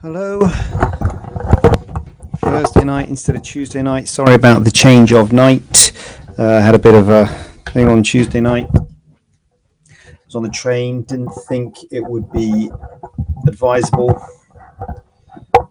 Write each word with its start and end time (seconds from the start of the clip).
Hello. 0.00 0.46
Thursday 2.36 2.84
night 2.84 3.08
instead 3.08 3.34
of 3.34 3.42
Tuesday 3.42 3.82
night. 3.82 4.06
Sorry 4.06 4.34
about 4.34 4.62
the 4.62 4.70
change 4.70 5.12
of 5.12 5.32
night. 5.32 5.90
Uh, 6.38 6.60
had 6.60 6.76
a 6.76 6.78
bit 6.78 6.94
of 6.94 7.08
a 7.08 7.26
thing 7.72 7.88
on 7.88 8.04
Tuesday 8.04 8.40
night. 8.40 8.68
I 8.72 8.86
Was 10.26 10.36
on 10.36 10.44
the 10.44 10.50
train. 10.50 11.02
Didn't 11.02 11.32
think 11.48 11.78
it 11.90 12.04
would 12.04 12.30
be 12.30 12.70
advisable, 13.48 14.24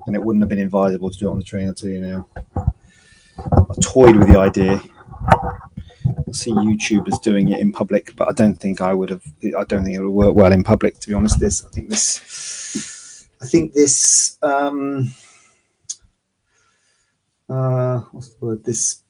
and 0.07 0.13
it 0.13 0.21
wouldn't 0.21 0.41
have 0.41 0.49
been 0.49 0.59
advisable 0.59 1.09
to 1.09 1.17
do 1.17 1.29
it 1.29 1.31
on 1.31 1.37
the 1.37 1.45
train. 1.45 1.69
I'll 1.69 1.73
tell 1.73 1.89
you 1.89 2.01
now. 2.01 2.27
I 2.57 3.81
toyed 3.81 4.17
with 4.17 4.27
the 4.27 4.37
idea. 4.37 4.81
I 5.25 6.31
see 6.33 6.51
YouTubers 6.51 7.21
doing 7.21 7.47
it 7.53 7.61
in 7.61 7.71
public, 7.71 8.13
but 8.17 8.27
I 8.27 8.33
don't 8.33 8.55
think 8.55 8.81
I 8.81 8.93
would 8.93 9.09
have. 9.09 9.23
I 9.57 9.63
don't 9.63 9.85
think 9.85 9.95
it 9.95 10.01
would 10.01 10.09
work 10.09 10.35
well 10.35 10.51
in 10.51 10.65
public. 10.65 10.99
To 10.99 11.07
be 11.07 11.13
honest, 11.13 11.39
this 11.39 11.65
I 11.65 11.69
think 11.69 11.87
this. 11.89 12.96
I 13.41 13.45
think 13.45 13.73
this. 13.73 14.37
Um, 14.41 15.13
uh, 17.49 17.99
what's 18.11 18.29
the 18.29 18.45
word? 18.45 18.63
This 18.63 19.03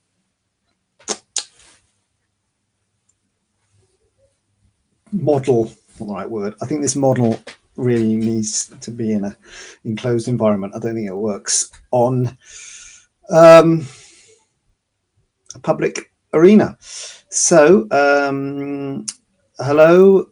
model, 5.12 5.72
the 5.98 6.06
right 6.06 6.30
word. 6.30 6.56
I 6.62 6.66
think 6.66 6.82
this 6.82 6.96
model 6.96 7.40
really 7.76 8.16
needs 8.16 8.68
to 8.82 8.92
be 8.92 9.14
in 9.14 9.24
a 9.24 9.38
enclosed 9.86 10.28
environment. 10.28 10.74
I 10.76 10.80
don't 10.80 10.96
think 10.96 11.08
it 11.08 11.16
works 11.16 11.72
on 11.92 12.38
um, 13.30 13.86
a 15.56 15.60
public 15.60 16.12
arena. 16.34 16.78
So, 17.30 17.88
um, 17.92 19.06
hello, 19.58 20.30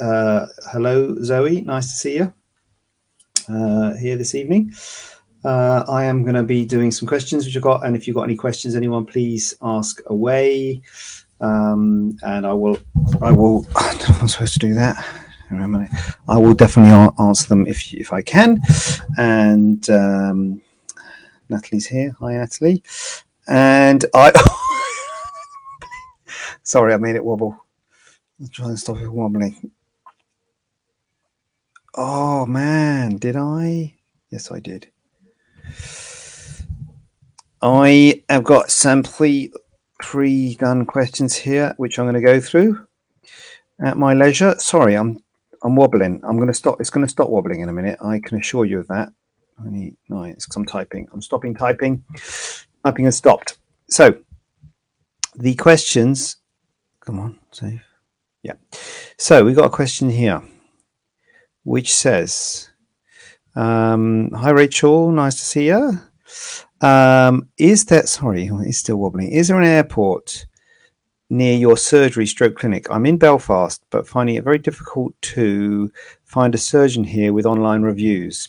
uh, 0.00 0.46
hello, 0.70 1.16
Zoe. 1.22 1.62
Nice 1.62 1.92
to 1.92 1.96
see 1.96 2.16
you 2.16 2.32
uh, 3.48 3.94
here 3.94 4.16
this 4.16 4.34
evening. 4.34 4.72
Uh, 5.44 5.84
I 5.88 6.04
am 6.04 6.22
going 6.22 6.36
to 6.36 6.42
be 6.42 6.64
doing 6.64 6.90
some 6.90 7.08
questions 7.08 7.44
which 7.44 7.56
I've 7.56 7.62
got, 7.62 7.84
and 7.84 7.96
if 7.96 8.06
you've 8.06 8.14
got 8.14 8.22
any 8.22 8.36
questions, 8.36 8.76
anyone, 8.76 9.04
please 9.04 9.54
ask 9.62 10.00
away. 10.06 10.80
Um, 11.40 12.16
and 12.22 12.46
I 12.46 12.52
will, 12.52 12.78
I 13.20 13.32
will. 13.32 13.66
I'm 13.76 14.28
supposed 14.28 14.54
to 14.54 14.60
do 14.60 14.74
that. 14.74 15.04
I 16.28 16.38
will 16.38 16.54
definitely 16.54 16.92
answer 17.18 17.48
them 17.48 17.66
if 17.66 17.92
if 17.92 18.12
I 18.12 18.22
can. 18.22 18.62
And 19.18 19.88
um, 19.90 20.62
Natalie's 21.50 21.86
here. 21.86 22.16
Hi, 22.20 22.34
Natalie. 22.34 22.82
And 23.48 24.04
I. 24.14 24.32
Sorry, 26.62 26.94
I 26.94 26.96
made 26.96 27.16
it 27.16 27.24
wobble. 27.24 27.58
I'll 28.40 28.48
try 28.48 28.68
and 28.68 28.78
stop 28.78 28.98
it 28.98 29.08
wobbling. 29.08 29.72
Oh 31.94 32.46
man, 32.46 33.16
did 33.16 33.36
I? 33.36 33.94
Yes, 34.30 34.50
I 34.50 34.60
did. 34.60 34.88
I 37.60 38.22
have 38.28 38.44
got 38.44 38.70
some 38.70 39.02
pre 39.02 40.54
done 40.56 40.86
questions 40.86 41.36
here, 41.36 41.74
which 41.76 41.98
I'm 41.98 42.06
going 42.06 42.14
to 42.14 42.20
go 42.20 42.40
through 42.40 42.86
at 43.84 43.96
my 43.96 44.14
leisure. 44.14 44.54
Sorry, 44.58 44.96
I'm 44.96 45.22
I'm 45.62 45.76
wobbling. 45.76 46.20
I'm 46.24 46.36
going 46.36 46.48
to 46.48 46.54
stop. 46.54 46.80
It's 46.80 46.90
going 46.90 47.06
to 47.06 47.10
stop 47.10 47.28
wobbling 47.28 47.60
in 47.60 47.68
a 47.68 47.72
minute. 47.72 47.98
I 48.02 48.20
can 48.20 48.38
assure 48.38 48.64
you 48.64 48.80
of 48.80 48.88
that. 48.88 49.12
I 49.58 49.68
need 49.68 49.96
no, 50.08 50.24
it's 50.24 50.46
because 50.46 50.56
I'm 50.56 50.66
typing. 50.66 51.08
I'm 51.12 51.22
stopping 51.22 51.54
typing. 51.54 52.02
Typing 52.84 53.04
has 53.04 53.16
stopped. 53.16 53.58
So 53.88 54.16
the 55.36 55.54
questions. 55.54 56.36
Come 57.00 57.18
on, 57.18 57.38
save. 57.50 57.82
Yeah. 58.42 58.54
So 59.18 59.44
we've 59.44 59.56
got 59.56 59.66
a 59.66 59.70
question 59.70 60.08
here, 60.10 60.42
which 61.64 61.94
says, 61.94 62.70
um, 63.54 64.30
"Hi 64.32 64.50
Rachel, 64.50 65.12
nice 65.12 65.36
to 65.36 65.44
see 65.44 65.66
you." 65.68 66.00
Um, 66.80 67.48
is 67.58 67.84
that 67.86 68.08
sorry? 68.08 68.50
It's 68.52 68.78
still 68.78 68.96
wobbling. 68.96 69.30
Is 69.30 69.48
there 69.48 69.58
an 69.58 69.66
airport 69.66 70.46
near 71.30 71.56
your 71.56 71.76
surgery 71.76 72.26
stroke 72.26 72.56
clinic? 72.56 72.86
I'm 72.90 73.06
in 73.06 73.18
Belfast, 73.18 73.80
but 73.90 74.08
finding 74.08 74.34
it 74.34 74.44
very 74.44 74.58
difficult 74.58 75.14
to 75.22 75.92
find 76.24 76.54
a 76.54 76.58
surgeon 76.58 77.04
here 77.04 77.32
with 77.32 77.46
online 77.46 77.82
reviews. 77.82 78.48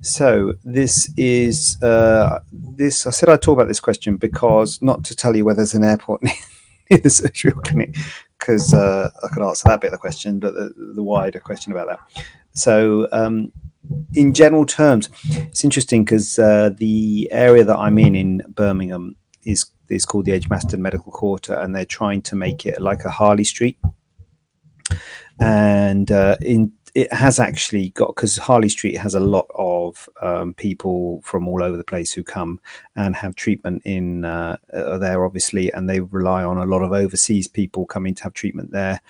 So 0.00 0.54
this 0.64 1.12
is 1.16 1.80
uh, 1.82 2.40
this. 2.52 3.06
I 3.06 3.10
said 3.10 3.28
I'd 3.28 3.42
talk 3.42 3.54
about 3.54 3.68
this 3.68 3.80
question 3.80 4.16
because 4.16 4.80
not 4.80 5.04
to 5.04 5.16
tell 5.16 5.36
you 5.36 5.44
whether 5.44 5.58
there's 5.58 5.74
an 5.74 5.84
airport 5.84 6.22
near 6.90 7.00
the 7.00 7.10
surgery 7.10 7.52
clinic, 7.52 7.96
because 8.38 8.72
uh, 8.72 9.10
I 9.22 9.28
could 9.28 9.42
answer 9.42 9.68
that 9.68 9.80
bit 9.80 9.88
of 9.88 9.92
the 9.92 9.98
question, 9.98 10.38
but 10.38 10.54
the, 10.54 10.72
the 10.94 11.02
wider 11.02 11.40
question 11.40 11.72
about 11.72 11.88
that. 11.88 12.24
So 12.56 13.06
um, 13.12 13.52
in 14.14 14.32
general 14.34 14.66
terms, 14.66 15.08
it's 15.24 15.62
interesting 15.62 16.04
because 16.04 16.38
uh, 16.38 16.70
the 16.76 17.28
area 17.30 17.64
that 17.64 17.76
I'm 17.76 17.98
in 17.98 18.14
in 18.14 18.42
Birmingham 18.48 19.16
is 19.44 19.66
is 19.88 20.04
called 20.04 20.24
the 20.24 20.32
Edgbaston 20.32 20.82
Medical 20.82 21.12
Quarter, 21.12 21.54
and 21.54 21.74
they're 21.74 21.84
trying 21.84 22.22
to 22.22 22.34
make 22.34 22.66
it 22.66 22.80
like 22.80 23.04
a 23.04 23.10
Harley 23.10 23.44
Street. 23.44 23.78
And 25.38 26.10
uh, 26.10 26.36
in 26.40 26.72
it 26.96 27.12
has 27.12 27.38
actually 27.38 27.90
got 27.90 28.16
because 28.16 28.38
Harley 28.38 28.70
Street 28.70 28.96
has 28.96 29.14
a 29.14 29.20
lot 29.20 29.46
of 29.54 30.08
um, 30.22 30.54
people 30.54 31.20
from 31.22 31.46
all 31.46 31.62
over 31.62 31.76
the 31.76 31.84
place 31.84 32.10
who 32.10 32.24
come 32.24 32.58
and 32.96 33.14
have 33.14 33.34
treatment 33.34 33.82
in 33.84 34.24
uh, 34.24 34.56
there, 34.72 35.26
obviously, 35.26 35.70
and 35.74 35.90
they 35.90 36.00
rely 36.00 36.42
on 36.42 36.56
a 36.56 36.64
lot 36.64 36.82
of 36.82 36.92
overseas 36.92 37.48
people 37.48 37.84
coming 37.84 38.14
to 38.14 38.22
have 38.22 38.32
treatment 38.32 38.70
there, 38.72 39.02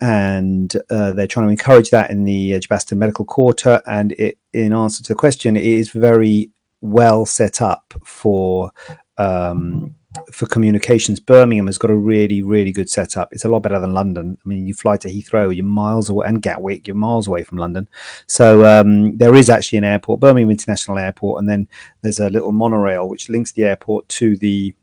and 0.00 0.74
uh, 0.90 1.12
they're 1.12 1.28
trying 1.28 1.46
to 1.46 1.52
encourage 1.52 1.90
that 1.90 2.10
in 2.10 2.24
the 2.24 2.54
Edgbaston 2.54 2.98
Medical 2.98 3.24
Quarter. 3.24 3.82
And 3.86 4.10
it, 4.12 4.36
in 4.52 4.72
answer 4.72 5.04
to 5.04 5.12
the 5.12 5.18
question, 5.18 5.56
it 5.56 5.62
is 5.62 5.90
very 5.90 6.50
well 6.80 7.24
set 7.24 7.62
up 7.62 7.94
for 8.04 8.72
um, 9.16 9.94
for 10.32 10.46
communications, 10.46 11.20
Birmingham 11.20 11.66
has 11.66 11.78
got 11.78 11.90
a 11.90 11.96
really, 11.96 12.42
really 12.42 12.72
good 12.72 12.88
setup. 12.88 13.32
It's 13.32 13.44
a 13.44 13.48
lot 13.48 13.60
better 13.60 13.78
than 13.78 13.92
London. 13.92 14.38
I 14.44 14.48
mean, 14.48 14.66
you 14.66 14.72
fly 14.72 14.96
to 14.98 15.08
Heathrow, 15.08 15.54
you're 15.54 15.64
miles 15.64 16.08
away, 16.08 16.26
and 16.26 16.40
Gatwick, 16.40 16.86
you're 16.86 16.96
miles 16.96 17.28
away 17.28 17.44
from 17.44 17.58
London. 17.58 17.88
So 18.26 18.64
um, 18.64 19.16
there 19.18 19.34
is 19.34 19.50
actually 19.50 19.78
an 19.78 19.84
airport, 19.84 20.20
Birmingham 20.20 20.50
International 20.50 20.98
Airport, 20.98 21.40
and 21.40 21.48
then 21.48 21.68
there's 22.00 22.20
a 22.20 22.30
little 22.30 22.52
monorail 22.52 23.08
which 23.08 23.28
links 23.28 23.52
the 23.52 23.64
airport 23.64 24.08
to 24.10 24.36
the 24.36 24.74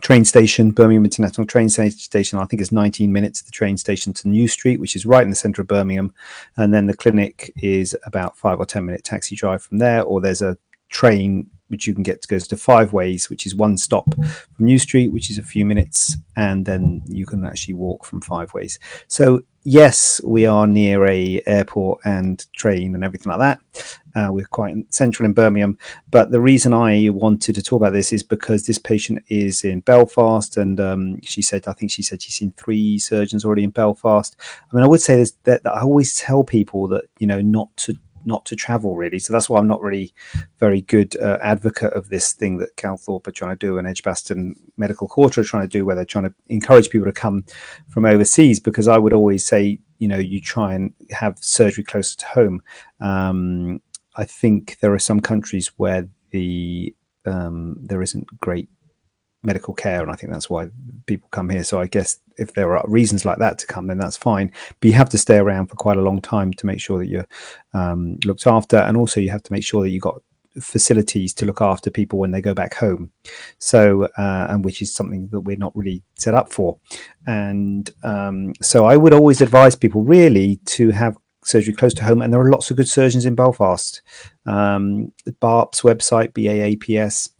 train 0.00 0.24
station, 0.24 0.70
Birmingham 0.70 1.04
International 1.04 1.46
Train 1.46 1.68
Station. 1.68 2.38
I 2.38 2.44
think 2.44 2.62
it's 2.62 2.70
19 2.70 3.12
minutes 3.12 3.40
to 3.40 3.46
the 3.46 3.50
train 3.50 3.76
station 3.76 4.12
to 4.14 4.28
New 4.28 4.46
Street, 4.46 4.78
which 4.78 4.94
is 4.94 5.04
right 5.04 5.24
in 5.24 5.30
the 5.30 5.36
centre 5.36 5.62
of 5.62 5.68
Birmingham. 5.68 6.14
And 6.56 6.72
then 6.72 6.86
the 6.86 6.96
clinic 6.96 7.52
is 7.56 7.96
about 8.04 8.36
five 8.36 8.60
or 8.60 8.66
10 8.66 8.84
minute 8.86 9.02
taxi 9.02 9.34
drive 9.34 9.62
from 9.62 9.78
there, 9.78 10.02
or 10.02 10.20
there's 10.20 10.42
a 10.42 10.56
train 10.88 11.50
which 11.68 11.86
you 11.86 11.94
can 11.94 12.02
get 12.02 12.26
goes 12.26 12.48
to 12.48 12.56
five 12.56 12.92
ways, 12.92 13.30
which 13.30 13.46
is 13.46 13.54
one 13.54 13.76
stop 13.76 14.12
from 14.14 14.66
New 14.66 14.78
Street, 14.78 15.12
which 15.12 15.30
is 15.30 15.38
a 15.38 15.42
few 15.42 15.64
minutes, 15.64 16.16
and 16.36 16.66
then 16.66 17.02
you 17.06 17.26
can 17.26 17.44
actually 17.44 17.74
walk 17.74 18.04
from 18.04 18.20
five 18.20 18.52
ways. 18.54 18.78
So 19.06 19.42
yes, 19.64 20.20
we 20.24 20.46
are 20.46 20.66
near 20.66 21.06
a 21.06 21.42
airport 21.46 22.00
and 22.04 22.44
train 22.52 22.94
and 22.94 23.04
everything 23.04 23.30
like 23.30 23.38
that. 23.38 24.00
Uh, 24.14 24.32
we're 24.32 24.46
quite 24.46 24.74
central 24.92 25.26
in 25.26 25.32
Birmingham, 25.32 25.78
but 26.10 26.30
the 26.30 26.40
reason 26.40 26.72
I 26.72 27.10
wanted 27.10 27.54
to 27.54 27.62
talk 27.62 27.80
about 27.80 27.92
this 27.92 28.12
is 28.12 28.22
because 28.22 28.66
this 28.66 28.78
patient 28.78 29.22
is 29.28 29.64
in 29.64 29.80
Belfast, 29.80 30.56
and 30.56 30.80
um, 30.80 31.20
she 31.22 31.42
said, 31.42 31.68
I 31.68 31.72
think 31.72 31.90
she 31.90 32.02
said 32.02 32.22
she's 32.22 32.34
seen 32.34 32.52
three 32.56 32.98
surgeons 32.98 33.44
already 33.44 33.64
in 33.64 33.70
Belfast. 33.70 34.34
I 34.40 34.74
mean, 34.74 34.84
I 34.84 34.88
would 34.88 35.02
say 35.02 35.22
that, 35.44 35.62
that 35.62 35.66
I 35.66 35.82
always 35.82 36.16
tell 36.16 36.42
people 36.42 36.88
that 36.88 37.04
you 37.18 37.26
know 37.26 37.40
not 37.40 37.76
to 37.78 37.96
not 38.28 38.44
to 38.44 38.54
travel 38.54 38.94
really. 38.94 39.18
So 39.18 39.32
that's 39.32 39.48
why 39.48 39.58
I'm 39.58 39.66
not 39.66 39.82
really 39.82 40.14
very 40.60 40.82
good 40.82 41.16
uh, 41.16 41.38
advocate 41.42 41.92
of 41.94 42.10
this 42.10 42.32
thing 42.32 42.58
that 42.58 42.76
Calthorpe 42.76 43.26
are 43.26 43.32
trying 43.32 43.56
to 43.56 43.66
do 43.66 43.78
and 43.78 43.88
Edgbaston 43.88 44.54
Medical 44.76 45.08
Quarter 45.08 45.40
are 45.40 45.44
trying 45.44 45.68
to 45.68 45.78
do, 45.78 45.84
where 45.84 45.96
they're 45.96 46.04
trying 46.04 46.28
to 46.28 46.34
encourage 46.48 46.90
people 46.90 47.06
to 47.06 47.12
come 47.12 47.44
from 47.88 48.04
overseas. 48.04 48.60
Because 48.60 48.86
I 48.86 48.98
would 48.98 49.12
always 49.12 49.44
say, 49.44 49.80
you 49.98 50.06
know, 50.06 50.18
you 50.18 50.40
try 50.40 50.74
and 50.74 50.92
have 51.10 51.38
surgery 51.40 51.82
closer 51.82 52.16
to 52.18 52.26
home. 52.26 52.62
Um, 53.00 53.80
I 54.16 54.24
think 54.24 54.78
there 54.80 54.92
are 54.92 54.98
some 55.00 55.20
countries 55.20 55.72
where 55.78 56.08
the 56.30 56.94
um, 57.24 57.76
there 57.80 58.02
isn't 58.02 58.26
great 58.40 58.68
medical 59.42 59.74
care, 59.74 60.02
and 60.02 60.10
I 60.10 60.14
think 60.14 60.32
that's 60.32 60.50
why 60.50 60.68
people 61.06 61.28
come 61.30 61.48
here. 61.48 61.64
So 61.64 61.80
I 61.80 61.86
guess 61.86 62.18
if 62.36 62.54
there 62.54 62.76
are 62.76 62.84
reasons 62.88 63.24
like 63.24 63.38
that 63.38 63.58
to 63.58 63.66
come, 63.66 63.86
then 63.86 63.98
that's 63.98 64.16
fine. 64.16 64.52
But 64.80 64.88
you 64.88 64.94
have 64.94 65.08
to 65.10 65.18
stay 65.18 65.36
around 65.36 65.68
for 65.68 65.76
quite 65.76 65.96
a 65.96 66.02
long 66.02 66.20
time 66.20 66.52
to 66.54 66.66
make 66.66 66.80
sure 66.80 66.98
that 66.98 67.08
you're 67.08 67.28
um, 67.74 68.18
looked 68.24 68.46
after, 68.46 68.76
and 68.76 68.96
also 68.96 69.20
you 69.20 69.30
have 69.30 69.42
to 69.44 69.52
make 69.52 69.64
sure 69.64 69.82
that 69.82 69.90
you've 69.90 70.02
got 70.02 70.20
facilities 70.60 71.32
to 71.34 71.46
look 71.46 71.60
after 71.60 71.90
people 71.90 72.18
when 72.18 72.30
they 72.30 72.40
go 72.40 72.54
back 72.54 72.74
home. 72.74 73.10
So, 73.58 74.04
uh, 74.18 74.46
and 74.50 74.64
which 74.64 74.82
is 74.82 74.92
something 74.92 75.28
that 75.28 75.40
we're 75.40 75.56
not 75.56 75.76
really 75.76 76.02
set 76.16 76.34
up 76.34 76.52
for. 76.52 76.78
And 77.26 77.90
um, 78.02 78.54
so, 78.60 78.86
I 78.86 78.96
would 78.96 79.12
always 79.12 79.40
advise 79.40 79.76
people 79.76 80.02
really 80.02 80.56
to 80.66 80.90
have 80.90 81.16
surgery 81.44 81.74
close 81.74 81.94
to 81.94 82.04
home, 82.04 82.22
and 82.22 82.32
there 82.32 82.40
are 82.40 82.50
lots 82.50 82.70
of 82.70 82.76
good 82.76 82.88
surgeons 82.88 83.24
in 83.24 83.34
Belfast. 83.34 84.02
Um, 84.46 85.12
BAAPS 85.26 85.82
website, 85.82 86.32
BAAPS, 86.32 87.30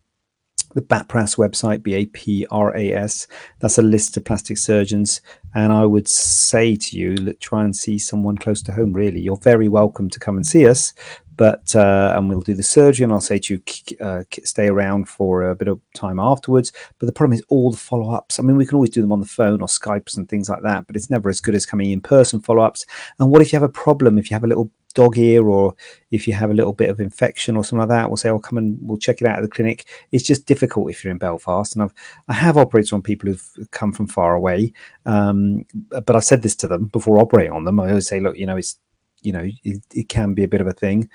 the 0.79 0.87
BAPRAS 0.87 1.37
website, 1.37 1.83
B-A-P-R-A-S. 1.83 3.27
That's 3.59 3.79
a 3.79 3.83
list 3.83 4.17
of 4.17 4.25
plastic 4.25 4.59
surgeons. 4.59 5.21
And 5.55 5.73
I 5.73 5.85
would 5.85 6.07
say 6.07 6.77
to 6.77 6.97
you, 6.97 7.17
let 7.17 7.41
try 7.41 7.65
and 7.65 7.75
see 7.75 7.99
someone 7.99 8.39
close 8.39 8.63
to 8.63 8.73
home, 8.73 8.93
really. 8.93 9.21
You're 9.21 9.37
very 9.39 9.69
welcome 9.69 10.09
to 10.11 10.21
come 10.21 10.37
and 10.37 10.47
see 10.47 10.69
us, 10.69 10.95
but 11.37 11.75
uh, 11.75 12.13
and 12.15 12.29
we'll 12.29 12.41
do 12.41 12.53
the 12.53 12.63
surgery 12.65 13.05
and 13.05 13.13
i'll 13.13 13.21
say 13.21 13.39
to 13.39 13.55
you 13.55 13.97
uh, 14.01 14.25
stay 14.43 14.67
around 14.67 15.09
for 15.09 15.49
a 15.49 15.55
bit 15.55 15.69
of 15.69 15.81
time 15.95 16.19
afterwards 16.19 16.73
but 16.99 17.07
the 17.07 17.13
problem 17.13 17.33
is 17.33 17.45
all 17.49 17.71
the 17.71 17.77
follow-ups 17.77 18.39
i 18.39 18.43
mean 18.43 18.57
we 18.57 18.67
can 18.67 18.75
always 18.75 18.91
do 18.91 19.01
them 19.01 19.13
on 19.13 19.21
the 19.21 19.27
phone 19.27 19.63
or 19.63 19.69
skypes 19.69 20.17
and 20.17 20.29
things 20.29 20.49
like 20.51 20.63
that 20.63 20.85
but 20.89 20.97
it's 20.97 21.11
never 21.11 21.29
as 21.29 21.41
good 21.41 21.55
as 21.55 21.65
coming 21.65 21.93
in 21.93 22.01
person 22.01 22.41
follow-ups 22.41 22.85
and 23.21 23.31
what 23.31 23.41
if 23.41 23.53
you 23.53 23.57
have 23.57 23.69
a 23.69 23.73
problem 23.73 24.19
if 24.19 24.31
you 24.31 24.35
have 24.35 24.43
a 24.43 24.49
little 24.49 24.71
dog 24.99 25.17
ear 25.17 25.49
or 25.49 25.75
if 26.11 26.27
you 26.27 26.33
have 26.35 26.51
a 26.51 26.55
little 26.55 26.73
bit 26.73 26.91
of 26.91 26.99
infection 26.99 27.57
or 27.57 27.63
something 27.63 27.79
like 27.79 27.89
that 27.89 28.09
we'll 28.09 28.17
say 28.17 28.31
oh 28.31 28.39
come 28.39 28.59
and 28.59 28.77
we'll 28.81 28.99
check 29.07 29.21
it 29.21 29.29
out 29.29 29.39
at 29.39 29.43
the 29.43 29.57
clinic. 29.57 29.87
It's 30.11 30.25
just 30.25 30.47
difficult 30.47 30.91
if 30.91 31.05
you're 31.05 31.13
in 31.13 31.19
belfast 31.19 31.75
and 31.75 31.83
i've 31.85 31.95
i 32.27 32.33
have 32.33 32.57
operated 32.57 32.93
on 32.93 33.03
people 33.03 33.29
who've 33.29 33.71
come 33.71 33.93
from 33.93 34.09
far 34.09 34.35
away 34.35 34.73
um, 35.07 35.65
but 35.91 36.17
i 36.17 36.21
said 36.21 36.43
this 36.43 36.57
to 36.57 36.69
them 36.69 36.87
before 36.87 37.19
operating 37.19 37.53
on 37.53 37.65
them. 37.65 37.79
I 37.79 37.91
always 37.91 38.09
say 38.09 38.19
look 38.19 38.37
you 38.37 38.47
know 38.47 38.57
it's 38.57 38.79
you 39.23 39.33
know 39.33 39.47
it, 39.65 39.83
it 39.95 40.09
can 40.09 40.35
be 40.35 40.45
a 40.45 40.49
bit 40.49 40.61
of 40.61 40.67
a 40.67 40.73
thing 40.73 41.09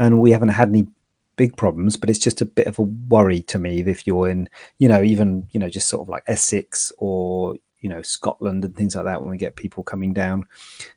and 0.00 0.20
we 0.20 0.32
haven't 0.32 0.48
had 0.60 0.68
any 0.68 0.86
big 1.36 1.56
problems 1.56 1.96
but 1.96 2.10
it's 2.10 2.18
just 2.18 2.40
a 2.40 2.44
bit 2.58 2.66
of 2.66 2.78
a 2.80 2.82
worry 2.82 3.40
to 3.42 3.58
me 3.60 3.80
if 3.80 4.06
you're 4.06 4.28
in 4.28 4.48
you 4.78 4.88
know 4.88 5.02
even 5.02 5.46
you 5.52 5.60
know 5.60 5.68
just 5.68 5.88
sort 5.88 6.02
of 6.02 6.08
like 6.08 6.24
essex 6.26 6.92
or 6.98 7.54
you 7.80 7.88
know 7.88 8.02
scotland 8.02 8.64
and 8.64 8.76
things 8.76 8.96
like 8.96 9.04
that 9.04 9.20
when 9.20 9.30
we 9.30 9.36
get 9.36 9.56
people 9.56 9.82
coming 9.82 10.12
down 10.12 10.44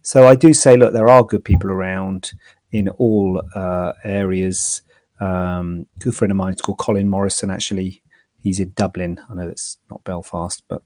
so 0.01 0.27
i 0.27 0.35
do 0.35 0.53
say 0.53 0.75
look 0.75 0.93
there 0.93 1.09
are 1.09 1.23
good 1.23 1.43
people 1.43 1.69
around 1.69 2.31
in 2.71 2.89
all 2.89 3.41
uh, 3.55 3.93
areas 4.03 4.81
um, 5.19 5.85
good 5.99 6.15
friend 6.15 6.31
of 6.31 6.37
mine 6.37 6.53
is 6.53 6.61
called 6.61 6.77
colin 6.77 7.09
morrison 7.09 7.51
actually 7.51 8.01
he's 8.41 8.59
in 8.59 8.73
Dublin. 8.75 9.19
I 9.29 9.33
know 9.35 9.47
it's 9.47 9.77
not 9.89 10.03
Belfast, 10.03 10.63
but 10.67 10.83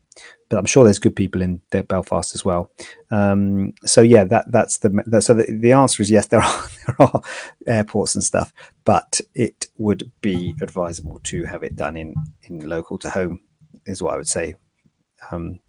but 0.50 0.58
I'm 0.58 0.66
sure 0.66 0.84
there's 0.84 1.00
good 1.00 1.16
people 1.16 1.42
in 1.42 1.62
Belfast 1.70 2.36
as 2.36 2.46
well. 2.46 2.72
Um, 3.12 3.74
so 3.86 4.02
yeah, 4.02 4.24
that 4.26 4.52
that's 4.52 4.78
the 4.78 5.04
that, 5.08 5.24
so 5.24 5.34
the, 5.34 5.46
the 5.50 5.72
answer 5.72 6.04
is 6.04 6.12
yes. 6.12 6.28
There 6.36 6.42
are 6.42 6.70
there 6.86 6.96
are 7.00 7.22
airports 7.66 8.16
and 8.16 8.24
stuff, 8.24 8.54
but 8.84 9.22
it 9.34 9.68
would 9.78 10.12
be 10.22 10.56
advisable 10.62 11.20
to 11.24 11.46
have 11.46 11.64
it 11.64 11.76
done 11.76 11.98
in 11.98 12.16
in 12.44 12.68
local 12.68 12.98
to 13.00 13.10
home, 13.10 13.42
is 13.86 14.02
what 14.02 14.14
I 14.14 14.18
would 14.18 14.28
say. 14.28 14.56
Um, 15.32 15.60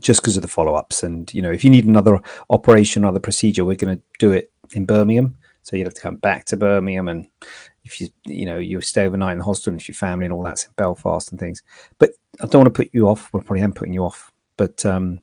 just 0.00 0.20
because 0.20 0.36
of 0.36 0.42
the 0.42 0.48
follow-ups, 0.48 1.02
and 1.02 1.32
you 1.32 1.42
know, 1.42 1.50
if 1.50 1.64
you 1.64 1.70
need 1.70 1.86
another 1.86 2.20
operation 2.50 3.04
or 3.04 3.08
other 3.08 3.20
procedure, 3.20 3.64
we're 3.64 3.76
going 3.76 3.96
to 3.96 4.02
do 4.18 4.32
it 4.32 4.52
in 4.72 4.86
Birmingham. 4.86 5.36
So 5.62 5.76
you'd 5.76 5.86
have 5.86 5.94
to 5.94 6.00
come 6.00 6.16
back 6.16 6.44
to 6.46 6.58
Birmingham 6.58 7.08
and 7.08 7.26
if 7.84 8.00
you 8.00 8.08
you 8.24 8.44
know 8.46 8.58
you 8.58 8.80
stay 8.80 9.06
overnight 9.06 9.32
in 9.32 9.38
the 9.38 9.44
hospital 9.44 9.78
if 9.78 9.88
your 9.88 9.94
family 9.94 10.26
and 10.26 10.32
all 10.32 10.42
that's 10.42 10.66
in 10.66 10.72
Belfast 10.76 11.30
and 11.30 11.38
things. 11.38 11.62
But 11.98 12.10
I 12.40 12.46
don't 12.46 12.62
want 12.62 12.74
to 12.74 12.82
put 12.82 12.90
you 12.92 13.08
off. 13.08 13.32
Well, 13.32 13.42
probably 13.42 13.62
am 13.62 13.72
putting 13.72 13.94
you 13.94 14.04
off. 14.04 14.32
But 14.56 14.84
um, 14.86 15.20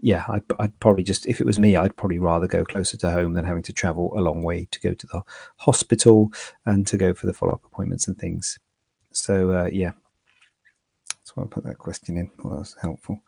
yeah, 0.00 0.24
I'd, 0.28 0.42
I'd, 0.58 0.78
probably 0.80 1.02
just 1.02 1.26
if 1.26 1.40
it 1.40 1.46
was 1.46 1.58
me, 1.58 1.76
I'd 1.76 1.96
probably 1.96 2.18
rather 2.18 2.46
go 2.46 2.64
closer 2.64 2.96
to 2.98 3.10
home 3.10 3.34
than 3.34 3.44
having 3.44 3.62
to 3.64 3.72
travel 3.72 4.12
a 4.16 4.20
long 4.20 4.42
way 4.42 4.68
to 4.70 4.80
go 4.80 4.94
to 4.94 5.06
the 5.06 5.22
hospital 5.56 6.32
and 6.64 6.86
to 6.86 6.96
go 6.96 7.14
for 7.14 7.26
the 7.26 7.34
follow 7.34 7.52
up 7.52 7.64
appointments 7.64 8.08
and 8.08 8.18
things. 8.18 8.58
So 9.12 9.50
uh, 9.50 9.70
yeah. 9.72 9.92
Why 11.36 11.42
I 11.44 11.46
put 11.48 11.64
that 11.64 11.76
question 11.76 12.16
in. 12.16 12.30
Well, 12.42 12.56
that's 12.56 12.74
helpful. 12.80 13.20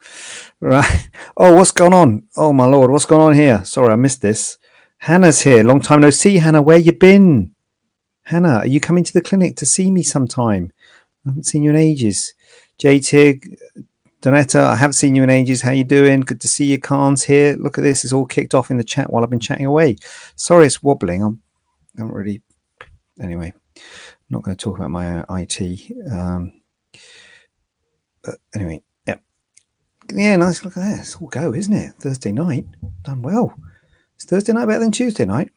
Right. 0.61 1.11
Oh, 1.37 1.55
what's 1.55 1.73
going 1.73 1.93
on? 1.93 2.23
Oh 2.39 2.55
my 2.55 2.65
lord, 2.65 2.91
what's 2.91 3.05
going 3.05 3.21
on 3.21 3.35
here? 3.35 3.63
Sorry, 3.67 3.93
I 3.93 3.97
missed 3.97 4.23
this. 4.23 4.57
Hannah's 4.97 5.43
here. 5.43 5.63
Long 5.63 5.83
time 5.83 6.01
no 6.01 6.09
see, 6.09 6.39
Hannah. 6.39 6.63
Where 6.63 6.79
you 6.79 6.93
been? 6.93 7.55
Hannah, 8.23 8.61
are 8.61 8.67
you 8.67 8.81
coming 8.81 9.05
to 9.05 9.13
the 9.13 9.21
clinic 9.21 9.57
to 9.57 9.67
see 9.67 9.91
me 9.91 10.03
sometime? 10.03 10.73
I 11.27 11.29
haven't 11.29 11.45
seen 11.45 11.63
you 11.63 11.69
in 11.69 11.77
ages. 11.77 12.33
J 12.79 12.99
Tig, 12.99 13.59
Donetta, 14.23 14.59
I 14.59 14.77
haven't 14.77 14.95
seen 14.95 15.15
you 15.15 15.23
in 15.23 15.29
ages. 15.29 15.61
How 15.61 15.73
you 15.73 15.85
doing? 15.85 16.21
Good 16.21 16.41
to 16.41 16.49
see 16.49 16.65
you. 16.65 16.79
Khan's 16.79 17.25
here. 17.25 17.57
Look 17.57 17.77
at 17.77 17.85
this. 17.85 18.05
It's 18.05 18.15
all 18.15 18.25
kicked 18.25 18.55
off 18.55 18.71
in 18.71 18.79
the 18.79 18.85
chat 18.85 19.13
while 19.13 19.23
I've 19.23 19.29
been 19.29 19.39
chatting 19.39 19.67
away. 19.67 19.97
Sorry, 20.35 20.65
it's 20.65 20.83
wobbling. 20.83 21.23
I'm, 21.23 21.43
not 21.95 22.11
really. 22.11 22.41
Anyway, 23.21 23.53
I'm 23.77 23.83
not 24.31 24.45
going 24.45 24.57
to 24.57 24.65
talk 24.65 24.79
about 24.79 24.91
my 24.91 25.21
uh, 25.21 25.35
IT. 25.37 25.93
Um, 26.11 26.58
anyway, 28.55 28.83
yeah, 29.07 29.17
yeah. 30.13 30.37
Nice. 30.37 30.65
Look 30.65 30.77
at 30.77 30.83
that. 30.83 31.01
It's 31.01 31.17
all 31.17 31.29
go, 31.29 31.55
isn't 31.55 31.73
it? 31.73 31.95
Thursday 31.99 32.33
night, 32.33 32.67
done 33.03 33.23
well. 33.23 33.55
Is 34.19 34.25
Thursday 34.25 34.53
night 34.53 34.67
better 34.67 34.81
than 34.81 34.93
Tuesday 34.93 35.25
night? 35.25 35.51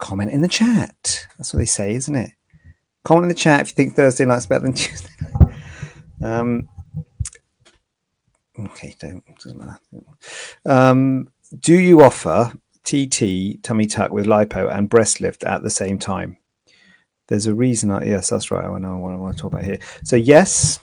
comment 0.00 0.32
in 0.32 0.40
the 0.40 0.48
chat. 0.48 1.28
That's 1.38 1.54
what 1.54 1.58
they 1.58 1.66
say, 1.66 1.94
isn't 1.94 2.14
it? 2.14 2.32
Comment 3.04 3.24
in 3.24 3.28
the 3.28 3.34
chat 3.34 3.60
if 3.60 3.68
you 3.68 3.74
think 3.74 3.94
Thursday 3.94 4.24
night's 4.24 4.46
better 4.46 4.64
than 4.64 4.72
Tuesday. 4.74 5.08
Night. 5.38 5.54
Um, 6.22 6.68
okay, 8.58 8.96
don't 8.98 9.22
doesn't 9.36 9.58
matter. 9.58 9.78
Um, 10.66 11.28
do 11.60 11.78
you 11.78 12.02
offer 12.02 12.52
TT 12.84 13.62
tummy 13.62 13.86
tuck 13.86 14.10
with 14.10 14.26
lipo 14.26 14.74
and 14.74 14.88
breast 14.88 15.20
lift 15.20 15.44
at 15.44 15.62
the 15.62 15.70
same 15.70 15.98
time? 15.98 16.36
There's 17.28 17.46
a 17.46 17.54
reason. 17.54 17.90
I, 17.90 18.04
yes, 18.04 18.28
that's 18.28 18.50
right. 18.50 18.64
I 18.64 18.78
know 18.78 18.96
what 18.96 19.12
I 19.12 19.16
want 19.16 19.36
to 19.36 19.42
talk 19.42 19.52
about 19.52 19.64
here. 19.64 19.78
So 20.02 20.16
yes, 20.16 20.80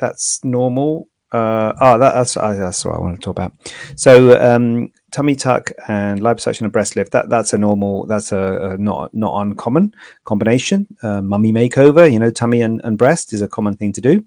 that's 0.00 0.42
normal. 0.44 1.08
Uh, 1.32 1.72
oh, 1.80 1.98
that, 1.98 2.14
that's 2.14 2.36
uh, 2.36 2.54
that's 2.54 2.84
what 2.84 2.96
I 2.96 2.98
want 2.98 3.20
to 3.20 3.24
talk 3.24 3.38
about. 3.38 3.52
So 3.94 4.40
um, 4.40 4.90
tummy 5.12 5.36
tuck 5.36 5.70
and 5.86 6.20
liposuction 6.20 6.62
and 6.62 6.72
breast 6.72 6.96
lift. 6.96 7.12
That 7.12 7.28
that's 7.28 7.52
a 7.52 7.58
normal. 7.58 8.06
That's 8.06 8.32
a, 8.32 8.72
a 8.72 8.78
not 8.78 9.14
not 9.14 9.40
uncommon 9.40 9.94
combination. 10.24 10.88
Uh, 11.02 11.22
mummy 11.22 11.52
makeover. 11.52 12.10
You 12.12 12.18
know, 12.18 12.30
tummy 12.30 12.62
and, 12.62 12.80
and 12.82 12.98
breast 12.98 13.32
is 13.32 13.42
a 13.42 13.48
common 13.48 13.76
thing 13.76 13.92
to 13.92 14.00
do. 14.00 14.24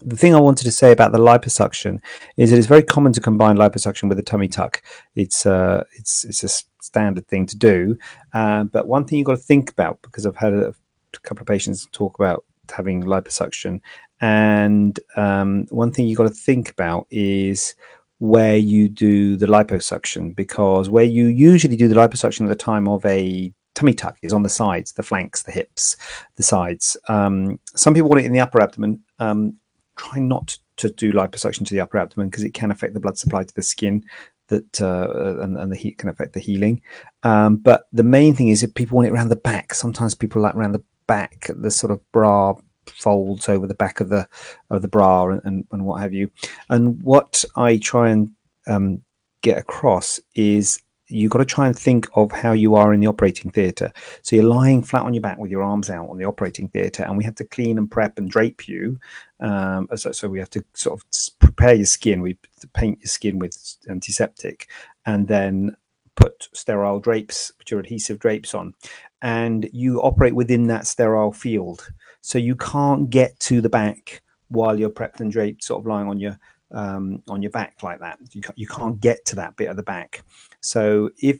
The 0.00 0.16
thing 0.16 0.34
I 0.34 0.40
wanted 0.40 0.64
to 0.64 0.72
say 0.72 0.92
about 0.92 1.12
the 1.12 1.18
liposuction 1.18 2.00
is 2.38 2.52
it 2.52 2.58
is 2.58 2.66
very 2.66 2.82
common 2.82 3.12
to 3.12 3.20
combine 3.20 3.56
liposuction 3.56 4.08
with 4.08 4.18
a 4.18 4.22
tummy 4.22 4.48
tuck. 4.48 4.82
It's 5.14 5.44
uh, 5.44 5.84
it's 5.92 6.24
it's 6.24 6.42
a 6.42 6.48
standard 6.80 7.28
thing 7.28 7.44
to 7.46 7.56
do. 7.56 7.98
Uh, 8.32 8.64
but 8.64 8.88
one 8.88 9.04
thing 9.04 9.18
you've 9.18 9.26
got 9.26 9.36
to 9.36 9.42
think 9.42 9.70
about 9.70 10.00
because 10.00 10.24
I've 10.24 10.36
had 10.36 10.54
a, 10.54 10.68
a 10.68 11.20
couple 11.22 11.42
of 11.42 11.48
patients 11.48 11.86
talk 11.92 12.18
about 12.18 12.44
having 12.72 13.02
liposuction 13.02 13.80
and 14.20 14.98
um, 15.16 15.66
one 15.70 15.92
thing 15.92 16.06
you've 16.06 16.18
got 16.18 16.28
to 16.28 16.34
think 16.34 16.70
about 16.70 17.06
is 17.10 17.74
where 18.18 18.56
you 18.56 18.88
do 18.88 19.36
the 19.36 19.46
liposuction, 19.46 20.34
because 20.34 20.88
where 20.88 21.04
you 21.04 21.26
usually 21.26 21.76
do 21.76 21.88
the 21.88 21.94
liposuction 21.94 22.42
at 22.42 22.48
the 22.48 22.54
time 22.54 22.88
of 22.88 23.04
a 23.04 23.52
tummy 23.74 23.92
tuck 23.92 24.16
is 24.22 24.32
on 24.32 24.42
the 24.42 24.48
sides, 24.48 24.92
the 24.92 25.02
flanks, 25.02 25.42
the 25.42 25.52
hips, 25.52 25.96
the 26.36 26.42
sides. 26.42 26.96
Um, 27.08 27.58
some 27.74 27.92
people 27.92 28.08
want 28.08 28.22
it 28.22 28.26
in 28.26 28.32
the 28.32 28.40
upper 28.40 28.62
abdomen. 28.62 29.02
Um, 29.18 29.56
try 29.96 30.20
not 30.20 30.56
to 30.76 30.90
do 30.90 31.12
liposuction 31.12 31.66
to 31.66 31.74
the 31.74 31.80
upper 31.80 31.98
abdomen 31.98 32.28
because 32.28 32.44
it 32.44 32.54
can 32.54 32.70
affect 32.70 32.94
the 32.94 33.00
blood 33.00 33.18
supply 33.18 33.44
to 33.44 33.54
the 33.54 33.62
skin 33.62 34.04
that 34.48 34.80
uh, 34.80 35.42
and, 35.42 35.56
and, 35.56 35.72
the 35.72 35.76
heat 35.76 35.98
can 35.98 36.08
affect 36.08 36.34
the 36.34 36.40
healing. 36.40 36.82
Um, 37.22 37.56
but 37.56 37.88
the 37.92 38.02
main 38.02 38.34
thing 38.34 38.48
is 38.48 38.62
if 38.62 38.74
people 38.74 38.96
want 38.96 39.08
it 39.08 39.12
around 39.12 39.30
the 39.30 39.36
back. 39.36 39.72
Sometimes 39.72 40.14
people 40.14 40.42
like 40.42 40.54
around 40.54 40.72
the 40.72 40.84
back, 41.06 41.50
the 41.54 41.70
sort 41.70 41.90
of 41.90 42.00
bra 42.12 42.54
folds 42.90 43.48
over 43.48 43.66
the 43.66 43.74
back 43.74 44.00
of 44.00 44.08
the 44.08 44.28
of 44.70 44.82
the 44.82 44.88
bra 44.88 45.28
and, 45.28 45.40
and, 45.44 45.66
and 45.72 45.84
what 45.84 46.00
have 46.00 46.12
you. 46.12 46.30
And 46.70 47.02
what 47.02 47.44
I 47.56 47.78
try 47.78 48.10
and 48.10 48.30
um, 48.66 49.02
get 49.42 49.58
across 49.58 50.20
is 50.34 50.80
you've 51.08 51.30
got 51.30 51.38
to 51.38 51.44
try 51.44 51.66
and 51.66 51.78
think 51.78 52.08
of 52.14 52.32
how 52.32 52.52
you 52.52 52.74
are 52.74 52.92
in 52.94 53.00
the 53.00 53.06
operating 53.06 53.50
theatre. 53.50 53.92
So 54.22 54.36
you're 54.36 54.44
lying 54.44 54.82
flat 54.82 55.02
on 55.02 55.14
your 55.14 55.20
back 55.20 55.38
with 55.38 55.50
your 55.50 55.62
arms 55.62 55.90
out 55.90 56.08
on 56.08 56.18
the 56.18 56.24
operating 56.24 56.68
theatre, 56.68 57.04
and 57.04 57.16
we 57.16 57.24
have 57.24 57.34
to 57.36 57.44
clean 57.44 57.78
and 57.78 57.90
prep 57.90 58.18
and 58.18 58.30
drape 58.30 58.68
you. 58.68 58.98
Um, 59.40 59.88
so, 59.94 60.12
so, 60.12 60.28
we 60.28 60.38
have 60.38 60.50
to 60.50 60.64
sort 60.74 60.98
of 60.98 61.38
prepare 61.38 61.74
your 61.74 61.86
skin. 61.86 62.22
We 62.22 62.38
paint 62.72 63.00
your 63.00 63.08
skin 63.08 63.38
with 63.38 63.76
antiseptic, 63.88 64.68
and 65.04 65.28
then 65.28 65.76
put 66.16 66.48
sterile 66.52 67.00
drapes, 67.00 67.52
which 67.58 67.72
are 67.72 67.80
adhesive 67.80 68.18
drapes 68.18 68.54
on, 68.54 68.74
and 69.20 69.68
you 69.72 70.00
operate 70.00 70.34
within 70.34 70.68
that 70.68 70.86
sterile 70.86 71.32
field. 71.32 71.90
So 72.24 72.38
you 72.38 72.56
can't 72.56 73.10
get 73.10 73.38
to 73.40 73.60
the 73.60 73.68
back 73.68 74.22
while 74.48 74.80
you're 74.80 74.88
prepped 74.88 75.20
and 75.20 75.30
draped, 75.30 75.62
sort 75.62 75.82
of 75.82 75.86
lying 75.86 76.08
on 76.08 76.18
your 76.18 76.38
um, 76.72 77.22
on 77.28 77.42
your 77.42 77.50
back 77.50 77.82
like 77.82 78.00
that. 78.00 78.18
You 78.32 78.40
can't, 78.40 78.58
you 78.58 78.66
can't 78.66 78.98
get 78.98 79.26
to 79.26 79.36
that 79.36 79.56
bit 79.56 79.68
of 79.68 79.76
the 79.76 79.82
back. 79.82 80.24
So 80.62 81.10
if 81.18 81.38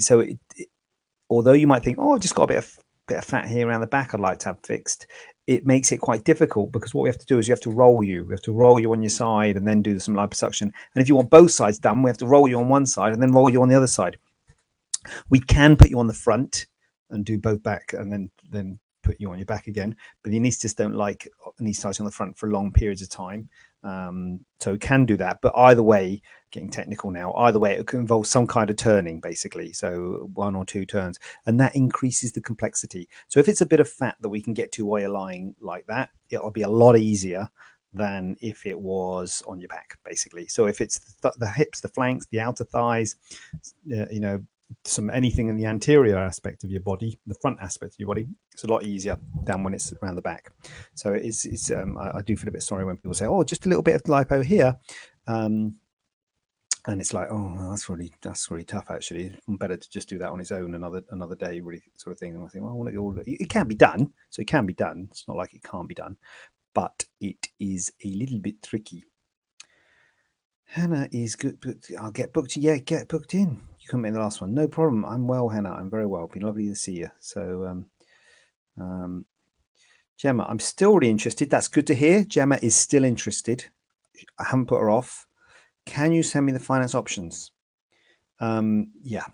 so, 0.00 0.20
it, 0.20 0.38
it, 0.54 0.68
although 1.30 1.54
you 1.54 1.66
might 1.66 1.82
think, 1.82 1.96
oh, 1.98 2.12
I've 2.12 2.20
just 2.20 2.34
got 2.34 2.42
a 2.42 2.48
bit 2.48 2.58
of 2.58 2.78
bit 3.06 3.16
of 3.16 3.24
fat 3.24 3.48
here 3.48 3.66
around 3.66 3.80
the 3.80 3.86
back, 3.86 4.12
I'd 4.12 4.20
like 4.20 4.38
to 4.40 4.50
have 4.50 4.60
fixed. 4.60 5.06
it 5.46 5.64
makes 5.64 5.92
it 5.92 5.96
quite 5.96 6.24
difficult 6.24 6.72
because 6.72 6.92
what 6.92 7.04
we 7.04 7.08
have 7.08 7.18
to 7.18 7.24
do 7.24 7.38
is 7.38 7.48
you 7.48 7.52
have 7.52 7.60
to 7.62 7.70
roll 7.70 8.04
you. 8.04 8.26
We 8.26 8.34
have 8.34 8.42
to 8.42 8.52
roll 8.52 8.78
you 8.78 8.92
on 8.92 9.02
your 9.02 9.08
side 9.08 9.56
and 9.56 9.66
then 9.66 9.80
do 9.80 9.98
some 9.98 10.14
liposuction. 10.14 10.60
And 10.60 10.72
if 10.96 11.08
you 11.08 11.16
want 11.16 11.30
both 11.30 11.52
sides 11.52 11.78
done, 11.78 12.02
we 12.02 12.10
have 12.10 12.18
to 12.18 12.26
roll 12.26 12.46
you 12.48 12.58
on 12.58 12.68
one 12.68 12.84
side 12.84 13.14
and 13.14 13.22
then 13.22 13.32
roll 13.32 13.48
you 13.48 13.62
on 13.62 13.70
the 13.70 13.76
other 13.76 13.86
side. 13.86 14.18
We 15.30 15.40
can 15.40 15.74
put 15.74 15.88
you 15.88 15.98
on 15.98 16.06
the 16.06 16.12
front 16.12 16.66
and 17.08 17.24
do 17.24 17.38
both 17.38 17.62
back 17.62 17.94
and 17.94 18.12
then 18.12 18.30
then 18.50 18.78
put 19.08 19.20
you 19.20 19.30
on 19.30 19.38
your 19.38 19.46
back 19.46 19.66
again. 19.68 19.96
But 20.22 20.32
the 20.32 20.38
anaesthetists 20.38 20.76
don't 20.76 20.94
like 20.94 21.26
anaesthetising 21.60 22.00
on 22.00 22.06
the 22.06 22.12
front 22.12 22.36
for 22.36 22.50
long 22.50 22.72
periods 22.72 23.00
of 23.00 23.08
time. 23.08 23.48
Um, 23.82 24.40
so 24.60 24.72
we 24.72 24.78
can 24.78 25.06
do 25.06 25.16
that. 25.16 25.38
But 25.40 25.56
either 25.56 25.82
way, 25.82 26.20
getting 26.50 26.70
technical 26.70 27.10
now, 27.10 27.32
either 27.34 27.58
way, 27.58 27.72
it 27.74 27.86
could 27.86 28.00
involve 28.00 28.26
some 28.26 28.46
kind 28.46 28.68
of 28.68 28.76
turning, 28.76 29.20
basically. 29.20 29.72
So 29.72 30.28
one 30.34 30.54
or 30.54 30.66
two 30.66 30.84
turns. 30.84 31.18
And 31.46 31.58
that 31.60 31.74
increases 31.74 32.32
the 32.32 32.42
complexity. 32.42 33.08
So 33.28 33.40
if 33.40 33.48
it's 33.48 33.62
a 33.62 33.66
bit 33.66 33.80
of 33.80 33.88
fat 33.88 34.16
that 34.20 34.28
we 34.28 34.42
can 34.42 34.52
get 34.52 34.72
to 34.72 34.84
while 34.84 35.00
you're 35.00 35.10
lying 35.10 35.54
like 35.60 35.86
that, 35.86 36.10
it'll 36.28 36.50
be 36.50 36.62
a 36.62 36.68
lot 36.68 36.98
easier 36.98 37.48
than 37.94 38.36
if 38.42 38.66
it 38.66 38.78
was 38.78 39.42
on 39.46 39.58
your 39.58 39.68
back, 39.68 39.98
basically. 40.04 40.46
So 40.48 40.66
if 40.66 40.82
it's 40.82 40.98
the, 41.22 41.32
the 41.38 41.48
hips, 41.48 41.80
the 41.80 41.88
flanks, 41.88 42.26
the 42.26 42.40
outer 42.40 42.64
thighs, 42.64 43.16
uh, 43.90 44.06
you 44.10 44.20
know, 44.20 44.44
some 44.84 45.10
anything 45.10 45.48
in 45.48 45.56
the 45.56 45.66
anterior 45.66 46.18
aspect 46.18 46.64
of 46.64 46.70
your 46.70 46.80
body, 46.80 47.18
the 47.26 47.34
front 47.34 47.58
aspect 47.60 47.94
of 47.94 48.00
your 48.00 48.08
body, 48.08 48.26
it's 48.52 48.64
a 48.64 48.66
lot 48.66 48.84
easier 48.84 49.18
than 49.44 49.62
when 49.62 49.74
it's 49.74 49.92
around 50.02 50.16
the 50.16 50.22
back. 50.22 50.52
So 50.94 51.12
it's, 51.12 51.44
it's 51.46 51.70
um, 51.70 51.96
I, 51.98 52.18
I, 52.18 52.22
do 52.22 52.36
feel 52.36 52.48
a 52.48 52.52
bit 52.52 52.62
sorry 52.62 52.84
when 52.84 52.96
people 52.96 53.14
say, 53.14 53.26
"Oh, 53.26 53.42
just 53.42 53.66
a 53.66 53.68
little 53.68 53.82
bit 53.82 53.96
of 53.96 54.02
lipo 54.04 54.44
here," 54.44 54.76
um, 55.26 55.76
and 56.86 57.00
it's 57.00 57.14
like, 57.14 57.28
"Oh, 57.30 57.70
that's 57.70 57.88
really 57.88 58.12
that's 58.20 58.50
really 58.50 58.64
tough. 58.64 58.90
Actually, 58.90 59.38
better 59.48 59.76
to 59.76 59.90
just 59.90 60.08
do 60.08 60.18
that 60.18 60.30
on 60.30 60.40
its 60.40 60.52
own 60.52 60.74
another 60.74 61.02
another 61.10 61.36
day, 61.36 61.60
really 61.60 61.82
sort 61.96 62.12
of 62.12 62.18
thing." 62.18 62.34
And 62.34 62.44
I 62.44 62.48
think, 62.48 62.64
"Well, 62.64 62.72
I 62.72 62.76
want 62.76 62.92
to 62.92 62.96
all 62.98 63.16
it 63.18 63.50
can 63.50 63.68
be 63.68 63.74
done, 63.74 64.12
so 64.30 64.42
it 64.42 64.48
can 64.48 64.66
be 64.66 64.74
done. 64.74 65.08
It's 65.10 65.26
not 65.26 65.36
like 65.36 65.54
it 65.54 65.62
can't 65.62 65.88
be 65.88 65.94
done, 65.94 66.16
but 66.74 67.04
it 67.20 67.48
is 67.58 67.92
a 68.04 68.08
little 68.08 68.38
bit 68.38 68.62
tricky." 68.62 69.04
Hannah 70.64 71.08
is 71.10 71.34
good. 71.36 71.58
I'll 71.98 72.10
get 72.10 72.34
booked. 72.34 72.56
Yeah, 72.58 72.76
get 72.76 73.08
booked 73.08 73.32
in 73.32 73.62
couldn't 73.88 74.02
make 74.02 74.12
the 74.12 74.20
last 74.20 74.40
one. 74.40 74.54
No 74.54 74.68
problem. 74.68 75.04
I'm 75.04 75.26
well, 75.26 75.48
Hannah. 75.48 75.72
I'm 75.72 75.90
very 75.90 76.06
well. 76.06 76.28
Been 76.28 76.42
lovely 76.42 76.68
to 76.68 76.76
see 76.76 76.92
you. 76.92 77.10
So, 77.20 77.66
um, 77.66 77.86
um, 78.80 79.24
Gemma, 80.16 80.46
I'm 80.48 80.58
still 80.58 80.94
really 80.94 81.10
interested. 81.10 81.48
That's 81.50 81.68
good 81.68 81.86
to 81.88 81.94
hear. 81.94 82.24
Gemma 82.24 82.58
is 82.62 82.76
still 82.76 83.04
interested. 83.04 83.64
I 84.38 84.44
haven't 84.44 84.66
put 84.66 84.80
her 84.80 84.90
off. 84.90 85.26
Can 85.86 86.12
you 86.12 86.22
send 86.22 86.44
me 86.44 86.52
the 86.52 86.60
finance 86.60 86.94
options? 86.94 87.52
Um, 88.40 88.92
yeah. 89.02 89.24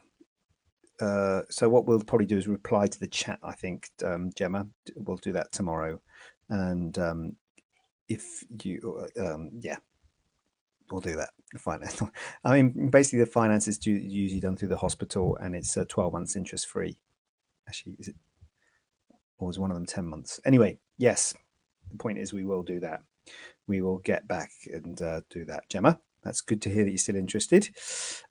Uh, 1.00 1.42
so 1.50 1.68
what 1.68 1.86
we'll 1.86 2.00
probably 2.00 2.26
do 2.26 2.38
is 2.38 2.46
reply 2.46 2.86
to 2.86 3.00
the 3.00 3.08
chat. 3.08 3.38
I 3.42 3.52
think 3.52 3.90
um, 4.04 4.30
Gemma, 4.36 4.66
we'll 4.94 5.16
do 5.16 5.32
that 5.32 5.52
tomorrow. 5.52 6.00
And 6.48 6.96
um, 6.98 7.36
if 8.08 8.44
you, 8.62 9.08
um, 9.18 9.50
yeah, 9.58 9.76
we'll 10.90 11.00
do 11.00 11.16
that. 11.16 11.30
Finance. 11.58 12.02
I 12.44 12.62
mean, 12.62 12.90
basically, 12.90 13.20
the 13.20 13.26
finance 13.26 13.68
is 13.68 13.84
usually 13.86 14.40
done 14.40 14.56
through 14.56 14.68
the 14.68 14.76
hospital, 14.76 15.36
and 15.40 15.54
it's 15.54 15.76
uh, 15.76 15.84
twelve 15.88 16.12
months 16.12 16.36
interest 16.36 16.66
free. 16.66 16.98
Actually, 17.68 17.96
is 17.98 18.08
it? 18.08 18.16
Or 19.38 19.48
was 19.48 19.58
one 19.58 19.70
of 19.70 19.76
them 19.76 19.86
ten 19.86 20.06
months? 20.06 20.40
Anyway, 20.44 20.78
yes. 20.98 21.34
The 21.90 21.98
point 21.98 22.18
is, 22.18 22.32
we 22.32 22.44
will 22.44 22.62
do 22.62 22.80
that. 22.80 23.02
We 23.66 23.82
will 23.82 23.98
get 23.98 24.26
back 24.26 24.50
and 24.72 25.00
uh, 25.00 25.20
do 25.30 25.44
that, 25.44 25.68
Gemma. 25.68 25.98
That's 26.24 26.40
good 26.40 26.62
to 26.62 26.70
hear 26.70 26.84
that 26.84 26.90
you're 26.90 26.98
still 26.98 27.16
interested. 27.16 27.68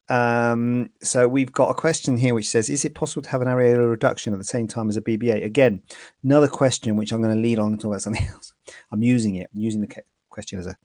Um, 0.09 0.89
so 1.01 1.27
we've 1.27 1.51
got 1.51 1.69
a 1.69 1.75
question 1.75 2.17
here 2.17 2.33
which 2.33 2.49
says, 2.49 2.69
"Is 2.69 2.83
it 2.83 2.95
possible 2.95 3.21
to 3.21 3.29
have 3.29 3.41
an 3.41 3.47
areolar 3.47 3.89
reduction 3.89 4.33
at 4.33 4.39
the 4.39 4.45
same 4.45 4.67
time 4.67 4.89
as 4.89 4.97
a 4.97 5.01
BBA?" 5.01 5.45
Again, 5.45 5.81
another 6.23 6.47
question 6.47 6.97
which 6.97 7.11
I'm 7.11 7.21
going 7.21 7.35
to 7.35 7.41
lead 7.41 7.59
on 7.59 7.77
to 7.77 7.87
about 7.87 8.01
something 8.01 8.27
else. 8.33 8.53
I'm 8.91 9.03
using 9.03 9.35
it. 9.35 9.49
I'm 9.53 9.61
using 9.61 9.81
the 9.81 9.95
question 10.29 10.59
as 10.59 10.67
a 10.67 10.75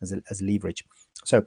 as 0.00 0.12
a, 0.12 0.22
as 0.30 0.40
leverage. 0.42 0.84
So 1.24 1.44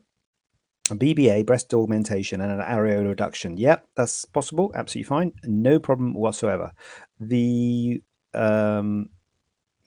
a 0.90 0.96
BBA, 0.96 1.46
breast 1.46 1.74
augmentation, 1.74 2.42
and 2.42 2.52
an 2.52 2.60
areola 2.60 3.10
reduction. 3.10 3.58
Yep, 3.58 3.88
that's 3.96 4.26
possible. 4.26 4.72
Absolutely 4.76 5.08
fine. 5.08 5.34
No 5.44 5.80
problem 5.80 6.14
whatsoever. 6.14 6.72
The 7.20 8.02
um, 8.34 9.10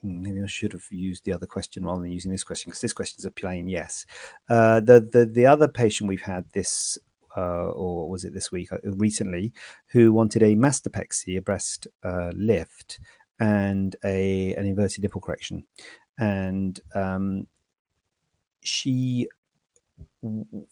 hmm, 0.01 0.21
maybe 0.21 0.41
I 0.41 0.47
should 0.47 0.73
have 0.73 0.85
used 0.91 1.25
the 1.25 1.33
other 1.33 1.47
question 1.47 1.85
rather 1.85 2.01
than 2.01 2.11
using 2.11 2.31
this 2.31 2.43
question 2.43 2.69
because 2.69 2.81
this 2.81 2.93
question 2.93 3.17
is 3.19 3.25
a 3.25 3.31
plain 3.31 3.67
yes. 3.67 4.05
Uh, 4.49 4.79
the 4.79 5.01
the 5.11 5.25
the 5.25 5.45
other 5.45 5.67
patient 5.67 6.07
we've 6.07 6.21
had 6.21 6.45
this. 6.53 6.97
Uh, 7.37 7.69
or 7.69 8.09
was 8.09 8.25
it 8.25 8.33
this 8.33 8.51
week 8.51 8.73
uh, 8.73 8.77
recently? 8.83 9.53
Who 9.87 10.11
wanted 10.11 10.43
a 10.43 10.53
mastopexy, 10.53 11.37
a 11.37 11.41
breast 11.41 11.87
uh, 12.03 12.31
lift, 12.35 12.99
and 13.39 13.95
a 14.03 14.53
an 14.55 14.65
inverted 14.65 15.01
nipple 15.01 15.21
correction, 15.21 15.63
and 16.19 16.77
um, 16.93 17.47
she 18.63 19.29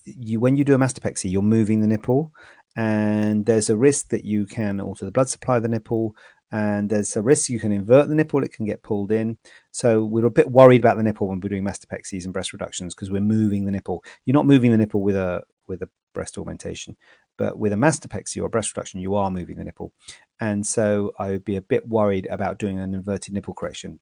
you 0.05 0.39
when 0.39 0.55
you 0.55 0.63
do 0.63 0.75
a 0.75 0.77
mastopexy, 0.77 1.31
you're 1.31 1.41
moving 1.41 1.81
the 1.81 1.87
nipple, 1.87 2.31
and 2.75 3.45
there's 3.45 3.69
a 3.69 3.77
risk 3.77 4.09
that 4.09 4.25
you 4.25 4.45
can 4.45 4.79
alter 4.79 5.05
the 5.05 5.11
blood 5.11 5.29
supply 5.29 5.57
of 5.57 5.63
the 5.63 5.69
nipple, 5.69 6.15
and 6.51 6.89
there's 6.89 7.15
a 7.15 7.21
risk 7.21 7.49
you 7.49 7.59
can 7.59 7.71
invert 7.71 8.07
the 8.07 8.15
nipple; 8.15 8.43
it 8.43 8.53
can 8.53 8.65
get 8.65 8.83
pulled 8.83 9.11
in. 9.11 9.37
So 9.71 10.03
we're 10.03 10.25
a 10.25 10.31
bit 10.31 10.51
worried 10.51 10.81
about 10.81 10.97
the 10.97 11.03
nipple 11.03 11.27
when 11.27 11.39
we're 11.39 11.49
doing 11.49 11.63
mastopexies 11.63 12.25
and 12.25 12.33
breast 12.33 12.53
reductions 12.53 12.95
because 12.95 13.11
we're 13.11 13.21
moving 13.21 13.65
the 13.65 13.71
nipple. 13.71 14.03
You're 14.25 14.33
not 14.33 14.45
moving 14.45 14.71
the 14.71 14.77
nipple 14.77 15.01
with 15.01 15.15
a 15.15 15.43
with 15.67 15.81
a 15.81 15.89
breast 16.13 16.37
augmentation, 16.37 16.97
but 17.37 17.57
with 17.59 17.73
a 17.73 17.77
mastopexy 17.77 18.41
or 18.41 18.49
breast 18.49 18.75
reduction, 18.75 18.99
you 18.99 19.15
are 19.15 19.31
moving 19.31 19.57
the 19.57 19.63
nipple, 19.63 19.93
and 20.39 20.65
so 20.65 21.11
I 21.19 21.29
would 21.31 21.45
be 21.45 21.55
a 21.55 21.61
bit 21.61 21.87
worried 21.87 22.27
about 22.29 22.59
doing 22.59 22.79
an 22.79 22.93
inverted 22.93 23.33
nipple 23.33 23.53
correction. 23.53 23.99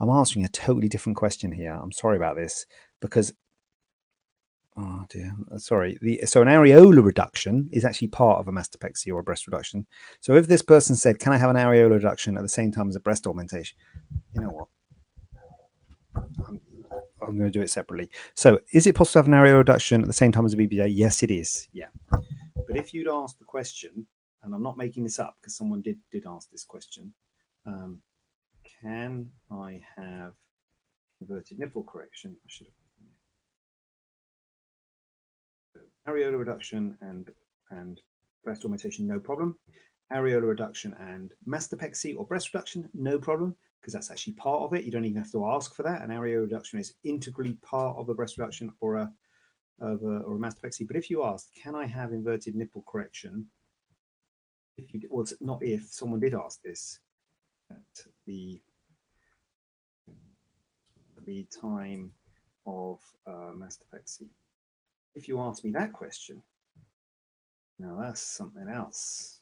I'm 0.00 0.10
answering 0.10 0.44
a 0.44 0.48
totally 0.48 0.88
different 0.88 1.16
question 1.16 1.52
here. 1.52 1.72
I'm 1.72 1.92
sorry 1.92 2.16
about 2.16 2.36
this 2.36 2.64
because 3.00 3.34
Oh 4.76 5.04
dear, 5.08 5.34
uh, 5.52 5.58
sorry. 5.58 5.98
The, 6.00 6.20
so 6.24 6.42
an 6.42 6.48
areola 6.48 7.04
reduction 7.04 7.68
is 7.72 7.84
actually 7.84 8.08
part 8.08 8.38
of 8.38 8.48
a 8.48 8.52
mastopexy 8.52 9.12
or 9.12 9.20
a 9.20 9.22
breast 9.22 9.46
reduction. 9.46 9.86
So 10.20 10.34
if 10.36 10.46
this 10.46 10.62
person 10.62 10.96
said, 10.96 11.18
"Can 11.18 11.32
I 11.32 11.38
have 11.38 11.50
an 11.50 11.56
areola 11.56 11.94
reduction 11.94 12.36
at 12.36 12.42
the 12.42 12.48
same 12.48 12.70
time 12.70 12.88
as 12.88 12.96
a 12.96 13.00
breast 13.00 13.26
augmentation?" 13.26 13.76
You 14.34 14.42
know 14.42 14.48
what? 14.48 14.68
I'm, 16.46 16.60
I'm 17.20 17.36
going 17.36 17.50
to 17.50 17.58
do 17.58 17.62
it 17.62 17.70
separately. 17.70 18.10
So 18.34 18.60
is 18.72 18.86
it 18.86 18.94
possible 18.94 19.12
to 19.14 19.18
have 19.18 19.26
an 19.26 19.34
areola 19.34 19.58
reduction 19.58 20.00
at 20.00 20.06
the 20.06 20.12
same 20.12 20.32
time 20.32 20.46
as 20.46 20.54
a 20.54 20.56
BBA? 20.56 20.92
Yes, 20.94 21.22
it 21.22 21.30
is. 21.30 21.68
Yeah. 21.72 21.88
But 22.10 22.76
if 22.76 22.94
you'd 22.94 23.08
asked 23.08 23.38
the 23.38 23.44
question, 23.44 24.06
and 24.42 24.54
I'm 24.54 24.62
not 24.62 24.78
making 24.78 25.02
this 25.04 25.18
up 25.18 25.36
because 25.40 25.56
someone 25.56 25.82
did 25.82 25.98
did 26.12 26.24
ask 26.26 26.50
this 26.50 26.64
question, 26.64 27.12
um, 27.66 28.00
can 28.82 29.30
I 29.50 29.80
have 29.96 30.34
inverted 31.20 31.58
nipple 31.58 31.82
correction? 31.82 32.36
I 32.36 32.46
should 32.46 32.68
have 32.68 32.79
areola 36.08 36.38
reduction 36.38 36.96
and 37.00 37.30
and 37.70 38.00
breast 38.44 38.64
augmentation, 38.64 39.06
no 39.06 39.20
problem. 39.20 39.56
Areola 40.12 40.48
reduction 40.48 40.94
and 40.98 41.32
mastopexy 41.46 42.16
or 42.16 42.26
breast 42.26 42.52
reduction, 42.52 42.88
no 42.94 43.18
problem, 43.18 43.54
because 43.80 43.92
that's 43.92 44.10
actually 44.10 44.32
part 44.32 44.62
of 44.62 44.74
it. 44.74 44.84
You 44.84 44.90
don't 44.90 45.04
even 45.04 45.22
have 45.22 45.32
to 45.32 45.46
ask 45.46 45.74
for 45.74 45.84
that. 45.84 46.02
An 46.02 46.10
areola 46.10 46.42
reduction 46.42 46.80
is 46.80 46.94
integrally 47.04 47.54
part 47.62 47.96
of 47.96 48.08
a 48.08 48.14
breast 48.14 48.36
reduction 48.38 48.72
or 48.80 48.96
a, 48.96 49.12
of 49.80 50.02
a 50.02 50.18
or 50.20 50.36
a 50.36 50.38
mastopexy. 50.38 50.86
But 50.86 50.96
if 50.96 51.10
you 51.10 51.24
ask, 51.24 51.46
can 51.54 51.74
I 51.74 51.86
have 51.86 52.12
inverted 52.12 52.54
nipple 52.56 52.84
correction? 52.88 53.46
If 54.76 54.92
you 54.94 55.00
well, 55.10 55.26
not 55.40 55.62
if 55.62 55.88
someone 55.90 56.20
did 56.20 56.34
ask 56.34 56.60
this 56.62 56.98
at 57.70 58.06
the 58.26 58.60
the 61.26 61.46
time 61.60 62.10
of 62.66 62.98
uh, 63.26 63.52
mastopexy 63.54 64.30
if 65.14 65.28
you 65.28 65.40
ask 65.40 65.64
me 65.64 65.70
that 65.72 65.92
question, 65.92 66.42
now 67.78 67.98
that's 68.00 68.20
something 68.20 68.68
else. 68.68 69.40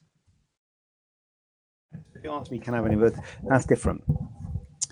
If 2.14 2.24
you 2.24 2.30
ask 2.30 2.50
me, 2.50 2.58
can 2.58 2.74
I 2.74 2.78
have 2.78 2.86
an 2.86 2.92
inverted? 2.92 3.20
That's 3.48 3.66
different. 3.66 4.02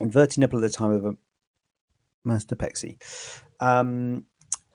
Inverted 0.00 0.38
nipple 0.38 0.58
at 0.58 0.62
the 0.62 0.76
time 0.76 0.90
of 0.92 1.04
a 1.04 1.16
mastopexy. 2.26 2.96
Um, 3.60 4.24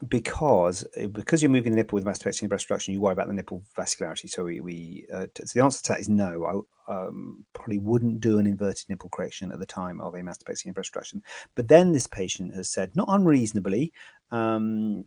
because 0.08 0.86
eh, 0.96 1.08
because 1.08 1.44
you're 1.44 1.52
moving 1.52 1.72
the 1.72 1.76
nipple 1.76 1.96
with 1.96 2.06
mastopexy 2.06 2.42
and 2.42 2.50
breast 2.50 2.70
reduction, 2.70 2.94
you 2.94 3.02
worry 3.02 3.14
about 3.14 3.28
the 3.28 3.34
nipple 3.34 3.64
vascularity. 3.78 4.30
So 4.30 4.44
we, 4.46 4.60
we 4.60 5.06
uh, 5.14 5.28
t- 5.34 5.46
so 5.46 5.60
the 5.60 5.64
answer 5.64 5.84
to 5.84 5.92
that 5.94 6.00
is 6.00 6.10
no. 6.10 6.66
I 6.88 7.06
um, 7.08 7.46
probably 7.54 7.78
wouldn't 7.78 8.20
do 8.20 8.40
an 8.40 8.48
inverted 8.48 8.90
nipple 8.90 9.10
correction 9.10 9.52
at 9.52 9.60
the 9.60 9.66
time 9.66 10.02
of 10.02 10.16
a 10.16 10.20
mastopexy 10.20 10.66
and 10.66 10.74
breast 10.74 10.96
reduction. 10.96 11.22
But 11.56 11.68
then 11.68 11.92
this 11.92 12.08
patient 12.08 12.56
has 12.56 12.70
said, 12.70 12.96
not 12.96 13.08
unreasonably, 13.10 13.94
um, 14.32 15.06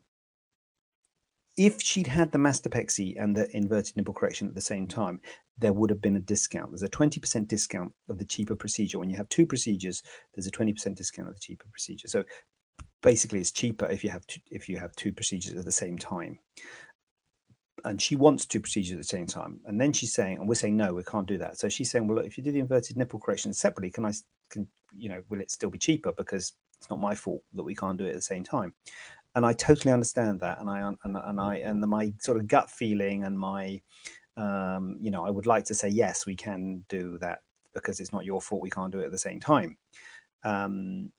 if 1.57 1.81
she'd 1.81 2.07
had 2.07 2.33
the 2.33 2.39
mastopexy 2.39 3.21
and 3.21 3.37
the 3.37 3.55
inverted 3.57 3.97
nipple 3.97 4.15
correction 4.15 4.49
at 4.49 4.55
the 4.55 4.61
same 4.61 4.87
time, 4.87 5.21
there 5.59 5.73
would 5.73 5.91
have 5.91 6.01
been 6.01 6.17
a 6.17 6.21
discount. 6.21 6.71
There's 6.71 6.83
a 6.83 6.89
20% 6.89 7.47
discount 7.47 7.93
of 8.09 8.19
the 8.19 8.25
cheaper 8.25 8.57
procedure. 8.57 8.99
When 8.99 9.11
you 9.11 9.17
have 9.17 9.29
two 9.29 9.47
procedures, 9.47 10.03
there's 10.35 10.49
a 10.49 10.51
20% 10.51 10.97
discount 10.97 11.29
of 11.29 11.35
the 11.35 11.41
cheaper 11.41 11.67
procedure. 11.71 12.09
So 12.09 12.25
basically, 13.03 13.39
it's 13.39 13.53
cheaper 13.53 13.87
if 13.87 14.03
you 14.03 14.11
have 14.11 14.27
two, 14.27 14.41
if 14.51 14.69
you 14.69 14.79
have 14.79 14.95
two 14.97 15.13
procedures 15.13 15.55
at 15.55 15.65
the 15.65 15.73
same 15.73 15.97
time. 15.97 16.39
And 17.85 18.01
she 18.01 18.17
wants 18.17 18.47
two 18.47 18.61
procedures 18.61 18.93
at 18.93 18.99
the 18.99 19.05
same 19.05 19.27
time. 19.27 19.61
And 19.67 19.81
then 19.81 19.93
she's 19.93 20.15
saying, 20.15 20.39
and 20.39 20.49
we're 20.49 20.55
saying, 20.55 20.77
no, 20.77 20.95
we 20.95 21.05
can't 21.05 21.27
do 21.27 21.39
that. 21.39 21.59
So 21.59 21.69
she's 21.69 21.91
saying, 21.91 22.09
well, 22.09 22.17
look, 22.17 22.27
if 22.27 22.39
you 22.39 22.43
do 22.43 22.51
the 22.51 22.61
inverted 22.61 22.97
nipple 22.97 23.21
correction 23.21 23.53
separately, 23.53 23.91
can 23.91 24.07
I 24.07 24.13
can, 24.51 24.67
you 24.97 25.09
know, 25.09 25.23
will 25.29 25.41
it 25.41 25.51
still 25.51 25.71
be 25.71 25.79
cheaper? 25.79 26.13
Because 26.17 26.55
it's 26.79 26.91
not 26.91 27.01
my 27.01 27.15
fault 27.15 27.43
that 27.55 27.63
we 27.63 27.75
can't 27.75 27.99
do 27.99 28.07
it 28.07 28.11
at 28.11 28.15
the 28.15 28.23
same 28.23 28.43
time. 28.43 28.75
And 29.35 29.45
I 29.45 29.53
totally 29.53 29.93
understand 29.93 30.41
that. 30.41 30.61
And 30.61 30.71
I, 30.71 30.81
and, 30.81 31.17
and 31.17 31.41
I, 31.41 31.57
and 31.57 31.83
the, 31.83 31.87
my 31.87 32.12
sort 32.21 32.38
of 32.38 32.47
gut 32.47 32.71
feeling 32.71 33.25
and 33.25 33.38
my, 33.38 33.81
um, 34.37 34.97
you 35.00 35.11
know, 35.11 35.26
I 35.26 35.31
would 35.31 35.47
like 35.47 35.64
to 35.67 35.75
say, 35.75 35.88
yes, 35.88 36.26
we 36.26 36.37
can 36.37 36.85
do 36.88 37.19
that 37.19 37.41
because 37.75 38.00
it's 38.00 38.12
not 38.12 38.25
your 38.25 38.41
fault. 38.41 38.62
We 38.62 38.71
can't 38.71 38.93
do 38.93 39.00
it 39.00 39.07
at 39.07 39.11
the 39.11 39.19
same 39.19 39.41
time. 39.41 39.76
Um, 40.45 41.11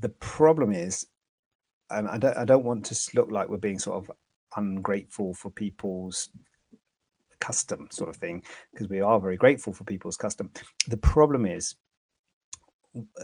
the 0.00 0.08
problem 0.08 0.72
is, 0.72 1.06
and 1.90 2.08
I 2.08 2.18
don't, 2.18 2.36
I 2.36 2.44
don't 2.44 2.64
want 2.64 2.84
to 2.86 3.10
look 3.14 3.30
like 3.30 3.48
we're 3.48 3.56
being 3.56 3.78
sort 3.78 4.04
of 4.04 4.10
ungrateful 4.56 5.34
for 5.34 5.50
people's 5.50 6.30
custom 7.40 7.88
sort 7.90 8.10
of 8.10 8.16
thing 8.16 8.42
because 8.72 8.88
we 8.88 9.00
are 9.00 9.20
very 9.20 9.36
grateful 9.36 9.72
for 9.72 9.84
people's 9.84 10.16
custom. 10.16 10.50
The 10.88 10.96
problem 10.96 11.46
is 11.46 11.76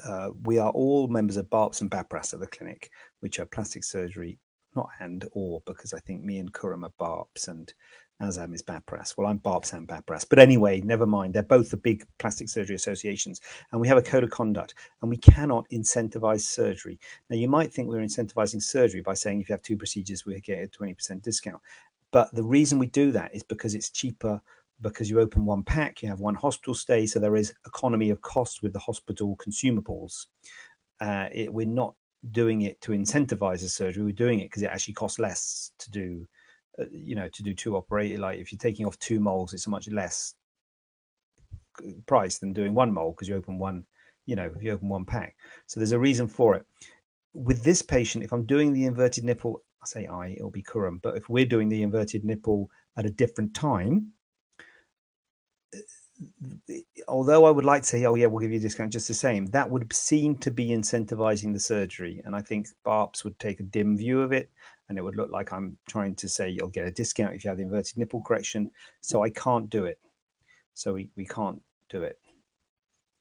uh, 0.05 0.31
we 0.43 0.59
are 0.59 0.71
all 0.71 1.09
members 1.09 1.37
of 1.37 1.51
BAAPS 1.51 1.81
and 1.81 1.91
BAPRAS 1.91 2.35
at 2.35 2.41
the 2.41 2.47
clinic, 2.47 2.91
which 3.21 3.39
are 3.39 3.47
plastic 3.47 3.85
surgery, 3.85 4.39
not 4.77 4.89
and 5.01 5.27
or, 5.33 5.63
because 5.67 5.93
I 5.93 6.01
think 6.01 6.23
me 6.23 6.39
and 6.39 6.53
Khurram 6.53 6.85
are 6.85 6.93
BAAPS 7.01 7.49
and 7.49 7.73
Azam 8.23 8.55
is 8.55 8.63
BAPRAS. 8.63 9.17
Well, 9.17 9.27
I'm 9.27 9.41
BAAPS 9.41 9.73
and 9.73 9.89
BAPRAS. 9.89 10.29
But 10.29 10.39
anyway, 10.39 10.81
never 10.81 11.07
mind. 11.07 11.35
They're 11.35 11.43
both 11.43 11.71
the 11.71 11.77
big 11.77 12.07
plastic 12.19 12.49
surgery 12.49 12.77
associations. 12.77 13.41
And 13.73 13.81
we 13.81 13.89
have 13.89 13.99
a 13.99 14.03
code 14.03 14.25
of 14.25 14.31
conduct 14.31 14.75
and 15.03 15.11
we 15.11 15.17
cannot 15.17 15.69
incentivize 15.71 16.43
surgery. 16.43 16.99
Now, 17.29 17.37
you 17.37 17.49
might 17.49 17.73
think 17.73 17.89
we're 17.89 17.99
incentivizing 17.99 18.63
surgery 18.63 19.01
by 19.01 19.15
saying 19.15 19.41
if 19.41 19.49
you 19.49 19.53
have 19.55 19.63
two 19.63 19.77
procedures, 19.77 20.25
we 20.25 20.41
get 20.41 20.63
a 20.63 20.69
20% 20.69 21.23
discount. 21.23 21.61
But 22.13 22.33
the 22.33 22.45
reason 22.45 22.79
we 22.79 22.87
do 22.87 23.11
that 23.13 23.35
is 23.35 23.43
because 23.43 23.75
it's 23.75 23.91
cheaper 23.91 24.41
because 24.81 25.09
you 25.09 25.21
open 25.21 25.45
one 25.45 25.63
pack, 25.63 26.03
you 26.03 26.09
have 26.09 26.21
one 26.21 26.35
hospital 26.35 26.75
stay, 26.75 27.07
so 27.07 27.19
there 27.19 27.37
is 27.37 27.55
economy 27.67 28.11
of 28.11 28.21
cost 28.21 28.63
with 28.63 28.73
the 28.73 28.79
hospital 28.79 29.37
consumables. 29.37 30.27
Uh, 31.01 31.29
it, 31.33 31.53
we're 31.53 31.67
not 31.67 31.95
doing 32.31 32.63
it 32.63 32.81
to 32.81 32.93
incentivize 32.93 33.65
a 33.65 33.69
surgery. 33.69 34.05
We're 34.05 34.13
doing 34.13 34.41
it 34.41 34.47
because 34.47 34.63
it 34.63 34.71
actually 34.71 34.95
costs 34.95 35.19
less 35.19 35.73
to 35.79 35.91
do, 35.91 36.27
uh, 36.79 36.85
you 36.91 37.15
know, 37.15 37.29
to 37.29 37.43
do 37.43 37.55
two 37.55 37.77
operated. 37.77 38.21
Like 38.21 38.39
if 38.39 38.53
you're 38.53 38.59
taking 38.59 38.87
off 38.87 38.99
two 38.99 39.21
moles, 39.21 39.53
it's 39.53 39.67
a 39.67 39.71
much 39.71 39.89
less 39.89 40.35
price 42.07 42.39
than 42.39 42.53
doing 42.53 42.75
one 42.75 42.93
mole 42.93 43.13
because 43.13 43.29
you 43.29 43.37
open 43.37 43.59
one, 43.59 43.85
you 44.27 44.37
know, 44.37 44.51
if 44.55 44.63
you 44.63 44.73
open 44.73 44.89
one 44.89 45.05
pack. 45.05 45.37
So 45.67 45.81
there's 45.81 45.93
a 45.93 45.99
reason 45.99 46.29
for 46.29 46.55
it. 46.55 46.65
With 47.33 47.63
this 47.65 47.83
patient, 47.83 48.25
if 48.25 48.33
I'm 48.33 48.47
doing 48.47 48.73
the 48.73 48.85
inverted 48.85 49.25
nipple, 49.25 49.63
I 49.83 49.87
say 49.87 50.07
I, 50.07 50.29
it'll 50.29 50.51
be 50.51 50.63
Khurram. 50.63 51.03
But 51.03 51.17
if 51.17 51.29
we're 51.29 51.45
doing 51.45 51.69
the 51.69 51.83
inverted 51.83 52.25
nipple 52.25 52.71
at 52.97 53.07
a 53.07 53.11
different 53.11 53.55
time, 53.55 54.13
although 57.09 57.45
I 57.45 57.51
would 57.51 57.65
like 57.65 57.83
to 57.83 57.89
say, 57.89 58.05
oh 58.05 58.15
yeah, 58.15 58.27
we'll 58.27 58.41
give 58.41 58.53
you 58.53 58.59
a 58.59 58.63
discount 58.63 58.93
just 58.93 59.09
the 59.09 59.15
same, 59.15 59.47
that 59.47 59.69
would 59.69 59.93
seem 59.93 60.37
to 60.39 60.51
be 60.51 60.69
incentivizing 60.69 61.53
the 61.53 61.61
surgery, 61.61 62.23
and 62.25 62.37
I 62.37 62.41
think 62.41 62.69
BAAPS 62.87 63.25
would 63.25 63.39
take 63.39 63.61
a 63.61 63.65
dim 63.65 63.97
view 63.97 64.21
of 64.21 64.33
it, 64.33 64.51
and 64.89 64.99
it 64.99 65.03
would 65.03 65.17
look 65.17 65.31
like 65.31 65.53
I'm 65.53 65.77
trying 65.89 66.15
to 66.17 66.29
say 66.29 66.49
you'll 66.49 66.69
get 66.69 66.87
a 66.87 66.91
discount 66.91 67.35
if 67.35 67.45
you 67.45 67.49
have 67.49 67.57
the 67.57 67.65
inverted 67.65 67.97
nipple 67.97 68.23
correction. 68.23 68.71
So 69.01 69.23
I 69.23 69.31
can't 69.31 69.71
do 69.71 69.87
it. 69.87 69.99
So 70.75 70.93
we, 70.93 71.09
we 71.17 71.25
can't 71.25 71.61
do 71.89 72.03
it. 72.03 72.19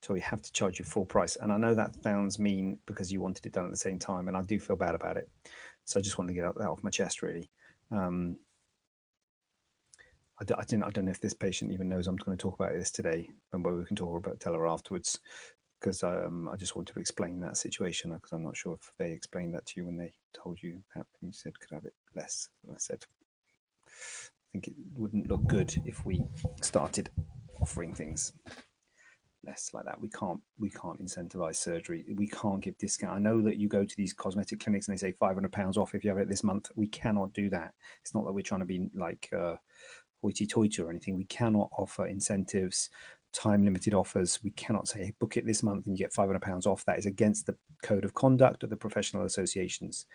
So 0.02 0.14
we 0.14 0.20
have 0.20 0.42
to 0.42 0.52
charge 0.52 0.80
you 0.80 0.86
full 0.86 1.06
price. 1.06 1.38
And 1.38 1.54
I 1.54 1.58
know 1.58 1.74
that 1.74 1.96
sounds 2.04 2.38
mean 2.38 2.78
because 2.86 3.12
you 3.12 3.22
wanted 3.22 3.46
it 3.46 3.54
done 3.54 3.66
at 3.66 3.72
the 3.72 3.78
same 3.78 3.98
time, 3.98 4.28
and 4.28 4.36
I 4.36 4.42
do 4.42 4.60
feel 4.60 4.76
bad 4.76 4.96
about 4.96 5.18
it. 5.18 5.30
So 5.86 6.00
I 6.00 6.04
just 6.04 6.18
wanted 6.18 6.34
to 6.34 6.42
get 6.42 6.56
that 6.56 6.68
off 6.68 6.84
my 6.84 6.90
chest, 6.90 7.22
really. 7.22 7.50
Um, 7.92 8.38
Didn't, 10.44 10.84
I 10.84 10.90
don't 10.90 11.06
know 11.06 11.12
if 11.12 11.22
this 11.22 11.34
patient 11.34 11.72
even 11.72 11.90
knows 11.90 12.08
I'm 12.08 12.16
going 12.16 12.38
to 12.38 12.42
talk 12.42 12.60
about 12.60 12.74
this 12.74 12.92
today, 12.92 13.30
and 13.52 13.64
whether 13.64 13.78
we 13.78 13.86
can 13.86 13.96
talk 13.96 14.18
about 14.18 14.40
tell 14.40 14.54
her 14.54 14.68
afterwards, 14.68 15.20
because 15.80 16.04
um, 16.04 16.50
I 16.52 16.56
just 16.56 16.76
wanted 16.76 16.94
to 16.94 17.00
explain 17.00 17.40
that 17.42 17.58
situation 17.58 18.12
because 18.14 18.32
I'm 18.32 18.44
not 18.44 18.56
sure 18.56 18.76
if 18.76 18.92
they 18.98 19.12
explained 19.12 19.54
that 19.54 19.66
to 19.68 19.74
you 19.78 19.86
when 19.86 19.98
they 19.98 20.14
told 20.34 20.62
you 20.62 20.82
that 20.96 21.06
you 21.22 21.32
said 21.32 21.60
could 21.60 21.74
have 21.74 21.86
it 21.86 21.94
less. 22.16 22.48
I 22.70 22.76
said 22.78 23.06
I 23.86 23.92
think 24.54 24.68
it 24.70 24.74
wouldn't 24.96 25.30
look 25.30 25.46
good 25.48 25.76
if 25.86 26.06
we 26.06 26.24
started 26.62 27.10
offering 27.62 27.94
things 27.94 28.34
less 29.46 29.72
like 29.74 29.86
that. 29.86 30.00
We 30.00 30.10
can't 30.10 30.40
we 30.58 30.70
can't 30.70 31.04
incentivize 31.04 31.58
surgery. 31.58 32.06
We 32.16 32.28
can't 32.28 32.62
give 32.62 32.78
discount. 32.78 33.14
I 33.14 33.20
know 33.20 33.42
that 33.42 33.58
you 33.58 33.68
go 33.68 33.84
to 33.84 33.98
these 33.98 34.14
cosmetic 34.14 34.62
clinics 34.62 34.88
and 34.88 34.96
they 34.96 35.00
say 35.00 35.12
five 35.12 35.36
hundred 35.36 35.52
pounds 35.52 35.78
off 35.78 35.96
if 35.96 36.04
you 36.04 36.10
have 36.10 36.20
it 36.20 36.30
this 36.30 36.44
month. 36.44 36.70
We 36.76 36.88
cannot 36.88 37.34
do 37.34 37.50
that. 37.50 37.74
It's 38.02 38.16
not 38.16 38.26
that 38.26 38.32
we're 38.32 38.42
trying 38.42 38.62
to 38.62 38.66
be 38.66 38.90
like 38.96 39.30
uh, 39.38 39.56
hoity-toity 40.24 40.82
or 40.82 40.90
anything. 40.90 41.16
We 41.16 41.26
cannot 41.26 41.70
offer 41.78 42.08
incentives, 42.08 42.90
time 43.32 43.64
limited 43.64 43.94
offers. 43.94 44.40
We 44.44 44.52
cannot 44.52 44.88
say 44.88 45.14
book 45.20 45.38
it 45.38 45.46
this 45.46 45.62
month 45.62 45.86
and 45.86 45.96
you 45.96 46.04
get 46.04 46.14
five 46.14 46.28
hundred 46.28 46.42
pounds 46.42 46.66
off. 46.66 46.84
That 46.86 46.98
is 46.98 47.06
against 47.06 47.46
the 47.46 47.56
code 47.84 48.06
of 48.06 48.16
conduct 48.16 48.64
of 48.64 48.72
the 48.72 48.76
professional 48.76 49.26
associations. 49.26 50.08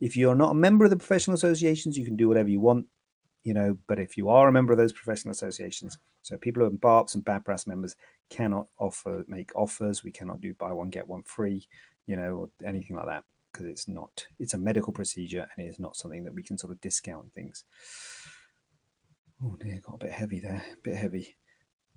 If 0.00 0.16
you're 0.16 0.34
not 0.34 0.52
a 0.52 0.54
member 0.54 0.84
of 0.84 0.90
the 0.90 0.96
professional 0.96 1.34
associations, 1.34 1.98
you 1.98 2.04
can 2.04 2.16
do 2.16 2.28
whatever 2.28 2.48
you 2.48 2.60
want 2.60 2.86
you 3.46 3.54
know, 3.54 3.78
but 3.86 4.00
if 4.00 4.16
you 4.16 4.28
are 4.28 4.48
a 4.48 4.52
member 4.52 4.72
of 4.72 4.76
those 4.76 4.92
professional 4.92 5.30
associations, 5.30 5.96
so 6.22 6.36
people 6.36 6.64
who 6.64 6.66
are 6.66 6.70
BAAPS 6.72 7.14
and 7.14 7.24
BAPRAS 7.24 7.68
members 7.68 7.94
cannot 8.28 8.66
offer 8.80 9.24
make 9.28 9.54
offers. 9.54 10.02
We 10.02 10.10
cannot 10.10 10.40
do 10.40 10.52
buy 10.54 10.72
one 10.72 10.90
get 10.90 11.06
one 11.06 11.22
free, 11.22 11.64
you 12.08 12.16
know, 12.16 12.32
or 12.34 12.50
anything 12.66 12.96
like 12.96 13.06
that 13.06 13.22
because 13.52 13.66
it's 13.66 13.86
not. 13.86 14.26
It's 14.40 14.54
a 14.54 14.58
medical 14.58 14.92
procedure 14.92 15.46
and 15.56 15.64
it 15.64 15.70
is 15.70 15.78
not 15.78 15.94
something 15.94 16.24
that 16.24 16.34
we 16.34 16.42
can 16.42 16.58
sort 16.58 16.72
of 16.72 16.80
discount 16.80 17.32
things. 17.34 17.62
Oh 19.44 19.56
dear, 19.60 19.80
got 19.84 19.96
a 19.96 20.06
bit 20.06 20.12
heavy 20.12 20.40
there, 20.40 20.64
a 20.72 20.76
bit 20.82 20.96
heavy. 20.96 21.36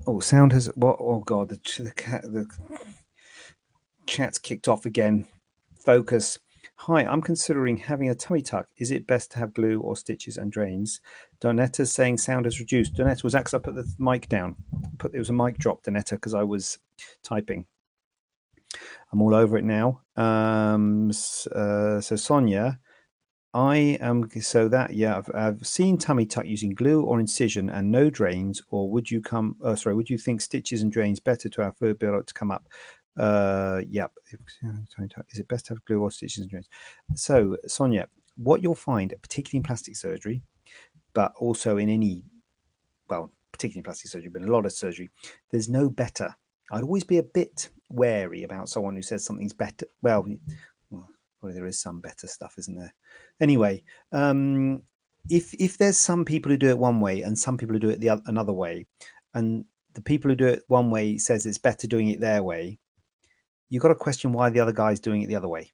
Oh, 0.05 0.19
sound 0.19 0.51
has 0.51 0.67
what? 0.75 0.97
Oh 0.99 1.19
god, 1.19 1.49
the 1.49 1.59
the 1.81 1.91
cat 1.91 2.23
the 2.23 2.45
chat's 4.05 4.39
kicked 4.39 4.67
off 4.67 4.85
again. 4.85 5.27
Focus. 5.85 6.39
Hi, 6.75 7.05
I'm 7.05 7.21
considering 7.21 7.77
having 7.77 8.09
a 8.09 8.15
tummy 8.15 8.41
tuck. 8.41 8.67
Is 8.77 8.91
it 8.91 9.07
best 9.07 9.31
to 9.31 9.39
have 9.39 9.53
glue 9.53 9.79
or 9.79 9.95
stitches 9.95 10.37
and 10.37 10.51
drains? 10.51 10.99
Donetta's 11.41 11.91
saying 11.91 12.17
sound 12.17 12.45
has 12.45 12.59
reduced. 12.59 12.95
Donetta 12.95 13.23
was 13.23 13.35
actually 13.35 13.59
put 13.59 13.75
the 13.75 13.93
mic 13.97 14.27
down. 14.29 14.55
Put 14.97 15.13
it 15.13 15.19
was 15.19 15.29
a 15.29 15.33
mic 15.33 15.57
drop, 15.57 15.83
Donetta, 15.83 16.11
because 16.11 16.33
I 16.33 16.43
was 16.43 16.79
typing. 17.23 17.65
I'm 19.11 19.21
all 19.21 19.33
over 19.33 19.57
it 19.57 19.63
now. 19.63 20.01
Um, 20.15 21.09
uh, 21.09 22.01
so 22.01 22.15
Sonia, 22.15 22.79
I 23.53 23.97
am 23.99 24.29
so 24.41 24.67
that 24.67 24.93
yeah, 24.93 25.17
I've, 25.17 25.31
I've, 25.33 25.67
seen 25.67 25.97
tummy 25.97 26.27
tuck 26.27 26.45
using 26.45 26.75
glue 26.75 27.01
or 27.01 27.19
incision 27.19 27.69
and 27.69 27.91
no 27.91 28.09
drains. 28.11 28.61
Or 28.69 28.89
would 28.91 29.09
you 29.09 29.21
come? 29.21 29.55
Oh, 29.61 29.73
sorry, 29.75 29.95
would 29.95 30.09
you 30.09 30.19
think 30.19 30.41
stitches 30.41 30.83
and 30.83 30.91
drains 30.91 31.19
better 31.19 31.49
to 31.49 31.61
have 31.63 31.77
fluid 31.77 31.97
buildup 31.97 32.27
to 32.27 32.33
come 32.33 32.51
up? 32.51 32.67
Uh, 33.17 33.81
yep. 33.89 34.11
Is 34.31 35.39
it 35.39 35.47
best 35.47 35.65
to 35.65 35.73
have 35.73 35.85
glue 35.85 36.01
or 36.01 36.11
stitches 36.11 36.39
and 36.39 36.49
drains? 36.49 36.69
So, 37.15 37.57
Sonia, 37.65 38.07
what 38.37 38.61
you'll 38.61 38.75
find, 38.75 39.13
particularly 39.21 39.57
in 39.57 39.63
plastic 39.63 39.95
surgery, 39.95 40.43
but 41.13 41.33
also 41.37 41.77
in 41.77 41.89
any, 41.89 42.23
well, 43.09 43.31
particularly 43.51 43.79
in 43.79 43.83
plastic 43.83 44.11
surgery, 44.11 44.29
but 44.29 44.43
in 44.43 44.47
a 44.47 44.51
lot 44.51 44.65
of 44.65 44.71
surgery, 44.71 45.09
there's 45.49 45.69
no 45.69 45.89
better. 45.89 46.35
I'd 46.71 46.83
always 46.83 47.03
be 47.03 47.17
a 47.17 47.23
bit 47.23 47.69
wary 47.89 48.43
about 48.43 48.69
someone 48.69 48.95
who 48.95 49.01
says 49.01 49.25
something's 49.25 49.53
better. 49.53 49.87
Well, 50.03 50.27
there 51.41 51.65
is 51.65 51.79
some 51.79 52.01
better 52.01 52.27
stuff, 52.27 52.55
isn't 52.57 52.77
there? 52.77 52.93
Anyway, 53.39 53.83
um, 54.11 54.81
if 55.29 55.53
if 55.53 55.77
there's 55.77 55.97
some 55.97 56.25
people 56.25 56.51
who 56.51 56.57
do 56.57 56.69
it 56.69 56.77
one 56.77 56.99
way 56.99 57.21
and 57.21 57.37
some 57.37 57.57
people 57.57 57.73
who 57.73 57.79
do 57.79 57.89
it 57.89 57.99
the 57.99 58.09
other, 58.09 58.21
another 58.25 58.53
way, 58.53 58.85
and 59.33 59.65
the 59.93 60.01
people 60.01 60.29
who 60.29 60.35
do 60.35 60.47
it 60.47 60.63
one 60.67 60.91
way 60.91 61.17
says 61.17 61.45
it's 61.45 61.57
better 61.57 61.87
doing 61.87 62.09
it 62.09 62.19
their 62.19 62.43
way, 62.43 62.79
you've 63.69 63.81
got 63.81 63.89
to 63.89 63.95
question 63.95 64.33
why 64.33 64.49
the 64.49 64.59
other 64.59 64.71
guy's 64.71 64.99
doing 64.99 65.21
it 65.21 65.27
the 65.27 65.35
other 65.35 65.47
way. 65.47 65.71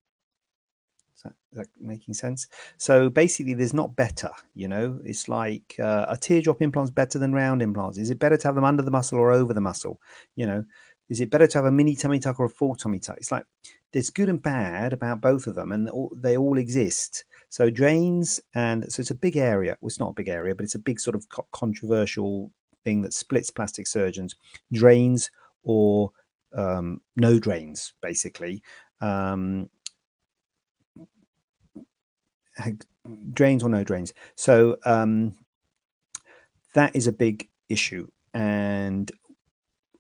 Is 1.16 1.24
that, 1.24 1.34
is 1.52 1.58
that 1.60 1.68
making 1.80 2.14
sense? 2.14 2.48
So 2.78 3.10
basically, 3.10 3.54
there's 3.54 3.74
not 3.74 3.96
better. 3.96 4.30
You 4.54 4.68
know, 4.68 5.00
it's 5.04 5.30
like 5.30 5.76
uh, 5.80 6.06
a 6.10 6.18
teardrop 6.18 6.60
implant's 6.60 6.92
better 6.92 7.20
than 7.20 7.34
round 7.34 7.62
implants. 7.62 7.98
Is 7.98 8.10
it 8.10 8.20
better 8.20 8.38
to 8.38 8.48
have 8.48 8.56
them 8.56 8.66
under 8.66 8.84
the 8.84 8.92
muscle 8.92 9.20
or 9.20 9.32
over 9.32 9.54
the 9.54 9.62
muscle? 9.62 10.00
You 10.36 10.46
know, 10.46 10.66
is 11.10 11.22
it 11.22 11.30
better 11.30 11.48
to 11.48 11.58
have 11.58 11.66
a 11.66 11.72
mini 11.72 11.96
tummy 11.96 12.20
tuck 12.20 12.40
or 12.40 12.46
a 12.46 12.50
full 12.50 12.76
tummy 12.76 13.00
tuck? 13.00 13.18
It's 13.18 13.32
like 13.32 13.46
there's 13.96 14.10
good 14.10 14.28
and 14.28 14.44
bad 14.44 14.92
about 14.92 15.22
both 15.22 15.48
of 15.48 15.56
them, 15.56 15.72
and 15.72 15.90
they 16.18 16.36
all 16.36 16.58
exist. 16.58 17.24
So 17.48 17.70
drains, 17.70 18.42
and 18.54 18.92
so 18.92 19.00
it's 19.00 19.12
a 19.12 19.16
big 19.16 19.38
area. 19.38 19.78
Well, 19.80 19.88
it's 19.88 20.02
not 20.02 20.10
a 20.10 20.14
big 20.14 20.28
area, 20.28 20.54
but 20.54 20.66
it's 20.66 20.76
a 20.76 20.80
big 20.80 21.00
sort 21.00 21.16
of 21.16 21.26
controversial 21.54 22.52
thing 22.84 23.04
that 23.04 23.14
splits 23.14 23.50
plastic 23.50 23.88
surgeons. 23.88 24.36
Drains 24.74 25.32
or 25.64 26.12
um, 26.54 27.00
no 27.16 27.40
drains, 27.40 27.94
basically. 28.02 28.62
Um, 29.00 29.70
drains 33.32 33.64
or 33.64 33.70
no 33.70 33.86
drains. 33.86 34.14
So 34.36 34.76
um, 34.84 35.36
that 36.74 36.94
is 36.94 37.08
a 37.08 37.14
big 37.14 37.48
issue. 37.70 38.10
And 38.34 39.10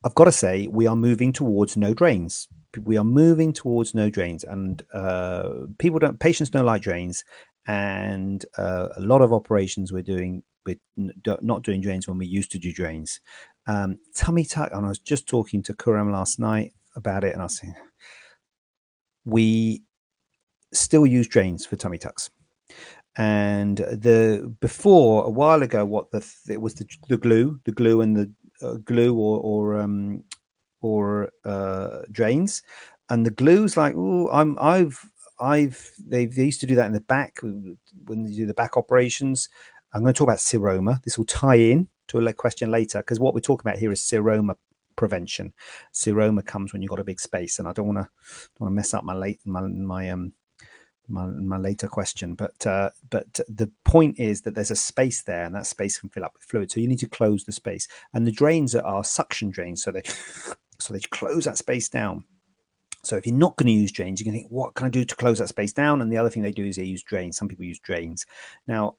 I've 0.03 0.15
got 0.15 0.25
to 0.25 0.33
say, 0.33 0.67
we 0.67 0.85
are 0.85 0.97
moving 0.97 1.31
towards 1.31 1.77
no 1.77 1.93
drains. 1.93 2.49
We 2.83 2.97
are 2.97 3.03
moving 3.03 3.53
towards 3.53 3.93
no 3.93 4.09
drains, 4.09 4.43
and 4.43 4.83
uh, 4.93 5.49
people 5.77 5.99
don't, 5.99 6.19
patients 6.19 6.49
don't 6.49 6.65
like 6.65 6.81
drains, 6.81 7.23
and 7.67 8.45
uh, 8.57 8.89
a 8.97 9.01
lot 9.01 9.21
of 9.21 9.33
operations 9.33 9.91
we're 9.91 10.03
doing 10.03 10.43
we're 10.65 10.79
not 11.41 11.61
doing 11.61 11.79
drains 11.81 12.07
when 12.07 12.17
we 12.17 12.25
used 12.25 12.51
to 12.51 12.59
do 12.59 12.73
drains. 12.73 13.21
Um, 13.67 13.99
tummy 14.15 14.45
tuck, 14.45 14.71
and 14.73 14.85
I 14.85 14.89
was 14.89 14.99
just 14.99 15.27
talking 15.27 15.61
to 15.63 15.73
Khurram 15.73 16.11
last 16.11 16.39
night. 16.39 16.73
about 16.95 17.23
it, 17.23 17.33
and 17.33 17.41
I 17.41 17.45
was 17.45 17.57
saying, 17.57 17.75
we 19.25 19.83
still 20.73 21.05
use 21.05 21.27
drains 21.27 21.65
for 21.65 21.75
tummy 21.75 21.97
tucks. 21.97 22.29
And 23.17 23.77
the 23.77 24.53
before 24.59 25.25
a 25.25 25.29
while 25.29 25.63
ago, 25.63 25.85
what 25.85 26.11
the 26.11 26.25
it 26.49 26.59
was 26.59 26.75
the, 26.75 26.87
the 27.07 27.17
glue, 27.17 27.59
the 27.63 27.71
glue 27.71 28.01
and 28.01 28.15
the 28.15 28.31
uh, 28.61 28.73
glue 28.83 29.15
or 29.15 29.39
or 29.39 29.79
um, 29.79 30.23
or 30.81 31.31
uh, 31.43 32.01
drains, 32.11 32.63
and 33.09 33.25
the 33.25 33.31
glue's 33.31 33.77
like, 33.77 33.93
oh, 33.95 34.29
I'm 34.31 34.57
I've 34.59 35.09
I've 35.39 35.91
they, 35.99 36.25
they 36.25 36.45
used 36.45 36.61
to 36.61 36.67
do 36.67 36.75
that 36.75 36.87
in 36.87 36.93
the 36.93 37.01
back 37.01 37.39
when 37.41 38.23
they 38.25 38.31
do 38.31 38.45
the 38.45 38.53
back 38.53 38.77
operations. 38.77 39.49
I'm 39.93 40.01
going 40.01 40.13
to 40.13 40.17
talk 40.17 40.27
about 40.27 40.39
seroma. 40.39 41.01
This 41.03 41.17
will 41.17 41.25
tie 41.25 41.55
in 41.55 41.87
to 42.07 42.19
a 42.19 42.33
question 42.33 42.69
later 42.71 42.99
because 42.99 43.19
what 43.19 43.33
we're 43.33 43.39
talking 43.39 43.67
about 43.67 43.79
here 43.79 43.91
is 43.91 44.01
seroma 44.01 44.55
prevention. 44.95 45.53
Seroma 45.93 46.45
comes 46.45 46.73
when 46.73 46.81
you've 46.81 46.89
got 46.89 46.99
a 46.99 47.05
big 47.05 47.19
space, 47.19 47.59
and 47.59 47.67
I 47.67 47.73
don't 47.73 47.87
want 47.87 47.99
to 47.99 48.09
want 48.59 48.71
to 48.71 48.75
mess 48.75 48.93
up 48.93 49.03
my 49.03 49.13
late 49.13 49.39
my 49.45 49.61
my 49.61 50.09
um 50.09 50.33
my, 51.07 51.25
my 51.27 51.57
later 51.57 51.87
question, 51.87 52.35
but 52.35 52.65
uh, 52.65 52.89
but 53.09 53.39
the 53.47 53.71
point 53.83 54.19
is 54.19 54.41
that 54.41 54.55
there's 54.55 54.71
a 54.71 54.75
space 54.75 55.21
there, 55.23 55.43
and 55.43 55.55
that 55.55 55.67
space 55.67 55.99
can 55.99 56.09
fill 56.09 56.25
up 56.25 56.33
with 56.33 56.43
fluid. 56.43 56.71
So 56.71 56.79
you 56.79 56.87
need 56.87 56.99
to 56.99 57.09
close 57.09 57.43
the 57.43 57.51
space, 57.51 57.87
and 58.13 58.25
the 58.25 58.31
drains 58.31 58.75
are 58.75 59.03
suction 59.03 59.49
drains, 59.49 59.83
so 59.83 59.91
they 59.91 60.01
so 60.79 60.93
they 60.93 60.99
close 60.99 61.45
that 61.45 61.57
space 61.57 61.89
down. 61.89 62.23
So 63.03 63.17
if 63.17 63.27
you're 63.27 63.35
not 63.35 63.55
going 63.55 63.67
to 63.67 63.73
use 63.73 63.91
drains, 63.91 64.19
you 64.19 64.23
can 64.23 64.33
think, 64.33 64.47
what 64.49 64.73
can 64.73 64.87
I 64.87 64.89
do 64.89 65.05
to 65.05 65.15
close 65.15 65.37
that 65.39 65.49
space 65.49 65.73
down? 65.73 66.01
And 66.01 66.11
the 66.11 66.17
other 66.17 66.29
thing 66.29 66.41
they 66.41 66.51
do 66.51 66.65
is 66.65 66.75
they 66.75 66.83
use 66.83 67.03
drains. 67.03 67.37
Some 67.37 67.47
people 67.47 67.65
use 67.65 67.79
drains. 67.79 68.25
Now, 68.67 68.95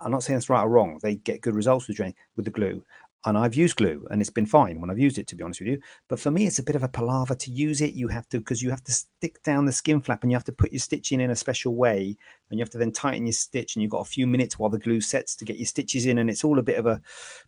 I'm 0.00 0.10
not 0.10 0.22
saying 0.22 0.36
that's 0.36 0.48
right 0.48 0.62
or 0.62 0.68
wrong. 0.68 0.98
They 1.02 1.16
get 1.16 1.42
good 1.42 1.54
results 1.54 1.88
with 1.88 1.96
drain 1.96 2.14
with 2.36 2.46
the 2.46 2.50
glue 2.50 2.82
and 3.24 3.36
I've 3.36 3.54
used 3.54 3.76
glue 3.76 4.06
and 4.10 4.20
it's 4.20 4.30
been 4.30 4.46
fine 4.46 4.80
when 4.80 4.90
I've 4.90 4.98
used 4.98 5.18
it, 5.18 5.26
to 5.28 5.36
be 5.36 5.42
honest 5.42 5.60
with 5.60 5.68
you. 5.68 5.80
But 6.08 6.20
for 6.20 6.30
me, 6.30 6.46
it's 6.46 6.60
a 6.60 6.62
bit 6.62 6.76
of 6.76 6.84
a 6.84 6.88
palaver 6.88 7.34
to 7.34 7.50
use 7.50 7.80
it. 7.80 7.94
You 7.94 8.08
have 8.08 8.28
to, 8.28 8.38
because 8.38 8.62
you 8.62 8.70
have 8.70 8.84
to 8.84 8.92
stick 8.92 9.42
down 9.42 9.66
the 9.66 9.72
skin 9.72 10.00
flap 10.00 10.22
and 10.22 10.30
you 10.30 10.36
have 10.36 10.44
to 10.44 10.52
put 10.52 10.72
your 10.72 10.78
stitching 10.78 11.20
in 11.20 11.26
in 11.26 11.30
a 11.30 11.36
special 11.36 11.74
way. 11.74 12.16
And 12.48 12.58
you 12.58 12.62
have 12.62 12.70
to 12.70 12.78
then 12.78 12.92
tighten 12.92 13.26
your 13.26 13.32
stitch 13.32 13.74
and 13.74 13.82
you've 13.82 13.90
got 13.90 14.06
a 14.06 14.10
few 14.10 14.26
minutes 14.26 14.58
while 14.58 14.70
the 14.70 14.78
glue 14.78 15.00
sets 15.00 15.34
to 15.36 15.44
get 15.44 15.58
your 15.58 15.66
stitches 15.66 16.06
in. 16.06 16.18
And 16.18 16.30
it's 16.30 16.44
all 16.44 16.58
a 16.58 16.62
bit 16.62 16.78
of 16.78 16.86
a 16.86 17.00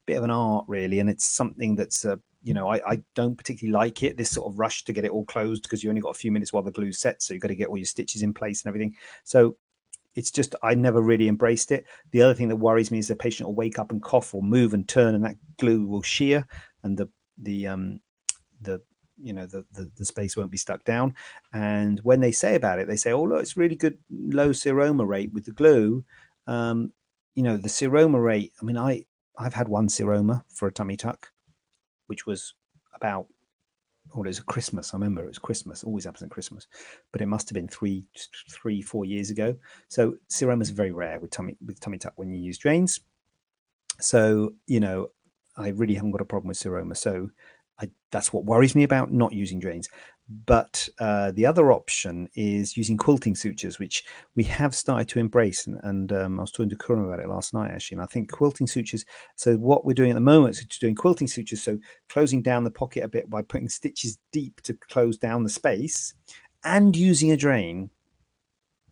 bit 0.06 0.16
of 0.16 0.24
an 0.24 0.30
art, 0.30 0.64
really. 0.66 0.98
And 0.98 1.08
it's 1.08 1.24
something 1.24 1.76
that's, 1.76 2.04
uh, 2.04 2.16
you 2.42 2.54
know, 2.54 2.68
I, 2.68 2.80
I 2.92 3.02
don't 3.14 3.36
particularly 3.36 3.72
like 3.72 4.02
it, 4.02 4.16
this 4.16 4.30
sort 4.30 4.50
of 4.50 4.58
rush 4.58 4.84
to 4.84 4.92
get 4.92 5.04
it 5.04 5.10
all 5.10 5.24
closed 5.24 5.62
because 5.62 5.84
you 5.84 5.90
only 5.90 6.00
got 6.00 6.10
a 6.10 6.18
few 6.18 6.32
minutes 6.32 6.52
while 6.52 6.62
the 6.62 6.70
glue 6.70 6.92
sets. 6.92 7.26
So 7.26 7.34
you've 7.34 7.42
got 7.42 7.48
to 7.48 7.54
get 7.54 7.68
all 7.68 7.76
your 7.76 7.84
stitches 7.84 8.22
in 8.22 8.32
place 8.32 8.62
and 8.62 8.70
everything. 8.70 8.96
So 9.24 9.56
it's 10.14 10.30
just 10.30 10.54
I 10.62 10.74
never 10.74 11.00
really 11.00 11.28
embraced 11.28 11.70
it. 11.70 11.86
The 12.10 12.22
other 12.22 12.34
thing 12.34 12.48
that 12.48 12.56
worries 12.56 12.90
me 12.90 12.98
is 12.98 13.08
the 13.08 13.16
patient 13.16 13.48
will 13.48 13.54
wake 13.54 13.78
up 13.78 13.92
and 13.92 14.02
cough 14.02 14.34
or 14.34 14.42
move 14.42 14.74
and 14.74 14.88
turn, 14.88 15.14
and 15.14 15.24
that 15.24 15.36
glue 15.58 15.86
will 15.86 16.02
shear, 16.02 16.46
and 16.82 16.96
the 16.96 17.08
the 17.38 17.66
um 17.66 18.00
the 18.60 18.82
you 19.22 19.32
know 19.32 19.46
the, 19.46 19.64
the, 19.72 19.90
the 19.96 20.04
space 20.04 20.36
won't 20.36 20.50
be 20.50 20.56
stuck 20.56 20.84
down. 20.84 21.14
And 21.52 22.00
when 22.00 22.20
they 22.20 22.32
say 22.32 22.54
about 22.54 22.78
it, 22.78 22.88
they 22.88 22.96
say, 22.96 23.12
"Oh 23.12 23.22
look, 23.22 23.40
it's 23.40 23.56
really 23.56 23.76
good 23.76 23.98
low 24.10 24.50
seroma 24.50 25.06
rate 25.06 25.32
with 25.32 25.44
the 25.44 25.52
glue." 25.52 26.04
Um, 26.46 26.92
you 27.34 27.42
know 27.42 27.56
the 27.56 27.68
seroma 27.68 28.22
rate. 28.22 28.52
I 28.60 28.64
mean, 28.64 28.78
I 28.78 29.04
I've 29.38 29.54
had 29.54 29.68
one 29.68 29.88
seroma 29.88 30.42
for 30.48 30.68
a 30.68 30.72
tummy 30.72 30.96
tuck, 30.96 31.29
which 32.10 32.26
was 32.26 32.54
about 32.92 33.28
or 34.12 34.26
it 34.26 34.30
was 34.30 34.40
Christmas. 34.40 34.92
I 34.92 34.96
remember 34.96 35.22
it 35.22 35.28
was 35.28 35.38
Christmas. 35.38 35.84
Always 35.84 36.04
happens 36.04 36.28
Christmas, 36.28 36.66
but 37.12 37.20
it 37.20 37.26
must 37.26 37.48
have 37.48 37.54
been 37.54 37.68
three, 37.68 38.04
three, 38.50 38.82
four 38.82 39.04
years 39.04 39.30
ago. 39.30 39.54
So 39.88 40.16
seroma 40.28 40.62
is 40.62 40.70
very 40.70 40.90
rare 40.90 41.20
with 41.20 41.30
tummy 41.30 41.56
with 41.64 41.78
tummy 41.78 41.98
tuck 41.98 42.14
when 42.16 42.32
you 42.32 42.40
use 42.40 42.58
drains. 42.58 43.00
So 44.00 44.54
you 44.66 44.80
know, 44.80 45.10
I 45.56 45.68
really 45.68 45.94
haven't 45.94 46.10
got 46.10 46.20
a 46.20 46.24
problem 46.24 46.48
with 46.48 46.58
seroma. 46.58 46.96
So 46.96 47.30
I, 47.80 47.88
that's 48.10 48.32
what 48.32 48.44
worries 48.44 48.74
me 48.74 48.82
about 48.82 49.12
not 49.12 49.32
using 49.32 49.60
drains. 49.60 49.88
But 50.46 50.88
uh, 51.00 51.32
the 51.32 51.44
other 51.44 51.72
option 51.72 52.28
is 52.34 52.76
using 52.76 52.96
quilting 52.96 53.34
sutures, 53.34 53.80
which 53.80 54.04
we 54.36 54.44
have 54.44 54.76
started 54.76 55.08
to 55.08 55.18
embrace. 55.18 55.66
And, 55.66 55.80
and 55.82 56.12
um, 56.12 56.38
I 56.38 56.42
was 56.42 56.52
talking 56.52 56.70
to 56.70 56.76
Khurram 56.76 57.04
about 57.04 57.18
it 57.18 57.28
last 57.28 57.52
night, 57.52 57.72
actually. 57.72 57.96
And 57.96 58.04
I 58.04 58.06
think 58.06 58.30
quilting 58.30 58.68
sutures. 58.68 59.04
So, 59.34 59.56
what 59.56 59.84
we're 59.84 59.92
doing 59.92 60.10
at 60.10 60.14
the 60.14 60.20
moment 60.20 60.56
is 60.56 60.64
doing 60.78 60.94
quilting 60.94 61.26
sutures. 61.26 61.60
So, 61.60 61.78
closing 62.08 62.42
down 62.42 62.62
the 62.62 62.70
pocket 62.70 63.02
a 63.02 63.08
bit 63.08 63.28
by 63.28 63.42
putting 63.42 63.68
stitches 63.68 64.18
deep 64.30 64.60
to 64.62 64.74
close 64.74 65.18
down 65.18 65.42
the 65.42 65.50
space 65.50 66.14
and 66.62 66.94
using 66.94 67.32
a 67.32 67.36
drain. 67.36 67.90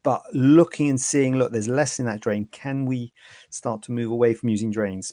But 0.02 0.22
looking 0.32 0.90
and 0.90 1.00
seeing, 1.00 1.36
look, 1.36 1.52
there's 1.52 1.68
less 1.68 2.00
in 2.00 2.06
that 2.06 2.20
drain. 2.20 2.48
Can 2.50 2.84
we 2.84 3.12
start 3.50 3.82
to 3.84 3.92
move 3.92 4.10
away 4.10 4.34
from 4.34 4.48
using 4.48 4.72
drains? 4.72 5.12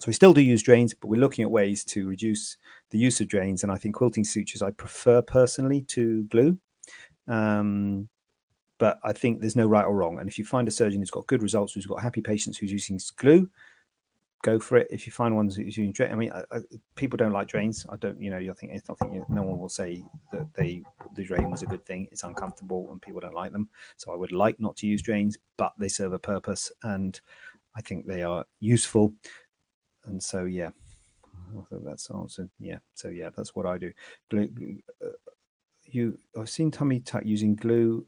So 0.00 0.06
we 0.06 0.14
still 0.14 0.32
do 0.32 0.40
use 0.40 0.62
drains, 0.62 0.94
but 0.94 1.08
we're 1.08 1.20
looking 1.20 1.44
at 1.44 1.50
ways 1.50 1.84
to 1.84 2.08
reduce 2.08 2.56
the 2.88 2.98
use 2.98 3.20
of 3.20 3.28
drains. 3.28 3.62
And 3.62 3.70
I 3.70 3.76
think 3.76 3.94
quilting 3.94 4.24
sutures 4.24 4.62
I 4.62 4.70
prefer 4.70 5.20
personally 5.20 5.82
to 5.88 6.24
glue. 6.24 6.58
Um, 7.28 8.08
but 8.78 8.98
I 9.04 9.12
think 9.12 9.40
there's 9.40 9.56
no 9.56 9.66
right 9.66 9.84
or 9.84 9.94
wrong. 9.94 10.18
And 10.18 10.26
if 10.26 10.38
you 10.38 10.44
find 10.46 10.66
a 10.66 10.70
surgeon 10.70 11.00
who's 11.00 11.10
got 11.10 11.26
good 11.26 11.42
results, 11.42 11.74
who's 11.74 11.84
got 11.84 12.00
happy 12.00 12.22
patients 12.22 12.56
who's 12.56 12.72
using 12.72 12.98
glue, 13.18 13.50
go 14.42 14.58
for 14.58 14.78
it. 14.78 14.86
If 14.90 15.06
you 15.06 15.12
find 15.12 15.36
ones 15.36 15.56
who's 15.56 15.76
using 15.76 15.92
drain, 15.92 16.12
I 16.12 16.14
mean, 16.14 16.32
I, 16.32 16.44
I, 16.50 16.60
people 16.96 17.18
don't 17.18 17.32
like 17.32 17.48
drains. 17.48 17.84
I 17.90 17.96
don't, 17.96 18.18
you 18.18 18.30
know, 18.30 18.38
I 18.38 18.54
think, 18.54 18.72
I 18.72 18.94
think 19.04 19.28
no 19.28 19.42
one 19.42 19.58
will 19.58 19.68
say 19.68 20.02
that 20.32 20.46
they 20.54 20.82
the 21.14 21.24
drain 21.24 21.50
was 21.50 21.62
a 21.62 21.66
good 21.66 21.84
thing. 21.84 22.08
It's 22.10 22.24
uncomfortable 22.24 22.88
and 22.90 23.02
people 23.02 23.20
don't 23.20 23.34
like 23.34 23.52
them. 23.52 23.68
So 23.98 24.12
I 24.12 24.16
would 24.16 24.32
like 24.32 24.58
not 24.58 24.76
to 24.78 24.86
use 24.86 25.02
drains, 25.02 25.36
but 25.58 25.74
they 25.78 25.88
serve 25.88 26.14
a 26.14 26.18
purpose 26.18 26.72
and 26.82 27.20
I 27.76 27.82
think 27.82 28.06
they 28.06 28.22
are 28.22 28.46
useful 28.60 29.12
and 30.10 30.22
so 30.22 30.44
yeah, 30.44 30.70
I 31.58 31.62
think 31.68 31.84
that's 31.84 32.10
answered. 32.10 32.50
Yeah, 32.58 32.78
so 32.94 33.08
yeah, 33.08 33.30
that's 33.36 33.54
what 33.54 33.66
I 33.66 33.78
do. 33.78 33.92
Glue, 34.30 34.48
uh, 35.04 35.08
you, 35.84 36.18
I've 36.38 36.50
seen 36.50 36.70
tummy 36.70 37.00
tuck 37.00 37.22
using 37.24 37.56
glue 37.56 38.06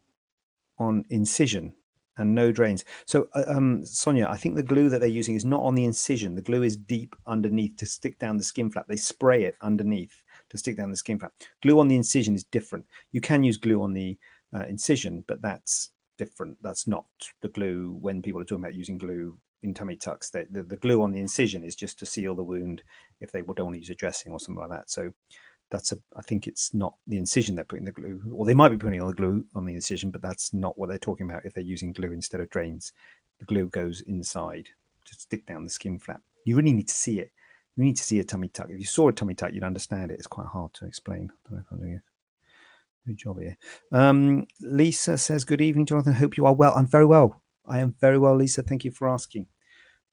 on 0.78 1.04
incision 1.10 1.72
and 2.18 2.34
no 2.34 2.52
drains. 2.52 2.84
So, 3.06 3.28
uh, 3.34 3.44
um, 3.46 3.84
Sonia, 3.84 4.28
I 4.28 4.36
think 4.36 4.54
the 4.54 4.62
glue 4.62 4.88
that 4.90 5.00
they're 5.00 5.08
using 5.08 5.34
is 5.34 5.44
not 5.44 5.62
on 5.62 5.74
the 5.74 5.84
incision. 5.84 6.34
The 6.34 6.42
glue 6.42 6.62
is 6.62 6.76
deep 6.76 7.16
underneath 7.26 7.76
to 7.78 7.86
stick 7.86 8.18
down 8.18 8.36
the 8.36 8.44
skin 8.44 8.70
flap. 8.70 8.86
They 8.86 8.96
spray 8.96 9.44
it 9.44 9.56
underneath 9.62 10.22
to 10.50 10.58
stick 10.58 10.76
down 10.76 10.90
the 10.90 10.96
skin 10.96 11.18
flap. 11.18 11.32
Glue 11.62 11.80
on 11.80 11.88
the 11.88 11.96
incision 11.96 12.34
is 12.34 12.44
different. 12.44 12.84
You 13.12 13.20
can 13.20 13.42
use 13.42 13.56
glue 13.56 13.82
on 13.82 13.94
the 13.94 14.18
uh, 14.54 14.64
incision, 14.68 15.24
but 15.26 15.40
that's 15.40 15.90
different. 16.18 16.58
That's 16.62 16.86
not 16.86 17.06
the 17.40 17.48
glue 17.48 17.96
when 18.00 18.20
people 18.20 18.40
are 18.40 18.44
talking 18.44 18.64
about 18.64 18.74
using 18.74 18.98
glue 18.98 19.38
in 19.62 19.74
tummy 19.74 19.96
tucks. 19.96 20.30
The, 20.30 20.46
the, 20.50 20.62
the, 20.62 20.76
glue 20.76 21.02
on 21.02 21.12
the 21.12 21.20
incision 21.20 21.64
is 21.64 21.76
just 21.76 21.98
to 22.00 22.06
seal 22.06 22.34
the 22.34 22.42
wound 22.42 22.82
if 23.20 23.32
they 23.32 23.40
don't 23.40 23.58
want 23.58 23.74
to 23.74 23.80
use 23.80 23.90
a 23.90 23.94
dressing 23.94 24.32
or 24.32 24.40
something 24.40 24.60
like 24.60 24.70
that. 24.70 24.90
So 24.90 25.12
that's 25.70 25.92
a, 25.92 25.98
I 26.16 26.22
think 26.22 26.46
it's 26.46 26.74
not 26.74 26.94
the 27.06 27.16
incision 27.16 27.54
they're 27.54 27.64
putting 27.64 27.86
the 27.86 27.92
glue, 27.92 28.20
or 28.32 28.44
they 28.44 28.54
might 28.54 28.68
be 28.68 28.76
putting 28.76 29.00
all 29.00 29.08
the 29.08 29.14
glue 29.14 29.44
on 29.54 29.64
the 29.64 29.74
incision, 29.74 30.10
but 30.10 30.22
that's 30.22 30.52
not 30.52 30.78
what 30.78 30.88
they're 30.88 30.98
talking 30.98 31.28
about 31.28 31.44
if 31.44 31.54
they're 31.54 31.64
using 31.64 31.92
glue 31.92 32.12
instead 32.12 32.40
of 32.40 32.50
drains. 32.50 32.92
The 33.38 33.46
glue 33.46 33.68
goes 33.68 34.02
inside 34.02 34.68
to 35.06 35.14
stick 35.14 35.46
down 35.46 35.64
the 35.64 35.70
skin 35.70 35.98
flap. 35.98 36.20
You 36.44 36.56
really 36.56 36.72
need 36.72 36.88
to 36.88 36.94
see 36.94 37.20
it. 37.20 37.30
You 37.76 37.84
need 37.84 37.96
to 37.96 38.02
see 38.04 38.20
a 38.20 38.24
tummy 38.24 38.48
tuck. 38.48 38.68
If 38.68 38.78
you 38.78 38.84
saw 38.84 39.08
a 39.08 39.12
tummy 39.12 39.34
tuck, 39.34 39.52
you'd 39.52 39.64
understand 39.64 40.10
it. 40.10 40.18
It's 40.18 40.26
quite 40.26 40.46
hard 40.46 40.74
to 40.74 40.84
explain. 40.84 41.32
Good 43.06 43.16
job 43.16 43.40
here. 43.40 43.56
Um, 43.90 44.46
Lisa 44.60 45.16
says, 45.16 45.44
Good 45.44 45.60
evening, 45.60 45.86
Jonathan. 45.86 46.12
Hope 46.12 46.36
you 46.36 46.46
are 46.46 46.54
well. 46.54 46.74
I'm 46.76 46.86
very 46.86 47.06
well. 47.06 47.42
I 47.66 47.78
am 47.78 47.94
very 48.00 48.18
well, 48.18 48.36
Lisa. 48.36 48.62
Thank 48.62 48.84
you 48.84 48.90
for 48.90 49.08
asking. 49.08 49.46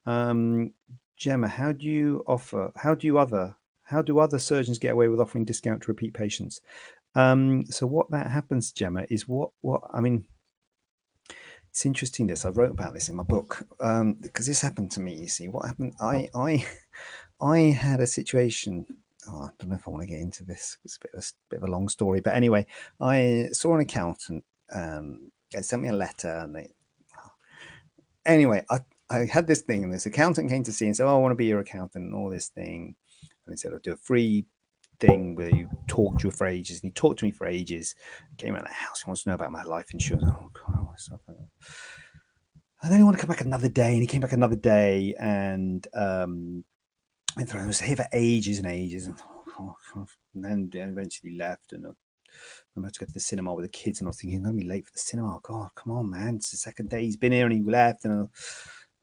Um, 0.09 0.73
Gemma, 1.17 1.47
how 1.47 1.71
do 1.71 1.85
you 1.85 2.23
offer? 2.25 2.71
How 2.75 2.95
do 2.95 3.05
you 3.05 3.19
other? 3.19 3.55
How 3.83 4.01
do 4.01 4.19
other 4.19 4.39
surgeons 4.39 4.79
get 4.79 4.93
away 4.93 5.07
with 5.07 5.19
offering 5.19 5.45
discount 5.45 5.83
to 5.83 5.91
repeat 5.91 6.13
patients? 6.13 6.61
Um, 7.13 7.65
so 7.67 7.85
what 7.85 8.09
that 8.11 8.31
happens, 8.31 8.71
Gemma, 8.71 9.05
is 9.09 9.27
what 9.27 9.51
what 9.61 9.81
I 9.93 10.01
mean. 10.01 10.25
It's 11.69 11.85
interesting. 11.85 12.25
This 12.25 12.45
I 12.45 12.49
wrote 12.49 12.71
about 12.71 12.95
this 12.95 13.09
in 13.09 13.15
my 13.15 13.23
book 13.23 13.63
um, 13.79 14.13
because 14.13 14.47
this 14.47 14.61
happened 14.61 14.89
to 14.91 14.99
me. 14.99 15.13
You 15.13 15.27
see, 15.27 15.47
what 15.47 15.67
happened? 15.67 15.93
I 16.01 16.29
I 16.33 16.65
I 17.39 17.59
had 17.59 17.99
a 17.99 18.07
situation. 18.07 18.87
Oh, 19.27 19.43
I 19.43 19.49
don't 19.59 19.69
know 19.69 19.75
if 19.75 19.87
I 19.87 19.91
want 19.91 20.01
to 20.01 20.07
get 20.07 20.21
into 20.21 20.43
this. 20.43 20.77
It's 20.85 20.95
a 20.95 20.99
bit 21.01 21.11
of 21.13 21.19
a, 21.19 21.27
bit 21.51 21.57
of 21.61 21.69
a 21.69 21.71
long 21.71 21.87
story, 21.87 22.19
but 22.19 22.33
anyway, 22.33 22.65
I 22.99 23.49
saw 23.51 23.75
an 23.75 23.81
accountant. 23.81 24.43
Um, 24.71 25.31
they 25.53 25.61
sent 25.61 25.83
me 25.83 25.89
a 25.89 25.93
letter, 25.93 26.29
and 26.29 26.55
they 26.55 26.69
anyway, 28.25 28.65
I, 28.69 28.79
I 29.09 29.25
had 29.25 29.47
this 29.47 29.61
thing, 29.61 29.83
and 29.83 29.93
this 29.93 30.05
accountant 30.05 30.49
came 30.49 30.63
to 30.63 30.71
see 30.71 30.85
and 30.85 30.95
said, 30.95 31.07
"Oh, 31.07 31.15
I 31.15 31.19
want 31.19 31.31
to 31.31 31.35
be 31.35 31.47
your 31.47 31.59
accountant," 31.59 32.05
and 32.05 32.15
all 32.15 32.29
this 32.29 32.49
thing. 32.49 32.95
And 33.45 33.53
he 33.53 33.57
said, 33.57 33.73
"I'll 33.73 33.79
do 33.79 33.93
a 33.93 33.97
free 33.97 34.45
thing 34.99 35.35
where 35.35 35.49
you 35.49 35.69
talk 35.87 36.19
to 36.19 36.27
you 36.27 36.31
for 36.31 36.45
ages." 36.45 36.81
And 36.81 36.89
he 36.89 36.91
talked 36.91 37.19
to 37.19 37.25
me 37.25 37.31
for 37.31 37.47
ages. 37.47 37.95
Came 38.37 38.55
out 38.55 38.61
of 38.61 38.67
the 38.67 38.73
house. 38.73 39.01
He 39.01 39.09
wants 39.09 39.23
to 39.23 39.29
know 39.29 39.35
about 39.35 39.51
my 39.51 39.63
life 39.63 39.87
insurance. 39.91 40.25
Oh 40.27 40.51
God, 40.53 40.95
and 42.81 42.91
then 42.91 42.99
he 42.99 43.03
wanted 43.03 43.17
to 43.17 43.25
come 43.25 43.35
back 43.35 43.41
another 43.41 43.67
day, 43.67 43.91
and 43.93 44.01
he 44.01 44.07
came 44.07 44.21
back 44.21 44.31
another 44.31 44.55
day, 44.55 45.13
and 45.19 45.85
um, 45.93 46.63
I 47.37 47.65
was 47.65 47.81
here 47.81 47.97
for 47.97 48.07
ages 48.13 48.59
and 48.59 48.67
ages, 48.67 49.07
and, 49.07 49.17
and 50.35 50.71
then 50.71 50.89
eventually 50.89 51.35
left, 51.35 51.73
and 51.73 51.85
I'm 51.85 51.95
about 52.77 52.93
to 52.93 52.99
go 53.01 53.05
to 53.05 53.11
the 53.11 53.19
cinema 53.19 53.53
with 53.53 53.65
the 53.65 53.69
kids, 53.69 53.99
and 53.99 54.07
I 54.07 54.09
was 54.09 54.21
thinking, 54.21 54.39
I'm 54.39 54.45
gonna 54.45 54.57
be 54.57 54.63
late 54.63 54.85
for 54.85 54.93
the 54.93 54.99
cinema. 54.99 55.39
God, 55.43 55.71
come 55.75 55.91
on, 55.91 56.09
man! 56.09 56.35
It's 56.35 56.51
the 56.51 56.57
second 56.57 56.89
day 56.89 57.03
he's 57.03 57.17
been 57.17 57.33
here, 57.33 57.45
and 57.45 57.53
he 57.53 57.61
left, 57.61 58.05
and 58.05 58.29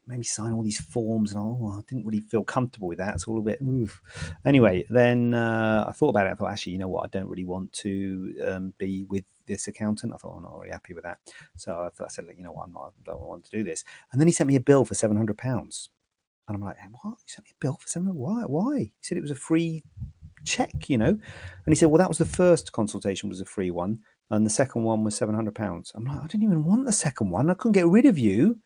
made 0.07 0.19
me 0.19 0.23
sign 0.23 0.53
all 0.53 0.63
these 0.63 0.79
forms, 0.79 1.33
and 1.33 1.41
oh, 1.41 1.75
I 1.77 1.81
didn't 1.89 2.05
really 2.05 2.21
feel 2.21 2.43
comfortable 2.43 2.87
with 2.87 2.97
that. 2.99 3.15
It's 3.15 3.27
all 3.27 3.39
a 3.39 3.41
bit. 3.41 3.61
Oof. 3.61 4.01
Anyway, 4.45 4.85
then 4.89 5.33
uh, 5.33 5.85
I 5.87 5.91
thought 5.91 6.09
about 6.09 6.27
it. 6.27 6.31
I 6.31 6.35
thought, 6.35 6.51
actually, 6.51 6.73
you 6.73 6.79
know 6.79 6.87
what? 6.87 7.05
I 7.05 7.09
don't 7.09 7.27
really 7.27 7.45
want 7.45 7.73
to 7.73 8.33
um, 8.47 8.73
be 8.77 9.03
with 9.05 9.25
this 9.45 9.67
accountant. 9.67 10.13
I 10.13 10.17
thought, 10.17 10.35
I'm 10.37 10.43
not 10.43 10.57
really 10.57 10.71
happy 10.71 10.93
with 10.93 11.03
that. 11.03 11.19
So 11.55 11.73
I, 11.73 11.89
thought, 11.89 12.05
I 12.05 12.09
said, 12.09 12.25
you 12.37 12.43
know 12.43 12.51
what? 12.51 12.63
I'm 12.63 12.73
not. 12.73 12.93
I 12.99 13.11
don't 13.11 13.21
want 13.21 13.45
to 13.45 13.51
do 13.51 13.63
this. 13.63 13.83
And 14.11 14.19
then 14.19 14.27
he 14.27 14.33
sent 14.33 14.47
me 14.47 14.55
a 14.55 14.61
bill 14.61 14.85
for 14.85 14.95
seven 14.95 15.17
hundred 15.17 15.37
pounds, 15.37 15.89
and 16.47 16.55
I'm 16.55 16.63
like, 16.63 16.77
what? 17.01 17.17
He 17.25 17.31
sent 17.31 17.45
me 17.45 17.51
a 17.51 17.59
bill 17.59 17.77
for 17.79 17.87
seven 17.87 18.07
hundred? 18.07 18.19
Why? 18.19 18.43
Why? 18.43 18.77
He 18.79 18.93
said 19.01 19.17
it 19.17 19.21
was 19.21 19.31
a 19.31 19.35
free 19.35 19.83
check, 20.45 20.89
you 20.89 20.97
know. 20.97 21.09
And 21.09 21.19
he 21.67 21.75
said, 21.75 21.89
well, 21.89 21.97
that 21.99 22.07
was 22.07 22.17
the 22.17 22.25
first 22.25 22.71
consultation 22.71 23.27
was 23.27 23.41
a 23.41 23.45
free 23.45 23.71
one, 23.71 23.99
and 24.29 24.45
the 24.45 24.49
second 24.49 24.83
one 24.83 25.03
was 25.03 25.15
seven 25.15 25.35
hundred 25.35 25.55
pounds. 25.55 25.91
I'm 25.95 26.05
like, 26.05 26.23
I 26.23 26.27
didn't 26.27 26.43
even 26.43 26.63
want 26.63 26.85
the 26.85 26.93
second 26.93 27.29
one. 27.29 27.49
I 27.49 27.53
couldn't 27.53 27.73
get 27.73 27.87
rid 27.87 28.05
of 28.05 28.17
you. 28.17 28.59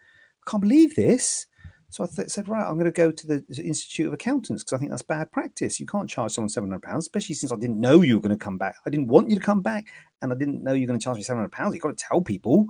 I 0.46 0.50
can't 0.50 0.62
believe 0.62 0.96
this. 0.96 1.48
So 1.90 2.06
I 2.06 2.08
th- 2.08 2.30
said, 2.30 2.48
right, 2.48 2.66
I'm 2.66 2.76
going 2.76 2.86
to 2.86 2.92
go 2.92 3.12
to 3.12 3.28
the 3.28 3.44
Institute 3.62 4.08
of 4.08 4.14
Accountants 4.14 4.64
because 4.64 4.74
I 4.74 4.78
think 4.78 4.92
that's 4.92 5.02
bad 5.02 5.30
practice. 5.32 5.78
You 5.78 5.86
can't 5.86 6.10
charge 6.10 6.32
someone 6.32 6.48
seven 6.48 6.70
hundred 6.70 6.84
pounds, 6.84 7.04
especially 7.04 7.36
since 7.36 7.52
I 7.52 7.58
didn't 7.58 7.82
know 7.82 8.02
you 8.02 8.16
were 8.16 8.22
going 8.22 8.38
to 8.38 8.42
come 8.44 8.58
back. 8.58 8.76
I 8.86 8.90
didn't 8.90 9.08
want 9.08 9.30
you 9.30 9.36
to 9.36 9.42
come 9.42 9.62
back, 9.62 9.88
and 10.22 10.32
I 10.32 10.36
didn't 10.36 10.64
know 10.64 10.72
you 10.72 10.84
were 10.84 10.88
going 10.88 11.00
to 11.00 11.04
charge 11.04 11.18
me 11.18 11.24
seven 11.24 11.40
hundred 11.40 11.52
pounds. 11.52 11.74
You've 11.74 11.84
got 11.84 11.98
to 11.98 12.06
tell 12.08 12.22
people. 12.22 12.66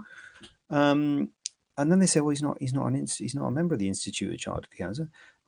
Um, 0.71 1.29
and 1.77 1.91
then 1.91 1.99
they 1.99 2.07
said, 2.07 2.23
well, 2.23 2.31
he's 2.31 2.41
not, 2.41 2.57
he's 2.59 2.73
not 2.73 2.87
an, 2.87 2.95
he's 2.95 3.35
not 3.35 3.47
a 3.47 3.51
member 3.51 3.75
of 3.75 3.79
the 3.79 3.87
Institute 3.87 4.33
of 4.33 4.39
Chartered 4.39 4.67
Accountants. 4.73 5.01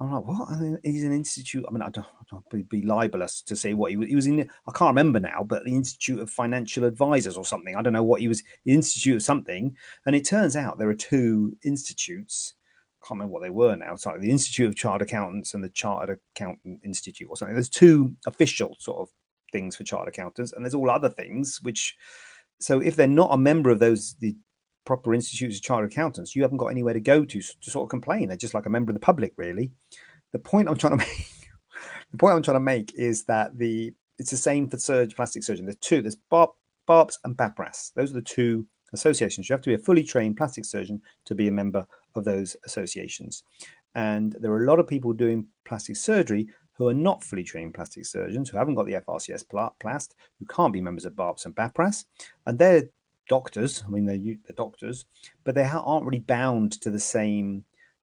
I'm 0.03 0.11
like, 0.11 0.25
what? 0.25 0.49
I 0.49 0.59
mean, 0.59 0.77
he's 0.83 1.03
an 1.03 1.13
institute. 1.13 1.65
I 1.67 1.71
mean, 1.71 1.81
I 1.81 1.89
don't, 1.89 2.05
I 2.05 2.23
don't 2.29 2.49
be, 2.49 2.63
be, 2.63 2.85
libelous 2.85 3.41
to 3.43 3.55
say 3.55 3.73
what 3.73 3.91
he 3.91 3.97
was. 3.97 4.09
He 4.09 4.15
was 4.15 4.27
in. 4.27 4.41
I 4.41 4.71
can't 4.71 4.89
remember 4.89 5.19
now, 5.19 5.43
but 5.43 5.63
the 5.63 5.75
Institute 5.75 6.19
of 6.19 6.29
Financial 6.29 6.83
Advisors 6.83 7.37
or 7.37 7.45
something. 7.45 7.75
I 7.75 7.81
don't 7.81 7.93
know 7.93 8.03
what 8.03 8.21
he 8.21 8.27
was. 8.27 8.43
The 8.65 8.73
Institute 8.73 9.15
of 9.15 9.23
something. 9.23 9.75
And 10.05 10.15
it 10.15 10.25
turns 10.25 10.55
out 10.55 10.77
there 10.77 10.89
are 10.89 10.95
two 10.95 11.55
institutes. 11.63 12.55
I 13.01 13.07
can't 13.07 13.19
remember 13.19 13.33
what 13.33 13.43
they 13.43 13.49
were 13.49 13.75
now. 13.75 13.93
It's 13.93 14.05
like 14.05 14.19
the 14.19 14.31
Institute 14.31 14.67
of 14.67 14.75
Chartered 14.75 15.07
Accountants 15.07 15.53
and 15.53 15.63
the 15.63 15.69
Chartered 15.69 16.19
Accountant 16.35 16.81
Institute 16.83 17.27
or 17.29 17.37
something. 17.37 17.55
There's 17.55 17.69
two 17.69 18.15
official 18.25 18.75
sort 18.79 18.99
of 18.99 19.09
things 19.51 19.75
for 19.75 19.83
chartered 19.83 20.13
accountants, 20.13 20.51
and 20.51 20.65
there's 20.65 20.75
all 20.75 20.89
other 20.89 21.09
things 21.09 21.59
which. 21.61 21.95
So 22.59 22.79
if 22.79 22.95
they're 22.95 23.07
not 23.07 23.33
a 23.33 23.37
member 23.37 23.71
of 23.71 23.79
those 23.79 24.15
the 24.19 24.35
proper 24.85 25.13
institutes 25.13 25.57
of 25.57 25.63
chartered 25.63 25.91
accountants, 25.91 26.35
you 26.35 26.41
haven't 26.41 26.57
got 26.57 26.67
anywhere 26.67 26.93
to 26.93 26.99
go 26.99 27.25
to 27.25 27.41
to 27.41 27.71
sort 27.71 27.85
of 27.85 27.89
complain. 27.89 28.27
They're 28.27 28.37
just 28.37 28.53
like 28.53 28.65
a 28.65 28.69
member 28.69 28.91
of 28.91 28.95
the 28.95 28.99
public, 28.99 29.33
really. 29.37 29.71
The 30.31 30.39
point 30.39 30.67
I'm 30.69 30.77
trying 30.77 30.91
to 30.97 31.05
make, 31.05 31.27
the 32.11 32.17
point 32.17 32.35
I'm 32.35 32.43
trying 32.43 32.55
to 32.55 32.61
make 32.61 32.93
is 32.95 33.23
that 33.25 33.57
the 33.57 33.93
it's 34.19 34.31
the 34.31 34.37
same 34.37 34.69
for 34.69 34.77
surge 34.77 35.15
plastic 35.15 35.43
surgeon. 35.43 35.65
There's 35.65 35.77
two. 35.77 36.01
There's 36.01 36.17
BARP, 36.29 36.51
BAAPS 36.87 37.17
and 37.23 37.35
BAPRAS. 37.35 37.91
Those 37.95 38.11
are 38.11 38.15
the 38.15 38.21
two 38.21 38.65
associations. 38.93 39.49
You 39.49 39.53
have 39.53 39.61
to 39.63 39.69
be 39.69 39.75
a 39.75 39.79
fully 39.79 40.03
trained 40.03 40.37
plastic 40.37 40.65
surgeon 40.65 41.01
to 41.25 41.35
be 41.35 41.47
a 41.47 41.51
member 41.51 41.85
of 42.15 42.23
those 42.23 42.55
associations. 42.65 43.43
And 43.95 44.35
there 44.39 44.51
are 44.51 44.63
a 44.63 44.67
lot 44.67 44.79
of 44.79 44.87
people 44.87 45.13
doing 45.13 45.47
plastic 45.65 45.97
surgery 45.97 46.47
who 46.75 46.87
are 46.87 46.93
not 46.93 47.23
fully 47.23 47.43
trained 47.43 47.73
plastic 47.73 48.05
surgeons, 48.05 48.49
who 48.49 48.57
haven't 48.57 48.75
got 48.75 48.85
the 48.85 48.93
FRCS 48.93 49.45
plast, 49.79 50.15
who 50.39 50.45
can't 50.45 50.73
be 50.73 50.81
members 50.81 51.05
of 51.05 51.13
BAAPS 51.13 51.45
and 51.45 51.55
BAPRAS, 51.55 52.05
and 52.47 52.57
they're 52.57 52.89
doctors. 53.27 53.83
I 53.85 53.89
mean, 53.89 54.05
they're, 54.05 54.17
they're 54.17 54.55
doctors, 54.55 55.05
but 55.43 55.55
they 55.55 55.63
aren't 55.63 56.05
really 56.05 56.19
bound 56.19 56.73
to 56.81 56.89
the 56.89 56.99
same 56.99 57.65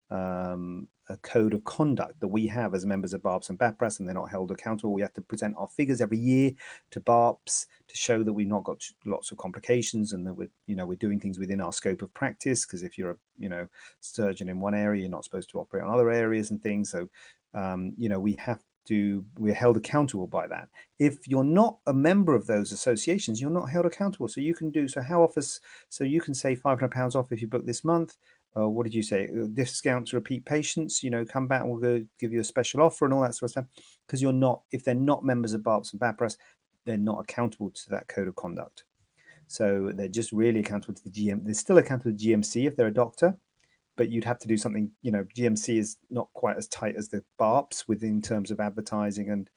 um, 0.09 0.87
code 1.21 1.53
of 1.53 1.63
conduct 1.63 2.19
that 2.19 2.27
we 2.27 2.47
have 2.47 2.73
as 2.73 2.85
members 2.85 3.13
of 3.13 3.21
BAAPS 3.21 3.49
and 3.49 3.57
BAPRAS, 3.57 3.99
and 3.99 4.07
they're 4.07 4.15
not 4.15 4.29
held 4.29 4.51
accountable. 4.51 4.93
We 4.93 5.01
have 5.01 5.13
to 5.13 5.21
present 5.21 5.55
our 5.57 5.67
figures 5.69 6.01
every 6.01 6.17
year 6.17 6.51
to 6.91 6.99
BAAPS 6.99 7.65
to 7.87 7.95
show 7.95 8.23
that 8.23 8.33
we've 8.33 8.47
not 8.47 8.65
got 8.65 8.83
lots 9.05 9.31
of 9.31 9.37
complications 9.37 10.11
and 10.11 10.27
that 10.27 10.33
we're, 10.33 10.49
you 10.65 10.75
know, 10.75 10.85
we're 10.85 10.95
doing 10.95 11.19
things 11.19 11.39
within 11.39 11.61
our 11.61 11.71
scope 11.71 12.01
of 12.01 12.13
practice. 12.13 12.65
Because 12.65 12.83
if 12.83 12.97
you're 12.97 13.11
a, 13.11 13.17
you 13.37 13.47
know, 13.47 13.67
surgeon 14.01 14.49
in 14.49 14.59
one 14.59 14.75
area, 14.75 15.01
you're 15.01 15.09
not 15.09 15.23
supposed 15.23 15.49
to 15.51 15.59
operate 15.59 15.83
on 15.83 15.93
other 15.93 16.11
areas 16.11 16.51
and 16.51 16.61
things. 16.61 16.89
So, 16.89 17.07
um, 17.53 17.93
you 17.97 18.09
know, 18.09 18.19
we 18.19 18.33
have 18.33 18.61
to 18.87 19.23
we're 19.37 19.53
held 19.53 19.77
accountable 19.77 20.27
by 20.27 20.47
that. 20.47 20.69
If 20.99 21.27
you're 21.27 21.43
not 21.43 21.77
a 21.87 21.93
member 21.93 22.35
of 22.35 22.47
those 22.47 22.71
associations 22.71 23.41
you're 23.41 23.49
not 23.49 23.69
held 23.69 23.85
accountable. 23.85 24.27
So 24.27 24.41
you 24.41 24.53
can 24.53 24.71
do 24.71 24.87
so 24.87 25.01
how 25.01 25.21
offers 25.21 25.59
so 25.89 26.03
you 26.03 26.21
can 26.21 26.33
say 26.33 26.55
500 26.55 26.91
pounds 26.91 27.15
off 27.15 27.31
if 27.31 27.41
you 27.41 27.47
book 27.47 27.65
this 27.65 27.83
month. 27.83 28.17
Uh, 28.55 28.67
what 28.67 28.83
did 28.83 28.93
you 28.93 29.03
say? 29.03 29.29
Discounts, 29.53 30.13
repeat 30.13 30.45
patients 30.45 31.03
you 31.03 31.09
know 31.09 31.25
come 31.25 31.47
back 31.47 31.63
we'll 31.65 31.79
go 31.79 32.05
give 32.19 32.31
you 32.31 32.39
a 32.39 32.45
special 32.45 32.81
offer 32.81 33.05
and 33.05 33.13
all 33.13 33.21
that 33.21 33.35
sort 33.35 33.49
of 33.49 33.51
stuff. 33.51 33.65
Because 34.05 34.21
you're 34.21 34.33
not 34.33 34.61
if 34.71 34.83
they're 34.83 34.95
not 34.95 35.25
members 35.25 35.53
of 35.53 35.61
BAAPS 35.61 35.93
and 35.93 36.01
BAPRAS 36.01 36.37
they're 36.85 36.97
not 36.97 37.19
accountable 37.19 37.69
to 37.69 37.89
that 37.89 38.07
code 38.07 38.27
of 38.29 38.35
conduct. 38.35 38.85
So 39.47 39.91
they're 39.93 40.07
just 40.07 40.31
really 40.31 40.61
accountable 40.61 40.93
to 40.93 41.03
the 41.03 41.09
GM 41.09 41.43
they're 41.43 41.53
still 41.53 41.77
accountable 41.77 42.17
to 42.17 42.25
GMC 42.25 42.67
if 42.67 42.75
they're 42.75 42.87
a 42.87 42.93
doctor 42.93 43.37
but 43.97 44.09
you'd 44.09 44.23
have 44.23 44.39
to 44.39 44.47
do 44.47 44.57
something. 44.57 44.91
You 45.01 45.11
know, 45.11 45.25
GMC 45.35 45.77
is 45.77 45.97
not 46.09 46.29
quite 46.33 46.57
as 46.57 46.67
tight 46.67 46.95
as 46.95 47.09
the 47.09 47.23
BAAPS 47.39 47.87
within 47.87 48.21
terms 48.21 48.51
of 48.51 48.59
advertising 48.59 49.29
and 49.29 49.49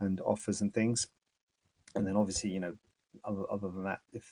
and 0.00 0.20
offers 0.20 0.60
and 0.60 0.72
things. 0.72 1.08
And 1.94 2.06
then 2.06 2.16
obviously, 2.16 2.50
you 2.50 2.60
know, 2.60 2.74
other, 3.24 3.42
other 3.50 3.68
than 3.68 3.84
that, 3.84 4.00
if 4.12 4.30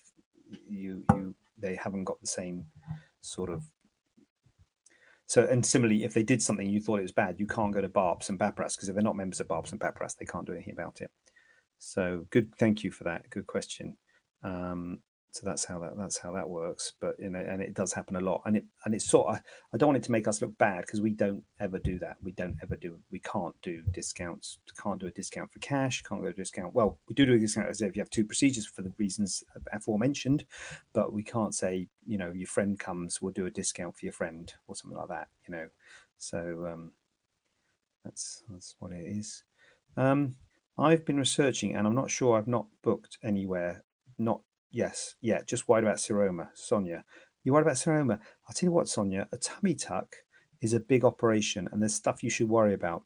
you 0.68 1.04
you 1.14 1.34
they 1.58 1.74
haven't 1.74 2.04
got 2.04 2.20
the 2.20 2.26
same 2.26 2.66
sort 3.20 3.50
of 3.50 3.64
so, 5.26 5.46
and 5.50 5.64
similarly, 5.64 6.04
if 6.04 6.12
they 6.12 6.22
did 6.22 6.42
something 6.42 6.68
you 6.68 6.80
thought 6.80 6.98
it 6.98 7.02
was 7.02 7.12
bad, 7.12 7.40
you 7.40 7.46
can't 7.46 7.72
go 7.72 7.80
to 7.80 7.88
BAAPS 7.88 8.28
and 8.28 8.38
BAPRAS 8.38 8.76
because 8.76 8.88
if 8.88 8.94
they're 8.94 9.02
not 9.02 9.16
members 9.16 9.40
of 9.40 9.48
BAAPS 9.48 9.72
and 9.72 9.80
BAPRAS, 9.80 10.16
they 10.16 10.26
can't 10.26 10.46
do 10.46 10.52
anything 10.52 10.74
about 10.74 11.00
it. 11.00 11.10
So, 11.78 12.26
good. 12.30 12.54
Thank 12.58 12.84
you 12.84 12.90
for 12.90 13.04
that. 13.04 13.30
Good 13.30 13.46
question. 13.46 13.96
Um, 14.42 14.98
so 15.34 15.40
that's 15.44 15.64
how 15.64 15.80
that 15.80 15.98
that's 15.98 16.16
how 16.16 16.32
that 16.32 16.48
works 16.48 16.92
but 17.00 17.16
you 17.18 17.28
know 17.28 17.40
and 17.40 17.60
it 17.60 17.74
does 17.74 17.92
happen 17.92 18.14
a 18.14 18.20
lot 18.20 18.40
and 18.46 18.56
it 18.56 18.64
and 18.84 18.94
it's 18.94 19.10
sort 19.10 19.28
of 19.34 19.40
i 19.72 19.76
don't 19.76 19.88
want 19.88 19.96
it 19.96 20.02
to 20.04 20.12
make 20.12 20.28
us 20.28 20.40
look 20.40 20.56
bad 20.58 20.82
because 20.82 21.00
we 21.00 21.10
don't 21.10 21.42
ever 21.58 21.80
do 21.80 21.98
that. 21.98 22.16
We 22.22 22.30
don't 22.32 22.56
ever 22.62 22.76
do 22.76 23.00
we 23.10 23.18
can't 23.18 23.54
do 23.60 23.82
discounts 23.90 24.58
can't 24.80 25.00
do 25.00 25.08
a 25.08 25.10
discount 25.10 25.52
for 25.52 25.58
cash 25.58 26.02
can't 26.02 26.22
go 26.22 26.28
to 26.28 26.32
discount 26.32 26.72
well 26.72 26.98
we 27.08 27.14
do 27.14 27.26
do 27.26 27.34
a 27.34 27.38
discount 27.38 27.68
as 27.68 27.80
if 27.80 27.96
you 27.96 28.00
have 28.00 28.10
two 28.10 28.24
procedures 28.24 28.66
for 28.66 28.82
the 28.82 28.92
reasons 28.96 29.42
aforementioned 29.72 30.44
but 30.92 31.12
we 31.12 31.24
can't 31.24 31.54
say 31.54 31.88
you 32.06 32.16
know 32.16 32.30
your 32.30 32.46
friend 32.46 32.78
comes 32.78 33.20
we'll 33.20 33.32
do 33.32 33.46
a 33.46 33.50
discount 33.50 33.96
for 33.96 34.06
your 34.06 34.12
friend 34.12 34.54
or 34.68 34.76
something 34.76 34.96
like 34.96 35.08
that 35.08 35.28
you 35.48 35.54
know? 35.54 35.68
So 36.18 36.68
um 36.72 36.92
that's 38.04 38.42
that's 38.50 38.76
what 38.78 38.92
it 38.92 39.04
is. 39.04 39.44
Um 39.96 40.36
I've 40.76 41.04
been 41.04 41.18
researching 41.18 41.76
and 41.76 41.86
I'm 41.86 41.94
not 41.94 42.10
sure 42.10 42.36
I've 42.36 42.48
not 42.48 42.66
booked 42.82 43.18
anywhere, 43.22 43.84
not 44.18 44.40
Yes, 44.74 45.14
yeah, 45.20 45.40
just 45.46 45.68
worried 45.68 45.84
about 45.84 45.98
seroma, 45.98 46.48
Sonia. 46.54 47.04
You're 47.44 47.54
worried 47.54 47.62
about 47.62 47.76
seroma. 47.76 48.18
I'll 48.48 48.54
tell 48.54 48.66
you 48.66 48.72
what, 48.72 48.88
Sonia, 48.88 49.28
a 49.30 49.36
tummy 49.36 49.76
tuck 49.76 50.16
is 50.62 50.72
a 50.72 50.80
big 50.80 51.04
operation 51.04 51.68
and 51.70 51.80
there's 51.80 51.94
stuff 51.94 52.24
you 52.24 52.30
should 52.30 52.48
worry 52.48 52.74
about. 52.74 53.04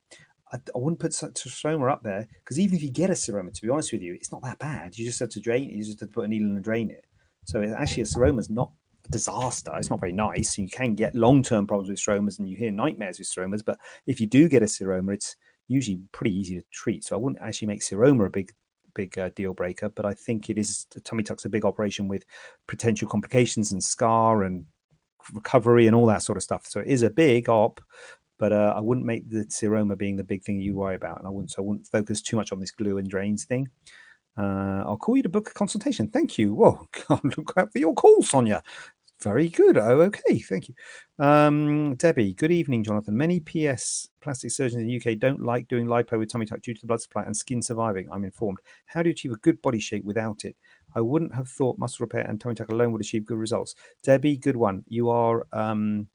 I, 0.51 0.57
I 0.57 0.79
wouldn't 0.79 0.99
put 0.99 1.11
seroma 1.11 1.93
up 1.93 2.03
there 2.03 2.27
because 2.43 2.59
even 2.59 2.75
if 2.75 2.83
you 2.83 2.91
get 2.91 3.11
a 3.11 3.13
seroma, 3.13 3.53
to 3.53 3.61
be 3.61 3.69
honest 3.69 3.93
with 3.93 4.01
you, 4.01 4.15
it's 4.15 4.33
not 4.33 4.43
that 4.45 4.59
bad. 4.59 4.97
You 4.97 5.05
just 5.05 5.21
have 5.21 5.29
to 5.29 5.41
drain 5.41 5.69
it, 5.69 5.75
you 5.75 5.85
just 5.85 6.01
have 6.01 6.09
to 6.09 6.15
put 6.15 6.25
a 6.25 6.29
needle 6.29 6.49
and 6.49 6.65
drain 6.65 6.91
it. 6.91 7.05
So 7.45 7.61
it, 7.61 7.75
actually, 7.77 8.05
a 8.05 8.07
seroma 8.07 8.39
is 8.41 8.49
not 8.49 8.73
a 9.07 9.11
disaster. 9.11 9.71
It's 9.77 9.91
not 9.91 10.01
very 10.01 10.13
nice. 10.13 10.57
You 10.57 10.71
can 10.71 10.95
get 10.95 11.15
long 11.15 11.43
term 11.43 11.67
problems 11.67 11.91
with 11.91 11.99
seromas 11.99 12.39
and 12.39 12.49
you 12.49 12.57
hear 12.57 12.71
nightmares 12.71 13.19
with 13.19 13.29
seromas. 13.29 13.63
But 13.63 13.79
if 14.07 14.23
you 14.23 14.27
do 14.27 14.49
get 14.49 14.63
a 14.63 14.67
seroma, 14.67 15.13
it's 15.13 15.37
usually 15.67 16.01
pretty 16.13 16.35
easy 16.35 16.59
to 16.59 16.65
treat. 16.73 17.05
So 17.05 17.15
I 17.15 17.19
wouldn't 17.19 17.43
actually 17.43 17.69
make 17.69 17.83
seroma 17.83 18.29
a 18.29 18.31
big 18.31 18.53
big 18.99 19.17
uh, 19.17 19.31
deal 19.37 19.55
breaker, 19.55 19.89
but 19.89 20.05
I 20.05 20.13
think 20.13 20.51
it 20.51 20.59
is 20.59 20.87
tummy 21.05 21.23
tuck's 21.23 21.45
a 21.45 21.49
big 21.49 21.65
operation 21.65 22.09
with 22.09 22.25
potential 22.67 23.09
complications 23.09 23.71
and 23.71 23.83
scar 23.83 24.43
and 24.43 24.67
recovery 25.33 25.87
and 25.87 25.95
all 25.95 26.07
that 26.07 26.23
sort 26.23 26.37
of 26.37 26.43
stuff. 26.43 26.67
So 26.67 26.81
it 26.81 26.89
is 26.89 27.05
a 27.05 27.11
big 27.11 27.49
op, 27.49 27.81
but 28.39 28.53
uh, 28.53 28.75
I 28.77 28.81
wouldn't 28.81 29.07
make 29.07 29.31
the 29.31 29.45
seroma 29.47 29.97
being 29.97 30.17
the 30.17 30.25
big 30.25 30.43
thing 30.43 30.61
you 30.61 30.75
worry 30.75 30.97
about, 30.97 31.19
and 31.19 31.29
I 31.29 31.31
wouldn't. 31.31 31.53
So 31.53 31.63
I 31.63 31.67
wouldn't 31.67 31.87
focus 31.87 32.21
too 32.21 32.37
much 32.37 32.51
on 32.51 32.59
this 32.59 32.73
glue 32.73 32.99
and 32.99 33.09
drains 33.09 33.45
thing. 33.45 33.69
Uh, 34.37 34.83
I'll 34.85 34.97
call 34.97 35.17
you 35.17 35.23
to 35.23 35.29
book 35.29 35.51
a 35.51 35.55
consultation. 35.55 36.09
Thank 36.09 36.37
you. 36.37 36.55
Whoa, 36.55 36.89
look 37.37 37.53
out 37.57 37.73
for 37.73 37.79
your 37.79 37.95
call, 37.95 38.23
Sonia. 38.23 38.63
Very 39.21 39.49
good. 39.49 39.77
Oh, 39.77 40.01
okay. 40.03 40.39
Thank 40.39 40.69
you. 40.69 40.75
Um, 41.19 41.97
Debbie, 41.97 42.35
good 42.35 42.53
evening, 42.53 42.85
Jonathan. 42.85 43.17
Many 43.17 43.41
PS 43.41 44.09
plastic 44.21 44.53
surgeons 44.53 44.83
in 44.83 44.87
the 44.87 44.97
UK 44.97 45.19
don't 45.19 45.43
like 45.43 45.67
doing 45.67 45.87
lipo 45.87 46.19
with 46.19 46.31
tummy 46.31 46.47
tuck 46.47 46.63
due 46.63 46.75
to 46.75 46.81
the 46.81 46.87
blood 46.87 47.01
supply 47.01 47.25
and 47.25 47.37
skin 47.37 47.61
surviving. 47.61 48.09
I'm 48.13 48.25
informed. 48.25 48.59
How 48.87 49.03
do 49.03 49.09
you 49.09 49.13
achieve 49.13 49.33
a 49.33 49.37
good 49.39 49.61
body 49.61 49.81
shape 49.81 50.05
without 50.05 50.45
it? 50.45 50.55
I 50.95 51.01
wouldn't 51.01 51.35
have 51.35 51.49
thought 51.49 51.79
muscle 51.79 52.05
repair 52.05 52.23
and 52.23 52.41
tummy 52.41 52.55
tuck 52.55 52.71
alone 52.71 52.93
would 52.93 53.01
achieve 53.01 53.27
good 53.27 53.39
results. 53.39 53.75
Debbie, 54.05 54.37
good 54.37 54.57
one. 54.57 54.85
You 54.87 55.11
are 55.11 55.47
um, 55.53 56.07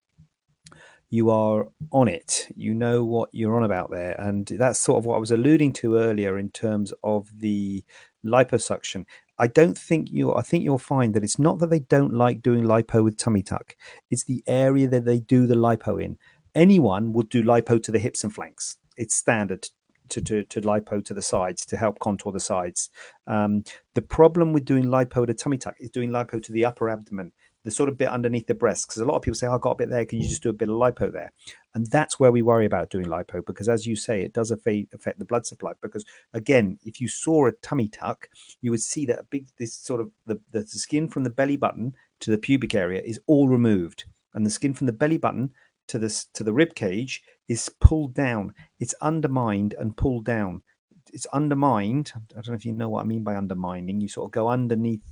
you 1.14 1.30
are 1.30 1.68
on 1.92 2.08
it. 2.08 2.48
You 2.56 2.74
know 2.74 3.04
what 3.04 3.30
you're 3.34 3.56
on 3.56 3.64
about 3.64 3.92
there, 3.92 4.20
and 4.20 4.48
that's 4.48 4.80
sort 4.80 4.98
of 4.98 5.06
what 5.06 5.18
I 5.18 5.20
was 5.20 5.30
alluding 5.30 5.74
to 5.74 5.98
earlier 5.98 6.40
in 6.40 6.50
terms 6.50 6.92
of 7.04 7.30
the 7.38 7.84
liposuction. 8.26 9.06
I 9.38 9.46
don't 9.46 9.78
think 9.78 10.10
you 10.10 10.34
I 10.34 10.42
think 10.42 10.64
you'll 10.64 10.80
find 10.80 11.14
that 11.14 11.24
it's 11.24 11.38
not 11.38 11.60
that 11.60 11.70
they 11.70 11.82
don't 11.82 12.16
like 12.16 12.42
doing 12.42 12.64
lipo 12.64 13.04
with 13.04 13.18
tummy 13.18 13.44
tuck. 13.44 13.76
It's 14.10 14.24
the 14.24 14.44
area 14.48 14.88
that 14.88 15.06
they 15.06 15.20
do 15.20 15.46
the 15.46 15.54
lipo 15.54 16.04
in. 16.04 16.18
Anyone 16.56 17.14
would 17.14 17.30
do 17.30 17.44
lipo 17.44 17.82
to 17.84 17.92
the 17.92 18.00
hips 18.00 18.24
and 18.24 18.34
flanks. 18.34 18.78
It's 18.98 19.14
standard 19.14 19.70
to, 20.10 20.22
to, 20.22 20.44
to 20.46 20.62
lipo 20.62 21.06
to 21.06 21.14
the 21.14 21.22
sides 21.22 21.64
to 21.68 21.78
help 21.78 22.00
contour 22.00 22.32
the 22.32 22.40
sides. 22.40 22.90
Um, 23.28 23.64
the 23.94 24.02
problem 24.02 24.52
with 24.52 24.66
doing 24.66 24.86
lipo 24.86 25.28
to 25.28 25.34
tummy 25.36 25.60
tuck 25.60 25.76
is 25.80 25.92
doing 25.92 26.10
lipo 26.10 26.42
to 26.42 26.52
the 26.52 26.66
upper 26.66 26.90
abdomen. 26.90 27.34
The 27.64 27.72
sort 27.72 27.90
of 27.90 27.98
bit 27.98 28.10
underneath 28.10 28.48
the 28.48 28.54
breast. 28.54 28.88
Because 28.88 29.02
a 29.02 29.06
lot 29.06 29.16
of 29.16 29.22
people 29.22 29.36
say, 29.36 29.48
oh, 29.48 29.56
I 29.56 29.58
got 29.58 29.72
a 29.72 29.76
bit 29.76 29.90
there. 29.90 30.06
Can 30.06 30.20
you 30.20 30.28
just 30.28 30.44
do 30.44 30.50
a 30.50 30.54
bit 30.54 30.70
of 30.70 30.76
lipo 30.76 31.12
there? 31.12 31.32
And 31.74 31.88
that's 31.88 32.20
where 32.20 32.32
we 32.32 32.42
worry 32.42 32.66
about 32.66 32.90
doing 32.90 33.06
lipo 33.06 33.46
because, 33.46 33.70
as 33.70 33.88
you 33.88 33.96
say, 33.96 34.22
it 34.22 34.34
does 34.34 34.52
affect, 34.52 34.92
the 35.18 35.26
blood 35.26 35.46
supply. 35.46 35.72
Because 35.82 36.06
again, 36.34 36.78
if 36.84 37.00
you 37.00 37.08
saw 37.08 37.48
a 37.48 37.52
tummy 37.62 37.88
tuck, 37.88 38.30
you 38.62 38.72
would 38.72 38.82
see 38.82 39.06
that 39.06 39.20
a 39.20 39.24
big, 39.24 39.48
this 39.58 39.74
sort 39.74 40.02
of 40.02 40.12
the, 40.26 40.40
the 40.52 40.66
skin 40.66 41.08
from 41.08 41.24
the 41.24 41.30
belly 41.30 41.58
button 41.58 41.94
to 42.20 42.32
the 42.32 42.38
pubic 42.38 42.74
area 42.74 43.02
is 43.04 43.20
all 43.28 43.50
removed, 43.50 44.06
and 44.34 44.46
the 44.46 44.50
skin 44.50 44.74
from 44.74 44.88
the 44.88 44.94
belly 44.94 45.18
button 45.18 45.52
to 45.88 46.00
this 46.00 46.26
to 46.34 46.44
the 46.44 46.54
rib 46.54 46.74
cage 46.76 47.22
is 47.50 47.70
pulled 47.82 48.14
down. 48.14 48.54
It's 48.80 48.96
undermined 49.02 49.76
and 49.78 49.98
pulled 49.98 50.26
down. 50.26 50.62
It's 51.12 51.28
undermined. 51.34 52.14
I 52.16 52.36
don't 52.36 52.50
know 52.50 52.54
if 52.54 52.66
you 52.66 52.72
know 52.72 52.90
what 52.90 53.02
I 53.02 53.06
mean 53.06 53.24
by 53.24 53.36
undermining. 53.36 54.00
You 54.00 54.08
sort 54.08 54.28
of 54.28 54.32
go 54.32 54.48
underneath 54.48 55.04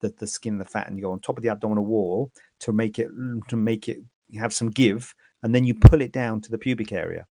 the, 0.00 0.12
the 0.18 0.26
skin, 0.26 0.58
the 0.58 0.64
fat, 0.64 0.88
and 0.88 0.96
you 0.96 1.04
go 1.04 1.12
on 1.12 1.20
top 1.20 1.36
of 1.36 1.42
the 1.42 1.50
abdominal 1.50 1.84
wall 1.84 2.32
to 2.60 2.72
make 2.72 2.98
it 2.98 3.08
mm, 3.14 3.46
to 3.48 3.56
make 3.56 3.88
it 3.88 3.98
have 4.38 4.52
some 4.52 4.70
give, 4.70 5.14
and 5.42 5.54
then 5.54 5.64
you 5.64 5.74
mm. 5.74 5.90
pull 5.90 6.00
it 6.00 6.12
down 6.12 6.40
to 6.40 6.50
the 6.50 6.58
pubic 6.58 6.92
area. 6.92 7.26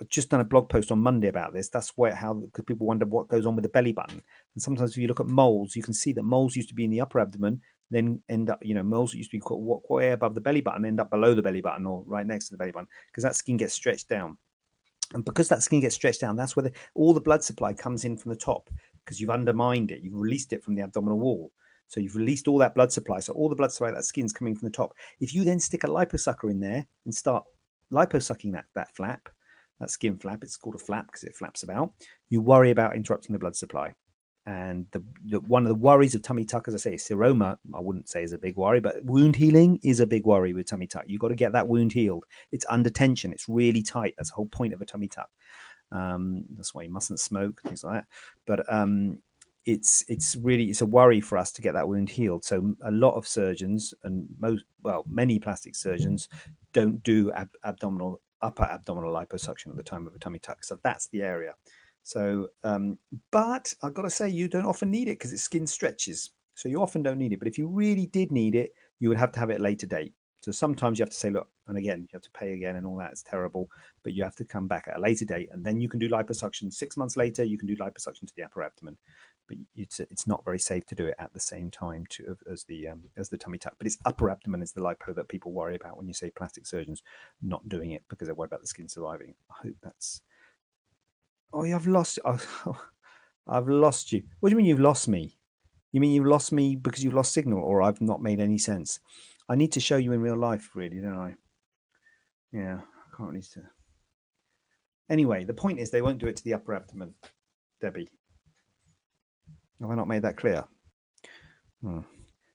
I've 0.00 0.08
just 0.08 0.30
done 0.30 0.40
a 0.40 0.44
blog 0.44 0.68
post 0.68 0.92
on 0.92 1.00
Monday 1.00 1.28
about 1.28 1.52
this. 1.52 1.68
That's 1.68 1.90
where 1.96 2.14
how 2.14 2.34
because 2.34 2.64
people 2.64 2.86
wonder 2.86 3.04
what 3.04 3.28
goes 3.28 3.46
on 3.46 3.56
with 3.56 3.64
the 3.64 3.68
belly 3.68 3.92
button. 3.92 4.22
And 4.54 4.62
sometimes 4.62 4.92
if 4.92 4.98
you 4.98 5.08
look 5.08 5.20
at 5.20 5.26
moles, 5.26 5.74
you 5.74 5.82
can 5.82 5.94
see 5.94 6.12
that 6.12 6.22
moles 6.22 6.54
used 6.54 6.68
to 6.68 6.74
be 6.74 6.84
in 6.84 6.90
the 6.90 7.00
upper 7.00 7.18
abdomen, 7.18 7.60
then 7.90 8.22
end 8.28 8.50
up, 8.50 8.60
you 8.62 8.74
know, 8.74 8.82
moles 8.82 9.10
that 9.10 9.18
used 9.18 9.30
to 9.30 9.36
be 9.36 9.40
quite, 9.40 9.58
way 9.88 10.12
above 10.12 10.34
the 10.34 10.40
belly 10.40 10.60
button 10.60 10.84
end 10.84 11.00
up 11.00 11.10
below 11.10 11.34
the 11.34 11.42
belly 11.42 11.60
button 11.60 11.86
or 11.86 12.04
right 12.06 12.26
next 12.26 12.46
to 12.46 12.52
the 12.52 12.58
belly 12.58 12.70
button 12.70 12.88
because 13.10 13.24
that 13.24 13.34
skin 13.34 13.56
gets 13.56 13.74
stretched 13.74 14.08
down. 14.08 14.38
And 15.14 15.24
because 15.24 15.48
that 15.48 15.62
skin 15.62 15.80
gets 15.80 15.94
stretched 15.94 16.20
down, 16.20 16.36
that's 16.36 16.54
where 16.54 16.64
the, 16.64 16.72
all 16.94 17.14
the 17.14 17.20
blood 17.20 17.42
supply 17.42 17.72
comes 17.72 18.04
in 18.04 18.16
from 18.16 18.28
the 18.30 18.36
top 18.36 18.68
because 19.08 19.22
you've 19.22 19.30
undermined 19.30 19.90
it, 19.90 20.02
you've 20.02 20.20
released 20.20 20.52
it 20.52 20.62
from 20.62 20.74
the 20.74 20.82
abdominal 20.82 21.18
wall. 21.18 21.50
So 21.86 21.98
you've 21.98 22.14
released 22.14 22.46
all 22.46 22.58
that 22.58 22.74
blood 22.74 22.92
supply. 22.92 23.20
So 23.20 23.32
all 23.32 23.48
the 23.48 23.56
blood 23.56 23.72
supply, 23.72 23.90
that 23.90 24.04
skin's 24.04 24.34
coming 24.34 24.54
from 24.54 24.66
the 24.66 24.72
top. 24.72 24.92
If 25.18 25.34
you 25.34 25.44
then 25.44 25.58
stick 25.58 25.84
a 25.84 25.86
liposucker 25.86 26.50
in 26.50 26.60
there 26.60 26.86
and 27.06 27.14
start 27.14 27.44
liposucking 27.90 28.52
that, 28.52 28.66
that 28.74 28.94
flap, 28.94 29.30
that 29.80 29.90
skin 29.90 30.18
flap, 30.18 30.44
it's 30.44 30.58
called 30.58 30.74
a 30.74 30.78
flap 30.78 31.06
because 31.06 31.24
it 31.24 31.34
flaps 31.34 31.62
about, 31.62 31.94
you 32.28 32.42
worry 32.42 32.70
about 32.70 32.96
interrupting 32.96 33.32
the 33.32 33.38
blood 33.38 33.56
supply. 33.56 33.94
And 34.44 34.86
the, 34.92 35.02
the, 35.24 35.40
one 35.40 35.62
of 35.62 35.68
the 35.68 35.74
worries 35.74 36.14
of 36.14 36.20
tummy 36.22 36.44
tuck, 36.44 36.68
as 36.68 36.74
I 36.74 36.78
say, 36.78 36.94
seroma, 36.94 37.56
I 37.74 37.80
wouldn't 37.80 38.10
say 38.10 38.22
is 38.22 38.34
a 38.34 38.38
big 38.38 38.56
worry, 38.56 38.80
but 38.80 39.02
wound 39.04 39.36
healing 39.36 39.78
is 39.82 40.00
a 40.00 40.06
big 40.06 40.26
worry 40.26 40.52
with 40.52 40.66
tummy 40.66 40.86
tuck. 40.86 41.04
You've 41.06 41.20
got 41.20 41.28
to 41.28 41.34
get 41.34 41.52
that 41.52 41.68
wound 41.68 41.92
healed. 41.92 42.24
It's 42.52 42.66
under 42.68 42.90
tension. 42.90 43.32
It's 43.32 43.48
really 43.48 43.82
tight. 43.82 44.14
That's 44.18 44.30
the 44.30 44.36
whole 44.36 44.46
point 44.46 44.74
of 44.74 44.82
a 44.82 44.86
tummy 44.86 45.08
tuck. 45.08 45.28
Um, 45.92 46.44
that's 46.56 46.74
why 46.74 46.82
you 46.82 46.90
mustn't 46.90 47.20
smoke, 47.20 47.60
things 47.62 47.84
like 47.84 47.94
that. 47.94 48.06
But 48.46 48.72
um, 48.72 49.18
it's 49.64 50.04
it's 50.08 50.36
really 50.36 50.64
it's 50.64 50.80
a 50.80 50.86
worry 50.86 51.20
for 51.20 51.36
us 51.38 51.52
to 51.52 51.62
get 51.62 51.74
that 51.74 51.88
wound 51.88 52.10
healed. 52.10 52.44
So 52.44 52.74
a 52.84 52.90
lot 52.90 53.14
of 53.14 53.26
surgeons 53.26 53.94
and 54.04 54.26
most 54.38 54.64
well 54.82 55.04
many 55.08 55.38
plastic 55.38 55.76
surgeons 55.76 56.28
don't 56.72 57.02
do 57.02 57.32
ab- 57.32 57.56
abdominal 57.64 58.20
upper 58.40 58.64
abdominal 58.64 59.12
liposuction 59.12 59.68
at 59.68 59.76
the 59.76 59.82
time 59.82 60.06
of 60.06 60.14
a 60.14 60.18
tummy 60.18 60.38
tuck. 60.38 60.64
So 60.64 60.78
that's 60.82 61.08
the 61.08 61.22
area. 61.22 61.54
So, 62.02 62.48
um, 62.64 62.98
but 63.30 63.74
I've 63.82 63.92
got 63.92 64.02
to 64.02 64.10
say, 64.10 64.30
you 64.30 64.48
don't 64.48 64.64
often 64.64 64.90
need 64.90 65.08
it 65.08 65.18
because 65.18 65.32
its 65.32 65.42
skin 65.42 65.66
stretches. 65.66 66.30
So 66.54 66.68
you 66.68 66.80
often 66.80 67.02
don't 67.02 67.18
need 67.18 67.34
it. 67.34 67.38
But 67.38 67.48
if 67.48 67.58
you 67.58 67.68
really 67.68 68.06
did 68.06 68.32
need 68.32 68.54
it, 68.54 68.72
you 68.98 69.10
would 69.10 69.18
have 69.18 69.32
to 69.32 69.40
have 69.40 69.50
it 69.50 69.60
later 69.60 69.86
date. 69.86 70.14
So 70.48 70.52
sometimes 70.52 70.98
you 70.98 71.02
have 71.02 71.10
to 71.10 71.16
say, 71.16 71.28
look, 71.28 71.46
and 71.66 71.76
again, 71.76 72.00
you 72.00 72.08
have 72.14 72.22
to 72.22 72.30
pay 72.30 72.54
again 72.54 72.76
and 72.76 72.86
all 72.86 72.96
that. 72.96 73.10
It's 73.10 73.22
terrible. 73.22 73.68
But 74.02 74.14
you 74.14 74.24
have 74.24 74.34
to 74.36 74.46
come 74.46 74.66
back 74.66 74.88
at 74.88 74.96
a 74.96 75.00
later 75.00 75.26
date. 75.26 75.50
And 75.52 75.62
then 75.62 75.78
you 75.78 75.90
can 75.90 75.98
do 75.98 76.08
liposuction. 76.08 76.72
Six 76.72 76.96
months 76.96 77.18
later, 77.18 77.44
you 77.44 77.58
can 77.58 77.68
do 77.68 77.76
liposuction 77.76 78.26
to 78.26 78.32
the 78.34 78.44
upper 78.44 78.62
abdomen. 78.62 78.96
But 79.46 79.58
it's 79.76 80.00
it's 80.00 80.26
not 80.26 80.46
very 80.46 80.58
safe 80.58 80.86
to 80.86 80.94
do 80.94 81.04
it 81.04 81.16
at 81.18 81.34
the 81.34 81.40
same 81.40 81.70
time 81.70 82.06
to 82.10 82.34
as 82.50 82.64
the 82.64 82.88
um, 82.88 83.02
as 83.18 83.28
the 83.28 83.36
tummy 83.36 83.58
tuck. 83.58 83.74
But 83.76 83.86
it's 83.86 83.98
upper 84.06 84.30
abdomen 84.30 84.62
is 84.62 84.72
the 84.72 84.80
lipo 84.80 85.14
that 85.14 85.28
people 85.28 85.52
worry 85.52 85.76
about 85.76 85.98
when 85.98 86.08
you 86.08 86.14
say 86.14 86.30
plastic 86.30 86.66
surgeons 86.66 87.02
not 87.42 87.68
doing 87.68 87.90
it 87.90 88.04
because 88.08 88.24
they're 88.24 88.34
worried 88.34 88.48
about 88.48 88.62
the 88.62 88.68
skin 88.68 88.88
surviving. 88.88 89.34
I 89.50 89.66
hope 89.66 89.76
that's 89.82 90.22
Oh, 91.52 91.62
I've 91.64 91.86
lost. 91.86 92.18
Oh, 92.24 92.40
I've 93.46 93.68
lost 93.68 94.12
you. 94.12 94.22
What 94.40 94.48
do 94.48 94.52
you 94.52 94.56
mean 94.56 94.66
you've 94.66 94.80
lost 94.80 95.08
me? 95.08 95.36
You 95.92 96.00
mean 96.00 96.12
you've 96.12 96.26
lost 96.26 96.52
me 96.52 96.74
because 96.74 97.04
you've 97.04 97.14
lost 97.14 97.32
signal, 97.32 97.60
or 97.62 97.82
I've 97.82 98.00
not 98.00 98.22
made 98.22 98.40
any 98.40 98.58
sense? 98.58 99.00
I 99.48 99.56
need 99.56 99.72
to 99.72 99.80
show 99.80 99.96
you 99.96 100.12
in 100.12 100.20
real 100.20 100.36
life, 100.36 100.70
really, 100.74 101.00
don't 101.00 101.18
I? 101.18 101.34
Yeah, 102.52 102.80
I 102.80 103.16
can't 103.16 103.32
need 103.32 103.44
to. 103.54 103.62
Anyway, 105.10 105.44
the 105.44 105.54
point 105.54 105.78
is 105.78 105.90
they 105.90 106.02
won't 106.02 106.18
do 106.18 106.26
it 106.26 106.36
to 106.36 106.44
the 106.44 106.54
upper 106.54 106.74
abdomen, 106.74 107.14
Debbie. 107.80 108.08
Have 109.80 109.90
I 109.90 109.94
not 109.94 110.08
made 110.08 110.22
that 110.22 110.36
clear? 110.36 110.64
Hmm. 111.82 112.00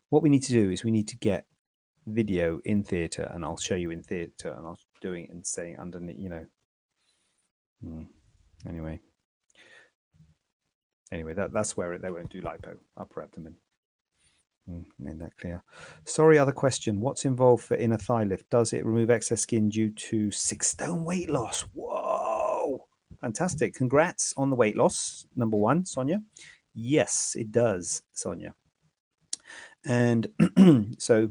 What 0.10 0.22
we 0.22 0.30
need 0.30 0.44
to 0.44 0.52
do 0.52 0.70
is 0.70 0.84
we 0.84 0.92
need 0.92 1.08
to 1.08 1.18
get 1.18 1.46
video 2.06 2.60
in 2.66 2.84
theatre, 2.84 3.32
and 3.34 3.44
I'll 3.44 3.58
show 3.58 3.76
you 3.76 3.90
in 3.90 4.04
theatre, 4.04 4.54
and 4.56 4.68
I'll 4.68 4.78
doing 5.04 5.26
it 5.26 5.32
and 5.32 5.46
saying 5.46 5.78
underneath, 5.80 6.18
you 6.18 6.30
know. 6.30 6.46
Hmm. 7.84 8.04
Anyway, 8.68 9.02
anyway, 11.12 11.34
that, 11.34 11.52
that's 11.52 11.76
where 11.76 11.98
they 11.98 12.10
won't 12.10 12.32
do 12.32 12.42
lipo, 12.42 12.78
upper 12.98 13.22
abdomen. 13.22 13.56
Mm, 14.70 14.86
made 14.98 15.20
that 15.20 15.38
clear. 15.38 15.62
Sorry, 16.06 16.38
other 16.38 16.54
question. 16.54 17.02
What's 17.02 17.26
involved 17.26 17.66
for 17.66 17.76
inner 17.76 17.98
thigh 17.98 18.24
lift? 18.24 18.50
Does 18.50 18.72
it 18.72 18.86
remove 18.86 19.10
excess 19.10 19.42
skin 19.42 19.70
due 19.70 19.90
to 19.90 20.32
six 20.32 20.68
stone 20.68 21.04
weight 21.04 21.30
loss? 21.30 21.62
Whoa! 21.74 22.88
Fantastic. 23.20 23.74
Congrats 23.74 24.34
on 24.38 24.50
the 24.50 24.56
weight 24.56 24.78
loss, 24.78 25.28
number 25.36 25.58
one, 25.58 25.86
Sonia. 25.86 26.22
Yes, 26.74 27.36
it 27.38 27.52
does, 27.52 28.04
Sonia. 28.14 28.54
And 29.86 30.28
so 30.98 31.30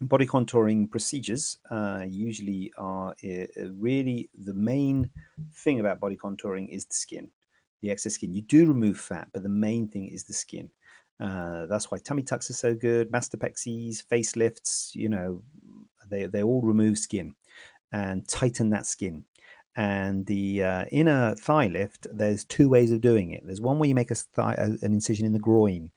body 0.00 0.26
contouring 0.26 0.90
procedures 0.90 1.58
uh, 1.70 2.04
usually 2.08 2.72
are 2.78 3.14
uh, 3.22 3.68
really 3.74 4.30
the 4.44 4.54
main 4.54 5.10
thing 5.54 5.80
about 5.80 6.00
body 6.00 6.16
contouring 6.16 6.68
is 6.68 6.86
the 6.86 6.94
skin, 6.94 7.28
the 7.82 7.90
excess 7.90 8.14
skin. 8.14 8.32
You 8.32 8.42
do 8.42 8.66
remove 8.66 8.98
fat, 8.98 9.28
but 9.32 9.42
the 9.42 9.48
main 9.48 9.88
thing 9.88 10.08
is 10.08 10.24
the 10.24 10.32
skin. 10.32 10.70
Uh, 11.20 11.66
that's 11.66 11.90
why 11.90 11.98
tummy 11.98 12.22
tucks 12.22 12.50
are 12.50 12.54
so 12.54 12.74
good, 12.74 13.12
mastopexies, 13.12 14.02
facelifts, 14.10 14.94
you 14.94 15.08
know, 15.08 15.42
they, 16.08 16.26
they 16.26 16.42
all 16.42 16.62
remove 16.62 16.98
skin 16.98 17.34
and 17.92 18.26
tighten 18.26 18.70
that 18.70 18.86
skin. 18.86 19.24
And 19.76 20.26
the 20.26 20.64
uh, 20.64 20.84
inner 20.90 21.34
thigh 21.36 21.66
lift, 21.66 22.06
there's 22.12 22.44
two 22.44 22.68
ways 22.68 22.90
of 22.90 23.00
doing 23.00 23.32
it. 23.32 23.42
There's 23.44 23.60
one 23.60 23.78
where 23.78 23.88
you 23.88 23.94
make 23.94 24.10
a 24.10 24.14
thigh, 24.14 24.54
an 24.58 24.78
incision 24.82 25.26
in 25.26 25.32
the 25.32 25.38
groin, 25.38 25.90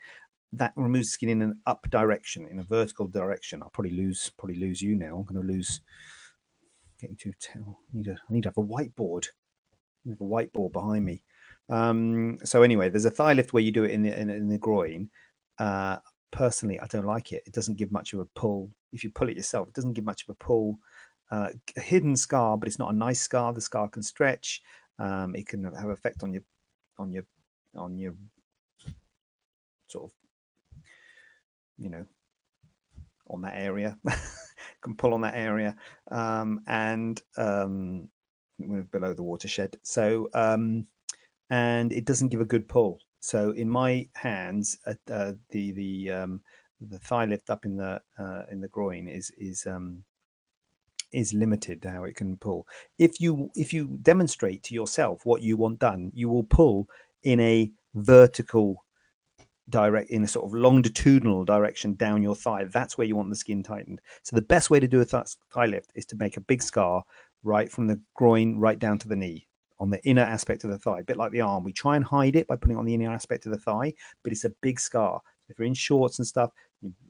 that 0.51 0.73
removes 0.75 1.09
skin 1.09 1.29
in 1.29 1.41
an 1.41 1.59
up 1.65 1.87
direction, 1.89 2.47
in 2.47 2.59
a 2.59 2.63
vertical 2.63 3.07
direction. 3.07 3.63
I'll 3.63 3.69
probably 3.69 3.91
lose 3.91 4.31
probably 4.37 4.59
lose 4.59 4.81
you 4.81 4.95
now. 4.95 5.17
I'm 5.17 5.23
going 5.23 5.41
to 5.41 5.53
lose. 5.53 5.81
Getting 7.01 7.17
to 7.17 7.33
tell. 7.39 7.79
I 7.93 7.97
need, 7.97 8.07
a, 8.07 8.11
I 8.11 8.33
need 8.33 8.43
to 8.43 8.49
have 8.49 8.57
a 8.57 8.61
whiteboard. 8.61 9.27
I 10.05 10.11
have 10.11 10.21
a 10.21 10.23
whiteboard 10.23 10.71
behind 10.71 11.03
me. 11.03 11.23
Um, 11.69 12.39
so 12.43 12.61
anyway, 12.61 12.89
there's 12.89 13.05
a 13.05 13.11
thigh 13.11 13.33
lift 13.33 13.53
where 13.53 13.63
you 13.63 13.71
do 13.71 13.83
it 13.83 13.91
in 13.91 14.03
the 14.03 14.19
in, 14.19 14.29
in 14.29 14.47
the 14.49 14.57
groin. 14.57 15.09
Uh, 15.59 15.97
personally, 16.31 16.79
I 16.79 16.87
don't 16.87 17.05
like 17.05 17.31
it. 17.31 17.43
It 17.45 17.53
doesn't 17.53 17.77
give 17.77 17.91
much 17.91 18.13
of 18.13 18.19
a 18.19 18.25
pull. 18.35 18.69
If 18.91 19.03
you 19.03 19.09
pull 19.09 19.29
it 19.29 19.37
yourself, 19.37 19.69
it 19.69 19.73
doesn't 19.73 19.93
give 19.93 20.05
much 20.05 20.23
of 20.23 20.29
a 20.29 20.43
pull. 20.43 20.77
Uh, 21.31 21.49
a 21.77 21.81
hidden 21.81 22.15
scar, 22.15 22.57
but 22.57 22.67
it's 22.67 22.79
not 22.79 22.93
a 22.93 22.97
nice 22.97 23.21
scar. 23.21 23.53
The 23.53 23.61
scar 23.61 23.87
can 23.87 24.03
stretch. 24.03 24.61
Um, 24.99 25.35
it 25.35 25.47
can 25.47 25.63
have 25.63 25.89
effect 25.89 26.21
on 26.21 26.33
your 26.33 26.43
on 26.99 27.11
your 27.11 27.23
on 27.75 27.97
your 27.97 28.13
sort 29.87 30.05
of 30.05 30.11
you 31.77 31.89
know, 31.89 32.05
on 33.27 33.41
that 33.41 33.55
area, 33.55 33.97
can 34.81 34.95
pull 34.95 35.13
on 35.13 35.21
that 35.21 35.35
area, 35.35 35.75
um, 36.11 36.61
and 36.67 37.21
um, 37.37 38.09
below 38.91 39.13
the 39.13 39.23
watershed. 39.23 39.77
So, 39.83 40.29
um, 40.33 40.87
and 41.53 41.93
it 41.93 42.05
doesn't 42.05 42.29
give 42.29 42.41
a 42.41 42.45
good 42.53 42.67
pull. 42.67 42.99
So, 43.19 43.51
in 43.51 43.69
my 43.69 44.07
hands, 44.15 44.79
uh, 44.87 44.95
uh, 45.11 45.33
the 45.51 45.71
the 45.71 46.11
um, 46.11 46.41
the 46.81 46.97
thigh 46.97 47.25
lift 47.25 47.51
up 47.51 47.63
in 47.63 47.77
the 47.77 48.01
uh, 48.17 48.43
in 48.51 48.59
the 48.59 48.67
groin 48.67 49.07
is 49.07 49.31
is 49.37 49.67
um, 49.67 50.03
is 51.11 51.31
limited 51.31 51.85
how 51.85 52.05
it 52.05 52.15
can 52.15 52.37
pull. 52.37 52.65
If 52.97 53.21
you 53.21 53.51
if 53.55 53.71
you 53.71 53.99
demonstrate 54.01 54.63
to 54.63 54.73
yourself 54.73 55.21
what 55.25 55.43
you 55.43 55.55
want 55.55 55.77
done, 55.77 56.11
you 56.15 56.27
will 56.27 56.43
pull 56.43 56.87
in 57.21 57.39
a 57.39 57.71
vertical 57.93 58.83
direct 59.69 60.09
in 60.09 60.23
a 60.23 60.27
sort 60.27 60.45
of 60.47 60.55
longitudinal 60.55 61.45
direction 61.45 61.93
down 61.93 62.23
your 62.23 62.35
thigh. 62.35 62.63
That's 62.63 62.97
where 62.97 63.07
you 63.07 63.15
want 63.15 63.29
the 63.29 63.35
skin 63.35 63.61
tightened. 63.61 64.01
So 64.23 64.35
the 64.35 64.41
best 64.41 64.71
way 64.71 64.79
to 64.79 64.87
do 64.87 65.01
a 65.01 65.05
th- 65.05 65.37
thigh 65.53 65.67
lift 65.67 65.91
is 65.93 66.05
to 66.07 66.17
make 66.17 66.35
a 66.35 66.41
big 66.41 66.63
scar 66.63 67.03
right 67.43 67.71
from 67.71 67.85
the 67.87 68.01
groin 68.15 68.57
right 68.57 68.79
down 68.79 68.97
to 68.99 69.07
the 69.07 69.15
knee 69.15 69.47
on 69.79 69.89
the 69.89 70.03
inner 70.05 70.21
aspect 70.21 70.63
of 70.63 70.69
the 70.69 70.77
thigh, 70.77 70.99
a 70.99 71.03
bit 71.03 71.17
like 71.17 71.31
the 71.31 71.41
arm. 71.41 71.63
We 71.63 71.73
try 71.73 71.95
and 71.95 72.05
hide 72.05 72.35
it 72.35 72.47
by 72.47 72.55
putting 72.55 72.77
on 72.77 72.85
the 72.85 72.93
inner 72.93 73.11
aspect 73.11 73.45
of 73.45 73.51
the 73.51 73.57
thigh, 73.57 73.93
but 74.23 74.31
it's 74.31 74.45
a 74.45 74.51
big 74.61 74.79
scar. 74.79 75.21
If 75.49 75.59
you're 75.59 75.67
in 75.67 75.73
shorts 75.73 76.19
and 76.19 76.27
stuff, 76.27 76.51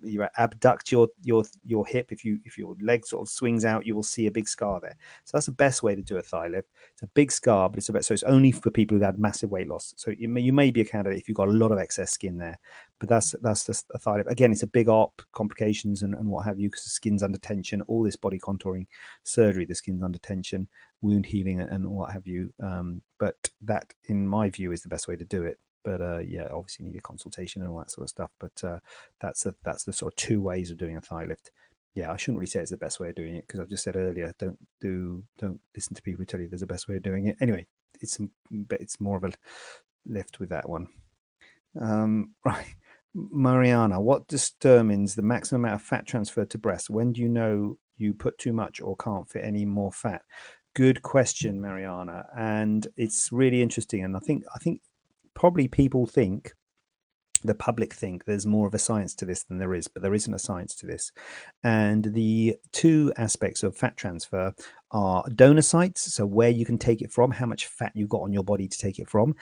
You, 0.01 0.25
abduct 0.37 0.91
your 0.91 1.07
your 1.21 1.43
your 1.65 1.85
hip. 1.85 2.11
If 2.11 2.25
you 2.25 2.39
if 2.45 2.57
your 2.57 2.75
leg 2.81 3.05
sort 3.05 3.21
of 3.21 3.29
swings 3.29 3.65
out, 3.65 3.85
you 3.85 3.95
will 3.95 4.03
see 4.03 4.27
a 4.27 4.31
big 4.31 4.47
scar 4.47 4.79
there. 4.79 4.95
So 5.23 5.37
that's 5.37 5.45
the 5.45 5.53
best 5.53 5.83
way 5.83 5.95
to 5.95 6.01
do 6.01 6.17
a 6.17 6.21
thigh 6.21 6.47
lift. 6.47 6.69
It's 6.93 7.03
a 7.03 7.07
big 7.07 7.31
scar, 7.31 7.69
but 7.69 7.77
it's 7.77 7.89
about 7.89 8.05
so 8.05 8.13
it's 8.13 8.23
only 8.23 8.51
for 8.51 8.69
people 8.71 8.95
who've 8.95 9.05
had 9.05 9.19
massive 9.19 9.51
weight 9.51 9.67
loss. 9.67 9.93
So 9.97 10.11
you 10.11 10.27
may, 10.27 10.41
you 10.41 10.53
may 10.53 10.71
be 10.71 10.81
a 10.81 10.85
candidate 10.85 11.19
if 11.19 11.27
you've 11.27 11.37
got 11.37 11.47
a 11.47 11.51
lot 11.51 11.71
of 11.71 11.79
excess 11.79 12.11
skin 12.11 12.37
there, 12.37 12.59
but 12.99 13.09
that's 13.09 13.35
that's 13.41 13.65
just 13.65 13.85
a 13.93 13.99
thigh 13.99 14.17
lift. 14.17 14.31
Again, 14.31 14.51
it's 14.51 14.63
a 14.63 14.67
big 14.67 14.89
op, 14.89 15.21
complications 15.31 16.03
and, 16.03 16.13
and 16.15 16.27
what 16.27 16.45
have 16.45 16.59
you, 16.59 16.69
because 16.69 16.83
the 16.83 16.89
skin's 16.89 17.23
under 17.23 17.37
tension. 17.37 17.81
All 17.83 18.03
this 18.03 18.15
body 18.15 18.39
contouring 18.39 18.87
surgery, 19.23 19.65
the 19.65 19.75
skin's 19.75 20.03
under 20.03 20.19
tension, 20.19 20.67
wound 21.01 21.25
healing, 21.25 21.61
and, 21.61 21.69
and 21.69 21.87
what 21.89 22.11
have 22.11 22.27
you. 22.27 22.53
Um, 22.61 23.01
but 23.19 23.35
that, 23.61 23.93
in 24.05 24.27
my 24.27 24.49
view, 24.49 24.71
is 24.71 24.81
the 24.81 24.89
best 24.89 25.07
way 25.07 25.15
to 25.15 25.25
do 25.25 25.43
it 25.43 25.57
but 25.83 26.01
uh, 26.01 26.19
yeah, 26.19 26.47
obviously 26.51 26.85
need 26.85 26.95
a 26.95 27.01
consultation 27.01 27.61
and 27.61 27.71
all 27.71 27.79
that 27.79 27.91
sort 27.91 28.05
of 28.05 28.09
stuff. 28.09 28.31
But 28.39 28.63
uh, 28.63 28.79
that's 29.21 29.45
a, 29.45 29.55
that's 29.63 29.83
the 29.83 29.93
sort 29.93 30.13
of 30.13 30.17
two 30.17 30.41
ways 30.41 30.71
of 30.71 30.77
doing 30.77 30.97
a 30.97 31.01
thigh 31.01 31.25
lift. 31.25 31.51
Yeah, 31.95 32.11
I 32.11 32.17
shouldn't 32.17 32.39
really 32.39 32.49
say 32.49 32.59
it's 32.59 32.71
the 32.71 32.77
best 32.77 32.99
way 32.99 33.09
of 33.09 33.15
doing 33.15 33.35
it 33.35 33.45
because 33.47 33.59
I've 33.59 33.69
just 33.69 33.83
said 33.83 33.95
earlier, 33.95 34.33
don't 34.39 34.57
do 34.81 35.23
don't 35.37 35.59
listen 35.75 35.95
to 35.95 36.01
people 36.01 36.21
who 36.21 36.25
tell 36.25 36.39
you 36.39 36.47
there's 36.47 36.63
a 36.63 36.67
best 36.67 36.87
way 36.87 36.95
of 36.95 37.03
doing 37.03 37.27
it. 37.27 37.37
Anyway, 37.39 37.67
it's 38.01 38.19
it's 38.71 38.99
more 38.99 39.17
of 39.17 39.23
a 39.23 39.33
lift 40.05 40.39
with 40.39 40.49
that 40.49 40.67
one. 40.67 40.87
Um, 41.79 42.33
right, 42.45 42.75
Mariana, 43.13 44.01
what 44.01 44.27
determines 44.27 45.15
the 45.15 45.21
maximum 45.21 45.65
amount 45.65 45.81
of 45.81 45.87
fat 45.87 46.07
transferred 46.07 46.49
to 46.51 46.57
breast? 46.57 46.89
When 46.89 47.13
do 47.13 47.21
you 47.21 47.29
know 47.29 47.77
you 47.97 48.13
put 48.13 48.37
too 48.37 48.53
much 48.53 48.81
or 48.81 48.95
can't 48.95 49.29
fit 49.29 49.45
any 49.45 49.65
more 49.65 49.91
fat? 49.91 50.23
Good 50.75 51.03
question, 51.03 51.61
Mariana, 51.61 52.25
and 52.35 52.87
it's 52.97 53.31
really 53.31 53.61
interesting. 53.61 54.03
And 54.03 54.17
I 54.17 54.19
think 54.19 54.43
I 54.55 54.57
think 54.57 54.81
probably 55.33 55.67
people 55.67 56.05
think 56.05 56.53
the 57.43 57.55
public 57.55 57.93
think 57.93 58.25
there's 58.25 58.45
more 58.45 58.67
of 58.67 58.73
a 58.73 58.79
science 58.79 59.13
to 59.15 59.25
this 59.25 59.43
than 59.43 59.57
there 59.57 59.73
is, 59.73 59.87
but 59.87 60.01
there 60.01 60.13
isn't 60.13 60.33
a 60.33 60.39
science 60.39 60.75
to 60.75 60.85
this. 60.85 61.11
And 61.63 62.05
the 62.05 62.55
two 62.71 63.13
aspects 63.17 63.63
of 63.63 63.75
fat 63.75 63.97
transfer 63.97 64.53
are 64.91 65.23
donor 65.35 65.61
sites, 65.61 66.13
so 66.13 66.25
where 66.25 66.49
you 66.49 66.65
can 66.65 66.77
take 66.77 67.01
it 67.01 67.11
from, 67.11 67.31
how 67.31 67.45
much 67.45 67.67
fat 67.67 67.91
you've 67.95 68.09
got 68.09 68.21
on 68.21 68.33
your 68.33 68.43
body 68.43 68.67
to 68.67 68.77
take 68.77 68.99
it 68.99 69.09
from. 69.09 69.35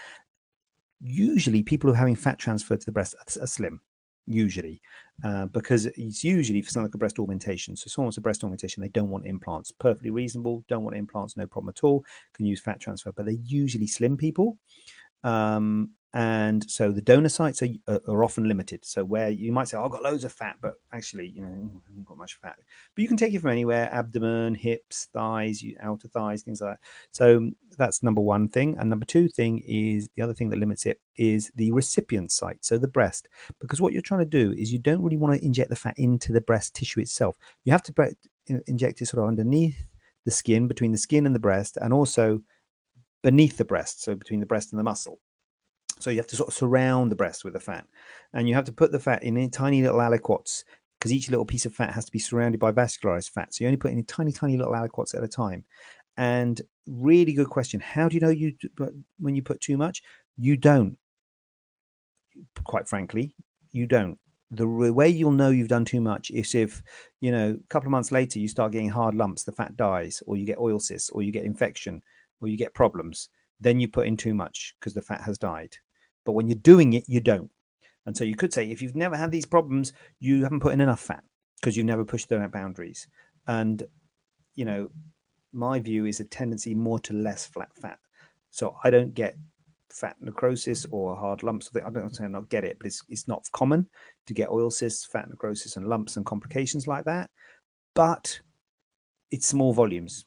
Usually, 1.00 1.64
people 1.64 1.90
who 1.90 1.94
are 1.94 1.98
having 1.98 2.16
fat 2.16 2.38
transferred 2.38 2.80
to 2.80 2.86
the 2.86 2.92
breast 2.92 3.16
are 3.40 3.48
slim, 3.48 3.82
usually, 4.28 4.82
uh, 5.24 5.48
because 5.48 5.88
it's 5.88 6.24
usually 6.24 6.62
for 6.62 6.70
something 6.70 6.90
like 6.90 6.96
a 6.96 7.00
breast 7.00 7.18
augmentation. 7.18 7.76
So, 7.76 7.88
someone 7.88 8.08
wants 8.08 8.18
a 8.18 8.22
breast 8.22 8.44
augmentation, 8.44 8.82
they 8.82 8.90
don't 8.90 9.10
want 9.10 9.26
implants. 9.26 9.72
Perfectly 9.72 10.12
reasonable, 10.12 10.64
don't 10.68 10.84
want 10.84 10.96
implants, 10.96 11.38
no 11.38 11.48
problem 11.48 11.74
at 11.76 11.84
all. 11.84 12.04
Can 12.34 12.46
use 12.46 12.62
fat 12.62 12.80
transfer, 12.80 13.12
but 13.12 13.26
they're 13.26 13.36
usually 13.44 13.88
slim 13.88 14.16
people. 14.16 14.58
Um, 15.24 15.92
and 16.14 16.70
so 16.70 16.92
the 16.92 17.02
donor 17.02 17.30
sites 17.30 17.62
are, 17.62 17.70
are 17.88 18.24
often 18.24 18.46
limited. 18.46 18.84
So 18.84 19.06
where 19.06 19.30
you 19.30 19.54
might 19.54 19.70
say, 19.70 19.78
oh, 19.78 19.86
"I've 19.86 19.92
got 19.92 20.04
loads 20.04 20.26
of 20.26 20.34
fat," 20.34 20.58
but 20.62 20.74
actually, 20.92 21.30
you 21.30 21.42
know, 21.42 21.48
I 21.48 21.88
haven't 21.88 22.06
got 22.06 22.18
much 22.18 22.36
fat. 22.36 22.58
But 22.94 23.02
you 23.02 23.08
can 23.08 23.16
take 23.16 23.34
it 23.34 23.40
from 23.40 23.52
anywhere: 23.52 23.90
abdomen, 23.94 24.56
hips, 24.56 25.08
thighs, 25.14 25.64
outer 25.82 26.10
thighs, 26.10 26.42
things 26.42 26.60
like 26.60 26.72
that. 26.72 26.80
So 27.12 27.52
that's 27.78 28.04
number 28.04 28.20
one 28.20 28.50
thing. 28.50 28.76
And 28.78 28.90
number 28.90 29.06
two 29.06 29.30
thing 29.30 29.64
is 29.66 30.10
the 30.18 30.22
other 30.22 30.34
thing 30.34 30.50
that 30.50 30.60
limits 30.60 30.86
it 30.86 31.00
is 31.16 31.50
the 31.56 31.72
recipient 31.72 32.34
site, 32.34 32.66
so 32.66 32.78
the 32.78 32.90
breast, 32.90 33.30
because 33.62 33.80
what 33.80 33.94
you're 33.94 34.02
trying 34.02 34.20
to 34.20 34.26
do 34.26 34.52
is 34.58 34.74
you 34.74 34.80
don't 34.80 35.02
really 35.02 35.16
want 35.16 35.40
to 35.40 35.46
inject 35.46 35.70
the 35.70 35.78
fat 35.78 35.98
into 35.98 36.34
the 36.34 36.42
breast 36.42 36.76
tissue 36.76 37.00
itself. 37.00 37.38
You 37.64 37.72
have 37.72 37.84
to 37.84 38.16
inject 38.68 39.02
it 39.02 39.06
sort 39.06 39.24
of 39.24 39.30
underneath 39.30 39.82
the 40.26 40.32
skin, 40.32 40.68
between 40.68 40.92
the 40.92 40.98
skin 40.98 41.26
and 41.26 41.34
the 41.34 41.40
breast, 41.40 41.78
and 41.78 41.94
also 41.94 42.42
beneath 43.24 43.58
the 43.58 43.66
breast, 43.66 44.04
so 44.04 44.16
between 44.16 44.40
the 44.40 44.46
breast 44.46 44.72
and 44.72 44.80
the 44.80 44.84
muscle. 44.84 45.20
So 46.00 46.10
you 46.10 46.18
have 46.18 46.28
to 46.28 46.36
sort 46.36 46.50
of 46.50 46.56
surround 46.56 47.12
the 47.12 47.16
breast 47.16 47.44
with 47.44 47.54
the 47.54 47.60
fat, 47.60 47.86
and 48.34 48.48
you 48.50 48.56
have 48.56 48.66
to 48.66 48.72
put 48.72 48.92
the 48.92 49.00
fat 49.00 49.24
in 49.24 49.50
tiny 49.52 49.82
little 49.82 50.00
aliquots 50.00 50.64
because 51.00 51.14
each 51.14 51.30
little 51.30 51.46
piece 51.46 51.66
of 51.66 51.74
fat 51.74 51.94
has 51.94 52.06
to 52.06 52.12
be 52.12 52.20
surrounded 52.20 52.60
by 52.60 52.72
vascularized 52.72 53.32
fat. 53.32 53.54
So 53.54 53.64
you 53.64 53.68
only 53.68 53.78
put 53.78 53.92
in 53.92 54.04
tiny, 54.06 54.32
tiny 54.32 54.58
little 54.58 54.74
aliquots 54.74 55.16
at 55.16 55.24
a 55.24 55.28
time. 55.28 55.64
And 56.18 56.62
really 56.88 57.34
good 57.34 57.50
question: 57.50 57.80
How 57.80 58.10
do 58.10 58.16
you 58.16 58.22
know 58.22 58.30
you 58.30 58.54
when 59.20 59.36
you 59.36 59.42
put 59.42 59.62
too 59.62 59.78
much? 59.78 60.02
You 60.38 60.58
don't. 60.58 60.98
Quite 62.64 62.88
frankly, 62.88 63.36
you 63.72 63.86
don't. 63.86 64.18
The 64.52 64.68
way 64.68 65.08
you'll 65.08 65.32
know 65.32 65.50
you've 65.50 65.70
done 65.70 65.86
too 65.86 66.02
much 66.02 66.30
is 66.30 66.54
if, 66.56 66.84
you 67.22 67.32
know, 67.32 67.58
a 67.58 67.68
couple 67.70 67.88
of 67.88 67.92
months 67.92 68.12
later 68.12 68.38
you 68.38 68.50
start 68.50 68.74
getting 68.74 68.90
hard 68.90 69.16
lumps, 69.16 69.44
the 69.44 69.54
fat 69.54 69.78
dies, 69.78 70.22
or 70.26 70.36
you 70.36 70.46
get 70.46 70.58
oil 70.58 70.78
cysts, 70.80 71.10
or 71.10 71.22
you 71.22 71.32
get 71.32 71.46
infection, 71.46 72.02
or 72.42 72.48
you 72.48 72.58
get 72.58 72.74
problems. 72.74 73.30
Then 73.60 73.80
you 73.80 73.88
put 73.88 74.08
in 74.08 74.18
too 74.18 74.34
much 74.34 74.76
because 74.80 74.94
the 74.94 75.02
fat 75.02 75.22
has 75.22 75.38
died. 75.38 75.78
But 76.26 76.34
when 76.34 76.48
you're 76.48 76.56
doing 76.58 76.94
it, 76.94 77.06
you 77.08 77.20
don't. 77.20 77.50
And 78.06 78.18
so 78.18 78.24
you 78.24 78.36
could 78.36 78.52
say, 78.52 78.70
if 78.70 78.82
you've 78.82 78.96
never 78.96 79.16
had 79.16 79.32
these 79.32 79.46
problems, 79.46 79.94
you 80.20 80.44
haven't 80.44 80.60
put 80.60 80.74
in 80.74 80.82
enough 80.82 81.00
fat 81.00 81.24
because 81.60 81.78
you've 81.78 81.86
never 81.86 82.04
pushed 82.04 82.30
the 82.30 82.50
boundaries. 82.52 83.08
And, 83.48 83.84
you 84.56 84.66
know, 84.66 84.90
my 85.54 85.80
view 85.80 86.06
is 86.06 86.20
a 86.20 86.26
tendency 86.26 86.74
more 86.74 87.00
to 87.00 87.14
less 87.14 87.46
flat 87.46 87.70
fat. 87.80 88.00
So 88.50 88.76
I 88.84 88.90
don't 88.90 89.14
get 89.14 89.36
fat 89.90 90.16
necrosis 90.20 90.86
or 90.90 91.16
hard 91.16 91.44
lumps. 91.44 91.70
I 91.76 91.90
don't 91.90 92.16
say 92.16 92.24
I 92.24 92.28
not 92.28 92.50
get 92.50 92.64
it, 92.64 92.78
but 92.80 92.88
it's, 92.88 93.04
it's 93.10 93.28
not 93.28 93.48
common 93.52 93.88
to 94.26 94.34
get 94.34 94.50
oil 94.50 94.72
cysts, 94.72 95.06
fat 95.06 95.30
necrosis, 95.30 95.78
and 95.78 95.88
lumps 95.88 96.18
and 96.18 96.26
complications 96.26 96.88
like 96.88 97.06
that. 97.06 97.30
But 97.94 98.40
it's 99.30 99.48
small 99.48 99.74
volumes 99.74 100.26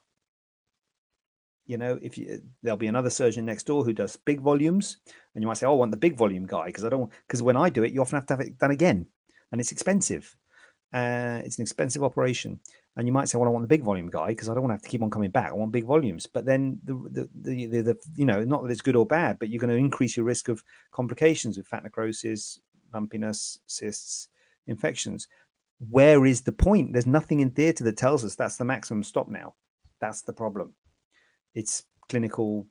you 1.67 1.79
know 1.79 1.99
if 2.03 2.19
you 2.19 2.41
there'll 2.63 2.77
be 2.77 2.87
another 2.87 3.11
surgeon 3.11 3.45
next 3.45 3.67
door 3.67 3.85
who 3.85 3.93
does 3.93 4.17
big 4.17 4.41
volumes 4.41 4.99
and 5.35 5.43
you 5.43 5.49
might 5.49 5.57
say 5.57 5.67
oh, 5.67 5.73
i 5.73 5.77
want 5.77 5.91
the 5.91 5.97
big 5.97 6.17
volume 6.17 6.47
guy 6.47 6.67
because 6.67 6.85
i 6.85 6.89
don't 6.89 7.11
because 7.27 7.43
when 7.43 7.57
i 7.57 7.71
do 7.71 7.83
it 7.85 7.93
you 7.93 8.01
often 8.01 8.17
have 8.17 8.27
to 8.27 8.35
have 8.35 8.41
it 8.41 8.59
done 8.59 8.71
again 8.71 9.07
and 9.55 9.61
it's 9.61 9.71
expensive. 9.71 10.37
Uh, 10.93 11.41
it's 11.45 11.59
an 11.59 11.63
expensive 11.63 12.03
operation. 12.03 12.59
And 12.97 13.07
you 13.07 13.13
might 13.13 13.29
say 13.29 13.39
well 13.39 13.49
i 13.49 13.53
want 13.53 13.63
the 13.63 13.69
big 13.69 13.85
volume 13.85 14.09
guy 14.09 14.29
because 14.29 14.49
i 14.49 14.55
don't 14.55 14.65
want 14.65 14.71
to 14.71 14.75
have 14.75 14.83
to 14.83 14.89
keep 14.89 15.03
on 15.03 15.11
coming 15.11 15.31
back. 15.31 15.51
I 15.51 15.55
want 15.55 15.71
big 15.71 15.85
volumes. 15.85 16.27
But 16.27 16.45
then 16.45 16.81
the 16.85 16.95
the, 16.95 17.29
the, 17.41 17.67
the, 17.67 17.83
the 17.83 17.99
you 18.17 18.25
know 18.25 18.43
not 18.43 18.63
that 18.63 18.71
it's 18.73 18.81
good 18.81 18.97
or 18.97 19.07
bad 19.07 19.39
but 19.39 19.49
you're 19.49 19.61
going 19.61 19.71
to 19.71 19.77
increase 19.77 20.17
your 20.17 20.27
risk 20.27 20.49
of 20.49 20.65
complications 20.91 21.57
with 21.57 21.69
fat 21.69 21.85
necrosis 21.85 22.61
lumpiness 22.93 23.59
cysts 23.67 24.29
infections. 24.67 25.29
Where 25.91 26.27
is 26.27 26.43
the 26.43 26.53
point? 26.53 26.93
There's 26.93 27.07
nothing 27.07 27.41
in 27.41 27.51
theatre 27.51 27.85
that 27.85 27.97
tells 27.97 28.25
us 28.25 28.35
that's 28.35 28.57
the 28.57 28.65
maximum 28.65 29.05
stop 29.05 29.29
now. 29.29 29.55
That's 30.01 30.23
the 30.23 30.33
problem 30.33 30.75
it's 31.55 31.85
clinical 32.09 32.67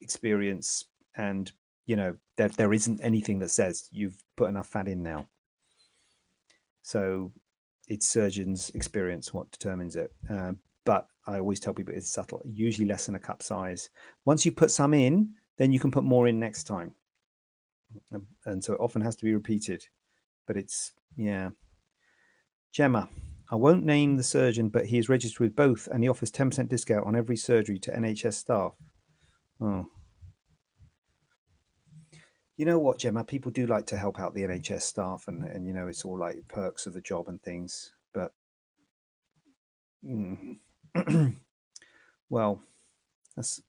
experience 0.00 0.84
and 1.16 1.52
you 1.86 1.96
know 1.96 2.14
there, 2.36 2.48
there 2.48 2.72
isn't 2.72 3.00
anything 3.02 3.38
that 3.38 3.50
says 3.50 3.88
you've 3.90 4.22
put 4.36 4.48
enough 4.48 4.68
fat 4.68 4.88
in 4.88 5.02
now. 5.02 5.26
So 6.82 7.32
it's 7.88 8.08
surgeon's 8.08 8.70
experience 8.70 9.32
what 9.32 9.50
determines 9.50 9.96
it. 9.96 10.12
Uh, 10.30 10.52
but 10.84 11.06
i 11.28 11.38
always 11.38 11.60
tell 11.60 11.72
people 11.72 11.94
it's 11.94 12.10
subtle 12.10 12.42
usually 12.44 12.88
less 12.88 13.06
than 13.06 13.14
a 13.14 13.18
cup 13.18 13.42
size. 13.42 13.90
Once 14.24 14.44
you 14.44 14.52
put 14.52 14.70
some 14.70 14.94
in 14.94 15.30
then 15.58 15.70
you 15.72 15.78
can 15.78 15.90
put 15.90 16.04
more 16.04 16.26
in 16.26 16.40
next 16.40 16.64
time. 16.64 16.92
And 18.46 18.64
so 18.64 18.72
it 18.72 18.80
often 18.80 19.02
has 19.02 19.16
to 19.16 19.24
be 19.24 19.34
repeated 19.34 19.84
but 20.46 20.56
it's 20.56 20.92
yeah. 21.16 21.50
Gemma 22.72 23.08
I 23.52 23.56
won't 23.56 23.84
name 23.84 24.16
the 24.16 24.22
surgeon, 24.22 24.70
but 24.70 24.86
he 24.86 24.96
is 24.96 25.10
registered 25.10 25.40
with 25.40 25.54
both 25.54 25.86
and 25.86 26.02
he 26.02 26.08
offers 26.08 26.32
10% 26.32 26.68
discount 26.70 27.06
on 27.06 27.14
every 27.14 27.36
surgery 27.36 27.78
to 27.80 27.90
NHS 27.90 28.32
staff. 28.32 28.72
Oh. 29.60 29.88
You 32.56 32.64
know 32.64 32.78
what, 32.78 32.98
Gemma? 32.98 33.24
People 33.24 33.52
do 33.52 33.66
like 33.66 33.84
to 33.88 33.98
help 33.98 34.18
out 34.18 34.32
the 34.32 34.42
NHS 34.42 34.82
staff, 34.82 35.24
and, 35.28 35.44
and 35.44 35.66
you 35.66 35.74
know, 35.74 35.86
it's 35.88 36.04
all 36.04 36.18
like 36.18 36.36
perks 36.48 36.86
of 36.86 36.94
the 36.94 37.00
job 37.02 37.28
and 37.28 37.42
things. 37.42 37.92
But, 38.14 38.32
mm. 40.02 40.58
well, 42.30 42.62
that's 43.36 43.60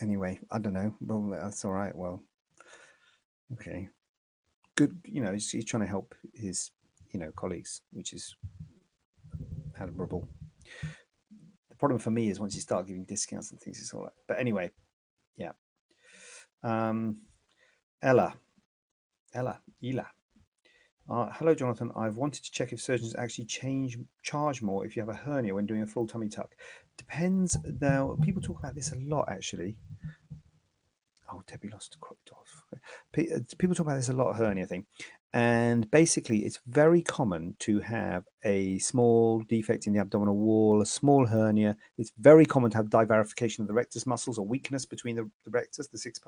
anyway, 0.00 0.40
I 0.50 0.58
don't 0.58 0.72
know. 0.72 0.94
Well, 1.00 1.38
that's 1.40 1.64
all 1.64 1.72
right. 1.72 1.94
Well, 1.94 2.22
okay. 3.52 3.88
Good. 4.76 4.98
You 5.04 5.22
know, 5.22 5.32
he's, 5.32 5.50
he's 5.50 5.64
trying 5.64 5.82
to 5.82 5.88
help 5.88 6.14
his 6.34 6.70
you 7.12 7.20
know 7.20 7.30
colleagues, 7.32 7.82
which 7.92 8.12
is 8.12 8.34
admirable. 9.80 10.28
The 11.70 11.76
problem 11.76 11.98
for 11.98 12.10
me 12.10 12.30
is 12.30 12.40
once 12.40 12.54
you 12.54 12.60
start 12.60 12.86
giving 12.86 13.04
discounts 13.04 13.50
and 13.50 13.60
things, 13.60 13.80
it's 13.80 13.92
all 13.92 14.02
right. 14.02 14.12
But 14.28 14.38
anyway, 14.38 14.70
yeah. 15.36 15.52
Um, 16.62 17.18
Ella, 18.02 18.34
Ella, 19.34 19.60
Ela. 19.82 20.06
Uh, 21.10 21.28
hello, 21.32 21.54
Jonathan. 21.54 21.90
I've 21.96 22.16
wanted 22.16 22.44
to 22.44 22.52
check 22.52 22.72
if 22.72 22.80
surgeons 22.80 23.14
actually 23.18 23.44
change 23.46 23.98
charge 24.22 24.62
more 24.62 24.86
if 24.86 24.96
you 24.96 25.02
have 25.02 25.08
a 25.08 25.14
hernia 25.14 25.54
when 25.54 25.66
doing 25.66 25.82
a 25.82 25.86
full 25.86 26.06
tummy 26.06 26.28
tuck. 26.28 26.54
Depends. 26.96 27.58
Now, 27.80 28.16
people 28.22 28.40
talk 28.40 28.58
about 28.60 28.74
this 28.74 28.92
a 28.92 28.96
lot, 28.96 29.28
actually. 29.28 29.76
Oh, 31.32 31.42
Debbie 31.46 31.70
lost 31.70 31.96
off. 32.02 32.64
Uh, 32.72 33.38
people 33.58 33.74
talk 33.74 33.86
about 33.86 33.96
this 33.96 34.10
a 34.10 34.12
lot, 34.12 34.36
hernia 34.36 34.66
thing. 34.66 34.86
And 35.34 35.90
basically, 35.90 36.44
it's 36.44 36.60
very 36.66 37.00
common 37.00 37.56
to 37.60 37.80
have 37.80 38.24
a 38.44 38.78
small 38.80 39.40
defect 39.40 39.86
in 39.86 39.94
the 39.94 40.00
abdominal 40.00 40.36
wall, 40.36 40.82
a 40.82 40.86
small 40.86 41.26
hernia. 41.26 41.74
It's 41.96 42.12
very 42.18 42.44
common 42.44 42.70
to 42.72 42.76
have 42.76 42.86
divarification 42.86 43.60
of 43.60 43.66
the 43.66 43.72
rectus 43.72 44.06
muscles 44.06 44.38
or 44.38 44.46
weakness 44.46 44.84
between 44.84 45.16
the, 45.16 45.30
the 45.44 45.50
rectus, 45.50 45.88
the 45.88 45.96
six 45.96 46.20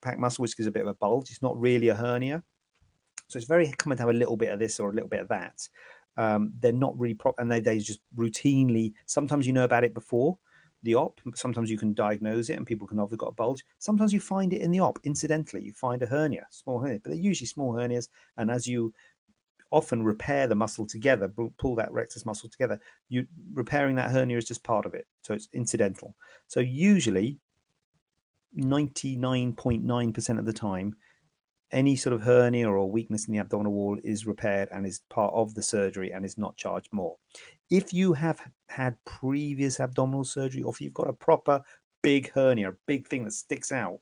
pack 0.00 0.18
muscle, 0.18 0.42
which 0.42 0.56
gives 0.56 0.68
a 0.68 0.70
bit 0.70 0.82
of 0.82 0.88
a 0.88 0.94
bulge. 0.94 1.30
It's 1.30 1.42
not 1.42 1.60
really 1.60 1.88
a 1.88 1.94
hernia. 1.94 2.44
So 3.26 3.36
it's 3.36 3.48
very 3.48 3.72
common 3.72 3.96
to 3.96 4.02
have 4.04 4.10
a 4.10 4.18
little 4.18 4.36
bit 4.36 4.52
of 4.52 4.60
this 4.60 4.78
or 4.78 4.90
a 4.90 4.94
little 4.94 5.08
bit 5.08 5.20
of 5.20 5.28
that. 5.28 5.68
Um, 6.16 6.52
they're 6.60 6.72
not 6.72 6.98
really 6.98 7.18
and 7.38 7.50
they, 7.50 7.60
they 7.60 7.78
just 7.78 8.00
routinely. 8.16 8.92
Sometimes 9.06 9.46
you 9.46 9.52
know 9.52 9.64
about 9.64 9.84
it 9.84 9.92
before 9.92 10.38
the 10.86 10.94
op. 10.94 11.20
Sometimes 11.34 11.70
you 11.70 11.76
can 11.76 11.92
diagnose 11.92 12.48
it, 12.48 12.56
and 12.56 12.66
people 12.66 12.86
can 12.86 12.96
have 12.98 13.16
got 13.18 13.28
a 13.28 13.32
bulge. 13.32 13.62
Sometimes 13.78 14.12
you 14.12 14.20
find 14.20 14.54
it 14.54 14.62
in 14.62 14.70
the 14.70 14.80
op 14.80 14.98
incidentally. 15.04 15.62
You 15.62 15.72
find 15.74 16.02
a 16.02 16.06
hernia, 16.06 16.46
small 16.50 16.80
hernia, 16.80 17.00
but 17.02 17.10
they're 17.10 17.20
usually 17.20 17.46
small 17.46 17.74
hernias. 17.74 18.08
And 18.38 18.50
as 18.50 18.66
you 18.66 18.94
often 19.70 20.02
repair 20.02 20.46
the 20.46 20.54
muscle 20.54 20.86
together, 20.86 21.30
pull 21.58 21.74
that 21.74 21.92
rectus 21.92 22.24
muscle 22.24 22.48
together, 22.48 22.80
you 23.08 23.26
repairing 23.52 23.96
that 23.96 24.10
hernia 24.10 24.38
is 24.38 24.46
just 24.46 24.62
part 24.64 24.86
of 24.86 24.94
it. 24.94 25.06
So 25.22 25.34
it's 25.34 25.48
incidental. 25.52 26.14
So 26.46 26.60
usually 26.60 27.38
99.9% 28.56 30.38
of 30.38 30.46
the 30.46 30.52
time, 30.52 30.96
any 31.72 31.96
sort 31.96 32.14
of 32.14 32.22
hernia 32.22 32.70
or 32.70 32.88
weakness 32.88 33.26
in 33.26 33.32
the 33.34 33.40
abdominal 33.40 33.72
wall 33.72 33.98
is 34.04 34.24
repaired 34.24 34.68
and 34.70 34.86
is 34.86 35.00
part 35.10 35.34
of 35.34 35.54
the 35.54 35.62
surgery 35.62 36.12
and 36.12 36.24
is 36.24 36.38
not 36.38 36.56
charged 36.56 36.92
more. 36.92 37.16
If 37.70 37.92
you 37.92 38.12
have 38.12 38.40
had 38.68 38.96
previous 39.04 39.80
abdominal 39.80 40.24
surgery 40.24 40.62
or 40.62 40.72
if 40.72 40.80
you've 40.80 40.94
got 40.94 41.08
a 41.08 41.12
proper 41.12 41.62
big 42.02 42.30
hernia, 42.32 42.70
a 42.70 42.76
big 42.86 43.06
thing 43.08 43.24
that 43.24 43.32
sticks 43.32 43.72
out, 43.72 44.00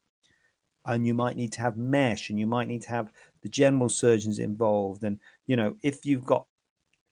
and 0.86 1.06
you 1.06 1.14
might 1.14 1.36
need 1.36 1.52
to 1.52 1.60
have 1.60 1.76
mesh 1.76 2.30
and 2.30 2.38
you 2.38 2.46
might 2.46 2.68
need 2.68 2.82
to 2.82 2.90
have 2.90 3.12
the 3.42 3.48
general 3.48 3.88
surgeons 3.88 4.38
involved 4.38 5.02
and 5.04 5.18
you 5.46 5.56
know 5.56 5.74
if 5.82 6.04
you've 6.04 6.24
got 6.24 6.46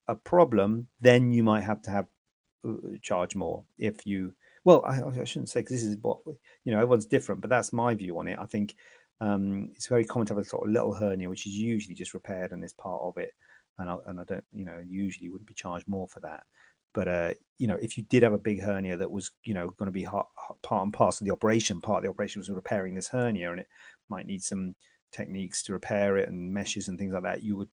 a 0.09 0.15
problem 0.15 0.87
then 1.01 1.33
you 1.33 1.43
might 1.43 1.63
have 1.63 1.81
to 1.83 1.91
have 1.91 2.07
uh, 2.69 2.73
charge 3.01 3.35
more 3.35 3.65
if 3.79 4.07
you 4.07 4.33
well 4.65 4.85
i, 4.87 5.01
I 5.03 5.25
shouldn't 5.25 5.49
say 5.49 5.61
because 5.61 5.77
this 5.77 5.85
is 5.85 5.97
what 6.03 6.19
you 6.65 6.73
know 6.73 6.79
everyone's 6.79 7.07
different 7.07 7.41
but 7.41 7.51
that's 7.51 7.73
my 7.73 7.95
view 7.95 8.19
on 8.19 8.29
it. 8.29 8.39
I 8.39 8.47
think 8.47 8.75
um, 9.21 9.71
it's 9.77 9.87
very 9.87 10.05
common 10.05 10.27
to 10.27 10.35
have 10.35 10.43
a 10.43 10.45
sort 10.45 10.67
of 10.67 10.73
little 10.73 10.93
hernia 10.93 11.29
which 11.29 11.47
is 11.47 11.53
usually 11.53 11.95
just 11.95 12.13
repaired 12.13 12.51
and 12.51 12.65
is 12.65 12.73
part 12.73 13.01
of 13.03 13.17
it 13.19 13.33
and 13.79 13.91
I, 13.91 13.97
and 14.07 14.21
I 14.21 14.25
don't 14.25 14.45
you 14.53 14.65
know 14.65 14.81
usually 14.87 15.29
wouldn't 15.29 15.49
be 15.49 15.55
charged 15.55 15.89
more 15.89 16.09
for 16.09 16.21
that. 16.21 16.45
But 16.95 17.09
uh, 17.09 17.35
you 17.59 17.67
know 17.67 17.79
if 17.81 17.97
you 17.97 18.05
did 18.05 18.23
have 18.23 18.33
a 18.33 18.39
big 18.39 18.61
hernia 18.61 18.97
that 18.97 19.11
was 19.11 19.31
you 19.45 19.55
know 19.55 19.71
going 19.71 19.87
to 19.87 19.93
be 19.93 20.05
part 20.05 20.85
and 20.85 20.93
parcel 20.93 21.25
of 21.25 21.27
the 21.27 21.33
operation 21.33 21.81
part 21.81 21.99
of 21.99 22.03
the 22.05 22.11
operation 22.11 22.41
was 22.41 22.51
repairing 22.51 22.95
this 22.95 23.09
hernia 23.09 23.51
and 23.51 23.61
it 23.61 23.69
might 24.09 24.27
need 24.27 24.43
some 24.43 24.75
techniques 25.11 25.63
to 25.63 25.73
repair 25.73 26.17
it 26.17 26.29
and 26.29 26.53
meshes 26.53 26.89
and 26.89 26.99
things 26.99 27.13
like 27.13 27.23
that 27.23 27.43
you 27.43 27.57
would 27.57 27.69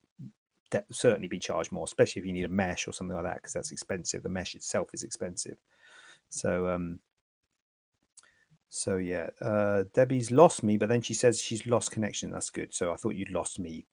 certainly 0.91 1.27
be 1.27 1.39
charged 1.39 1.71
more 1.71 1.85
especially 1.85 2.19
if 2.19 2.25
you 2.25 2.33
need 2.33 2.45
a 2.45 2.49
mesh 2.49 2.87
or 2.87 2.91
something 2.91 3.15
like 3.15 3.25
that 3.25 3.35
because 3.35 3.53
that's 3.53 3.71
expensive. 3.71 4.21
The 4.21 4.29
mesh 4.29 4.55
itself 4.55 4.89
is 4.93 5.03
expensive. 5.03 5.57
So 6.29 6.69
um 6.69 6.99
so 8.69 8.97
yeah 8.97 9.27
uh 9.41 9.83
debbie's 9.93 10.31
lost 10.31 10.63
me 10.63 10.77
but 10.77 10.89
then 10.89 11.01
she 11.01 11.13
says 11.13 11.41
she's 11.41 11.65
lost 11.65 11.91
connection 11.91 12.29
that's 12.29 12.51
good 12.51 12.73
so 12.73 12.93
i 12.93 12.95
thought 12.95 13.15
you'd 13.15 13.31
lost 13.31 13.59
me 13.59 13.85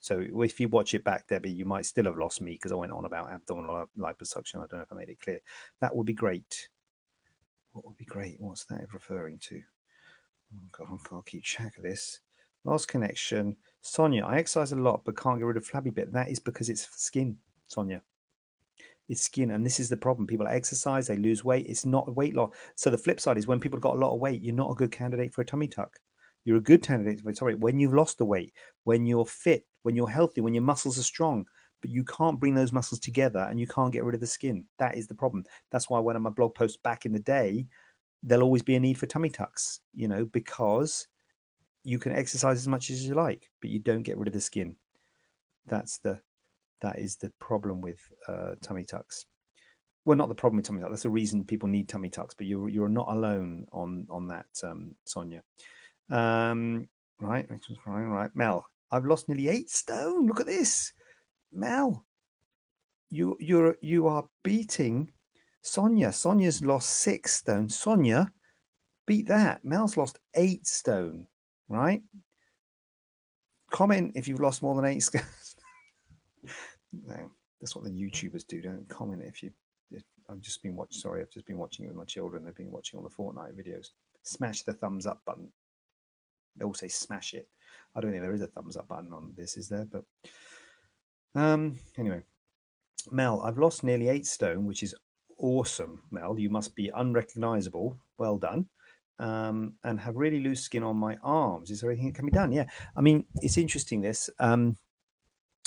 so 0.00 0.24
if 0.42 0.60
you 0.60 0.68
watch 0.68 0.94
it 0.94 1.04
back, 1.04 1.26
Debbie, 1.26 1.50
you 1.50 1.64
might 1.64 1.86
still 1.86 2.04
have 2.04 2.16
lost 2.16 2.40
me 2.40 2.52
because 2.52 2.72
I 2.72 2.76
went 2.76 2.92
on 2.92 3.04
about 3.04 3.30
abdominal 3.30 3.86
liposuction. 3.98 4.56
I 4.56 4.66
don't 4.66 4.74
know 4.74 4.82
if 4.82 4.92
I 4.92 4.96
made 4.96 5.08
it 5.08 5.20
clear. 5.20 5.40
That 5.80 5.94
would 5.94 6.06
be 6.06 6.12
great. 6.12 6.68
What 7.72 7.84
would 7.84 7.96
be 7.96 8.04
great? 8.04 8.36
What's 8.38 8.64
that 8.66 8.86
referring 8.92 9.38
to? 9.48 9.60
Oh 10.54 10.68
God, 10.70 10.88
I 10.92 11.08
can't 11.08 11.26
keep 11.26 11.42
track 11.42 11.76
of 11.76 11.82
this. 11.82 12.20
Lost 12.64 12.88
connection. 12.88 13.56
Sonia, 13.80 14.24
I 14.24 14.38
exercise 14.38 14.72
a 14.72 14.76
lot 14.76 15.02
but 15.04 15.16
can't 15.16 15.38
get 15.38 15.44
rid 15.44 15.56
of 15.56 15.66
flabby 15.66 15.90
bit. 15.90 16.12
That 16.12 16.28
is 16.28 16.38
because 16.38 16.68
it's 16.68 16.88
skin, 16.96 17.36
Sonia. 17.66 18.00
It's 19.08 19.22
skin, 19.22 19.50
and 19.50 19.64
this 19.64 19.80
is 19.80 19.88
the 19.88 19.96
problem. 19.96 20.26
People 20.26 20.46
exercise, 20.46 21.06
they 21.06 21.16
lose 21.16 21.44
weight. 21.44 21.66
It's 21.68 21.84
not 21.84 22.14
weight 22.16 22.34
loss. 22.34 22.54
So 22.74 22.90
the 22.90 22.98
flip 22.98 23.20
side 23.20 23.36
is 23.36 23.46
when 23.46 23.60
people 23.60 23.78
got 23.78 23.96
a 23.96 23.98
lot 23.98 24.14
of 24.14 24.20
weight, 24.20 24.42
you're 24.42 24.54
not 24.54 24.70
a 24.70 24.74
good 24.74 24.92
candidate 24.92 25.34
for 25.34 25.42
a 25.42 25.44
tummy 25.44 25.68
tuck. 25.68 25.98
You're 26.44 26.58
a 26.58 26.62
good 26.62 26.82
candidate 26.82 27.20
for 27.20 27.34
sorry 27.34 27.54
when 27.54 27.78
you've 27.78 27.94
lost 27.94 28.18
the 28.18 28.24
weight, 28.24 28.52
when 28.84 29.06
you're 29.06 29.26
fit, 29.26 29.66
when 29.82 29.96
you're 29.96 30.08
healthy, 30.08 30.40
when 30.40 30.54
your 30.54 30.62
muscles 30.62 30.98
are 30.98 31.02
strong. 31.02 31.46
But 31.80 31.90
you 31.90 32.04
can't 32.04 32.40
bring 32.40 32.54
those 32.54 32.72
muscles 32.72 33.00
together 33.00 33.46
and 33.50 33.60
you 33.60 33.66
can't 33.66 33.92
get 33.92 34.04
rid 34.04 34.14
of 34.14 34.20
the 34.20 34.26
skin. 34.26 34.64
That 34.78 34.96
is 34.96 35.06
the 35.06 35.14
problem. 35.14 35.44
That's 35.70 35.90
why 35.90 35.98
one 35.98 36.16
of 36.16 36.22
my 36.22 36.30
blog 36.30 36.54
posts 36.54 36.78
back 36.82 37.04
in 37.04 37.12
the 37.12 37.18
day, 37.18 37.66
there'll 38.22 38.44
always 38.44 38.62
be 38.62 38.74
a 38.74 38.80
need 38.80 38.98
for 38.98 39.06
tummy 39.06 39.28
tucks, 39.28 39.80
you 39.94 40.08
know, 40.08 40.24
because 40.24 41.08
you 41.82 41.98
can 41.98 42.12
exercise 42.12 42.56
as 42.56 42.68
much 42.68 42.88
as 42.88 43.06
you 43.06 43.14
like, 43.14 43.50
but 43.60 43.68
you 43.68 43.78
don't 43.78 44.02
get 44.02 44.16
rid 44.16 44.28
of 44.28 44.34
the 44.34 44.40
skin. 44.40 44.76
That's 45.66 45.98
the 45.98 46.20
that 46.84 46.98
is 46.98 47.16
the 47.16 47.32
problem 47.40 47.80
with 47.80 47.98
uh, 48.28 48.54
tummy 48.62 48.84
tucks. 48.84 49.24
Well, 50.04 50.18
not 50.18 50.28
the 50.28 50.34
problem 50.34 50.58
with 50.58 50.66
tummy 50.66 50.80
tucks. 50.80 50.90
That's 50.90 51.02
the 51.04 51.10
reason 51.10 51.44
people 51.44 51.68
need 51.68 51.88
tummy 51.88 52.10
tucks. 52.10 52.34
But 52.34 52.46
you're 52.46 52.68
you're 52.68 52.90
not 52.90 53.08
alone 53.08 53.66
on 53.72 54.06
on 54.10 54.28
that, 54.28 54.46
um, 54.62 54.94
Sonia. 55.04 55.42
Um, 56.10 56.86
right, 57.20 57.48
right, 57.86 58.30
Mel. 58.34 58.66
I've 58.90 59.06
lost 59.06 59.28
nearly 59.28 59.48
eight 59.48 59.70
stone. 59.70 60.26
Look 60.26 60.40
at 60.40 60.46
this, 60.46 60.92
Mel. 61.52 62.04
You 63.10 63.36
you're 63.40 63.76
you 63.80 64.06
are 64.06 64.24
beating 64.42 65.10
Sonia. 65.62 66.12
Sonia's 66.12 66.62
lost 66.62 66.90
six 66.90 67.32
stone. 67.32 67.70
Sonia, 67.70 68.30
beat 69.06 69.26
that. 69.28 69.64
Mel's 69.64 69.96
lost 69.96 70.18
eight 70.34 70.66
stone. 70.66 71.26
Right. 71.66 72.02
Comment 73.70 74.12
if 74.14 74.28
you've 74.28 74.40
lost 74.40 74.62
more 74.62 74.74
than 74.74 74.84
eight 74.84 75.02
stones. 75.08 75.43
That's 77.60 77.74
what 77.74 77.84
the 77.84 77.90
YouTubers 77.90 78.46
do. 78.46 78.60
Don't 78.60 78.88
comment 78.88 79.22
if 79.24 79.42
you. 79.42 79.50
I've 80.30 80.40
just 80.40 80.62
been 80.62 80.74
watching. 80.74 80.98
Sorry, 81.00 81.20
I've 81.20 81.30
just 81.30 81.46
been 81.46 81.58
watching 81.58 81.84
it 81.84 81.88
with 81.88 81.98
my 81.98 82.04
children. 82.04 82.44
They've 82.44 82.54
been 82.54 82.70
watching 82.70 82.98
all 82.98 83.04
the 83.04 83.14
Fortnite 83.14 83.54
videos. 83.54 83.88
Smash 84.22 84.62
the 84.62 84.72
thumbs 84.72 85.06
up 85.06 85.20
button 85.26 85.50
they 86.56 86.64
all 86.64 86.74
say 86.74 86.88
smash 86.88 87.34
it. 87.34 87.48
I 87.94 88.00
don't 88.00 88.10
think 88.10 88.22
there 88.22 88.34
is 88.34 88.42
a 88.42 88.46
thumbs 88.46 88.76
up 88.76 88.88
button 88.88 89.12
on 89.12 89.32
this, 89.36 89.56
is 89.56 89.68
there? 89.68 89.86
But 89.90 90.04
um, 91.34 91.78
anyway, 91.98 92.22
Mel, 93.10 93.40
I've 93.42 93.58
lost 93.58 93.84
nearly 93.84 94.08
eight 94.08 94.26
stone, 94.26 94.66
which 94.66 94.82
is 94.82 94.94
awesome. 95.38 96.02
Mel, 96.10 96.38
you 96.38 96.50
must 96.50 96.74
be 96.74 96.90
unrecognizable. 96.94 97.96
Well 98.18 98.38
done. 98.38 98.66
Um, 99.20 99.74
and 99.84 100.00
have 100.00 100.16
really 100.16 100.40
loose 100.40 100.62
skin 100.62 100.82
on 100.82 100.96
my 100.96 101.16
arms. 101.22 101.70
Is 101.70 101.80
there 101.80 101.90
anything 101.90 102.08
that 102.08 102.16
can 102.16 102.26
be 102.26 102.32
done? 102.32 102.50
Yeah. 102.50 102.66
I 102.96 103.00
mean, 103.00 103.24
it's 103.36 103.58
interesting 103.58 104.00
this. 104.00 104.28
Um, 104.40 104.76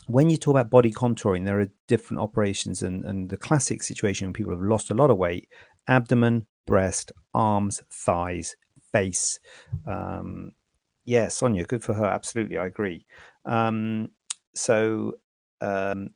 when 0.06 0.30
you 0.30 0.38
talk 0.38 0.52
about 0.52 0.70
body 0.70 0.92
contouring, 0.92 1.46
there 1.46 1.60
are 1.60 1.70
different 1.88 2.22
operations, 2.22 2.84
and, 2.84 3.04
and 3.06 3.30
the 3.30 3.38
classic 3.38 3.84
situation 3.84 4.28
when 4.28 4.34
people 4.34 4.54
have 4.54 4.62
lost 4.62 4.92
a 4.92 4.94
lot 4.94 5.10
of 5.10 5.18
weight 5.18 5.50
abdomen, 5.90 6.46
breast, 6.66 7.12
arms, 7.34 7.82
thighs, 7.90 8.56
face, 8.92 9.40
um, 9.86 10.52
yeah, 11.08 11.30
Sonia, 11.30 11.64
good 11.64 11.84
for 11.84 11.94
her. 11.94 12.06
Absolutely, 12.06 12.58
I 12.58 12.66
agree. 12.66 13.06
Um, 13.46 14.10
so, 14.54 15.14
um, 15.62 16.10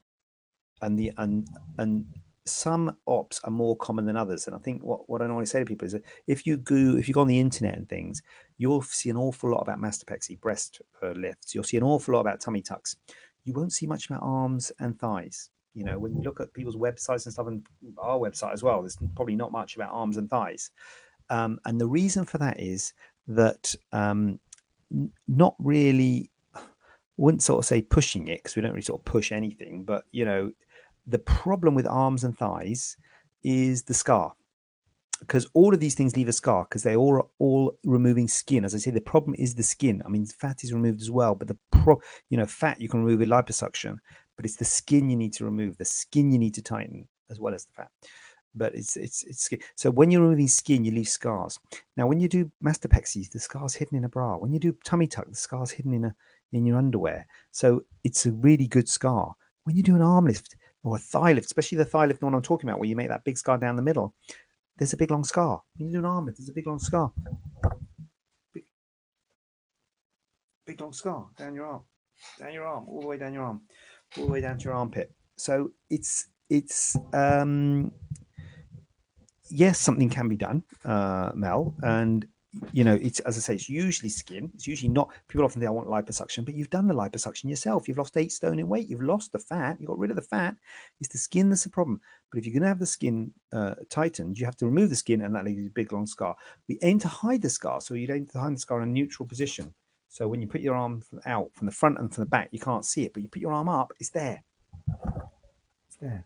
and 0.82 1.00
the 1.00 1.14
and 1.18 1.48
and 1.78 2.06
some 2.46 2.98
ops 3.08 3.40
are 3.46 3.52
more 3.52 3.78
common 3.78 4.06
than 4.06 4.18
others. 4.18 4.48
And 4.48 4.56
I 4.56 4.60
think 4.60 4.84
what, 4.84 5.10
what 5.10 5.22
I 5.22 5.28
normally 5.28 5.46
say 5.46 5.60
to 5.60 5.66
people 5.66 5.86
is 5.86 5.94
that 5.94 6.04
if 6.28 6.46
you 6.46 6.58
go 6.58 6.76
if 6.76 7.08
you 7.08 7.14
go 7.14 7.22
on 7.22 7.28
the 7.28 7.40
internet 7.40 7.78
and 7.78 7.88
things, 7.88 8.22
you'll 8.58 8.82
see 8.82 9.10
an 9.10 9.16
awful 9.18 9.50
lot 9.52 9.62
about 9.62 9.80
mastopexy, 9.80 10.40
breast 10.42 10.82
uh, 11.02 11.12
lifts. 11.12 11.56
You'll 11.56 11.64
see 11.64 11.78
an 11.78 11.84
awful 11.84 12.14
lot 12.14 12.22
about 12.22 12.42
tummy 12.42 12.62
tucks. 12.62 12.98
You 13.44 13.54
won't 13.54 13.74
see 13.74 13.88
much 13.88 14.10
about 14.10 14.22
arms 14.24 14.72
and 14.80 14.98
thighs. 15.00 15.50
You 15.74 15.86
know, 15.86 15.98
when 15.98 16.16
you 16.16 16.22
look 16.22 16.42
at 16.42 16.54
people's 16.54 16.76
websites 16.76 17.26
and 17.26 17.34
stuff, 17.34 17.48
and 17.48 17.66
our 17.98 18.18
website 18.18 18.54
as 18.54 18.62
well, 18.62 18.82
there's 18.82 18.98
probably 19.16 19.36
not 19.36 19.52
much 19.52 19.76
about 19.76 19.94
arms 19.94 20.18
and 20.18 20.30
thighs. 20.30 20.70
Um, 21.30 21.60
and 21.66 21.80
the 21.80 21.88
reason 21.88 22.26
for 22.26 22.38
that 22.40 22.60
is 22.60 22.94
that 23.28 23.74
um, 23.94 24.40
not 25.28 25.56
really 25.60 26.30
wouldn't 27.18 27.44
sort 27.44 27.60
of 27.60 27.66
say 27.66 27.82
pushing 27.82 28.28
it 28.28 28.40
because 28.40 28.56
we 28.56 28.62
don't 28.62 28.72
really 28.72 28.82
sort 28.82 29.00
of 29.00 29.06
push 29.06 29.32
anything 29.32 29.84
but 29.84 30.06
you 30.12 30.26
know 30.26 30.52
the 31.08 31.20
problem 31.20 31.76
with 31.76 31.86
arms 31.88 32.24
and 32.24 32.38
thighs 32.38 32.98
is 33.44 33.84
the 33.84 33.94
scar 33.94 34.34
because 35.22 35.48
all 35.54 35.74
of 35.74 35.80
these 35.80 35.96
things 35.96 36.18
leave 36.18 36.28
a 36.28 36.34
scar 36.34 36.66
because 36.66 36.84
they 36.84 36.96
all 36.96 37.16
are 37.16 37.28
all 37.40 37.78
removing 37.86 38.28
skin. 38.28 38.66
As 38.66 38.76
i 38.76 38.78
say 38.78 38.92
the 38.92 39.00
problem 39.00 39.36
is 39.38 39.56
the 39.56 39.64
skin. 39.64 40.02
I 40.06 40.10
mean 40.10 40.26
fat 40.26 40.64
is 40.64 40.74
removed 40.74 41.02
as 41.02 41.10
well 41.10 41.36
but 41.36 41.48
the 41.48 41.58
pro 41.72 42.02
you 42.30 42.38
know 42.38 42.46
fat 42.46 42.82
you 42.82 42.90
can 42.90 43.04
remove 43.04 43.20
with 43.20 43.30
liposuction 43.30 43.98
but 44.36 44.46
it's 44.46 44.58
the 44.58 44.66
skin 44.66 45.10
you 45.10 45.16
need 45.16 45.34
to 45.34 45.46
remove 45.46 45.78
the 45.78 45.86
skin 45.86 46.32
you 46.32 46.40
need 46.40 46.56
to 46.56 46.62
tighten 46.62 47.08
as 47.30 47.40
well 47.40 47.54
as 47.54 47.66
the 47.66 47.74
fat. 47.74 47.92
But 48.54 48.76
it's 48.76 48.98
it's 48.98 49.24
it's 49.24 49.50
so 49.76 49.92
when 49.92 50.12
you're 50.12 50.22
removing 50.22 50.50
skin 50.50 50.84
you 50.84 50.92
leave 50.92 51.08
scars. 51.08 51.58
Now 51.96 52.08
when 52.08 52.20
you 52.20 52.28
do 52.28 52.52
mastopexy 52.64 53.30
the 53.32 53.40
scars 53.40 53.76
hidden 53.76 53.98
in 53.98 54.06
a 54.06 54.10
bra. 54.10 54.36
When 54.36 54.52
you 54.52 54.60
do 54.60 54.76
tummy 54.84 55.08
tuck 55.08 55.30
the 55.30 55.36
scars 55.36 55.72
hidden 55.72 55.94
in 55.94 56.06
a 56.06 56.16
in 56.52 56.66
your 56.66 56.78
underwear. 56.78 57.28
So 57.52 57.86
it's 58.04 58.26
a 58.26 58.32
really 58.32 58.68
good 58.68 58.90
scar. 58.90 59.36
When 59.64 59.78
you 59.78 59.84
do 59.84 59.96
an 59.96 60.02
arm 60.02 60.26
lift 60.26 60.58
or 60.84 60.96
a 60.96 61.00
thigh 61.00 61.34
lift 61.34 61.46
especially 61.46 61.78
the 61.78 61.86
thigh 61.86 62.06
lift 62.06 62.20
the 62.20 62.26
one 62.26 62.34
i'm 62.34 62.42
talking 62.42 62.70
about 62.70 62.80
where 62.80 62.90
you 62.90 62.96
make 62.96 63.08
that 63.10 63.24
big 63.24 63.38
scar 63.38 63.58
down 63.58 63.76
the 63.76 63.82
middle 63.82 64.14
there's 64.82 64.94
a 64.94 64.98
big 64.98 65.12
long 65.12 65.24
scar. 65.24 65.62
You 65.78 65.92
do 65.92 66.00
an 66.00 66.06
arm 66.06 66.26
there's 66.26 66.50
a 66.50 66.54
big 66.54 66.66
long 66.66 66.80
scar. 66.80 67.14
Big, 68.52 68.64
big 70.66 70.82
long 70.82 70.92
scar 70.92 71.28
down 71.38 71.54
your 71.54 71.68
arm. 71.68 71.84
Down 72.40 72.52
your 72.52 72.66
arm. 72.66 72.86
All 72.88 73.02
the 73.02 73.06
way 73.06 73.20
down 73.20 73.32
your 73.32 73.44
arm. 73.44 73.62
All 74.18 74.26
the 74.26 74.32
way 74.32 74.42
down 74.42 74.58
to 74.58 74.64
your 74.64 74.74
armpit. 74.74 75.12
So 75.38 75.70
it's 75.92 76.30
it's 76.50 76.98
um 77.14 77.92
yes, 79.52 79.78
something 79.78 80.10
can 80.10 80.28
be 80.28 80.36
done, 80.36 80.64
uh, 80.84 81.30
Mel, 81.36 81.76
and 81.84 82.26
you 82.74 82.84
know, 82.84 82.98
it's 83.02 83.20
as 83.22 83.38
I 83.38 83.40
say, 83.40 83.56
it's 83.56 83.70
usually 83.70 84.10
skin. 84.10 84.52
It's 84.54 84.68
usually 84.68 84.90
not. 84.90 85.10
People 85.28 85.46
often 85.46 85.62
think 85.62 85.70
I 85.70 85.72
want 85.72 85.88
liposuction, 85.88 86.44
but 86.44 86.54
you've 86.54 86.70
done 86.70 86.88
the 86.88 86.94
liposuction 86.94 87.50
yourself. 87.50 87.88
You've 87.88 87.98
lost 87.98 88.18
eight 88.18 88.32
stone 88.32 88.60
in 88.60 88.68
weight. 88.68 88.90
You've 88.90 89.02
lost 89.02 89.32
the 89.32 89.40
fat. 89.40 89.80
You 89.80 89.88
got 89.88 89.98
rid 89.98 90.10
of 90.10 90.18
the 90.18 90.22
fat. 90.22 90.56
It's 91.00 91.10
the 91.10 91.18
skin 91.18 91.50
that's 91.50 91.64
the 91.64 91.70
problem. 91.70 92.02
But 92.30 92.40
if 92.40 92.46
you're 92.46 92.54
going 92.54 92.64
to 92.64 92.68
have 92.68 92.80
the 92.80 92.86
skin 92.86 93.32
uh, 93.54 93.76
tightened, 93.90 94.38
you 94.38 94.46
have 94.46 94.58
to 94.58 94.66
remove 94.66 94.90
the 94.90 94.96
skin, 94.96 95.22
and 95.22 95.34
that 95.36 95.46
leaves 95.46 95.66
a 95.66 95.70
big 95.70 95.94
long 95.94 96.06
scar. 96.06 96.36
We 96.68 96.78
aim 96.82 97.00
to 97.00 97.08
hide 97.08 97.42
the 97.42 97.50
scar, 97.50 97.80
so 97.80 97.94
you 97.94 98.12
aim 98.12 98.28
to 98.28 98.40
hide 98.40 98.56
the 98.56 98.60
scar 98.60 98.82
in 98.82 98.90
a 98.90 98.92
neutral 98.92 99.28
position. 99.28 99.74
So 100.10 100.28
when 100.28 100.42
you 100.42 100.48
put 100.48 100.62
your 100.62 100.76
arm 100.76 101.04
out 101.26 101.52
from 101.54 101.68
the 101.68 101.74
front 101.74 102.00
and 102.00 102.14
from 102.14 102.24
the 102.24 102.30
back, 102.30 102.50
you 102.52 102.60
can't 102.60 102.86
see 102.86 103.04
it, 103.04 103.14
but 103.14 103.24
you 103.24 103.30
put 103.30 103.42
your 103.42 103.54
arm 103.54 103.70
up, 103.70 103.94
it's 103.98 104.10
there. 104.10 104.44
It's 105.88 105.96
there. 106.02 106.26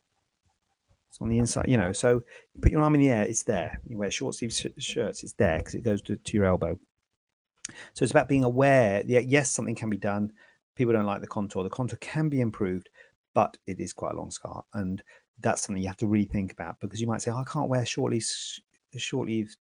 It's 1.15 1.21
on 1.21 1.29
the 1.29 1.37
inside, 1.37 1.69
you 1.69 1.77
know. 1.77 1.93
So 1.93 2.21
you 2.53 2.61
put 2.61 2.73
your 2.73 2.81
arm 2.81 2.93
in 2.93 2.99
the 2.99 3.09
air, 3.09 3.23
it's 3.23 3.43
there. 3.43 3.79
You 3.87 3.97
wear 3.97 4.11
short 4.11 4.35
sleeve 4.35 4.51
sh- 4.51 4.65
shirts, 4.77 5.23
it's 5.23 5.31
there 5.33 5.59
because 5.59 5.73
it 5.73 5.81
goes 5.83 6.01
to, 6.03 6.17
to 6.17 6.37
your 6.37 6.45
elbow. 6.45 6.77
So 7.93 8.03
it's 8.03 8.11
about 8.11 8.27
being 8.27 8.43
aware. 8.43 9.01
Yeah, 9.05 9.19
yes, 9.19 9.49
something 9.49 9.75
can 9.75 9.89
be 9.89 9.95
done. 9.95 10.33
People 10.75 10.91
don't 10.91 11.05
like 11.05 11.21
the 11.21 11.27
contour. 11.27 11.63
The 11.63 11.69
contour 11.69 11.97
can 12.01 12.27
be 12.27 12.41
improved, 12.41 12.89
but 13.33 13.55
it 13.65 13.79
is 13.79 13.93
quite 13.93 14.13
a 14.13 14.17
long 14.17 14.29
scar, 14.29 14.65
and 14.73 15.01
that's 15.39 15.61
something 15.61 15.81
you 15.81 15.87
have 15.87 15.95
to 15.97 16.07
really 16.07 16.25
think 16.25 16.51
about 16.51 16.81
because 16.81 16.99
you 16.99 17.07
might 17.07 17.21
say, 17.21 17.31
oh, 17.31 17.37
"I 17.37 17.45
can't 17.45 17.69
wear 17.69 17.85
short 17.85 18.11
sleeves, 18.11 18.59
short 18.97 19.27
sleeves, 19.27 19.55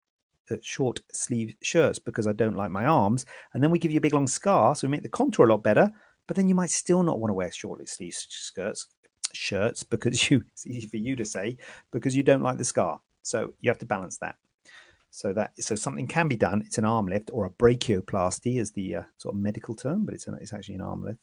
uh, 0.51 0.57
short 0.61 1.01
sleeve 1.13 1.55
shirts 1.63 2.01
because 2.01 2.27
I 2.27 2.33
don't 2.33 2.57
like 2.57 2.73
my 2.73 2.85
arms," 2.85 3.27
and 3.53 3.63
then 3.63 3.71
we 3.71 3.79
give 3.79 3.93
you 3.93 3.99
a 3.99 4.01
big 4.01 4.15
long 4.15 4.27
scar, 4.27 4.75
so 4.75 4.89
we 4.89 4.91
make 4.91 5.05
the 5.05 5.09
contour 5.09 5.47
a 5.47 5.51
lot 5.51 5.63
better. 5.63 5.89
But 6.27 6.35
then 6.37 6.49
you 6.49 6.57
might 6.57 6.71
still 6.71 7.05
not 7.05 7.21
want 7.21 7.31
to 7.31 7.35
wear 7.35 7.53
short 7.53 7.89
sleeve 7.89 8.15
skirts 8.15 8.89
shirts 9.37 9.83
because 9.83 10.31
you 10.31 10.43
it's 10.53 10.67
easy 10.67 10.87
for 10.87 10.97
you 10.97 11.17
to 11.17 11.25
say 11.25 11.57
because 11.93 12.17
you 12.17 12.23
don't 12.23 12.43
like 12.43 12.59
the 12.59 12.65
scar. 12.65 13.01
So 13.23 13.55
you 13.61 13.71
have 13.71 13.79
to 13.79 13.87
balance 13.87 14.19
that. 14.19 14.37
So 15.11 15.33
that 15.33 15.53
so 15.63 15.77
something 15.77 16.09
can 16.09 16.27
be 16.27 16.37
done. 16.37 16.63
It's 16.67 16.79
an 16.79 16.85
arm 16.85 17.07
lift 17.07 17.31
or 17.33 17.47
a 17.47 17.51
brachioplasty 17.51 18.59
is 18.59 18.73
the 18.73 18.97
uh, 18.97 19.03
sort 19.17 19.35
of 19.35 19.41
medical 19.41 19.75
term, 19.75 20.05
but 20.05 20.15
it's 20.15 20.27
an, 20.27 20.37
it's 20.41 20.53
actually 20.53 20.75
an 20.75 20.81
arm 20.81 21.05
lift, 21.05 21.21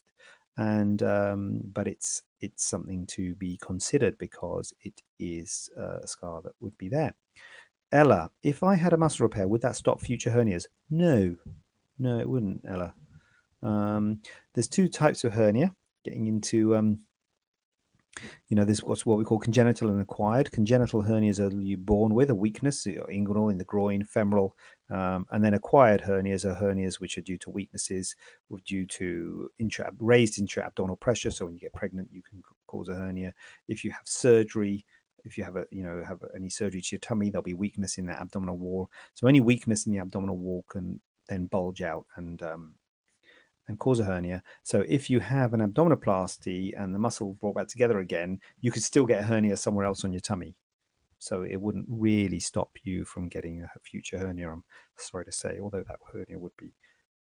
and 0.56 1.04
um, 1.04 1.60
but 1.74 1.88
it's 1.90 2.24
it's 2.40 2.64
something 2.64 3.06
to 3.08 3.36
be 3.36 3.58
considered 3.62 4.18
because 4.18 4.74
it 4.82 5.02
is 5.20 5.70
uh, 5.78 6.00
a 6.00 6.08
scar 6.08 6.42
that 6.42 6.54
would 6.62 6.78
be 6.78 6.88
there. 6.88 7.14
Ella, 7.92 8.32
if 8.44 8.64
I 8.64 8.76
had 8.76 8.94
a 8.94 8.98
muscle 8.98 9.26
repair, 9.26 9.48
would 9.50 9.62
that 9.62 9.76
stop 9.76 10.00
future 10.00 10.32
hernias? 10.32 10.68
No, 10.90 11.36
no, 12.00 12.18
it 12.18 12.30
wouldn't, 12.30 12.64
Ella. 12.66 12.94
Um, 13.62 14.22
there's 14.54 14.70
two 14.70 14.88
types 14.88 15.24
of 15.24 15.34
hernia. 15.34 15.76
Getting 16.06 16.28
into 16.28 16.76
um, 16.76 17.00
you 18.48 18.56
know, 18.56 18.66
there's 18.66 18.84
what's 18.84 19.06
what 19.06 19.18
we 19.18 19.24
call 19.24 19.40
congenital 19.40 19.90
and 19.90 20.02
acquired. 20.02 20.52
Congenital 20.52 21.04
hernias 21.04 21.40
are 21.40 21.56
you 21.62 21.78
born 21.78 22.14
with 22.14 22.30
a 22.30 22.36
weakness, 22.36 22.86
inguinal 22.86 23.52
in 23.52 23.58
the 23.58 23.64
groin, 23.64 24.04
femoral, 24.04 24.56
um, 24.90 25.26
and 25.32 25.44
then 25.44 25.54
acquired 25.54 26.02
hernias 26.02 26.46
are 26.46 26.56
hernias 26.56 27.00
which 27.00 27.18
are 27.18 27.22
due 27.22 27.38
to 27.38 27.50
weaknesses, 27.50 28.16
due 28.66 28.86
to 28.86 29.50
intra, 29.60 29.92
raised 30.00 30.40
intra-abdominal 30.40 30.98
pressure. 30.98 31.32
So 31.32 31.46
when 31.46 31.54
you 31.54 31.60
get 31.62 31.74
pregnant, 31.74 32.10
you 32.12 32.22
can 32.22 32.42
cause 32.68 32.90
a 32.90 32.96
hernia. 32.96 33.34
If 33.68 33.84
you 33.84 33.92
have 33.92 34.06
surgery, 34.06 34.86
if 35.24 35.38
you 35.38 35.44
have 35.44 35.56
a 35.56 35.66
you 35.72 35.84
know 35.84 36.04
have 36.06 36.20
any 36.36 36.50
surgery 36.50 36.82
to 36.82 36.96
your 36.96 37.00
tummy, 37.00 37.30
there'll 37.30 37.44
be 37.44 37.54
weakness 37.54 37.98
in 37.98 38.06
the 38.08 38.20
abdominal 38.20 38.58
wall. 38.58 38.90
So 39.14 39.28
any 39.28 39.42
weakness 39.42 39.86
in 39.86 39.94
the 39.94 40.00
abdominal 40.00 40.38
wall 40.38 40.66
can 40.68 41.00
then 41.30 41.46
bulge 41.46 41.82
out 41.82 42.06
and 42.18 42.42
um, 42.42 42.74
and 43.72 43.80
cause 43.80 44.00
a 44.00 44.04
hernia. 44.04 44.44
So 44.64 44.84
if 44.88 45.10
you 45.10 45.20
have 45.20 45.54
an 45.54 45.62
abdominoplasty 45.62 46.74
and 46.78 46.94
the 46.94 47.00
muscle 47.00 47.34
brought 47.40 47.56
back 47.56 47.68
together 47.68 48.00
again, 48.00 48.40
you 48.60 48.72
could 48.72 48.84
still 48.84 49.06
get 49.06 49.22
a 49.22 49.24
hernia 49.24 49.58
somewhere 49.58 49.86
else 49.86 50.04
on 50.06 50.12
your 50.12 50.22
tummy. 50.22 50.56
So 51.18 51.44
it 51.44 51.60
wouldn't 51.60 51.86
really 51.88 52.40
stop 52.40 52.70
you 52.84 53.06
from 53.06 53.30
getting 53.30 53.62
a 53.64 53.80
future 53.80 54.20
hernia. 54.20 54.52
I'm 54.52 54.64
sorry 54.98 55.26
to 55.26 55.32
say, 55.32 55.60
although 55.62 55.84
that 55.88 56.00
hernia 56.12 56.38
would 56.38 56.56
be 56.58 56.74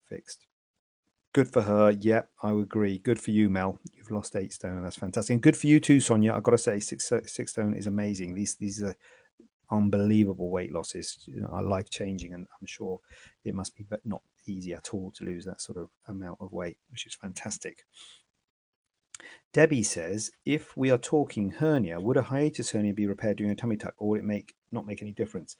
fixed. 0.07 0.47
Good 1.33 1.47
for 1.47 1.61
her. 1.61 1.91
Yep, 1.91 2.29
I 2.41 2.51
would 2.51 2.63
agree. 2.63 2.97
Good 2.97 3.21
for 3.21 3.29
you, 3.29 3.49
Mel. 3.49 3.79
You've 3.93 4.09
lost 4.09 4.35
eight 4.35 4.51
stone. 4.51 4.81
That's 4.81 4.95
fantastic. 4.95 5.33
And 5.35 5.43
good 5.43 5.55
for 5.55 5.67
you 5.67 5.79
too, 5.79 5.99
Sonia. 5.99 6.33
I've 6.33 6.43
got 6.43 6.51
to 6.51 6.57
say, 6.57 6.79
six 6.79 7.11
uh, 7.11 7.21
six 7.25 7.51
stone 7.51 7.75
is 7.75 7.85
amazing. 7.85 8.33
These 8.33 8.55
these 8.55 8.81
are 8.81 8.95
unbelievable 9.69 10.49
weight 10.49 10.71
losses. 10.71 11.19
You 11.27 11.41
know, 11.41 11.49
are 11.51 11.61
life 11.61 11.91
changing, 11.91 12.33
and 12.33 12.47
I'm 12.59 12.65
sure 12.65 12.99
it 13.45 13.53
must 13.53 13.75
be, 13.75 13.85
but 13.87 14.03
not 14.05 14.23
easy 14.49 14.73
at 14.73 14.93
all 14.93 15.11
to 15.15 15.23
lose 15.23 15.45
that 15.45 15.61
sort 15.61 15.77
of 15.77 15.89
amount 16.07 16.37
of 16.41 16.51
weight, 16.51 16.77
which 16.89 17.05
is 17.05 17.15
fantastic. 17.15 17.83
Debbie 19.53 19.83
says, 19.83 20.31
if 20.45 20.75
we 20.77 20.91
are 20.91 20.97
talking 20.97 21.51
hernia, 21.51 21.99
would 21.99 22.17
a 22.17 22.21
hiatus 22.21 22.71
hernia 22.71 22.93
be 22.93 23.07
repaired 23.07 23.37
during 23.37 23.51
a 23.51 23.55
tummy 23.55 23.77
tuck, 23.77 23.93
or 23.97 24.09
would 24.09 24.19
it 24.19 24.25
make 24.25 24.53
not 24.71 24.85
make 24.85 25.01
any 25.01 25.11
difference? 25.11 25.55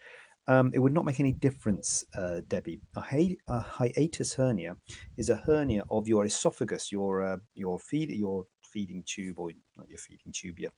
Um, 0.47 0.71
it 0.73 0.79
would 0.79 0.93
not 0.93 1.05
make 1.05 1.19
any 1.19 1.33
difference, 1.33 2.03
uh, 2.15 2.41
Debbie. 2.47 2.81
A, 2.95 3.01
hi- 3.01 3.37
a, 3.47 3.59
hiatus 3.59 4.33
hernia 4.33 4.77
is 5.17 5.29
a 5.29 5.35
hernia 5.35 5.83
of 5.91 6.07
your 6.07 6.25
esophagus, 6.25 6.91
your 6.91 7.23
uh, 7.23 7.37
your 7.53 7.79
feed, 7.79 8.09
your 8.11 8.45
feeding 8.61 9.03
tube, 9.05 9.39
or 9.39 9.51
not 9.77 9.89
your 9.89 9.97
feeding 9.97 10.31
tube, 10.33 10.59
your 10.59 10.71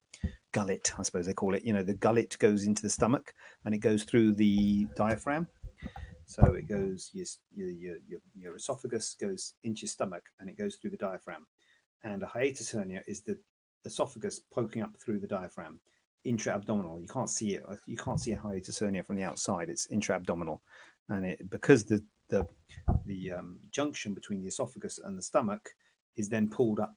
gullet, 0.51 0.93
I 0.97 1.03
suppose 1.03 1.25
they 1.25 1.33
call 1.33 1.53
it. 1.53 1.63
You 1.63 1.73
know, 1.73 1.83
the 1.83 1.93
gullet 1.93 2.37
goes 2.39 2.65
into 2.65 2.81
the 2.81 2.89
stomach 2.89 3.33
and 3.65 3.75
it 3.75 3.79
goes 3.79 4.03
through 4.03 4.33
the 4.35 4.87
diaphragm. 4.95 5.47
So 6.25 6.53
it 6.53 6.67
goes 6.67 7.09
your, 7.13 7.25
your, 7.55 7.97
your, 8.07 8.19
your 8.35 8.55
esophagus 8.55 9.15
goes 9.19 9.55
into 9.63 9.81
your 9.81 9.89
stomach 9.89 10.23
and 10.39 10.49
it 10.49 10.57
goes 10.57 10.75
through 10.75 10.91
the 10.91 10.97
diaphragm. 10.97 11.45
And 12.03 12.23
a 12.23 12.27
hiatus 12.27 12.71
hernia 12.71 13.01
is 13.07 13.21
the 13.21 13.37
esophagus 13.85 14.41
poking 14.53 14.81
up 14.81 14.91
through 15.03 15.19
the 15.19 15.27
diaphragm, 15.27 15.79
intra-abdominal. 16.23 16.99
You 16.99 17.07
can't 17.07 17.29
see 17.29 17.55
it. 17.55 17.63
You 17.85 17.97
can't 17.97 18.19
see 18.19 18.31
a 18.31 18.39
hiatus 18.39 18.79
hernia 18.79 19.03
from 19.03 19.17
the 19.17 19.23
outside. 19.23 19.69
It's 19.69 19.87
intra-abdominal, 19.87 20.61
and 21.09 21.25
it 21.25 21.49
because 21.49 21.83
the 21.85 22.03
the 22.29 22.47
the 23.05 23.33
um, 23.33 23.59
junction 23.71 24.13
between 24.13 24.41
the 24.41 24.47
esophagus 24.47 24.99
and 25.03 25.17
the 25.17 25.21
stomach 25.21 25.69
is 26.17 26.29
then 26.29 26.49
pulled 26.49 26.79
up 26.79 26.95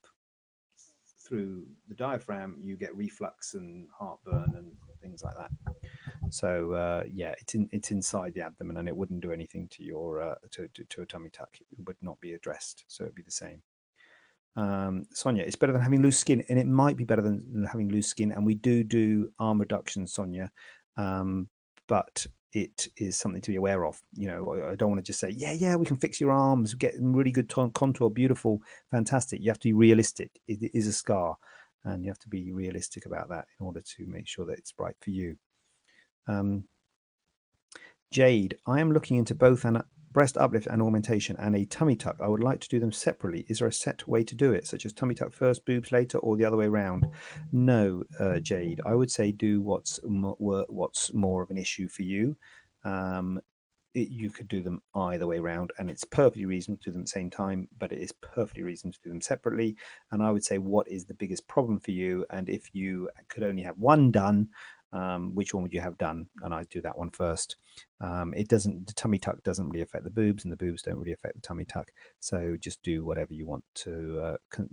through 1.26 1.64
the 1.88 1.94
diaphragm. 1.94 2.56
You 2.62 2.76
get 2.76 2.96
reflux 2.96 3.54
and 3.54 3.88
heartburn 3.98 4.52
and 4.56 4.72
things 5.02 5.22
like 5.22 5.34
that. 5.36 5.50
So 6.34 6.72
uh, 6.72 7.04
yeah, 7.12 7.32
it's 7.40 7.54
in, 7.54 7.68
it's 7.70 7.92
inside 7.92 8.34
the 8.34 8.40
abdomen, 8.40 8.78
and 8.78 8.88
it 8.88 8.96
wouldn't 8.96 9.20
do 9.20 9.30
anything 9.30 9.68
to 9.68 9.84
your 9.84 10.20
uh, 10.20 10.34
to, 10.50 10.66
to, 10.74 10.82
to 10.82 11.02
a 11.02 11.06
tummy 11.06 11.30
tuck. 11.30 11.56
It 11.60 11.86
would 11.86 11.96
not 12.02 12.20
be 12.20 12.32
addressed, 12.32 12.84
so 12.88 13.04
it'd 13.04 13.14
be 13.14 13.22
the 13.22 13.30
same. 13.30 13.62
Um, 14.56 15.06
Sonia, 15.12 15.44
it's 15.44 15.54
better 15.54 15.72
than 15.72 15.80
having 15.80 16.02
loose 16.02 16.18
skin, 16.18 16.44
and 16.48 16.58
it 16.58 16.66
might 16.66 16.96
be 16.96 17.04
better 17.04 17.22
than, 17.22 17.44
than 17.52 17.62
having 17.62 17.88
loose 17.88 18.08
skin. 18.08 18.32
And 18.32 18.44
we 18.44 18.56
do 18.56 18.82
do 18.82 19.30
arm 19.38 19.60
reduction, 19.60 20.08
Sonia, 20.08 20.50
um, 20.96 21.48
but 21.86 22.26
it 22.52 22.88
is 22.96 23.16
something 23.16 23.42
to 23.42 23.52
be 23.52 23.56
aware 23.56 23.86
of. 23.86 24.02
You 24.14 24.26
know, 24.26 24.68
I 24.72 24.74
don't 24.74 24.90
want 24.90 24.98
to 24.98 25.06
just 25.06 25.20
say, 25.20 25.30
yeah, 25.30 25.52
yeah, 25.52 25.76
we 25.76 25.86
can 25.86 25.98
fix 25.98 26.20
your 26.20 26.32
arms, 26.32 26.74
get 26.74 26.94
really 26.98 27.30
good 27.30 27.48
contour, 27.48 28.10
beautiful, 28.10 28.60
fantastic. 28.90 29.40
You 29.40 29.50
have 29.50 29.60
to 29.60 29.68
be 29.68 29.72
realistic. 29.72 30.32
It 30.48 30.72
is 30.74 30.88
a 30.88 30.92
scar, 30.92 31.36
and 31.84 32.02
you 32.02 32.10
have 32.10 32.18
to 32.18 32.28
be 32.28 32.50
realistic 32.50 33.06
about 33.06 33.28
that 33.28 33.46
in 33.60 33.66
order 33.66 33.82
to 33.82 34.06
make 34.08 34.26
sure 34.26 34.46
that 34.46 34.58
it's 34.58 34.74
right 34.78 34.96
for 35.00 35.10
you. 35.10 35.36
Um, 36.26 36.64
Jade, 38.10 38.56
I 38.66 38.80
am 38.80 38.92
looking 38.92 39.16
into 39.16 39.34
both 39.34 39.64
an 39.64 39.82
breast 40.14 40.38
uplift 40.38 40.68
and 40.68 40.80
augmentation 40.80 41.36
and 41.38 41.56
a 41.56 41.64
tummy 41.66 41.96
tuck. 41.96 42.16
I 42.22 42.28
would 42.28 42.42
like 42.42 42.60
to 42.60 42.68
do 42.68 42.78
them 42.78 42.92
separately. 42.92 43.44
Is 43.48 43.58
there 43.58 43.68
a 43.68 43.72
set 43.72 44.06
way 44.06 44.22
to 44.22 44.34
do 44.34 44.52
it, 44.52 44.66
such 44.66 44.86
as 44.86 44.92
tummy 44.92 45.14
tuck 45.14 45.32
first, 45.32 45.66
boobs 45.66 45.90
later, 45.92 46.18
or 46.18 46.36
the 46.36 46.44
other 46.44 46.56
way 46.56 46.66
around? 46.66 47.06
No, 47.52 48.04
uh, 48.18 48.38
Jade. 48.38 48.80
I 48.86 48.94
would 48.94 49.10
say 49.10 49.32
do 49.32 49.60
what's 49.60 49.98
what's 50.04 51.12
more 51.12 51.42
of 51.42 51.50
an 51.50 51.58
issue 51.58 51.88
for 51.88 52.02
you. 52.02 52.36
Um, 52.84 53.40
it, 53.94 54.08
you 54.08 54.30
could 54.30 54.48
do 54.48 54.62
them 54.62 54.82
either 54.94 55.26
way 55.26 55.38
around, 55.38 55.72
and 55.78 55.90
it's 55.90 56.04
perfectly 56.04 56.46
reasonable 56.46 56.78
to 56.82 56.90
do 56.90 56.92
them 56.92 57.00
at 57.02 57.06
the 57.06 57.10
same 57.10 57.30
time, 57.30 57.68
but 57.78 57.92
it 57.92 57.98
is 57.98 58.12
perfectly 58.12 58.62
reasonable 58.62 58.94
to 58.94 59.02
do 59.04 59.10
them 59.10 59.20
separately. 59.20 59.76
And 60.12 60.22
I 60.22 60.30
would 60.30 60.44
say, 60.44 60.58
what 60.58 60.88
is 60.88 61.04
the 61.04 61.14
biggest 61.14 61.46
problem 61.48 61.80
for 61.80 61.90
you? 61.90 62.24
And 62.30 62.48
if 62.48 62.74
you 62.74 63.08
could 63.28 63.42
only 63.42 63.62
have 63.62 63.78
one 63.78 64.10
done, 64.10 64.48
um, 64.94 65.34
which 65.34 65.52
one 65.52 65.62
would 65.62 65.74
you 65.74 65.80
have 65.80 65.98
done? 65.98 66.26
And 66.42 66.54
I 66.54 66.62
do 66.70 66.80
that 66.82 66.96
one 66.96 67.10
first. 67.10 67.56
Um, 68.00 68.32
it 68.34 68.48
doesn't, 68.48 68.86
the 68.86 68.94
tummy 68.94 69.18
tuck 69.18 69.42
doesn't 69.42 69.68
really 69.68 69.82
affect 69.82 70.04
the 70.04 70.10
boobs, 70.10 70.44
and 70.44 70.52
the 70.52 70.56
boobs 70.56 70.82
don't 70.82 70.98
really 70.98 71.12
affect 71.12 71.34
the 71.34 71.40
tummy 71.42 71.64
tuck. 71.64 71.90
So 72.20 72.56
just 72.58 72.82
do 72.82 73.04
whatever 73.04 73.34
you 73.34 73.46
want 73.46 73.64
to 73.76 74.20
uh, 74.22 74.66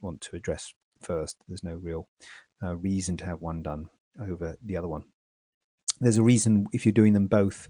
want 0.00 0.20
to 0.22 0.36
address 0.36 0.74
first. 1.02 1.36
There's 1.46 1.62
no 1.62 1.74
real 1.74 2.08
uh, 2.62 2.76
reason 2.76 3.16
to 3.18 3.26
have 3.26 3.42
one 3.42 3.62
done 3.62 3.88
over 4.20 4.56
the 4.64 4.76
other 4.76 4.88
one. 4.88 5.04
There's 6.00 6.18
a 6.18 6.22
reason 6.22 6.66
if 6.72 6.84
you're 6.84 6.92
doing 6.92 7.12
them 7.12 7.26
both. 7.26 7.68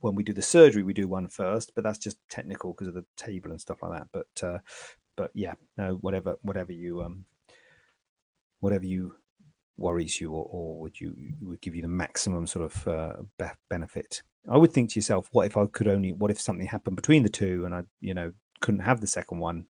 When 0.00 0.14
we 0.14 0.22
do 0.22 0.32
the 0.32 0.42
surgery, 0.42 0.84
we 0.84 0.92
do 0.92 1.08
one 1.08 1.28
first, 1.28 1.72
but 1.74 1.82
that's 1.82 1.98
just 1.98 2.18
technical 2.30 2.72
because 2.72 2.86
of 2.86 2.94
the 2.94 3.04
table 3.16 3.50
and 3.50 3.60
stuff 3.60 3.78
like 3.82 3.92
that. 3.92 4.08
But 4.12 4.46
uh, 4.46 4.58
but 5.16 5.32
yeah, 5.34 5.54
no, 5.76 5.94
whatever 6.00 6.36
whatever 6.42 6.72
you 6.72 7.02
um 7.02 7.24
whatever 8.60 8.86
you 8.86 9.16
worries 9.78 10.20
you 10.20 10.32
or, 10.32 10.46
or 10.50 10.80
would 10.80 11.00
you 11.00 11.14
would 11.40 11.60
give 11.60 11.74
you 11.74 11.82
the 11.82 11.88
maximum 11.88 12.46
sort 12.46 12.64
of 12.64 12.88
uh, 12.88 13.14
be- 13.38 13.46
benefit 13.70 14.22
i 14.50 14.56
would 14.56 14.72
think 14.72 14.90
to 14.90 14.98
yourself 14.98 15.28
what 15.32 15.46
if 15.46 15.56
i 15.56 15.64
could 15.66 15.88
only 15.88 16.12
what 16.12 16.30
if 16.30 16.40
something 16.40 16.66
happened 16.66 16.96
between 16.96 17.22
the 17.22 17.28
two 17.28 17.64
and 17.64 17.74
i 17.74 17.82
you 18.00 18.14
know 18.14 18.32
couldn't 18.60 18.80
have 18.80 19.00
the 19.00 19.06
second 19.06 19.38
one 19.38 19.64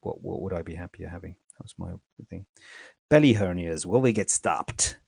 what 0.00 0.22
what 0.22 0.40
would 0.40 0.52
i 0.52 0.62
be 0.62 0.74
happier 0.74 1.08
having 1.08 1.34
that 1.58 1.64
was 1.64 1.74
my 1.76 1.90
thing 2.30 2.46
belly 3.10 3.34
hernias 3.34 3.84
will 3.84 4.00
they 4.00 4.12
get 4.12 4.30
stopped 4.30 4.98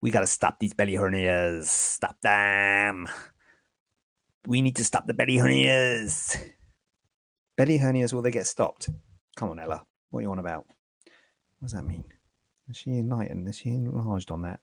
we 0.00 0.10
got 0.10 0.20
to 0.20 0.26
stop 0.26 0.58
these 0.58 0.74
belly 0.74 0.94
hernias 0.94 1.64
stop 1.64 2.16
them 2.22 3.06
we 4.46 4.62
need 4.62 4.76
to 4.76 4.84
stop 4.84 5.06
the 5.06 5.14
belly 5.14 5.36
hernias. 5.36 6.40
Belly 7.56 7.78
hernias, 7.78 8.12
will 8.12 8.22
they 8.22 8.30
get 8.30 8.46
stopped? 8.46 8.88
Come 9.36 9.50
on, 9.50 9.58
Ella. 9.58 9.82
What 10.10 10.20
are 10.20 10.22
you 10.22 10.30
on 10.30 10.38
about? 10.38 10.66
What 11.58 11.68
does 11.68 11.72
that 11.72 11.84
mean? 11.84 12.04
Is 12.68 12.76
she 12.76 12.90
enlightened? 12.90 13.48
Is 13.48 13.58
she 13.58 13.70
enlarged 13.70 14.30
on 14.30 14.42
that? 14.42 14.60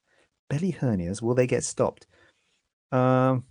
Belly 0.50 0.74
hernias, 0.74 1.22
will 1.22 1.36
they 1.36 1.48
get 1.48 1.64
stopped? 1.64 2.08
Um, 2.92 3.46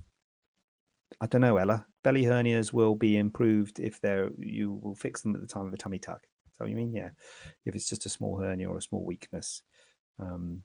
I 1.20 1.26
don't 1.26 1.40
know, 1.40 1.56
Ella. 1.56 1.86
Belly 2.02 2.24
hernias 2.24 2.72
will 2.72 2.94
be 2.94 3.16
improved 3.16 3.78
if 3.78 4.00
they're 4.00 4.30
you 4.38 4.80
will 4.82 4.94
fix 4.94 5.22
them 5.22 5.34
at 5.34 5.40
the 5.40 5.46
time 5.46 5.66
of 5.66 5.72
a 5.72 5.76
tummy 5.76 5.98
tuck. 5.98 6.26
So 6.58 6.66
you 6.66 6.76
mean? 6.76 6.92
Yeah. 6.92 7.10
If 7.64 7.74
it's 7.74 7.88
just 7.88 8.06
a 8.06 8.10
small 8.10 8.38
hernia 8.38 8.68
or 8.68 8.76
a 8.76 8.82
small 8.82 9.04
weakness. 9.04 9.62
Um, 10.18 10.62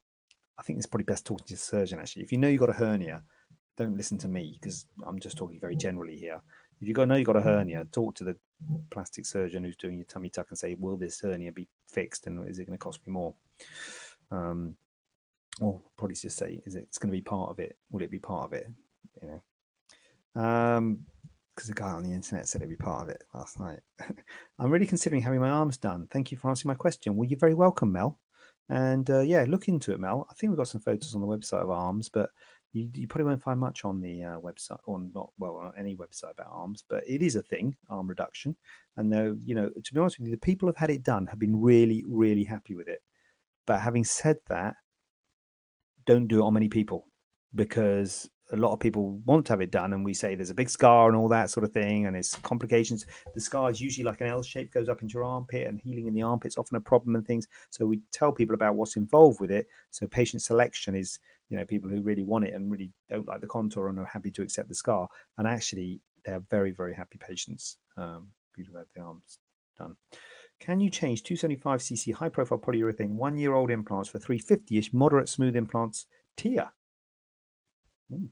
I 0.59 0.63
think 0.63 0.77
it's 0.77 0.87
probably 0.87 1.05
best 1.05 1.25
talking 1.25 1.45
to 1.47 1.53
the 1.53 1.59
surgeon 1.59 1.99
actually. 1.99 2.23
If 2.23 2.31
you 2.31 2.37
know 2.37 2.47
you've 2.47 2.59
got 2.59 2.69
a 2.69 2.73
hernia, 2.73 3.23
don't 3.77 3.95
listen 3.95 4.17
to 4.19 4.27
me 4.27 4.57
because 4.59 4.85
I'm 5.05 5.19
just 5.19 5.37
talking 5.37 5.59
very 5.59 5.75
generally 5.75 6.17
here. 6.17 6.41
If 6.81 6.87
you 6.87 6.93
got 6.93 7.07
know 7.07 7.15
you've 7.15 7.27
got 7.27 7.35
a 7.35 7.41
hernia, 7.41 7.85
talk 7.91 8.15
to 8.15 8.23
the 8.23 8.35
plastic 8.89 9.25
surgeon 9.25 9.63
who's 9.63 9.75
doing 9.75 9.97
your 9.97 10.05
tummy 10.05 10.29
tuck 10.29 10.47
and 10.49 10.57
say, 10.57 10.75
"Will 10.75 10.97
this 10.97 11.21
hernia 11.21 11.51
be 11.51 11.67
fixed, 11.87 12.27
and 12.27 12.47
is 12.49 12.59
it 12.59 12.65
going 12.65 12.77
to 12.77 12.83
cost 12.83 13.05
me 13.05 13.13
more?" 13.13 13.33
Um, 14.31 14.75
or 15.59 15.81
probably 15.97 16.15
just 16.15 16.37
say, 16.37 16.61
"Is 16.65 16.75
it? 16.75 16.83
It's 16.83 16.97
going 16.97 17.11
to 17.11 17.17
be 17.17 17.21
part 17.21 17.49
of 17.49 17.59
it? 17.59 17.77
Will 17.91 18.03
it 18.03 18.11
be 18.11 18.19
part 18.19 18.45
of 18.45 18.53
it?" 18.53 18.67
You 19.21 19.41
know, 20.35 20.41
um, 20.41 20.99
because 21.55 21.69
the 21.69 21.73
guy 21.73 21.89
on 21.89 22.03
the 22.03 22.13
internet 22.13 22.47
said 22.47 22.61
it'd 22.61 22.69
be 22.69 22.75
part 22.75 23.01
of 23.01 23.09
it 23.09 23.23
last 23.33 23.59
night. 23.59 23.79
I'm 24.59 24.69
really 24.69 24.85
considering 24.85 25.23
having 25.23 25.39
my 25.39 25.49
arms 25.49 25.77
done. 25.77 26.07
Thank 26.11 26.31
you 26.31 26.37
for 26.37 26.49
answering 26.49 26.69
my 26.69 26.75
question. 26.75 27.15
Well, 27.15 27.27
you're 27.27 27.39
very 27.39 27.55
welcome, 27.55 27.91
Mel. 27.91 28.19
And 28.69 29.09
uh, 29.09 29.21
yeah, 29.21 29.43
look 29.47 29.67
into 29.67 29.91
it, 29.91 29.99
Mel. 29.99 30.27
I 30.29 30.35
think 30.35 30.51
we've 30.51 30.57
got 30.57 30.67
some 30.67 30.81
photos 30.81 31.15
on 31.15 31.21
the 31.21 31.27
website 31.27 31.63
of 31.63 31.71
arms, 31.71 32.09
but 32.09 32.29
you, 32.73 32.89
you 32.93 33.07
probably 33.07 33.25
won't 33.25 33.41
find 33.41 33.59
much 33.59 33.85
on 33.85 34.01
the 34.01 34.23
uh, 34.23 34.39
website, 34.39 34.77
or 34.85 35.01
not 35.15 35.31
well 35.39 35.55
on 35.55 35.73
any 35.77 35.95
website 35.95 36.31
about 36.31 36.51
arms. 36.51 36.83
But 36.87 37.03
it 37.07 37.23
is 37.23 37.35
a 37.35 37.41
thing, 37.41 37.75
arm 37.89 38.07
reduction. 38.07 38.55
And 38.97 39.11
though 39.11 39.35
you 39.43 39.55
know, 39.55 39.69
to 39.69 39.93
be 39.93 39.99
honest 39.99 40.19
with 40.19 40.27
you, 40.27 40.35
the 40.35 40.39
people 40.39 40.67
who've 40.67 40.77
had 40.77 40.91
it 40.91 41.01
done 41.01 41.25
have 41.25 41.39
been 41.39 41.59
really, 41.59 42.03
really 42.07 42.43
happy 42.43 42.75
with 42.75 42.87
it. 42.87 43.01
But 43.67 43.81
having 43.81 44.05
said 44.05 44.37
that, 44.47 44.75
don't 46.05 46.27
do 46.27 46.39
it 46.39 46.43
on 46.43 46.53
many 46.53 46.69
people 46.69 47.05
because 47.53 48.29
a 48.53 48.55
lot 48.55 48.71
of 48.71 48.79
people 48.79 49.19
want 49.25 49.45
to 49.45 49.51
have 49.51 49.59
it 49.59 49.71
done 49.71 49.91
and 49.91 50.05
we 50.05 50.13
say 50.13 50.33
there's 50.33 50.49
a 50.49 50.55
big 50.55 50.69
scar 50.69 51.09
and 51.09 51.17
all 51.17 51.27
that 51.27 51.49
sort 51.49 51.65
of 51.65 51.73
thing 51.73 52.05
and 52.05 52.15
it's 52.15 52.35
complications. 52.37 53.05
The 53.35 53.41
scar 53.41 53.69
is 53.69 53.81
usually 53.81 54.05
like 54.05 54.21
an 54.21 54.27
l 54.27 54.41
shape 54.41 54.71
goes 54.71 54.87
up 54.87 55.01
into 55.01 55.15
your 55.15 55.25
armpit 55.25 55.67
and 55.67 55.77
healing 55.77 56.07
in 56.07 56.13
the 56.13 56.21
armpit's 56.21 56.57
often 56.57 56.77
a 56.77 56.81
problem 56.81 57.15
and 57.15 57.27
things. 57.27 57.47
So 57.71 57.85
we 57.85 57.99
tell 58.13 58.31
people 58.31 58.55
about 58.55 58.75
what's 58.75 58.95
involved 58.95 59.41
with 59.41 59.51
it. 59.51 59.67
So 59.91 60.07
patient 60.07 60.41
selection 60.43 60.95
is 60.95 61.19
you 61.49 61.57
know 61.57 61.65
people 61.65 61.89
who 61.89 62.01
really 62.01 62.23
want 62.23 62.45
it 62.45 62.53
and 62.53 62.71
really 62.71 62.93
don't 63.09 63.27
like 63.27 63.41
the 63.41 63.47
contour 63.47 63.89
and 63.89 63.99
are 63.99 64.05
happy 64.05 64.31
to 64.31 64.41
accept 64.41 64.69
the 64.69 64.75
scar. 64.75 65.09
And 65.37 65.45
actually 65.45 65.99
they're 66.23 66.43
very 66.49 66.71
very 66.71 66.95
happy 66.95 67.17
patients. 67.17 67.77
Um, 67.97 68.29
people 68.55 68.77
have 68.77 68.87
the 68.95 69.01
arms 69.01 69.39
done 69.77 69.97
can 70.59 70.79
you 70.79 70.89
change 70.89 71.23
275cc 71.23 72.13
high 72.13 72.29
profile 72.29 72.57
polyurethane 72.57 73.11
one 73.11 73.37
year 73.37 73.53
old 73.53 73.71
implants 73.71 74.09
for 74.09 74.19
350ish 74.19 74.93
moderate 74.93 75.29
smooth 75.29 75.55
implants 75.55 76.07
TIA? 76.35 76.71
Ooh. 78.13 78.29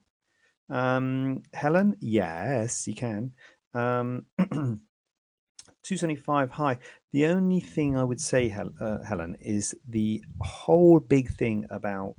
Um, 0.69 1.43
Helen, 1.53 1.95
yes, 1.99 2.87
you 2.87 2.95
can. 2.95 3.33
Um, 3.73 4.25
275 5.83 6.49
high. 6.49 6.77
The 7.11 7.27
only 7.27 7.59
thing 7.59 7.95
I 7.97 8.03
would 8.03 8.19
say, 8.19 8.49
Hel- 8.49 8.73
uh, 8.81 9.03
Helen, 9.03 9.37
is 9.39 9.75
the 9.87 10.23
whole 10.41 10.99
big 10.99 11.29
thing 11.29 11.65
about. 11.69 12.15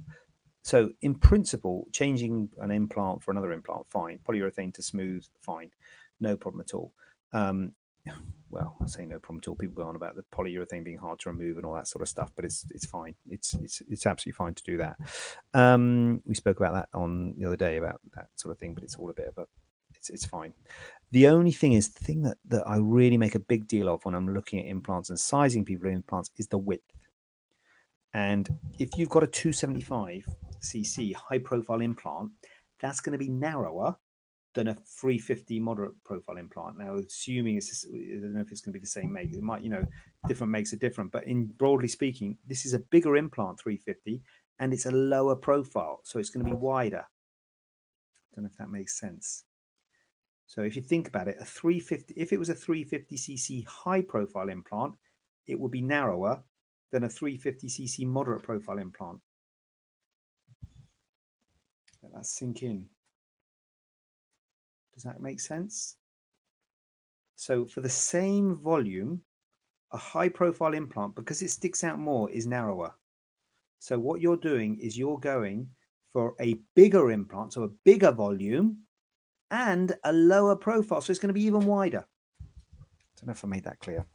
So, 0.63 0.91
in 1.03 1.15
principle, 1.15 1.87
changing 1.93 2.49
an 2.59 2.71
implant 2.71 3.23
for 3.23 3.31
another 3.31 3.53
implant, 3.53 3.87
fine. 3.89 4.19
Polyurethane 4.27 4.75
to 4.75 4.83
smooth, 4.83 5.25
fine. 5.41 5.71
No 6.21 6.37
problem 6.37 6.61
at 6.61 6.75
all. 6.75 6.93
Um, 7.33 7.73
well, 8.51 8.77
I 8.83 8.87
say 8.87 9.05
no 9.07 9.19
problem 9.19 9.41
at 9.43 9.49
all. 9.49 9.57
People 9.57 9.83
go 9.83 9.89
on 9.89 9.97
about 9.97 10.17
the 10.17 10.25
polyurethane 10.35 10.85
being 10.85 10.99
hard 10.99 11.19
to 11.21 11.31
remove 11.31 11.57
and 11.57 11.67
all 11.67 11.75
that 11.75 11.89
sort 11.89 12.03
of 12.03 12.09
stuff, 12.09 12.31
but 12.37 12.45
it's 12.45 12.65
it's 12.71 12.87
fine. 12.87 13.15
It's 13.29 13.55
it's 13.55 13.83
it's 13.89 14.07
absolutely 14.07 14.37
fine 14.37 14.55
to 14.55 14.63
do 14.63 14.77
that. 14.79 14.97
Um, 15.55 16.23
we 16.25 16.35
spoke 16.35 16.59
about 16.59 16.75
that 16.75 16.89
on 16.97 17.35
the 17.37 17.47
other 17.47 17.57
day 17.57 17.77
about 17.77 18.01
that 18.15 18.29
sort 18.37 18.53
of 18.53 18.59
thing, 18.59 18.75
but 18.75 18.85
it's 18.85 18.97
all 18.97 19.11
a 19.11 19.15
bit 19.15 19.29
of 19.29 19.39
a 19.39 19.47
it's 19.95 20.11
it's 20.11 20.25
fine. 20.25 20.53
The 21.11 21.29
only 21.29 21.53
thing 21.53 21.73
is 21.73 21.93
the 21.93 22.05
thing 22.05 22.23
that 22.23 22.39
that 22.47 22.67
I 22.67 22.77
really 22.77 23.19
make 23.19 23.35
a 23.35 23.41
big 23.41 23.67
deal 23.67 23.89
of 23.89 24.05
when 24.05 24.15
I'm 24.15 24.33
looking 24.33 24.61
at 24.61 24.67
implants 24.67 25.11
and 25.11 25.19
sizing 25.19 25.65
people 25.65 25.89
implants 25.91 26.31
is 26.37 26.49
the 26.49 26.59
width. 26.59 26.93
And 28.15 28.49
if 28.79 28.97
you've 28.97 29.11
got 29.11 29.25
a 29.25 29.27
275 29.27 30.25
cc 30.61 31.15
high 31.15 31.39
profile 31.39 31.83
implant, 31.83 32.31
that's 32.81 33.01
going 33.01 33.13
to 33.13 33.19
be 33.19 33.29
narrower 33.29 33.97
than 34.57 34.69
a 34.69 34.75
350 34.75 35.61
moderate 35.61 35.93
profile 36.03 36.39
implant. 36.39 36.79
Now, 36.79 36.97
assuming 36.97 37.59
it's, 37.59 37.87
I 37.87 38.21
don't 38.21 38.33
know 38.33 38.41
if 38.41 38.51
it's 38.51 38.63
going 38.63 38.73
to 38.73 38.79
be 38.79 38.83
the 38.83 38.87
same 38.87 39.13
make. 39.13 39.35
It 39.35 39.43
might, 39.43 39.63
you 39.63 39.69
know, 39.69 39.85
different 40.27 40.51
makes 40.51 40.73
are 40.73 40.79
different. 40.79 41.13
But 41.13 41.25
in 41.25 41.45
broadly 41.45 41.89
speaking, 41.89 42.39
this 42.47 42.65
is 42.65 42.73
a 42.73 42.79
bigger 42.79 43.17
implant 43.17 43.61
350, 43.61 44.23
and 44.59 44.73
it's 44.73 44.87
a 44.87 44.91
lower 44.91 45.37
profile, 45.37 46.01
so 46.05 46.19
it's 46.19 46.31
going 46.31 46.45
to 46.45 46.51
be 46.51 46.57
wider. 46.57 47.05
I 47.05 48.35
don't 48.35 48.45
know 48.45 48.51
if 48.51 48.57
that 48.57 48.71
makes 48.71 48.99
sense. 48.99 49.45
So 50.47 50.63
if 50.63 50.75
you 50.75 50.81
think 50.81 51.07
about 51.07 51.29
it, 51.29 51.37
a 51.39 51.45
350, 51.45 52.15
if 52.17 52.33
it 52.33 52.39
was 52.39 52.49
a 52.49 52.55
350cc 52.55 53.67
high 53.67 54.01
profile 54.01 54.49
implant, 54.49 54.95
it 55.47 55.61
would 55.61 55.71
be 55.71 55.83
narrower 55.83 56.43
than 56.93 57.05
a 57.05 57.09
350cc 57.09 58.07
moderate 58.07 58.43
profile 58.43 58.79
implant. 58.79 59.21
Let 62.03 62.15
that 62.15 62.25
sink 62.25 62.63
in. 62.63 62.87
Does 64.97 65.05
that 65.05 65.21
make 65.21 65.41
sense? 65.41 65.97
So 67.35 67.67
for 67.67 67.83
the 67.83 67.89
same 67.89 68.57
volume, 68.57 69.21
a 69.93 69.99
high 69.99 70.31
profile 70.31 70.73
implant, 70.73 71.15
because 71.15 71.43
it 71.43 71.51
sticks 71.51 71.85
out 71.85 71.99
more, 71.99 72.31
is 72.31 72.47
narrower. 72.47 72.95
So 73.79 73.99
what 73.99 74.23
you're 74.23 74.39
doing 74.39 74.79
is 74.81 74.97
you're 74.97 75.19
going 75.19 75.69
for 76.15 76.35
a 76.41 76.59
bigger 76.75 77.11
implant, 77.11 77.53
so 77.53 77.65
a 77.65 77.69
bigger 77.85 78.11
volume 78.11 78.79
and 79.51 79.95
a 80.05 80.13
lower 80.15 80.57
profile. 80.57 81.03
So 81.03 81.11
it's 81.11 81.21
going 81.21 81.29
to 81.29 81.35
be 81.35 81.45
even 81.45 81.67
wider. 81.67 82.07
I 82.41 82.45
don't 83.21 83.27
know 83.27 83.33
if 83.33 83.45
I 83.45 83.49
made 83.49 83.65
that 83.65 83.81
clear 83.81 84.07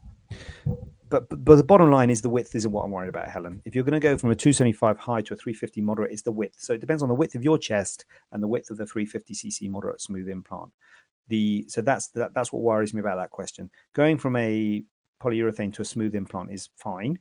but, 1.11 1.45
but, 1.45 1.55
the 1.55 1.63
bottom 1.63 1.91
line 1.91 2.09
is 2.09 2.21
the 2.21 2.29
width 2.29 2.55
isn't 2.55 2.71
what 2.71 2.83
I'm 2.83 2.91
worried 2.91 3.09
about, 3.09 3.29
Helen. 3.29 3.61
If 3.65 3.75
you're 3.75 3.83
going 3.83 3.93
to 3.93 3.99
go 3.99 4.17
from 4.17 4.31
a 4.31 4.35
275 4.35 4.97
high 4.97 5.21
to 5.21 5.33
a 5.33 5.37
350 5.37 5.81
moderate, 5.81 6.11
it's 6.11 6.21
the 6.21 6.31
width. 6.31 6.55
So 6.59 6.73
it 6.73 6.81
depends 6.81 7.03
on 7.03 7.09
the 7.09 7.15
width 7.15 7.35
of 7.35 7.43
your 7.43 7.57
chest 7.57 8.05
and 8.31 8.41
the 8.41 8.47
width 8.47 8.71
of 8.71 8.77
the 8.77 8.85
350cc 8.85 9.69
moderate 9.69 10.01
smooth 10.01 10.29
implant. 10.29 10.71
The 11.27 11.65
so 11.67 11.81
that's 11.81 12.07
that, 12.09 12.33
that's 12.33 12.51
what 12.51 12.63
worries 12.63 12.93
me 12.93 12.99
about 12.99 13.17
that 13.17 13.29
question. 13.29 13.69
Going 13.93 14.17
from 14.17 14.35
a 14.35 14.83
polyurethane 15.21 15.73
to 15.73 15.81
a 15.81 15.85
smooth 15.85 16.15
implant 16.15 16.51
is 16.51 16.69
fine. 16.75 17.19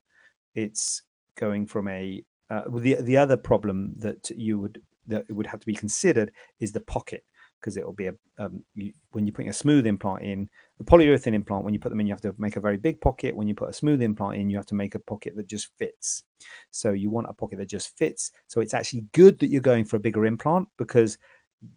It's 0.55 1.03
going 1.37 1.67
from 1.67 1.89
a 1.89 2.25
uh, 2.49 2.63
the 2.69 2.95
the 3.01 3.17
other 3.17 3.37
problem 3.37 3.95
that 3.99 4.31
you 4.31 4.59
would 4.59 4.83
that 5.07 5.25
it 5.29 5.33
would 5.33 5.47
have 5.47 5.61
to 5.61 5.67
be 5.67 5.75
considered 5.75 6.33
is 6.61 6.73
the 6.73 6.81
pocket 6.81 7.25
because 7.61 7.77
it'll 7.77 7.93
be 7.93 8.07
a 8.07 8.15
um, 8.39 8.65
you, 8.75 8.93
when 9.13 9.27
you're 9.27 9.35
putting 9.35 9.51
a 9.51 9.55
smooth 9.55 9.87
implant 9.87 10.23
in 10.23 10.49
a 10.81 10.85
polyurethane 10.85 11.35
implant 11.35 11.65
when 11.65 11.75
you 11.75 11.81
put 11.81 11.91
them 11.91 12.01
in 12.01 12.07
you 12.07 12.13
have 12.13 12.21
to 12.21 12.35
make 12.39 12.57
a 12.57 12.61
very 12.61 12.77
big 12.77 13.01
pocket 13.01 13.37
when 13.37 13.47
you 13.47 13.55
put 13.55 13.69
a 13.69 13.73
smooth 13.73 14.03
implant 14.03 14.37
in 14.37 14.49
you 14.49 14.57
have 14.57 14.67
to 14.67 14.75
make 14.75 14.95
a 14.95 14.99
pocket 14.99 15.37
that 15.37 15.47
just 15.47 15.69
fits 15.79 16.25
so 16.71 16.93
you 16.93 17.11
want 17.11 17.29
a 17.29 17.33
pocket 17.33 17.59
that 17.59 17.69
just 17.69 17.97
fits 17.97 18.33
so 18.47 18.61
it's 18.61 18.75
actually 18.75 19.05
good 19.13 19.39
that 19.39 19.49
you're 19.49 19.61
going 19.61 19.85
for 19.85 19.97
a 19.97 20.01
bigger 20.01 20.27
implant 20.27 20.69
because 20.79 21.19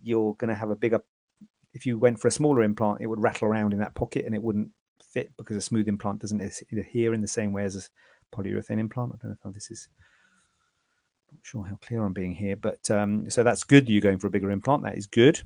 you're 0.01 0.35
going 0.35 0.49
to 0.49 0.55
have 0.55 0.69
a 0.69 0.75
bigger 0.75 1.01
if 1.73 1.85
you 1.85 1.97
went 1.97 2.19
for 2.19 2.27
a 2.27 2.31
smaller 2.31 2.63
implant 2.63 3.01
it 3.01 3.07
would 3.07 3.21
rattle 3.21 3.47
around 3.47 3.73
in 3.73 3.79
that 3.79 3.95
pocket 3.95 4.25
and 4.25 4.33
it 4.33 4.41
wouldn't 4.41 4.69
fit 5.03 5.31
because 5.37 5.57
a 5.57 5.61
smooth 5.61 5.87
implant 5.87 6.19
doesn't 6.19 6.41
adhere 6.71 7.13
in 7.13 7.21
the 7.21 7.27
same 7.27 7.51
way 7.51 7.63
as 7.63 7.75
a 7.75 8.35
polyurethane 8.35 8.79
implant 8.79 9.11
i 9.13 9.17
don't 9.27 9.37
know 9.43 9.49
if 9.49 9.53
this 9.53 9.69
is 9.69 9.89
not 11.33 11.39
sure 11.43 11.65
how 11.65 11.77
clear 11.81 12.03
I'm 12.03 12.13
being 12.13 12.35
here, 12.35 12.55
but 12.55 12.89
um, 12.91 13.29
so 13.29 13.43
that's 13.43 13.63
good. 13.63 13.89
You're 13.89 14.01
going 14.01 14.19
for 14.19 14.27
a 14.27 14.31
bigger 14.31 14.51
implant. 14.51 14.83
That 14.83 14.97
is 14.97 15.07
good. 15.07 15.41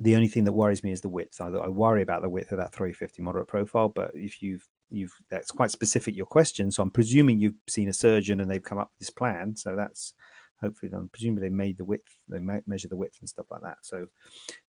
The 0.00 0.14
only 0.14 0.28
thing 0.28 0.44
that 0.44 0.52
worries 0.52 0.84
me 0.84 0.92
is 0.92 1.00
the 1.00 1.08
width. 1.08 1.40
I, 1.40 1.48
I 1.48 1.68
worry 1.68 2.02
about 2.02 2.22
the 2.22 2.28
width 2.28 2.52
of 2.52 2.58
that 2.58 2.74
350 2.74 3.22
moderate 3.22 3.48
profile, 3.48 3.88
but 3.88 4.10
if 4.14 4.42
you've 4.42 4.66
you've 4.90 5.12
that's 5.30 5.50
quite 5.50 5.70
specific 5.70 6.16
your 6.16 6.26
question. 6.26 6.70
So 6.70 6.82
I'm 6.82 6.90
presuming 6.90 7.40
you've 7.40 7.54
seen 7.68 7.88
a 7.88 7.92
surgeon 7.92 8.40
and 8.40 8.50
they've 8.50 8.62
come 8.62 8.78
up 8.78 8.90
with 8.92 9.00
this 9.00 9.10
plan. 9.10 9.56
So 9.56 9.74
that's 9.76 10.14
hopefully 10.60 10.90
done. 10.90 11.10
Presumably 11.12 11.48
they 11.48 11.54
made 11.54 11.78
the 11.78 11.84
width, 11.84 12.18
they 12.28 12.38
measure 12.66 12.88
the 12.88 12.96
width 12.96 13.16
and 13.20 13.28
stuff 13.28 13.46
like 13.50 13.62
that. 13.62 13.78
So 13.82 14.06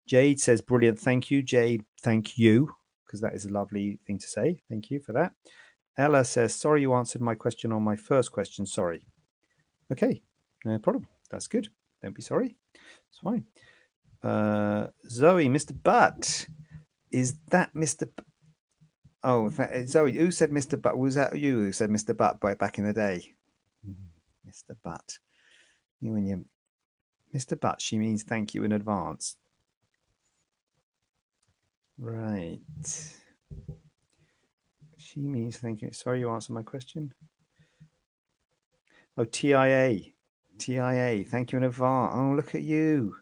Jade 0.08 0.40
says, 0.40 0.62
brilliant. 0.62 1.00
Thank 1.00 1.32
you, 1.32 1.42
Jade. 1.42 1.84
Thank 2.02 2.38
you, 2.38 2.72
because 3.06 3.22
that 3.22 3.34
is 3.34 3.46
a 3.46 3.52
lovely 3.52 4.00
thing 4.06 4.20
to 4.20 4.28
say. 4.28 4.62
Thank 4.70 4.90
you 4.90 5.00
for 5.00 5.14
that. 5.14 5.34
Ella 5.98 6.26
says, 6.26 6.54
sorry 6.54 6.82
you 6.82 6.94
answered 6.94 7.22
my 7.22 7.36
question 7.36 7.72
on 7.72 7.82
my 7.82 7.96
first 7.96 8.32
question. 8.32 8.66
Sorry. 8.66 9.06
Okay, 9.92 10.22
no 10.66 10.78
problem. 10.80 11.08
That's 11.32 11.48
good. 11.48 11.70
Don't 12.04 12.16
be 12.16 12.22
sorry. 12.22 12.56
It's 13.10 13.20
fine. 13.24 13.46
Uh, 14.26 14.88
Zoe, 15.08 15.48
Mr. 15.48 15.72
Butt. 15.84 16.48
Is 17.12 17.36
that 17.52 17.74
Mr. 17.76 18.08
B- 18.08 18.24
oh, 19.24 19.50
that, 19.50 19.88
Zoe, 19.88 20.12
who 20.12 20.32
said 20.32 20.50
Mr. 20.50 20.82
Butt? 20.82 20.98
Was 20.98 21.16
that 21.16 21.38
you 21.38 21.60
who 21.60 21.72
said 21.72 21.92
Mr. 21.92 22.18
Butt 22.18 22.40
by 22.40 22.56
back 22.56 22.80
in 22.80 22.86
the 22.86 22.94
day? 22.94 23.34
Mr. 23.88 24.72
Mm-hmm. 24.72 24.74
Butt. 24.84 25.20
You 26.02 26.16
and 26.16 26.28
you. 26.28 26.46
Mr. 27.34 27.60
Butt, 27.60 27.82
she 27.82 28.00
means 28.00 28.24
thank 28.24 28.56
you 28.56 28.64
in 28.64 28.72
advance. 28.72 29.36
Right. 31.98 32.60
She 34.98 35.20
means 35.20 35.58
thank 35.58 35.82
you. 35.82 35.92
Sorry, 35.92 36.20
you 36.20 36.32
answered 36.32 36.54
my 36.54 36.64
question. 36.64 37.14
Oh, 39.18 39.26
TIA. 39.26 40.00
TIA. 40.58 41.24
Thank 41.26 41.52
you 41.52 41.58
in 41.58 41.64
advance. 41.64 42.14
Oh, 42.16 42.34
look 42.36 42.56
at 42.56 42.64
you. 42.64 43.16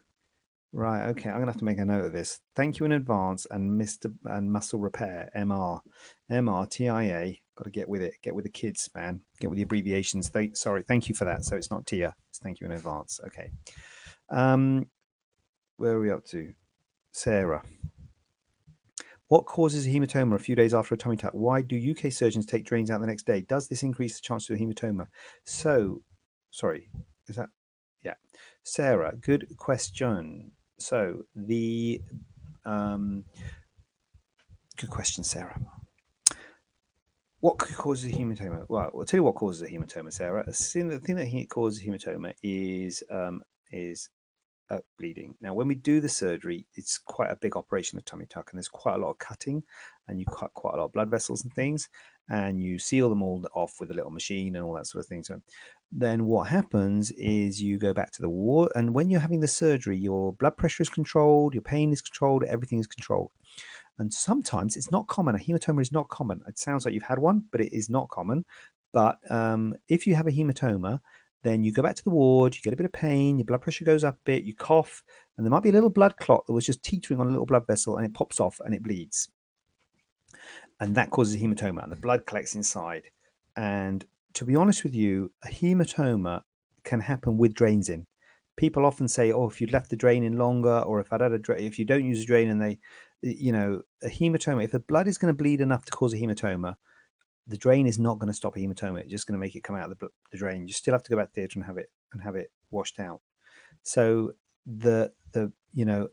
Right. 0.76 1.10
Okay. 1.10 1.30
I'm 1.30 1.38
gonna 1.38 1.52
have 1.52 1.58
to 1.58 1.64
make 1.64 1.78
a 1.78 1.84
note 1.84 2.06
of 2.06 2.12
this. 2.12 2.40
Thank 2.56 2.80
you 2.80 2.84
in 2.84 2.90
advance 2.90 3.46
and 3.52 3.80
Mr. 3.80 4.12
and 4.24 4.52
Muscle 4.52 4.80
Repair 4.80 5.30
MR 5.36 5.78
MR 6.32 6.68
TIA. 6.68 7.36
Got 7.56 7.64
to 7.64 7.70
get 7.70 7.88
with 7.88 8.02
it. 8.02 8.14
Get 8.24 8.34
with 8.34 8.44
the 8.44 8.50
kids, 8.50 8.90
man. 8.92 9.20
Get 9.38 9.50
with 9.50 9.58
the 9.58 9.62
abbreviations. 9.62 10.30
Thank, 10.30 10.56
sorry. 10.56 10.82
Thank 10.82 11.08
you 11.08 11.14
for 11.14 11.26
that. 11.26 11.44
So 11.44 11.54
it's 11.54 11.70
not 11.70 11.86
TIA. 11.86 12.12
It's 12.28 12.40
thank 12.40 12.58
you 12.58 12.66
in 12.66 12.72
advance. 12.72 13.20
Okay. 13.24 13.52
Um, 14.30 14.86
where 15.76 15.92
are 15.92 16.00
we 16.00 16.10
up 16.10 16.24
to? 16.30 16.52
Sarah. 17.12 17.62
What 19.28 19.46
causes 19.46 19.86
a 19.86 19.90
hematoma 19.90 20.34
a 20.34 20.40
few 20.40 20.56
days 20.56 20.74
after 20.74 20.96
a 20.96 20.98
tummy 20.98 21.16
tuck? 21.16 21.34
Why 21.34 21.62
do 21.62 21.94
UK 21.96 22.10
surgeons 22.10 22.46
take 22.46 22.64
drains 22.64 22.90
out 22.90 23.00
the 23.00 23.06
next 23.06 23.26
day? 23.26 23.42
Does 23.42 23.68
this 23.68 23.84
increase 23.84 24.16
the 24.16 24.22
chance 24.22 24.50
of 24.50 24.56
a 24.56 24.58
hematoma? 24.58 25.06
So, 25.44 26.02
sorry, 26.50 26.90
is 27.28 27.36
that? 27.36 27.50
Yeah. 28.02 28.14
Sarah, 28.64 29.14
good 29.20 29.56
question. 29.56 30.50
So, 30.84 31.24
the. 31.34 32.02
Um, 32.66 33.24
good 34.76 34.90
question, 34.90 35.24
Sarah. 35.24 35.58
What 37.40 37.56
causes 37.56 38.12
a 38.12 38.14
hematoma? 38.14 38.66
Well, 38.68 38.90
I'll 38.94 39.04
tell 39.06 39.16
you 39.16 39.24
what 39.24 39.34
causes 39.34 39.62
a 39.62 39.72
hematoma, 39.72 40.12
Sarah. 40.12 40.44
The 40.46 40.52
thing 40.52 41.16
that 41.16 41.46
causes 41.48 41.82
a 41.82 41.86
hematoma 41.86 42.34
is 42.42 43.02
um, 43.10 43.42
is 43.70 44.10
uh, 44.68 44.80
bleeding. 44.98 45.34
Now, 45.40 45.54
when 45.54 45.68
we 45.68 45.74
do 45.74 46.02
the 46.02 46.08
surgery, 46.08 46.66
it's 46.74 46.98
quite 46.98 47.30
a 47.30 47.36
big 47.36 47.56
operation, 47.56 47.96
the 47.96 48.02
tummy 48.02 48.26
tuck, 48.26 48.50
and 48.50 48.58
there's 48.58 48.68
quite 48.68 48.96
a 48.96 48.98
lot 48.98 49.10
of 49.10 49.18
cutting, 49.18 49.62
and 50.08 50.20
you 50.20 50.26
cut 50.26 50.52
quite 50.52 50.74
a 50.74 50.76
lot 50.76 50.86
of 50.86 50.92
blood 50.92 51.10
vessels 51.10 51.44
and 51.44 51.52
things, 51.54 51.88
and 52.28 52.60
you 52.60 52.78
seal 52.78 53.08
them 53.08 53.22
all 53.22 53.44
off 53.54 53.74
with 53.80 53.90
a 53.90 53.94
little 53.94 54.10
machine 54.10 54.56
and 54.56 54.64
all 54.64 54.74
that 54.74 54.86
sort 54.86 55.04
of 55.04 55.08
thing. 55.08 55.24
So, 55.24 55.40
then 55.92 56.26
what 56.26 56.48
happens 56.48 57.10
is 57.12 57.62
you 57.62 57.78
go 57.78 57.94
back 57.94 58.10
to 58.12 58.22
the 58.22 58.28
ward, 58.28 58.72
and 58.74 58.94
when 58.94 59.10
you're 59.10 59.20
having 59.20 59.40
the 59.40 59.48
surgery, 59.48 59.96
your 59.96 60.32
blood 60.34 60.56
pressure 60.56 60.82
is 60.82 60.88
controlled, 60.88 61.54
your 61.54 61.62
pain 61.62 61.92
is 61.92 62.02
controlled, 62.02 62.44
everything 62.44 62.80
is 62.80 62.86
controlled. 62.86 63.30
And 63.98 64.12
sometimes 64.12 64.76
it's 64.76 64.90
not 64.90 65.06
common. 65.06 65.36
A 65.36 65.38
hematoma 65.38 65.80
is 65.80 65.92
not 65.92 66.08
common. 66.08 66.42
It 66.48 66.58
sounds 66.58 66.84
like 66.84 66.94
you've 66.94 67.04
had 67.04 67.18
one, 67.20 67.44
but 67.52 67.60
it 67.60 67.72
is 67.72 67.88
not 67.88 68.08
common. 68.08 68.44
But 68.92 69.18
um, 69.30 69.74
if 69.88 70.06
you 70.06 70.16
have 70.16 70.26
a 70.26 70.32
hematoma, 70.32 71.00
then 71.44 71.62
you 71.62 71.72
go 71.72 71.82
back 71.82 71.94
to 71.94 72.04
the 72.04 72.10
ward, 72.10 72.56
you 72.56 72.62
get 72.62 72.72
a 72.72 72.76
bit 72.76 72.86
of 72.86 72.92
pain, 72.92 73.38
your 73.38 73.44
blood 73.44 73.60
pressure 73.60 73.84
goes 73.84 74.02
up 74.02 74.14
a 74.14 74.24
bit, 74.24 74.44
you 74.44 74.54
cough, 74.54 75.02
and 75.36 75.44
there 75.44 75.50
might 75.50 75.62
be 75.62 75.68
a 75.68 75.72
little 75.72 75.90
blood 75.90 76.16
clot 76.16 76.46
that 76.46 76.52
was 76.52 76.64
just 76.64 76.82
teetering 76.82 77.20
on 77.20 77.26
a 77.26 77.30
little 77.30 77.46
blood 77.46 77.66
vessel 77.66 77.98
and 77.98 78.06
it 78.06 78.14
pops 78.14 78.40
off 78.40 78.60
and 78.64 78.74
it 78.74 78.82
bleeds. 78.82 79.28
And 80.80 80.94
that 80.96 81.10
causes 81.10 81.34
a 81.34 81.38
hematoma, 81.38 81.82
and 81.82 81.92
the 81.92 81.96
blood 81.96 82.26
collects 82.26 82.54
inside. 82.54 83.04
And 83.56 84.04
to 84.34 84.44
be 84.44 84.56
honest 84.56 84.82
with 84.82 84.94
you, 84.94 85.32
a 85.44 85.48
hematoma 85.48 86.42
can 86.82 87.00
happen 87.00 87.38
with 87.38 87.54
drains 87.54 87.88
in. 87.88 88.06
People 88.56 88.84
often 88.84 89.08
say, 89.08 89.32
"Oh, 89.32 89.48
if 89.48 89.60
you'd 89.60 89.72
left 89.72 89.90
the 89.90 89.96
drain 89.96 90.22
in 90.24 90.36
longer, 90.36 90.80
or 90.80 91.00
if 91.00 91.12
I'd 91.12 91.20
had 91.20 91.32
a 91.32 91.38
drain, 91.38 91.64
if 91.64 91.78
you 91.78 91.84
don't 91.84 92.04
use 92.04 92.22
a 92.22 92.26
drain 92.26 92.50
and 92.50 92.60
they, 92.60 92.78
you 93.22 93.52
know, 93.52 93.82
a 94.02 94.08
hematoma, 94.08 94.64
if 94.64 94.72
the 94.72 94.80
blood 94.80 95.08
is 95.08 95.18
going 95.18 95.32
to 95.32 95.42
bleed 95.42 95.60
enough 95.60 95.84
to 95.86 95.92
cause 95.92 96.12
a 96.12 96.16
hematoma, 96.16 96.76
the 97.46 97.56
drain 97.56 97.86
is 97.86 97.98
not 97.98 98.18
going 98.18 98.28
to 98.28 98.36
stop 98.36 98.56
a 98.56 98.58
hematoma. 98.58 99.00
It's 99.00 99.10
just 99.10 99.26
going 99.26 99.38
to 99.38 99.40
make 99.40 99.54
it 99.54 99.64
come 99.64 99.76
out 99.76 99.90
of 99.90 99.98
the, 99.98 100.08
the 100.32 100.38
drain. 100.38 100.66
You 100.66 100.72
still 100.72 100.94
have 100.94 101.02
to 101.04 101.10
go 101.10 101.16
back 101.16 101.28
to 101.28 101.34
theatre 101.34 101.58
and 101.58 101.66
have 101.66 101.78
it 101.78 101.90
and 102.12 102.22
have 102.22 102.36
it 102.36 102.50
washed 102.70 103.00
out. 103.00 103.20
So 103.82 104.32
the 104.66 105.12
the 105.32 105.52
you 105.72 105.84
know 105.84 106.08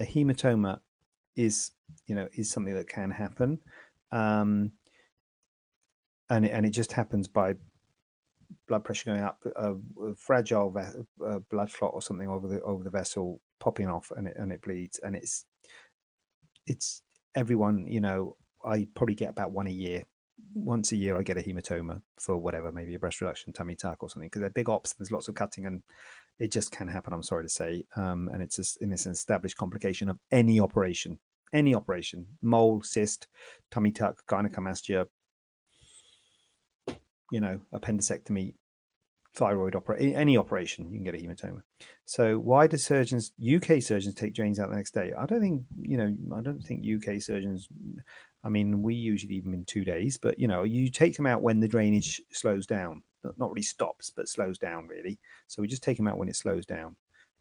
a 0.00 0.04
hematoma 0.04 0.80
is 1.36 1.70
you 2.06 2.14
know 2.14 2.28
is 2.34 2.50
something 2.50 2.74
that 2.74 2.88
can 2.88 3.10
happen, 3.10 3.60
um, 4.12 4.72
and 6.30 6.44
it, 6.44 6.52
and 6.52 6.66
it 6.66 6.70
just 6.70 6.92
happens 6.92 7.28
by 7.28 7.54
blood 8.68 8.84
pressure 8.84 9.10
going 9.10 9.22
up, 9.22 9.38
a, 9.56 9.74
fragile 10.16 10.70
ve- 10.70 11.24
a 11.24 11.40
blood 11.40 11.72
clot 11.72 11.92
or 11.94 12.02
something 12.02 12.28
over 12.28 12.48
the 12.48 12.60
over 12.62 12.82
the 12.82 12.90
vessel 12.90 13.40
popping 13.60 13.88
off, 13.88 14.10
and 14.16 14.28
it 14.28 14.36
and 14.36 14.52
it 14.52 14.62
bleeds, 14.62 14.98
and 15.02 15.14
it's 15.16 15.44
it's 16.66 17.02
everyone 17.34 17.86
you 17.86 18.00
know. 18.00 18.36
I 18.64 18.88
probably 18.96 19.14
get 19.14 19.30
about 19.30 19.52
one 19.52 19.68
a 19.68 19.70
year 19.70 20.02
once 20.54 20.92
a 20.92 20.96
year 20.96 21.16
I 21.16 21.22
get 21.22 21.38
a 21.38 21.42
hematoma 21.42 22.00
for 22.18 22.36
whatever, 22.36 22.72
maybe 22.72 22.94
a 22.94 22.98
breast 22.98 23.20
reduction, 23.20 23.52
tummy 23.52 23.74
tuck, 23.74 24.02
or 24.02 24.10
something, 24.10 24.28
because 24.28 24.40
they're 24.40 24.50
big 24.50 24.68
ops. 24.68 24.94
There's 24.94 25.12
lots 25.12 25.28
of 25.28 25.34
cutting, 25.34 25.66
and 25.66 25.82
it 26.38 26.52
just 26.52 26.72
can 26.72 26.88
happen. 26.88 27.12
I'm 27.12 27.22
sorry 27.22 27.44
to 27.44 27.48
say, 27.48 27.84
um, 27.96 28.28
and 28.32 28.42
it's 28.42 28.58
a, 28.58 28.82
and 28.82 28.92
it's 28.92 29.06
an 29.06 29.12
established 29.12 29.56
complication 29.56 30.08
of 30.08 30.18
any 30.30 30.60
operation, 30.60 31.18
any 31.52 31.74
operation, 31.74 32.26
mole, 32.42 32.82
cyst, 32.82 33.26
tummy 33.70 33.90
tuck, 33.90 34.26
gynecomastia, 34.26 35.06
you 37.30 37.40
know, 37.40 37.60
appendectomy, 37.74 38.54
thyroid 39.34 39.74
operation, 39.74 40.14
any 40.14 40.36
operation, 40.36 40.90
you 40.90 40.98
can 40.98 41.04
get 41.04 41.14
a 41.14 41.18
hematoma. 41.18 41.62
So 42.04 42.38
why 42.38 42.66
do 42.66 42.76
surgeons, 42.76 43.32
UK 43.40 43.82
surgeons, 43.82 44.14
take 44.14 44.34
drains 44.34 44.58
out 44.58 44.70
the 44.70 44.76
next 44.76 44.94
day? 44.94 45.12
I 45.16 45.26
don't 45.26 45.40
think, 45.40 45.62
you 45.80 45.96
know, 45.96 46.14
I 46.36 46.40
don't 46.40 46.62
think 46.62 46.84
UK 46.86 47.20
surgeons 47.20 47.68
I 48.46 48.48
mean, 48.48 48.80
we 48.80 48.94
usually 48.94 49.34
leave 49.34 49.44
them 49.44 49.54
in 49.54 49.64
two 49.64 49.84
days, 49.84 50.18
but 50.18 50.38
you 50.38 50.46
know, 50.46 50.62
you 50.62 50.88
take 50.88 51.16
them 51.16 51.26
out 51.26 51.42
when 51.42 51.58
the 51.58 51.66
drainage 51.66 52.22
slows 52.30 52.64
down. 52.64 53.02
Not 53.38 53.50
really 53.50 53.62
stops, 53.62 54.12
but 54.14 54.28
slows 54.28 54.56
down 54.56 54.86
really. 54.86 55.18
So 55.48 55.60
we 55.60 55.66
just 55.66 55.82
take 55.82 55.96
them 55.96 56.06
out 56.06 56.16
when 56.16 56.28
it 56.28 56.36
slows 56.36 56.64
down, 56.64 56.94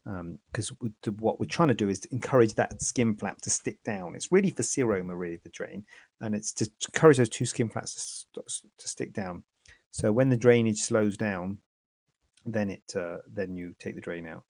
because 0.06 0.72
um, 0.82 1.16
what 1.20 1.39
we're 1.39 1.47
trying 1.47 1.70
to 1.70 1.74
do 1.74 1.89
is 1.89 1.99
to 2.01 2.10
encourage 2.12 2.53
that 2.53 2.82
skin 2.82 3.16
flap 3.16 3.41
to 3.41 3.49
stick 3.49 3.84
down. 3.84 4.16
It's 4.16 4.32
really 4.32 4.51
for 4.51 4.62
seroma, 4.62 5.18
really 5.18 5.39
the 5.43 5.49
drain, 5.49 5.84
and 6.22 6.36
it's 6.36 6.53
to 6.53 6.70
encourage 6.93 7.18
those 7.18 7.30
two 7.30 7.45
skin 7.45 7.70
flaps 7.70 8.28
to, 8.34 8.41
to 8.78 8.88
stick 8.88 9.14
down. 9.14 9.43
So 9.91 10.12
when 10.12 10.30
the 10.30 10.38
drainage 10.38 10.82
slows 10.82 11.18
down, 11.18 11.58
then 12.45 12.70
it 12.70 12.93
uh, 12.95 13.18
then 13.32 13.56
you 13.56 13.76
take 13.80 13.95
the 13.95 14.01
drain 14.01 14.28
out 14.28 14.43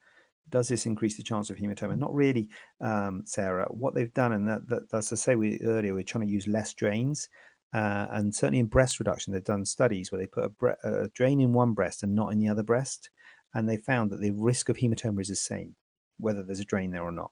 does 0.49 0.67
this 0.67 0.85
increase 0.85 1.17
the 1.17 1.23
chance 1.23 1.49
of 1.49 1.57
hematoma? 1.57 1.97
Not 1.97 2.13
really, 2.13 2.49
um, 2.81 3.23
Sarah. 3.25 3.65
What 3.69 3.93
they've 3.93 4.13
done, 4.13 4.33
and 4.33 4.47
that, 4.47 4.67
that, 4.69 4.89
that's 4.89 5.09
to 5.09 5.17
say 5.17 5.35
we 5.35 5.59
earlier, 5.61 5.93
we're 5.93 6.03
trying 6.03 6.27
to 6.27 6.31
use 6.31 6.47
less 6.47 6.73
drains. 6.73 7.29
Uh, 7.73 8.07
and 8.11 8.33
certainly 8.33 8.59
in 8.59 8.67
breast 8.67 8.99
reduction, 8.99 9.33
they've 9.33 9.43
done 9.43 9.65
studies 9.65 10.11
where 10.11 10.19
they 10.19 10.27
put 10.27 10.45
a, 10.45 10.49
bre- 10.49 10.81
a, 10.83 11.09
drain 11.09 11.41
in 11.41 11.51
one 11.51 11.73
breast 11.73 12.03
and 12.03 12.15
not 12.15 12.31
in 12.31 12.39
the 12.39 12.47
other 12.47 12.63
breast. 12.63 13.09
And 13.55 13.67
they 13.67 13.77
found 13.77 14.11
that 14.11 14.21
the 14.21 14.31
risk 14.31 14.69
of 14.69 14.77
hematoma 14.77 15.21
is 15.21 15.29
the 15.29 15.35
same, 15.35 15.75
whether 16.19 16.43
there's 16.43 16.59
a 16.59 16.65
drain 16.65 16.91
there 16.91 17.03
or 17.03 17.11
not. 17.11 17.31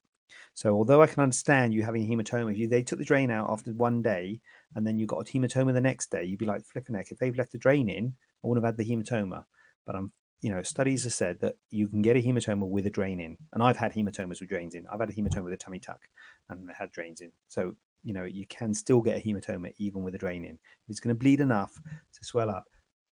So, 0.55 0.73
although 0.73 1.03
I 1.03 1.07
can 1.07 1.21
understand 1.21 1.73
you 1.73 1.83
having 1.83 2.03
a 2.03 2.15
hematoma, 2.15 2.51
if 2.51 2.57
you, 2.57 2.67
they 2.67 2.81
took 2.81 2.97
the 2.97 3.05
drain 3.05 3.29
out 3.29 3.49
after 3.51 3.71
one 3.71 4.01
day 4.01 4.39
and 4.75 4.87
then 4.87 4.97
you 4.97 5.05
got 5.05 5.29
a 5.29 5.31
hematoma 5.31 5.73
the 5.73 5.81
next 5.81 6.09
day, 6.09 6.23
you'd 6.23 6.39
be 6.39 6.45
like, 6.45 6.65
flipping 6.65 6.95
heck, 6.95 7.11
if 7.11 7.19
they've 7.19 7.37
left 7.37 7.51
the 7.51 7.59
drain 7.59 7.89
in, 7.89 8.15
I 8.43 8.47
wouldn't 8.47 8.65
have 8.65 8.75
had 8.75 8.77
the 8.77 8.89
hematoma. 8.89 9.45
But 9.85 9.95
I'm 9.95 10.11
you 10.43 10.51
know, 10.51 10.61
studies 10.61 11.05
have 11.05 11.13
said 11.13 11.39
that 11.39 11.55
you 11.71 11.87
can 11.87 12.01
get 12.01 12.17
a 12.17 12.21
hematoma 12.21 12.67
with 12.67 12.85
a 12.85 12.89
drain 12.89 13.21
in. 13.21 13.37
And 13.53 13.63
I've 13.63 13.77
had 13.77 13.93
hematomas 13.93 14.41
with 14.41 14.49
drains 14.49 14.75
in. 14.75 14.85
I've 14.91 14.99
had 14.99 15.09
a 15.09 15.13
hematoma 15.13 15.45
with 15.45 15.53
a 15.53 15.57
tummy 15.57 15.79
tuck 15.79 16.01
and 16.49 16.67
they 16.67 16.73
had 16.77 16.91
drains 16.91 17.21
in. 17.21 17.31
So, 17.47 17.73
you 18.03 18.13
know, 18.13 18.25
you 18.25 18.45
can 18.47 18.73
still 18.73 18.99
get 18.99 19.17
a 19.17 19.21
hematoma 19.21 19.71
even 19.77 20.03
with 20.03 20.15
a 20.15 20.17
drain 20.17 20.43
in. 20.43 20.55
If 20.55 20.89
it's 20.89 20.99
going 20.99 21.15
to 21.15 21.19
bleed 21.19 21.39
enough 21.39 21.73
to 21.73 22.25
swell 22.25 22.49
up, 22.49 22.65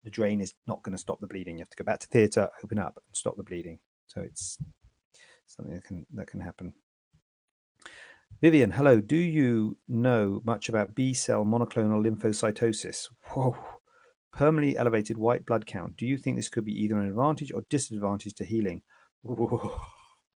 the 0.03 0.09
drain 0.09 0.41
is 0.41 0.53
not 0.67 0.81
going 0.83 0.93
to 0.93 1.01
stop 1.01 1.19
the 1.19 1.27
bleeding. 1.27 1.57
You 1.57 1.61
have 1.61 1.69
to 1.69 1.77
go 1.77 1.83
back 1.83 1.99
to 1.99 2.07
theatre, 2.07 2.49
open 2.63 2.79
up, 2.79 2.95
and 2.95 3.15
stop 3.15 3.35
the 3.37 3.43
bleeding. 3.43 3.79
So 4.07 4.21
it's 4.21 4.57
something 5.47 5.75
that 5.75 5.83
can 5.83 6.05
that 6.13 6.27
can 6.27 6.39
happen. 6.39 6.73
Vivian, 8.41 8.71
hello. 8.71 9.01
Do 9.01 9.17
you 9.17 9.77
know 9.87 10.41
much 10.45 10.69
about 10.69 10.95
B 10.95 11.13
cell 11.13 11.43
monoclonal 11.43 12.03
lymphocytosis? 12.05 13.09
Whoa, 13.23 13.57
permanently 14.31 14.77
elevated 14.77 15.17
white 15.17 15.45
blood 15.45 15.65
count. 15.65 15.97
Do 15.97 16.05
you 16.05 16.17
think 16.17 16.37
this 16.37 16.49
could 16.49 16.65
be 16.65 16.83
either 16.83 16.97
an 16.97 17.07
advantage 17.07 17.51
or 17.51 17.63
disadvantage 17.69 18.35
to 18.35 18.45
healing? 18.45 18.81
Whoa, 19.23 19.77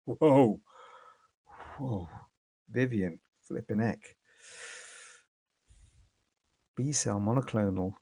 whoa, 0.04 0.60
whoa. 1.78 2.08
Vivian, 2.70 3.20
flipping 3.46 3.78
heck. 3.78 4.16
B 6.76 6.90
cell 6.90 7.20
monoclonal, 7.20 7.92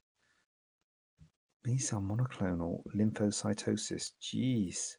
B 1.63 1.77
cell 1.77 2.01
monoclonal 2.01 2.81
lymphocytosis. 2.95 4.11
Jeez. 4.21 4.95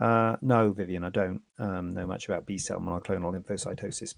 Uh, 0.00 0.36
no, 0.40 0.72
Vivian, 0.72 1.04
I 1.04 1.10
don't 1.10 1.42
um, 1.58 1.92
know 1.92 2.06
much 2.06 2.26
about 2.26 2.46
B 2.46 2.56
cell 2.56 2.80
monoclonal 2.80 3.34
lymphocytosis. 3.34 4.14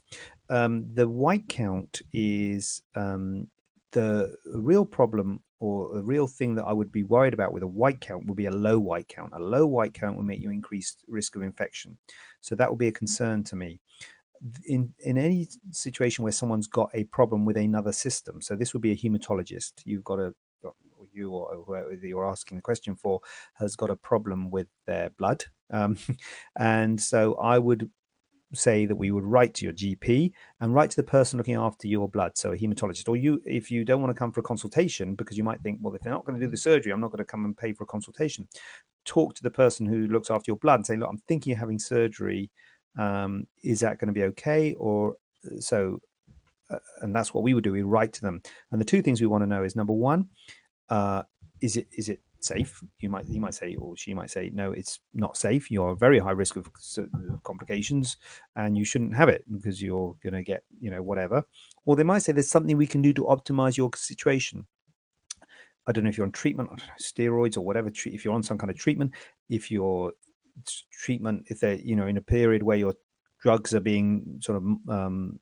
Um, 0.49 0.87
the 0.95 1.09
white 1.09 1.49
count 1.49 2.03
is 2.13 2.83
um, 2.95 3.49
the 3.91 4.37
real 4.47 4.85
problem 4.85 5.41
or 5.59 5.99
a 5.99 6.03
real 6.03 6.27
thing 6.27 6.57
that 6.57 6.65
I 6.65 6.73
would 6.73 6.91
be 6.91 7.05
worried 7.05 7.35
about 7.35 7.53
with 7.53 7.63
a 7.63 7.69
white 7.69 8.01
count 8.01 8.27
would 8.27 8.37
be 8.37 8.47
a 8.47 8.51
low 8.51 8.79
white 8.79 9.09
count. 9.09 9.33
A 9.33 9.39
low 9.39 9.67
white 9.67 9.95
count 9.95 10.17
will 10.17 10.25
make 10.25 10.41
you 10.41 10.51
increased 10.51 11.05
risk 11.09 11.37
of 11.37 11.43
infection. 11.43 11.99
So 12.41 12.57
that 12.57 12.69
would 12.69 12.81
be 12.81 12.89
a 12.89 12.93
concern 12.93 13.45
to 13.45 13.57
me. 13.57 13.81
In 14.67 14.93
in 14.99 15.17
any 15.19 15.49
situation 15.71 16.25
where 16.25 16.33
someone's 16.33 16.67
got 16.67 16.91
a 16.95 17.05
problem 17.05 17.45
with 17.45 17.57
another 17.57 17.93
system, 17.93 18.43
so 18.43 18.57
this 18.57 18.73
would 18.73 18.83
be 18.83 18.91
a 18.91 18.97
hematologist. 18.97 19.83
You've 19.85 20.03
got 20.03 20.19
a 20.19 20.35
you 21.13 21.31
or 21.31 21.63
whoever 21.67 21.95
you're 21.95 22.29
asking 22.29 22.59
the 22.59 22.63
question 22.63 22.97
for 22.97 23.21
has 23.55 23.77
got 23.77 23.91
a 23.91 23.97
problem 23.97 24.51
with 24.51 24.69
their 24.87 25.11
blood, 25.11 25.45
um, 25.71 25.97
and 26.59 27.01
so 27.01 27.35
I 27.35 27.59
would 27.59 27.91
say 28.55 28.87
that 28.87 28.97
we 28.97 29.11
would 29.11 29.25
write 29.25 29.55
to 29.55 29.65
your 29.65 29.73
GP 29.73 30.33
and 30.61 30.75
write 30.75 30.91
to 30.91 30.97
the 30.97 31.03
person 31.03 31.39
looking 31.39 31.55
after 31.55 31.89
your 31.89 32.09
blood, 32.09 32.37
so 32.37 32.53
a 32.53 32.57
hematologist, 32.57 33.09
or 33.09 33.17
you, 33.17 33.41
if 33.45 33.71
you 33.71 33.85
don't 33.85 34.01
want 34.01 34.15
to 34.15 34.19
come 34.19 34.33
for 34.33 34.41
a 34.41 34.45
consultation, 34.45 35.15
because 35.15 35.37
you 35.37 35.45
might 35.45 35.61
think, 35.63 35.79
well, 35.81 35.95
if 35.95 36.03
they're 36.03 36.13
not 36.13 36.25
going 36.25 36.39
to 36.39 36.45
do 36.45 36.51
the 36.51 36.57
surgery, 36.57 36.93
I'm 36.93 37.01
not 37.01 37.11
going 37.11 37.19
to 37.19 37.25
come 37.25 37.45
and 37.45 37.57
pay 37.57 37.73
for 37.73 37.85
a 37.85 37.87
consultation. 37.87 38.47
Talk 39.05 39.35
to 39.35 39.43
the 39.43 39.51
person 39.51 39.87
who 39.87 40.07
looks 40.07 40.31
after 40.31 40.51
your 40.51 40.59
blood 40.59 40.77
and 40.77 40.87
say, 40.87 40.97
look, 40.97 41.09
I'm 41.09 41.23
thinking 41.29 41.53
of 41.53 41.59
having 41.59 41.79
surgery. 41.79 42.51
Um, 42.99 43.47
is 43.65 43.81
that 43.81 43.99
going 43.99 44.09
to 44.09 44.13
be 44.13 44.25
okay? 44.25 44.75
Or 44.75 45.17
uh, 45.47 45.61
so, 45.61 45.99
uh, 46.71 46.79
and 47.01 47.15
that's 47.15 47.35
what 47.35 47.43
we 47.43 47.55
would 47.55 47.65
do. 47.65 47.73
We 47.73 47.83
write 47.83 48.13
to 48.15 48.21
them, 48.21 48.43
and 48.71 48.81
the 48.81 48.85
two 48.85 49.03
things 49.03 49.21
we 49.21 49.27
want 49.27 49.43
to 49.43 49.49
know 49.49 49.65
is 49.65 49.77
number 49.77 49.93
one, 49.93 50.29
uh, 50.93 51.23
is 51.63 51.79
it 51.79 51.89
is 51.97 52.11
it 52.11 52.21
safe. 52.41 52.83
You 53.01 53.09
might 53.09 53.27
you 53.27 53.41
might 53.41 53.55
say, 53.55 53.77
or 53.77 53.97
she 53.97 54.13
might 54.13 54.31
say, 54.31 54.51
no, 54.53 54.73
it's 54.73 55.01
not 55.15 55.39
safe. 55.39 55.71
You're 55.71 55.97
very 55.97 56.19
high 56.19 56.33
risk 56.33 56.57
of 56.57 56.69
complications, 57.45 58.19
and 58.57 58.77
you 58.77 58.85
shouldn't 58.85 59.17
have 59.17 59.31
it 59.31 59.43
because 59.51 59.81
you're 59.81 60.15
going 60.23 60.35
to 60.35 60.43
get 60.43 60.65
you 60.81 60.91
know 60.91 61.03
whatever. 61.03 61.45
Or 61.87 61.97
they 61.97 62.03
might 62.03 62.19
say 62.19 62.33
there's 62.33 62.51
something 62.51 62.77
we 62.77 62.87
can 62.87 63.01
do 63.01 63.15
to 63.15 63.25
optimize 63.25 63.79
your 63.79 63.91
situation. 63.97 64.67
I 65.87 65.93
don't 65.93 66.05
know 66.05 66.11
if 66.11 66.19
you're 66.19 66.27
on 66.27 66.33
treatment, 66.33 66.71
know, 66.71 66.77
steroids 67.01 67.57
or 67.57 67.63
whatever. 67.63 67.89
If 67.89 68.25
you're 68.25 68.35
on 68.35 68.43
some 68.43 68.59
kind 68.59 68.71
of 68.71 68.77
treatment, 68.77 69.13
if 69.49 69.71
your 69.71 70.13
treatment, 70.93 71.47
if 71.47 71.61
they're 71.61 71.77
you 71.77 71.97
know 71.97 72.07
in 72.07 72.19
a 72.19 72.23
period 72.37 72.63
where 72.63 72.77
your 72.77 72.95
drugs 73.41 73.75
are 73.75 73.81
being 73.81 74.41
sort 74.41 74.59
of 74.59 74.65
um, 74.95 75.41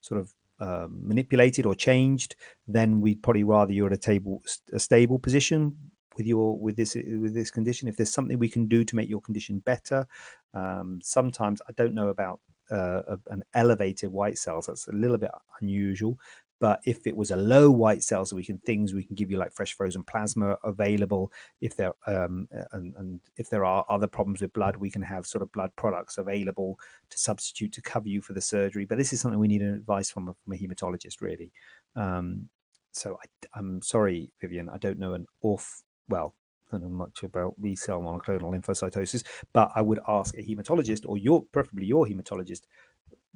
sort 0.00 0.18
of 0.18 0.32
uh, 0.60 0.86
manipulated 0.90 1.66
or 1.66 1.74
changed, 1.74 2.36
then 2.66 3.00
we'd 3.00 3.22
probably 3.22 3.44
rather 3.44 3.72
you're 3.72 3.88
at 3.88 3.92
a 3.92 3.98
table 3.98 4.42
a 4.72 4.78
stable 4.78 5.18
position 5.18 5.76
with 6.16 6.26
your 6.26 6.58
with 6.58 6.76
this 6.76 6.94
with 6.94 7.34
this 7.34 7.50
condition. 7.50 7.88
If 7.88 7.96
there's 7.96 8.12
something 8.12 8.38
we 8.38 8.48
can 8.48 8.66
do 8.66 8.84
to 8.84 8.96
make 8.96 9.08
your 9.08 9.20
condition 9.20 9.60
better 9.60 10.06
um, 10.54 11.00
sometimes 11.02 11.60
i 11.68 11.72
don't 11.72 11.94
know 11.94 12.08
about 12.08 12.40
uh, 12.70 13.16
an 13.28 13.42
elevated 13.54 14.10
white 14.10 14.38
cells 14.38 14.66
that's 14.66 14.88
a 14.88 14.92
little 14.92 15.18
bit 15.18 15.30
unusual 15.60 16.18
but 16.62 16.80
if 16.84 17.08
it 17.08 17.16
was 17.16 17.32
a 17.32 17.36
low 17.36 17.72
white 17.72 18.04
cell 18.04 18.24
so 18.24 18.36
we 18.36 18.44
can 18.44 18.58
things 18.58 18.94
we 18.94 19.02
can 19.02 19.16
give 19.16 19.32
you 19.32 19.36
like 19.36 19.52
fresh 19.52 19.74
frozen 19.74 20.04
plasma 20.04 20.56
available 20.62 21.32
if 21.60 21.74
there 21.76 21.92
um, 22.06 22.46
and, 22.70 22.94
and 22.96 23.20
if 23.36 23.50
there 23.50 23.64
are 23.64 23.84
other 23.88 24.06
problems 24.06 24.40
with 24.40 24.52
blood 24.52 24.76
we 24.76 24.88
can 24.88 25.02
have 25.02 25.26
sort 25.26 25.42
of 25.42 25.50
blood 25.50 25.72
products 25.74 26.18
available 26.18 26.78
to 27.10 27.18
substitute 27.18 27.72
to 27.72 27.82
cover 27.82 28.08
you 28.08 28.22
for 28.22 28.32
the 28.32 28.40
surgery. 28.40 28.84
But 28.84 28.98
this 28.98 29.12
is 29.12 29.20
something 29.20 29.40
we 29.40 29.48
need 29.48 29.62
advice 29.62 30.08
from 30.08 30.28
a, 30.28 30.34
from 30.44 30.52
a 30.52 30.56
hematologist 30.56 31.20
really. 31.20 31.50
Um, 31.96 32.48
so 32.92 33.18
I, 33.54 33.58
am 33.58 33.82
sorry 33.82 34.30
vivian. 34.40 34.68
I 34.68 34.78
don't 34.78 35.00
know 35.00 35.14
an 35.14 35.26
off 35.42 35.82
well, 36.08 36.34
I 36.68 36.76
don't 36.76 36.84
know 36.84 36.96
much 36.96 37.22
about 37.22 37.60
B 37.60 37.74
cell 37.74 38.00
monoclonal 38.00 38.52
lymphocytosis, 38.54 39.24
but 39.52 39.72
I 39.74 39.82
would 39.82 40.00
ask 40.06 40.36
a 40.36 40.42
hematologist 40.42 41.02
or 41.06 41.18
your 41.18 41.42
preferably 41.52 41.86
your 41.86 42.06
hematologist 42.06 42.62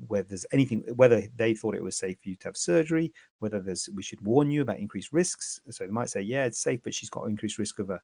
whether 0.09 0.29
there's 0.29 0.47
anything 0.53 0.85
whether 0.97 1.23
they 1.37 1.55
thought 1.55 1.75
it 1.75 1.83
was 1.83 1.97
safe 1.97 2.19
for 2.23 2.29
you 2.29 2.37
to 2.37 2.49
have 2.49 2.57
surgery, 2.57 3.13
whether 3.39 3.61
there's 3.61 3.89
we 3.95 4.03
should 4.03 4.21
warn 4.21 4.51
you 4.51 4.63
about 4.63 4.79
increased 4.79 5.13
risks. 5.13 5.61
So 5.71 5.85
they 5.85 5.91
might 5.91 6.11
say, 6.11 6.21
yeah, 6.21 6.45
it's 6.45 6.59
safe, 6.59 6.81
but 6.83 6.95
she's 6.95 7.11
got 7.11 7.25
increased 7.25 7.59
risk 7.59 7.79
of 7.79 7.91
a 7.91 8.01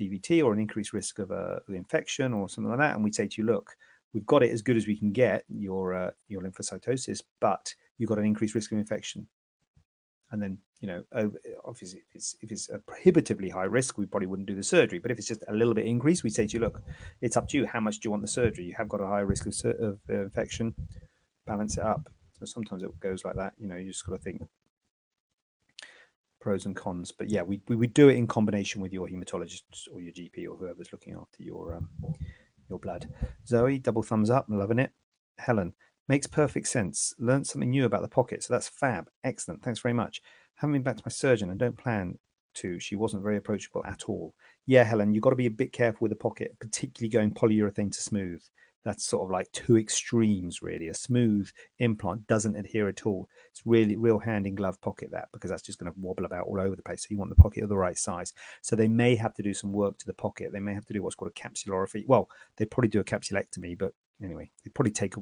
DVT 0.00 0.44
or 0.44 0.52
an 0.52 0.58
increased 0.58 0.92
risk 0.92 1.18
of 1.18 1.30
a 1.30 1.60
infection 1.68 2.32
or 2.32 2.48
something 2.48 2.70
like 2.70 2.78
that. 2.78 2.94
And 2.94 3.04
we'd 3.04 3.14
say 3.14 3.26
to 3.28 3.42
you, 3.42 3.46
look, 3.46 3.74
we've 4.14 4.26
got 4.26 4.42
it 4.42 4.52
as 4.52 4.62
good 4.62 4.76
as 4.76 4.86
we 4.86 4.96
can 4.96 5.12
get 5.12 5.44
your 5.48 5.94
uh, 5.94 6.10
your 6.28 6.42
lymphocytosis, 6.42 7.20
but 7.40 7.74
you've 7.98 8.08
got 8.08 8.18
an 8.18 8.26
increased 8.26 8.54
risk 8.54 8.72
of 8.72 8.78
infection 8.78 9.26
and 10.30 10.42
then 10.42 10.58
you 10.80 10.86
know 10.86 11.02
obviously 11.64 11.98
if 11.98 12.14
it's 12.14 12.36
if 12.40 12.52
it's 12.52 12.68
a 12.68 12.78
prohibitively 12.78 13.48
high 13.48 13.64
risk 13.64 13.98
we 13.98 14.06
probably 14.06 14.26
wouldn't 14.26 14.48
do 14.48 14.54
the 14.54 14.62
surgery. 14.62 14.98
But 14.98 15.10
if 15.10 15.18
it's 15.18 15.28
just 15.28 15.44
a 15.48 15.52
little 15.52 15.74
bit 15.74 15.86
increased 15.86 16.24
we 16.24 16.30
say 16.30 16.46
to 16.46 16.52
you 16.52 16.60
look 16.60 16.82
it's 17.20 17.36
up 17.36 17.48
to 17.48 17.58
you. 17.58 17.66
How 17.66 17.80
much 17.80 18.00
do 18.00 18.06
you 18.06 18.10
want 18.10 18.22
the 18.22 18.28
surgery? 18.28 18.64
You 18.64 18.74
have 18.76 18.88
got 18.88 19.00
a 19.00 19.06
higher 19.06 19.26
risk 19.26 19.46
of, 19.46 19.54
of 19.80 19.98
uh, 20.08 20.22
infection. 20.22 20.74
Balance 21.46 21.78
it 21.78 21.84
up. 21.84 22.08
So 22.38 22.44
sometimes 22.44 22.82
it 22.82 23.00
goes 23.00 23.24
like 23.24 23.36
that 23.36 23.54
you 23.58 23.68
know 23.68 23.76
you 23.76 23.88
just 23.88 24.06
got 24.06 24.16
to 24.16 24.22
think 24.22 24.42
pros 26.40 26.66
and 26.66 26.76
cons. 26.76 27.12
But 27.12 27.30
yeah 27.30 27.42
we, 27.42 27.60
we 27.68 27.76
would 27.76 27.94
do 27.94 28.08
it 28.08 28.16
in 28.16 28.26
combination 28.26 28.80
with 28.80 28.92
your 28.92 29.08
hematologist 29.08 29.62
or 29.92 30.00
your 30.00 30.12
gp 30.12 30.46
or 30.48 30.56
whoever's 30.56 30.92
looking 30.92 31.14
after 31.14 31.42
your 31.42 31.74
um, 31.74 31.88
your 32.68 32.78
blood. 32.78 33.08
Zoe 33.46 33.78
double 33.78 34.02
thumbs 34.02 34.30
up. 34.30 34.46
Loving 34.48 34.78
it. 34.78 34.92
Helen 35.38 35.72
Makes 36.08 36.26
perfect 36.26 36.68
sense. 36.68 37.12
Learned 37.18 37.46
something 37.46 37.68
new 37.68 37.84
about 37.84 38.00
the 38.00 38.08
pocket, 38.08 38.42
so 38.42 38.54
that's 38.54 38.68
fab. 38.68 39.10
Excellent. 39.24 39.62
Thanks 39.62 39.78
very 39.78 39.92
much. 39.92 40.22
Haven't 40.58 40.72
been 40.72 40.82
back 40.82 40.96
to 40.96 41.02
my 41.04 41.10
surgeon 41.10 41.50
and 41.50 41.58
don't 41.58 41.78
plan 41.78 42.18
to. 42.54 42.80
She 42.80 42.96
wasn't 42.96 43.22
very 43.22 43.36
approachable 43.36 43.84
at 43.86 44.04
all. 44.08 44.34
Yeah, 44.66 44.82
Helen, 44.82 45.14
you've 45.14 45.22
got 45.22 45.30
to 45.30 45.36
be 45.36 45.46
a 45.46 45.50
bit 45.50 45.72
careful 45.72 46.00
with 46.02 46.10
the 46.10 46.16
pocket, 46.16 46.56
particularly 46.58 47.08
going 47.08 47.32
polyurethane 47.32 47.92
to 47.92 48.02
smooth. 48.02 48.42
That's 48.84 49.04
sort 49.04 49.24
of 49.24 49.30
like 49.30 49.50
two 49.52 49.76
extremes, 49.76 50.60
really. 50.60 50.88
A 50.88 50.94
smooth 50.94 51.48
implant 51.78 52.26
doesn't 52.26 52.56
adhere 52.56 52.88
at 52.88 53.06
all. 53.06 53.28
It's 53.50 53.62
really 53.66 53.96
real 53.96 54.18
hand 54.18 54.46
in 54.46 54.54
glove 54.54 54.80
pocket 54.80 55.10
that 55.12 55.28
because 55.32 55.50
that's 55.50 55.62
just 55.62 55.78
going 55.78 55.92
to 55.92 56.00
wobble 56.00 56.24
about 56.24 56.46
all 56.46 56.60
over 56.60 56.74
the 56.74 56.82
place. 56.82 57.02
So 57.02 57.08
you 57.10 57.18
want 57.18 57.30
the 57.30 57.42
pocket 57.42 57.62
of 57.62 57.68
the 57.68 57.76
right 57.76 57.98
size. 57.98 58.32
So 58.62 58.74
they 58.74 58.88
may 58.88 59.14
have 59.14 59.34
to 59.34 59.42
do 59.42 59.54
some 59.54 59.72
work 59.72 59.98
to 59.98 60.06
the 60.06 60.14
pocket. 60.14 60.52
They 60.52 60.60
may 60.60 60.74
have 60.74 60.86
to 60.86 60.92
do 60.92 61.02
what's 61.02 61.16
called 61.16 61.32
a 61.36 61.40
capsulorrhaphy. 61.40 62.04
Well, 62.06 62.28
they 62.56 62.64
probably 62.64 62.88
do 62.88 63.00
a 63.00 63.04
capsulectomy, 63.04 63.78
but 63.78 63.92
anyway, 64.22 64.50
they 64.64 64.70
probably 64.70 64.92
take 64.92 65.14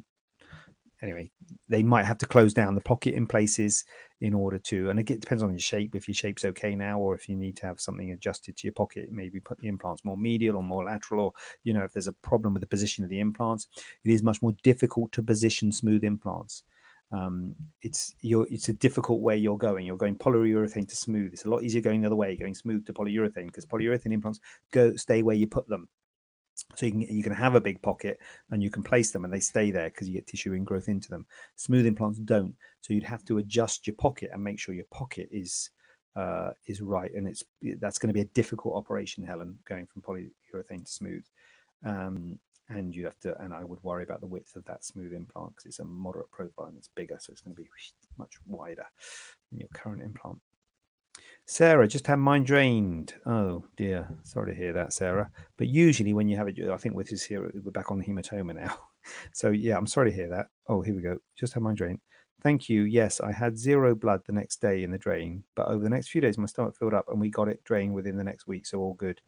anyway, 1.03 1.31
they 1.69 1.83
might 1.83 2.05
have 2.05 2.19
to 2.19 2.27
close 2.27 2.55
down 2.55 2.75
the 2.75 2.81
pocket 2.81 3.15
in 3.15 3.27
places 3.27 3.85
in 4.21 4.33
order 4.33 4.59
to, 4.59 4.91
and 4.91 4.99
it 4.99 5.21
depends 5.21 5.43
on 5.43 5.51
your 5.51 5.59
shape. 5.59 5.95
If 5.95 6.09
your 6.09 6.15
shape's 6.15 6.45
okay 6.45 6.75
now, 6.75 6.99
or 6.99 7.15
if 7.15 7.29
you 7.29 7.37
need 7.37 7.57
to 7.59 7.67
have 7.67 7.81
something 7.81 8.13
adjusted 8.13 8.57
to 8.57 8.67
your 8.67 8.73
pocket, 8.73 9.11
maybe 9.11 9.41
put 9.41 9.59
the 9.59 9.69
implants 9.69 10.05
more 10.05 10.17
medial 10.17 10.57
or 10.57 10.63
more 10.63 10.85
lateral, 10.85 11.27
or 11.27 11.33
you 11.65 11.75
know, 11.75 11.85
if 11.85 11.93
there's 11.93 12.09
a 12.09 12.13
problem 12.13 12.55
with 12.55 12.63
the 12.63 12.67
position 12.67 13.05
of 13.05 13.11
the 13.11 13.21
implants, 13.21 13.69
it 14.05 14.11
is 14.11 14.23
much 14.23 14.41
more 14.43 14.55
difficult 14.63 15.13
to 15.13 15.23
position 15.23 15.71
smooth 15.71 16.03
implants. 16.03 16.63
Um, 17.13 17.55
it's 17.83 18.15
you're, 18.21 18.49
it's 18.51 18.69
a 18.69 18.73
difficult 18.73 19.21
way 19.21 19.37
you're 19.37 19.59
going. 19.59 19.87
You're 19.87 19.97
going 19.97 20.17
polyurethane 20.17 20.89
to 20.89 20.97
smooth. 20.97 21.33
It's 21.33 21.45
a 21.45 21.51
lot 21.51 21.63
easier 21.63 21.83
going 21.83 22.01
the 22.01 22.07
other 22.07 22.17
way, 22.17 22.37
going 22.37 22.55
smooth 22.55 22.87
to 22.87 22.93
polyurethane, 22.93 23.47
because 23.47 23.67
polyurethane 23.67 24.13
implants 24.13 24.41
go 24.73 24.97
stay 24.97 25.23
where 25.23 25.37
you 25.37 25.47
put 25.47 25.69
them 25.69 25.89
so 26.75 26.87
you 26.87 26.93
can 26.93 27.01
you 27.03 27.23
can 27.23 27.33
have 27.33 27.55
a 27.55 27.61
big 27.61 27.81
pocket 27.83 28.19
and 28.51 28.63
you 28.63 28.71
can 28.71 28.83
place 28.83 29.11
them 29.11 29.25
and 29.25 29.33
they 29.33 29.41
stay 29.41 29.71
there 29.71 29.91
because 29.91 30.09
you 30.09 30.15
get 30.15 30.27
tissue 30.27 30.53
ingrowth 30.53 30.89
into 30.89 31.09
them. 31.09 31.27
Smooth 31.57 31.87
implants 31.87 32.19
don't. 32.19 32.55
So 32.81 32.95
you'd 32.95 33.05
have 33.05 33.25
to 33.27 33.39
adjust 33.39 33.87
your 33.87 33.97
pocket 33.97 34.31
and 34.33 34.43
make 34.43 34.59
sure 34.59 34.75
your 34.75 34.85
pocket 34.91 35.29
is 35.31 35.71
uh, 36.17 36.51
is 36.67 36.81
right 36.81 37.13
and 37.15 37.29
it's 37.29 37.45
that's 37.79 37.99
going 37.99 38.09
to 38.09 38.15
be 38.15 38.23
a 38.23 38.33
difficult 38.33 38.75
operation 38.75 39.25
helen 39.25 39.59
going 39.69 39.87
from 39.87 40.03
polyurethane 40.03 40.85
to 40.85 40.91
smooth. 40.91 41.25
Um, 41.85 42.39
and 42.69 42.95
you 42.95 43.05
have 43.05 43.19
to 43.21 43.39
and 43.43 43.55
i 43.55 43.63
would 43.63 43.83
worry 43.85 44.03
about 44.03 44.21
the 44.21 44.27
width 44.27 44.57
of 44.57 44.65
that 44.65 44.85
smooth 44.85 45.13
implant 45.13 45.51
because 45.51 45.67
it's 45.67 45.79
a 45.79 45.85
moderate 45.85 46.31
profile 46.31 46.67
and 46.67 46.77
it's 46.77 46.91
bigger 46.97 47.17
so 47.21 47.31
it's 47.31 47.41
going 47.41 47.55
to 47.55 47.63
be 47.63 47.69
much 48.19 48.35
wider 48.47 48.87
than 49.51 49.61
your 49.61 49.69
current 49.73 50.03
implant 50.03 50.39
Sarah 51.49 51.87
just 51.87 52.09
had 52.09 52.17
mine 52.17 52.43
drained. 52.43 53.15
Oh 53.25 53.65
dear, 53.77 54.09
sorry 54.25 54.53
to 54.53 54.59
hear 54.59 54.73
that, 54.73 54.93
Sarah. 54.93 55.31
But 55.57 55.69
usually 55.69 56.13
when 56.13 56.29
you 56.29 56.37
have 56.37 56.49
it, 56.49 56.59
I 56.69 56.77
think 56.77 56.97
with 56.97 57.09
this 57.09 57.23
here, 57.23 57.51
we're 57.55 57.71
back 57.71 57.91
on 57.91 57.99
the 57.99 58.05
hematoma 58.05 58.55
now. 58.55 58.77
So 59.33 59.51
yeah, 59.51 59.77
I'm 59.77 59.87
sorry 59.87 60.11
to 60.11 60.17
hear 60.17 60.29
that. 60.31 60.47
Oh, 60.69 60.81
here 60.81 60.97
we 60.97 61.01
go. 61.01 61.19
Just 61.39 61.53
had 61.53 61.63
mine 61.63 61.77
drained. 61.77 62.01
Thank 62.43 62.69
you. 62.69 62.83
Yes, 62.83 63.21
I 63.21 63.31
had 63.31 63.57
zero 63.57 63.95
blood 63.95 64.23
the 64.27 64.33
next 64.33 64.61
day 64.61 64.83
in 64.83 64.91
the 64.91 64.99
drain, 64.99 65.45
but 65.55 65.69
over 65.69 65.85
the 65.85 65.89
next 65.89 66.09
few 66.09 66.21
days, 66.21 66.37
my 66.37 66.47
stomach 66.47 66.75
filled 66.77 66.93
up, 66.93 67.05
and 67.09 67.21
we 67.21 67.31
got 67.31 67.47
it 67.47 67.63
drained 67.63 67.95
within 67.95 68.17
the 68.17 68.25
next 68.25 68.49
week, 68.49 68.67
so 68.67 68.81
all 68.81 68.95
good. 68.95 69.21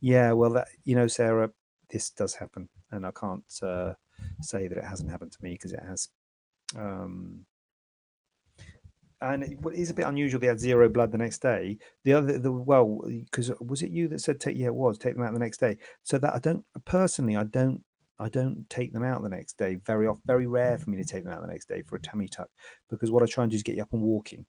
Yeah, 0.00 0.32
well, 0.32 0.48
that 0.54 0.68
you 0.84 0.96
know, 0.96 1.06
Sarah, 1.06 1.50
this 1.90 2.08
does 2.08 2.32
happen, 2.34 2.70
and 2.92 3.04
I 3.04 3.10
can't 3.10 3.44
uh, 3.62 3.92
say 4.40 4.68
that 4.68 4.78
it 4.78 4.84
hasn't 4.84 5.10
happened 5.10 5.32
to 5.32 5.42
me 5.42 5.52
because 5.52 5.74
it 5.74 5.82
has. 5.86 6.08
Um, 6.78 7.44
and 9.20 9.42
it 9.42 9.58
is 9.74 9.90
a 9.90 9.94
bit 9.94 10.06
unusual. 10.06 10.40
They 10.40 10.46
had 10.46 10.60
zero 10.60 10.88
blood 10.88 11.12
the 11.12 11.18
next 11.18 11.40
day. 11.40 11.78
The 12.04 12.12
other, 12.12 12.38
the 12.38 12.52
well, 12.52 13.02
because 13.06 13.50
was 13.60 13.82
it 13.82 13.90
you 13.90 14.08
that 14.08 14.20
said 14.20 14.40
take? 14.40 14.56
Yeah, 14.56 14.66
it 14.66 14.74
was 14.74 14.98
take 14.98 15.14
them 15.14 15.24
out 15.24 15.32
the 15.32 15.38
next 15.38 15.58
day. 15.58 15.78
So 16.02 16.18
that 16.18 16.34
I 16.34 16.38
don't 16.38 16.64
personally, 16.84 17.36
I 17.36 17.44
don't, 17.44 17.82
I 18.18 18.28
don't 18.28 18.68
take 18.68 18.92
them 18.92 19.04
out 19.04 19.22
the 19.22 19.28
next 19.28 19.56
day. 19.56 19.76
Very 19.86 20.06
off, 20.06 20.18
very 20.26 20.46
rare 20.46 20.78
for 20.78 20.90
me 20.90 20.98
to 20.98 21.04
take 21.04 21.24
them 21.24 21.32
out 21.32 21.40
the 21.40 21.52
next 21.52 21.68
day 21.68 21.82
for 21.82 21.96
a 21.96 22.00
tummy 22.00 22.28
tuck 22.28 22.48
because 22.90 23.10
what 23.10 23.22
I 23.22 23.26
try 23.26 23.44
and 23.44 23.50
do 23.50 23.56
is 23.56 23.62
get 23.62 23.76
you 23.76 23.82
up 23.82 23.92
and 23.92 24.02
walking. 24.02 24.44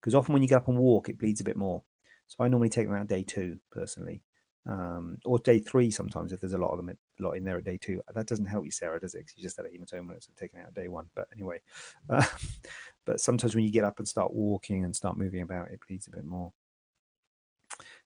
Because 0.00 0.14
often 0.14 0.32
when 0.32 0.42
you 0.42 0.48
get 0.48 0.56
up 0.56 0.68
and 0.68 0.78
walk, 0.78 1.08
it 1.08 1.18
bleeds 1.18 1.40
a 1.40 1.44
bit 1.44 1.56
more. 1.56 1.82
So 2.26 2.42
I 2.42 2.48
normally 2.48 2.68
take 2.68 2.86
them 2.86 2.96
out 2.96 3.06
day 3.06 3.22
two 3.22 3.58
personally 3.70 4.22
um, 4.66 5.18
or 5.24 5.38
day 5.38 5.58
three 5.58 5.90
sometimes 5.90 6.32
if 6.32 6.40
there's 6.40 6.52
a 6.52 6.58
lot 6.58 6.70
of 6.70 6.76
them, 6.76 6.90
a 6.90 7.22
lot 7.22 7.32
in 7.32 7.44
there 7.44 7.58
at 7.58 7.64
day 7.64 7.78
two. 7.80 8.00
That 8.14 8.26
doesn't 8.26 8.46
help 8.46 8.64
you, 8.64 8.70
Sarah, 8.70 9.00
does 9.00 9.14
it? 9.14 9.18
Because 9.18 9.36
you 9.36 9.42
just 9.42 9.56
had 9.56 9.66
a 9.66 9.68
hematoma, 9.70 10.16
it's 10.16 10.28
taken 10.38 10.60
out 10.60 10.74
day 10.74 10.88
one. 10.88 11.06
But 11.14 11.28
anyway, 11.34 11.60
uh, 12.08 12.24
but 13.10 13.20
sometimes 13.20 13.56
when 13.56 13.64
you 13.64 13.72
get 13.72 13.82
up 13.82 13.98
and 13.98 14.06
start 14.06 14.32
walking 14.32 14.84
and 14.84 14.94
start 14.94 15.18
moving 15.18 15.42
about, 15.42 15.68
it 15.72 15.80
bleeds 15.84 16.06
a 16.06 16.12
bit 16.12 16.24
more. 16.24 16.52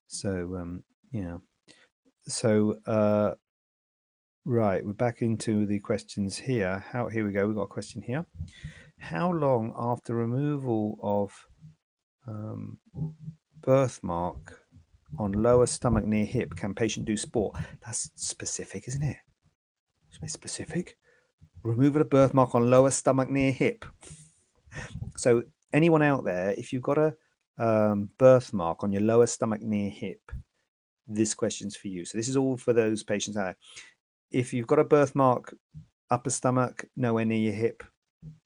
So 0.06 0.56
um, 0.58 0.82
yeah, 1.12 1.36
so 2.26 2.78
uh, 2.86 3.32
right, 4.46 4.82
we're 4.82 4.94
back 4.94 5.20
into 5.20 5.66
the 5.66 5.78
questions 5.78 6.38
here. 6.38 6.82
How 6.90 7.10
here 7.10 7.26
we 7.26 7.32
go. 7.32 7.46
We've 7.46 7.54
got 7.54 7.64
a 7.64 7.66
question 7.66 8.00
here. 8.00 8.24
How 8.98 9.30
long 9.30 9.74
after 9.76 10.14
removal 10.14 10.98
of 11.02 11.34
um, 12.26 12.78
birthmark 13.60 14.58
on 15.18 15.32
lower 15.32 15.66
stomach 15.66 16.06
near 16.06 16.24
hip 16.24 16.56
can 16.56 16.74
patient 16.74 17.04
do 17.04 17.18
sport? 17.18 17.56
That's 17.84 18.10
specific, 18.14 18.88
isn't 18.88 19.02
it? 19.02 19.18
It's 20.22 20.32
specific. 20.32 20.96
removal 21.62 22.00
of 22.00 22.08
birthmark 22.08 22.54
on 22.54 22.70
lower 22.70 22.90
stomach 22.90 23.28
near 23.28 23.52
hip. 23.52 23.84
So 25.16 25.42
anyone 25.72 26.02
out 26.02 26.24
there, 26.24 26.50
if 26.56 26.72
you've 26.72 26.82
got 26.82 26.98
a 26.98 27.14
um, 27.58 28.08
birthmark 28.18 28.82
on 28.82 28.92
your 28.92 29.02
lower 29.02 29.26
stomach 29.26 29.62
near 29.62 29.90
hip, 29.90 30.32
this 31.06 31.34
question's 31.34 31.76
for 31.76 31.88
you. 31.88 32.04
So 32.04 32.18
this 32.18 32.28
is 32.28 32.36
all 32.36 32.56
for 32.56 32.72
those 32.72 33.02
patients 33.02 33.36
out 33.36 33.44
there. 33.44 33.56
If 34.30 34.52
you've 34.52 34.66
got 34.66 34.78
a 34.78 34.84
birthmark 34.84 35.54
upper 36.10 36.30
stomach 36.30 36.86
nowhere 36.96 37.24
near 37.24 37.38
your 37.38 37.52
hip, 37.52 37.82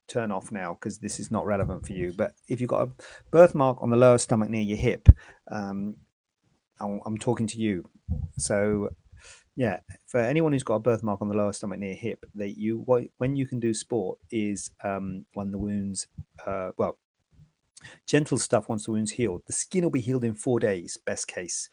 turn 0.08 0.32
off 0.32 0.50
now 0.50 0.74
because 0.74 0.98
this 0.98 1.20
is 1.20 1.30
not 1.30 1.46
relevant 1.46 1.86
for 1.86 1.92
you. 1.92 2.12
But 2.16 2.32
if 2.48 2.60
you've 2.60 2.70
got 2.70 2.88
a 2.88 2.90
birthmark 3.30 3.78
on 3.82 3.90
the 3.90 3.96
lower 3.96 4.18
stomach 4.18 4.50
near 4.50 4.62
your 4.62 4.78
hip, 4.78 5.08
um, 5.50 5.96
I'm, 6.80 7.00
I'm 7.06 7.18
talking 7.18 7.46
to 7.48 7.58
you. 7.58 7.88
So 8.36 8.90
yeah, 9.58 9.80
for 10.06 10.20
anyone 10.20 10.52
who's 10.52 10.62
got 10.62 10.76
a 10.76 10.78
birthmark 10.78 11.20
on 11.20 11.28
the 11.28 11.34
lower 11.34 11.52
stomach 11.52 11.80
near 11.80 11.96
hip, 11.96 12.24
that 12.36 12.56
you 12.56 12.84
when 13.18 13.34
you 13.34 13.44
can 13.44 13.58
do 13.58 13.74
sport 13.74 14.20
is 14.30 14.70
um, 14.84 15.26
when 15.34 15.50
the 15.50 15.58
wounds, 15.58 16.06
uh, 16.46 16.70
well, 16.76 16.96
gentle 18.06 18.38
stuff 18.38 18.68
once 18.68 18.84
the 18.84 18.92
wound's 18.92 19.10
healed. 19.10 19.42
The 19.48 19.52
skin 19.52 19.82
will 19.82 19.90
be 19.90 20.00
healed 20.00 20.22
in 20.22 20.34
four 20.34 20.60
days, 20.60 20.96
best 21.04 21.26
case. 21.26 21.70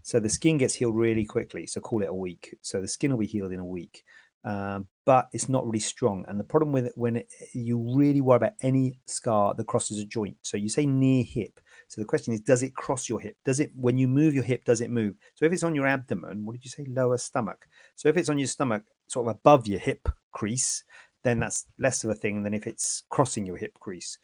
So 0.00 0.18
the 0.18 0.30
skin 0.30 0.56
gets 0.56 0.72
healed 0.72 0.96
really 0.96 1.26
quickly. 1.26 1.66
So 1.66 1.82
call 1.82 2.02
it 2.02 2.08
a 2.08 2.14
week. 2.14 2.56
So 2.62 2.80
the 2.80 2.88
skin 2.88 3.10
will 3.10 3.18
be 3.18 3.26
healed 3.26 3.52
in 3.52 3.60
a 3.60 3.66
week 3.66 4.02
um, 4.46 4.86
but 5.04 5.28
it's 5.32 5.48
not 5.48 5.66
really 5.66 5.80
strong. 5.80 6.24
And 6.28 6.38
the 6.38 6.44
problem 6.44 6.72
with 6.72 6.86
it 6.86 6.92
when 6.94 7.16
it, 7.16 7.28
you 7.52 7.94
really 7.94 8.20
worry 8.20 8.36
about 8.36 8.52
any 8.62 9.00
scar 9.06 9.54
that 9.54 9.66
crosses 9.66 9.98
a 9.98 10.04
joint. 10.04 10.36
So 10.42 10.56
you 10.56 10.68
say 10.68 10.86
near 10.86 11.24
hip. 11.24 11.60
So 11.88 12.00
the 12.00 12.06
question 12.06 12.34
is, 12.34 12.40
does 12.40 12.62
it 12.62 12.74
cross 12.74 13.08
your 13.08 13.20
hip? 13.20 13.36
Does 13.44 13.60
it 13.60 13.70
when 13.74 13.96
you 13.96 14.08
move 14.08 14.34
your 14.34 14.44
hip? 14.44 14.64
Does 14.64 14.80
it 14.80 14.90
move? 14.90 15.14
So 15.34 15.44
if 15.44 15.52
it's 15.52 15.62
on 15.62 15.74
your 15.74 15.86
abdomen, 15.86 16.44
what 16.44 16.52
did 16.52 16.64
you 16.64 16.70
say? 16.70 16.84
Lower 16.88 17.18
stomach. 17.18 17.66
So 17.94 18.08
if 18.08 18.16
it's 18.16 18.28
on 18.28 18.38
your 18.38 18.48
stomach, 18.48 18.82
sort 19.06 19.28
of 19.28 19.36
above 19.36 19.66
your 19.66 19.78
hip 19.78 20.08
crease, 20.32 20.84
then 21.22 21.40
that's 21.40 21.66
less 21.78 22.04
of 22.04 22.10
a 22.10 22.14
thing 22.14 22.42
than 22.42 22.54
if 22.54 22.66
it's 22.66 23.02
crossing 23.10 23.46
your 23.46 23.56
hip 23.56 23.72
crease 23.80 24.18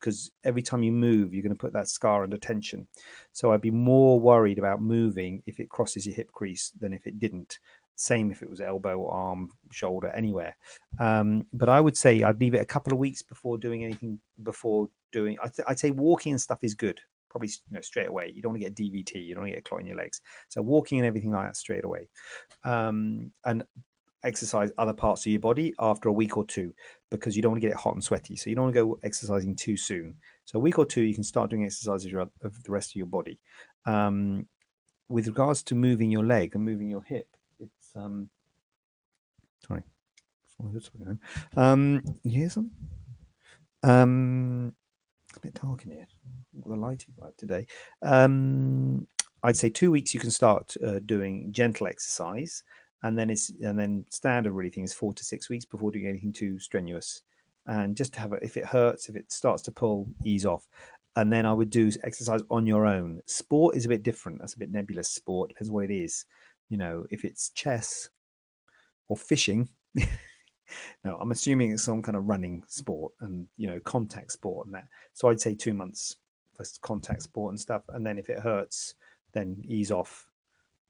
because 0.00 0.32
every 0.42 0.60
time 0.60 0.82
you 0.82 0.90
move 0.90 1.32
you're 1.32 1.42
going 1.42 1.54
to 1.54 1.58
put 1.58 1.72
that 1.72 1.86
scar 1.86 2.24
under 2.24 2.36
tension 2.36 2.84
so 3.30 3.52
i'd 3.52 3.60
be 3.60 3.70
more 3.70 4.18
worried 4.18 4.58
about 4.58 4.82
moving 4.82 5.40
if 5.46 5.60
it 5.60 5.68
crosses 5.68 6.04
your 6.04 6.16
hip 6.16 6.32
crease 6.32 6.72
than 6.80 6.92
if 6.92 7.06
it 7.06 7.20
didn't 7.20 7.60
same 7.98 8.30
if 8.30 8.42
it 8.42 8.50
was 8.50 8.60
elbow, 8.60 9.08
arm, 9.08 9.50
shoulder, 9.70 10.08
anywhere. 10.14 10.56
Um, 11.00 11.46
but 11.52 11.68
I 11.68 11.80
would 11.80 11.96
say 11.96 12.22
I'd 12.22 12.40
leave 12.40 12.54
it 12.54 12.62
a 12.62 12.66
couple 12.66 12.92
of 12.92 12.98
weeks 12.98 13.22
before 13.22 13.58
doing 13.58 13.84
anything. 13.84 14.20
Before 14.42 14.88
doing, 15.12 15.36
th- 15.42 15.66
I'd 15.68 15.78
say 15.78 15.90
walking 15.90 16.32
and 16.32 16.40
stuff 16.40 16.58
is 16.62 16.74
good. 16.74 17.00
Probably 17.30 17.48
you 17.48 17.74
know, 17.74 17.80
straight 17.80 18.08
away. 18.08 18.32
You 18.34 18.42
don't 18.42 18.52
want 18.52 18.62
to 18.62 18.70
get 18.70 18.76
DVT. 18.76 19.24
You 19.24 19.34
don't 19.34 19.42
want 19.42 19.50
to 19.52 19.56
get 19.56 19.66
a 19.66 19.68
clot 19.68 19.80
in 19.80 19.86
your 19.86 19.96
legs. 19.96 20.20
So 20.48 20.62
walking 20.62 20.98
and 20.98 21.06
everything 21.06 21.30
like 21.30 21.46
that 21.46 21.56
straight 21.56 21.84
away. 21.84 22.08
Um, 22.64 23.32
and 23.44 23.64
exercise 24.24 24.72
other 24.78 24.92
parts 24.92 25.24
of 25.24 25.32
your 25.32 25.40
body 25.40 25.74
after 25.78 26.08
a 26.08 26.12
week 26.12 26.36
or 26.36 26.44
two 26.44 26.74
because 27.10 27.36
you 27.36 27.42
don't 27.42 27.52
want 27.52 27.62
to 27.62 27.66
get 27.68 27.74
it 27.74 27.80
hot 27.80 27.94
and 27.94 28.02
sweaty. 28.02 28.36
So 28.36 28.50
you 28.50 28.56
don't 28.56 28.64
want 28.64 28.74
to 28.74 28.84
go 28.84 28.98
exercising 29.02 29.54
too 29.54 29.76
soon. 29.76 30.14
So 30.44 30.58
a 30.58 30.62
week 30.62 30.78
or 30.78 30.86
two, 30.86 31.02
you 31.02 31.14
can 31.14 31.24
start 31.24 31.50
doing 31.50 31.64
exercises 31.64 32.12
of 32.14 32.62
the 32.62 32.72
rest 32.72 32.92
of 32.92 32.96
your 32.96 33.06
body. 33.06 33.38
Um, 33.86 34.46
with 35.08 35.26
regards 35.26 35.62
to 35.64 35.74
moving 35.74 36.10
your 36.10 36.24
leg 36.24 36.54
and 36.54 36.64
moving 36.64 36.90
your 36.90 37.02
hip, 37.02 37.28
it's 37.60 37.92
um, 37.96 38.28
sorry, 39.66 39.82
um, 41.56 42.02
here's 42.24 42.54
some. 42.54 42.70
Um, 43.82 44.74
a 45.36 45.40
bit 45.40 45.54
dark 45.54 45.84
in 45.84 45.92
here. 45.92 46.06
The 46.66 46.74
lighting 46.74 47.14
right 47.18 47.36
today. 47.36 47.66
Um, 48.02 49.06
I'd 49.42 49.56
say 49.56 49.70
two 49.70 49.90
weeks 49.90 50.14
you 50.14 50.20
can 50.20 50.30
start 50.30 50.74
uh, 50.84 50.98
doing 51.06 51.52
gentle 51.52 51.86
exercise, 51.86 52.62
and 53.02 53.16
then 53.16 53.30
it's 53.30 53.50
and 53.62 53.78
then 53.78 54.04
standard 54.10 54.52
really 54.52 54.70
thing 54.70 54.84
is 54.84 54.92
four 54.92 55.12
to 55.14 55.24
six 55.24 55.48
weeks 55.48 55.64
before 55.64 55.90
doing 55.90 56.06
anything 56.06 56.32
too 56.32 56.58
strenuous. 56.58 57.22
And 57.66 57.96
just 57.96 58.14
to 58.14 58.20
have 58.20 58.32
it, 58.32 58.42
if 58.42 58.56
it 58.56 58.64
hurts, 58.64 59.08
if 59.08 59.16
it 59.16 59.30
starts 59.30 59.62
to 59.64 59.72
pull, 59.72 60.08
ease 60.24 60.46
off. 60.46 60.66
And 61.16 61.32
then 61.32 61.44
I 61.44 61.52
would 61.52 61.70
do 61.70 61.90
exercise 62.02 62.40
on 62.50 62.66
your 62.66 62.86
own. 62.86 63.20
Sport 63.26 63.76
is 63.76 63.84
a 63.84 63.88
bit 63.88 64.02
different. 64.02 64.38
That's 64.38 64.54
a 64.54 64.58
bit 64.58 64.70
nebulous. 64.70 65.10
Sport 65.10 65.50
depends 65.50 65.70
what 65.70 65.84
it 65.84 65.94
is 65.94 66.24
you 66.68 66.76
know, 66.76 67.06
if 67.10 67.24
it's 67.24 67.50
chess 67.50 68.08
or 69.08 69.16
fishing, 69.16 69.68
no, 71.04 71.16
I'm 71.16 71.30
assuming 71.30 71.72
it's 71.72 71.84
some 71.84 72.02
kind 72.02 72.16
of 72.16 72.26
running 72.26 72.62
sport 72.66 73.12
and 73.20 73.46
you 73.56 73.66
know 73.68 73.80
contact 73.80 74.32
sport 74.32 74.66
and 74.66 74.74
that. 74.74 74.86
So 75.12 75.28
I'd 75.28 75.40
say 75.40 75.54
two 75.54 75.74
months 75.74 76.16
for 76.54 76.64
contact 76.82 77.22
sport 77.22 77.52
and 77.52 77.60
stuff, 77.60 77.82
and 77.88 78.04
then 78.04 78.18
if 78.18 78.28
it 78.28 78.40
hurts, 78.40 78.94
then 79.32 79.62
ease 79.66 79.90
off. 79.90 80.26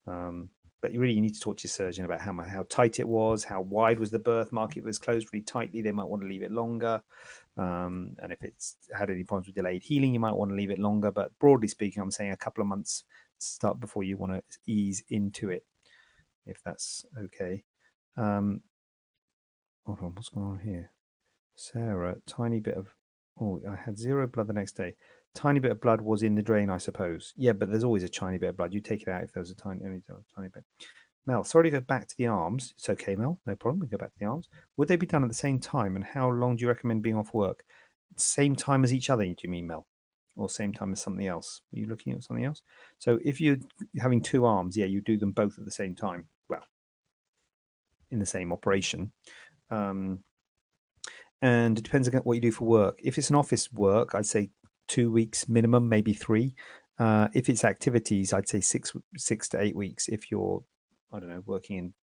Um, 0.06 0.50
but 0.80 0.92
you 0.92 1.00
really 1.00 1.20
need 1.20 1.34
to 1.34 1.40
talk 1.40 1.56
to 1.58 1.64
your 1.64 1.70
surgeon 1.70 2.04
about 2.04 2.20
how 2.20 2.32
how 2.42 2.64
tight 2.68 3.00
it 3.00 3.08
was, 3.08 3.44
how 3.44 3.62
wide 3.62 3.98
was 3.98 4.10
the 4.10 4.18
birthmark. 4.18 4.72
If 4.72 4.78
it 4.78 4.84
was 4.84 4.98
closed 4.98 5.28
really 5.32 5.42
tightly, 5.42 5.82
they 5.82 5.92
might 5.92 6.06
want 6.08 6.22
to 6.22 6.28
leave 6.28 6.42
it 6.42 6.52
longer. 6.52 7.02
Um, 7.56 8.14
and 8.22 8.32
if 8.32 8.42
it's 8.42 8.76
had 8.96 9.10
any 9.10 9.24
problems 9.24 9.48
with 9.48 9.56
delayed 9.56 9.82
healing, 9.82 10.14
you 10.14 10.20
might 10.20 10.36
want 10.36 10.50
to 10.50 10.56
leave 10.56 10.70
it 10.70 10.78
longer. 10.78 11.10
But 11.10 11.36
broadly 11.40 11.68
speaking, 11.68 12.00
I'm 12.00 12.12
saying 12.12 12.30
a 12.30 12.36
couple 12.36 12.62
of 12.62 12.68
months 12.68 13.04
start 13.38 13.80
before 13.80 14.04
you 14.04 14.16
want 14.16 14.32
to 14.32 14.58
ease 14.66 15.02
into 15.10 15.50
it, 15.50 15.64
if 16.46 16.62
that's 16.62 17.04
okay. 17.18 17.64
Um, 18.16 18.62
hold 19.88 20.00
on, 20.02 20.14
what's 20.14 20.28
going 20.28 20.46
on 20.46 20.58
here? 20.58 20.90
Sarah, 21.56 22.16
tiny 22.26 22.60
bit 22.60 22.76
of, 22.76 22.88
oh, 23.40 23.60
I 23.68 23.74
had 23.74 23.98
zero 23.98 24.26
blood 24.26 24.46
the 24.46 24.52
next 24.52 24.76
day. 24.76 24.94
Tiny 25.34 25.60
bit 25.60 25.70
of 25.70 25.80
blood 25.80 26.02
was 26.02 26.22
in 26.22 26.34
the 26.34 26.42
drain, 26.42 26.68
I 26.68 26.76
suppose. 26.76 27.32
Yeah, 27.36 27.52
but 27.52 27.70
there's 27.70 27.84
always 27.84 28.02
a 28.02 28.08
tiny 28.08 28.36
bit 28.36 28.50
of 28.50 28.56
blood. 28.58 28.74
You 28.74 28.80
take 28.80 29.02
it 29.02 29.08
out 29.08 29.22
if 29.22 29.32
there's 29.32 29.50
a 29.50 29.54
tiny, 29.54 29.80
only 29.84 30.02
tiny 30.36 30.48
bit. 30.48 30.64
Mel, 31.26 31.42
sorry 31.42 31.64
to 31.64 31.78
go 31.78 31.80
back 31.80 32.06
to 32.06 32.14
the 32.18 32.26
arms. 32.26 32.74
It's 32.76 32.88
okay, 32.90 33.16
Mel. 33.16 33.40
No 33.46 33.56
problem. 33.56 33.80
We 33.80 33.86
go 33.86 33.96
back 33.96 34.12
to 34.12 34.18
the 34.18 34.26
arms. 34.26 34.48
Would 34.76 34.88
they 34.88 34.96
be 34.96 35.06
done 35.06 35.22
at 35.22 35.28
the 35.28 35.34
same 35.34 35.58
time? 35.58 35.96
And 35.96 36.04
how 36.04 36.28
long 36.30 36.56
do 36.56 36.62
you 36.62 36.68
recommend 36.68 37.02
being 37.02 37.16
off 37.16 37.32
work? 37.32 37.64
Same 38.16 38.56
time 38.56 38.84
as 38.84 38.92
each 38.92 39.10
other, 39.10 39.24
do 39.24 39.34
you 39.42 39.50
mean, 39.50 39.66
Mel? 39.66 39.86
or 40.36 40.48
same 40.48 40.72
time 40.72 40.92
as 40.92 41.02
something 41.02 41.26
else? 41.26 41.62
Are 41.74 41.78
you 41.78 41.86
looking 41.86 42.12
at 42.12 42.22
something 42.22 42.44
else? 42.44 42.62
So 42.98 43.18
if 43.24 43.40
you're 43.40 43.56
having 43.98 44.22
two 44.22 44.46
arms, 44.46 44.76
yeah, 44.76 44.86
you 44.86 45.00
do 45.00 45.18
them 45.18 45.32
both 45.32 45.58
at 45.58 45.64
the 45.64 45.70
same 45.70 45.96
time. 45.96 46.28
Well, 46.48 46.62
in 48.10 48.18
the 48.18 48.26
same 48.26 48.52
operation. 48.52 49.12
Um, 49.70 50.20
and 51.40 51.78
it 51.78 51.84
depends 51.84 52.08
on 52.08 52.14
what 52.22 52.34
you 52.34 52.40
do 52.40 52.52
for 52.52 52.64
work. 52.64 52.98
If 53.02 53.18
it's 53.18 53.30
an 53.30 53.36
office 53.36 53.72
work, 53.72 54.14
I'd 54.14 54.26
say 54.26 54.50
two 54.88 55.10
weeks 55.10 55.48
minimum, 55.48 55.88
maybe 55.88 56.12
three. 56.12 56.54
Uh, 56.98 57.28
if 57.32 57.48
it's 57.48 57.64
activities, 57.64 58.32
I'd 58.32 58.48
say 58.48 58.60
six 58.60 58.92
six 59.16 59.48
to 59.50 59.60
eight 59.60 59.76
weeks. 59.76 60.08
If 60.08 60.30
you're, 60.30 60.62
I 61.12 61.20
don't 61.20 61.28
know, 61.28 61.42
working 61.46 61.76
in 61.76 61.94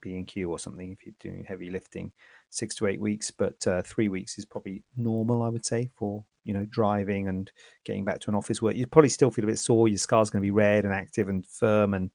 B 0.00 0.16
and 0.16 0.26
Q 0.26 0.50
or 0.50 0.58
something, 0.58 0.92
if 0.92 1.06
you're 1.06 1.14
doing 1.32 1.44
heavy 1.44 1.70
lifting, 1.70 2.12
six 2.50 2.74
to 2.76 2.86
eight 2.86 3.00
weeks. 3.00 3.30
But 3.30 3.66
uh, 3.66 3.82
three 3.82 4.08
weeks 4.08 4.36
is 4.38 4.44
probably 4.44 4.82
normal, 4.96 5.42
I 5.42 5.48
would 5.48 5.64
say, 5.64 5.90
for 5.96 6.24
you 6.44 6.52
know 6.52 6.66
driving 6.66 7.28
and 7.28 7.50
getting 7.86 8.04
back 8.04 8.20
to 8.20 8.30
an 8.30 8.34
office 8.34 8.60
work. 8.60 8.76
You'd 8.76 8.92
probably 8.92 9.08
still 9.08 9.30
feel 9.30 9.44
a 9.44 9.48
bit 9.48 9.58
sore. 9.58 9.88
Your 9.88 9.96
scar's 9.96 10.28
going 10.28 10.42
to 10.42 10.46
be 10.46 10.50
red 10.50 10.84
and 10.84 10.92
active 10.92 11.30
and 11.30 11.46
firm, 11.46 11.94
and 11.94 12.10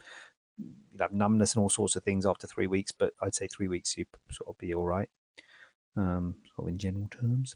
you'll 0.60 1.02
have 1.02 1.14
numbness 1.14 1.56
and 1.56 1.62
all 1.62 1.70
sorts 1.70 1.96
of 1.96 2.04
things 2.04 2.26
after 2.26 2.48
three 2.48 2.68
weeks. 2.68 2.92
But 2.92 3.14
I'd 3.22 3.36
say 3.36 3.48
three 3.48 3.68
weeks 3.68 3.98
you 3.98 4.06
sort 4.32 4.50
of 4.50 4.58
be 4.58 4.74
all 4.74 4.86
right. 4.86 5.10
Um, 5.96 6.36
sort 6.56 6.68
of 6.68 6.74
in 6.74 6.78
general 6.78 7.08
terms. 7.10 7.56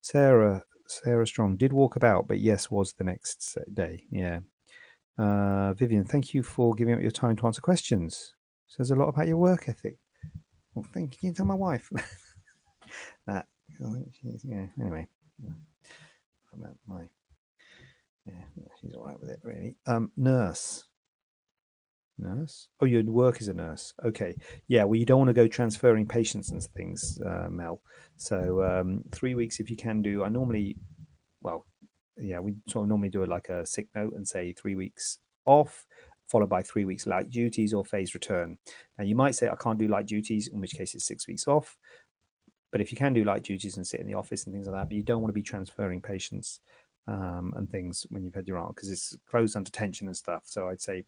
Sarah 0.00 0.62
Sarah 0.86 1.26
Strong 1.26 1.56
did 1.56 1.72
walk 1.72 1.96
about, 1.96 2.28
but 2.28 2.40
yes, 2.40 2.70
was 2.70 2.92
the 2.92 3.04
next 3.04 3.56
day. 3.72 4.04
Yeah. 4.10 4.40
Uh, 5.16 5.72
Vivian, 5.74 6.04
thank 6.04 6.34
you 6.34 6.42
for 6.42 6.74
giving 6.74 6.94
up 6.94 7.00
your 7.00 7.10
time 7.10 7.36
to 7.36 7.46
answer 7.46 7.60
questions. 7.60 8.34
Says 8.66 8.90
a 8.90 8.96
lot 8.96 9.08
about 9.08 9.28
your 9.28 9.36
work 9.36 9.68
ethic. 9.68 9.96
Well, 10.74 10.86
thank 10.92 11.22
you. 11.22 11.28
You 11.28 11.34
tell 11.34 11.46
my 11.46 11.54
wife 11.54 11.88
that? 13.26 13.46
Yeah. 14.44 14.66
Anyway, 14.80 15.06
about 16.52 16.76
my 16.86 17.02
yeah, 18.26 18.34
she's 18.80 18.94
all 18.94 19.04
right 19.04 19.20
with 19.20 19.30
it 19.30 19.40
really. 19.42 19.76
Um, 19.86 20.10
nurse. 20.16 20.84
Nurse? 22.18 22.68
Oh, 22.80 22.86
your 22.86 23.02
work 23.02 23.38
as 23.40 23.48
a 23.48 23.54
nurse. 23.54 23.92
Okay. 24.04 24.34
Yeah. 24.68 24.84
Well, 24.84 24.96
you 24.96 25.06
don't 25.06 25.18
want 25.18 25.28
to 25.28 25.34
go 25.34 25.48
transferring 25.48 26.06
patients 26.06 26.50
and 26.50 26.62
things, 26.62 27.20
uh, 27.26 27.48
Mel. 27.50 27.80
So 28.16 28.62
um, 28.62 29.02
three 29.10 29.34
weeks 29.34 29.60
if 29.60 29.70
you 29.70 29.76
can 29.76 30.00
do. 30.02 30.22
I 30.22 30.28
normally, 30.28 30.76
well, 31.42 31.66
yeah, 32.16 32.38
we 32.38 32.54
sort 32.68 32.84
of 32.84 32.88
normally 32.88 33.08
do 33.08 33.22
it 33.22 33.28
like 33.28 33.48
a 33.48 33.66
sick 33.66 33.88
note 33.94 34.14
and 34.14 34.26
say 34.26 34.52
three 34.52 34.76
weeks 34.76 35.18
off, 35.44 35.86
followed 36.28 36.48
by 36.48 36.62
three 36.62 36.84
weeks 36.84 37.06
light 37.06 37.30
duties 37.30 37.74
or 37.74 37.84
phase 37.84 38.14
return. 38.14 38.58
Now 38.98 39.04
you 39.04 39.16
might 39.16 39.34
say 39.34 39.48
I 39.48 39.56
can't 39.56 39.78
do 39.78 39.88
light 39.88 40.06
duties, 40.06 40.48
in 40.48 40.60
which 40.60 40.74
case 40.74 40.94
it's 40.94 41.06
six 41.06 41.26
weeks 41.26 41.48
off. 41.48 41.76
But 42.70 42.80
if 42.80 42.90
you 42.90 42.98
can 42.98 43.12
do 43.12 43.24
light 43.24 43.44
duties 43.44 43.76
and 43.76 43.86
sit 43.86 44.00
in 44.00 44.06
the 44.06 44.14
office 44.14 44.44
and 44.44 44.52
things 44.52 44.66
like 44.66 44.74
that, 44.74 44.88
but 44.88 44.96
you 44.96 45.02
don't 45.02 45.20
want 45.20 45.30
to 45.30 45.40
be 45.40 45.42
transferring 45.42 46.00
patients 46.00 46.60
um, 47.06 47.52
and 47.56 47.70
things 47.70 48.06
when 48.10 48.24
you've 48.24 48.34
had 48.34 48.48
your 48.48 48.58
arm 48.58 48.72
because 48.74 48.90
it's 48.90 49.16
closed 49.28 49.56
under 49.56 49.70
tension 49.70 50.06
and 50.06 50.16
stuff. 50.16 50.42
So 50.46 50.68
I'd 50.68 50.80
say 50.80 51.04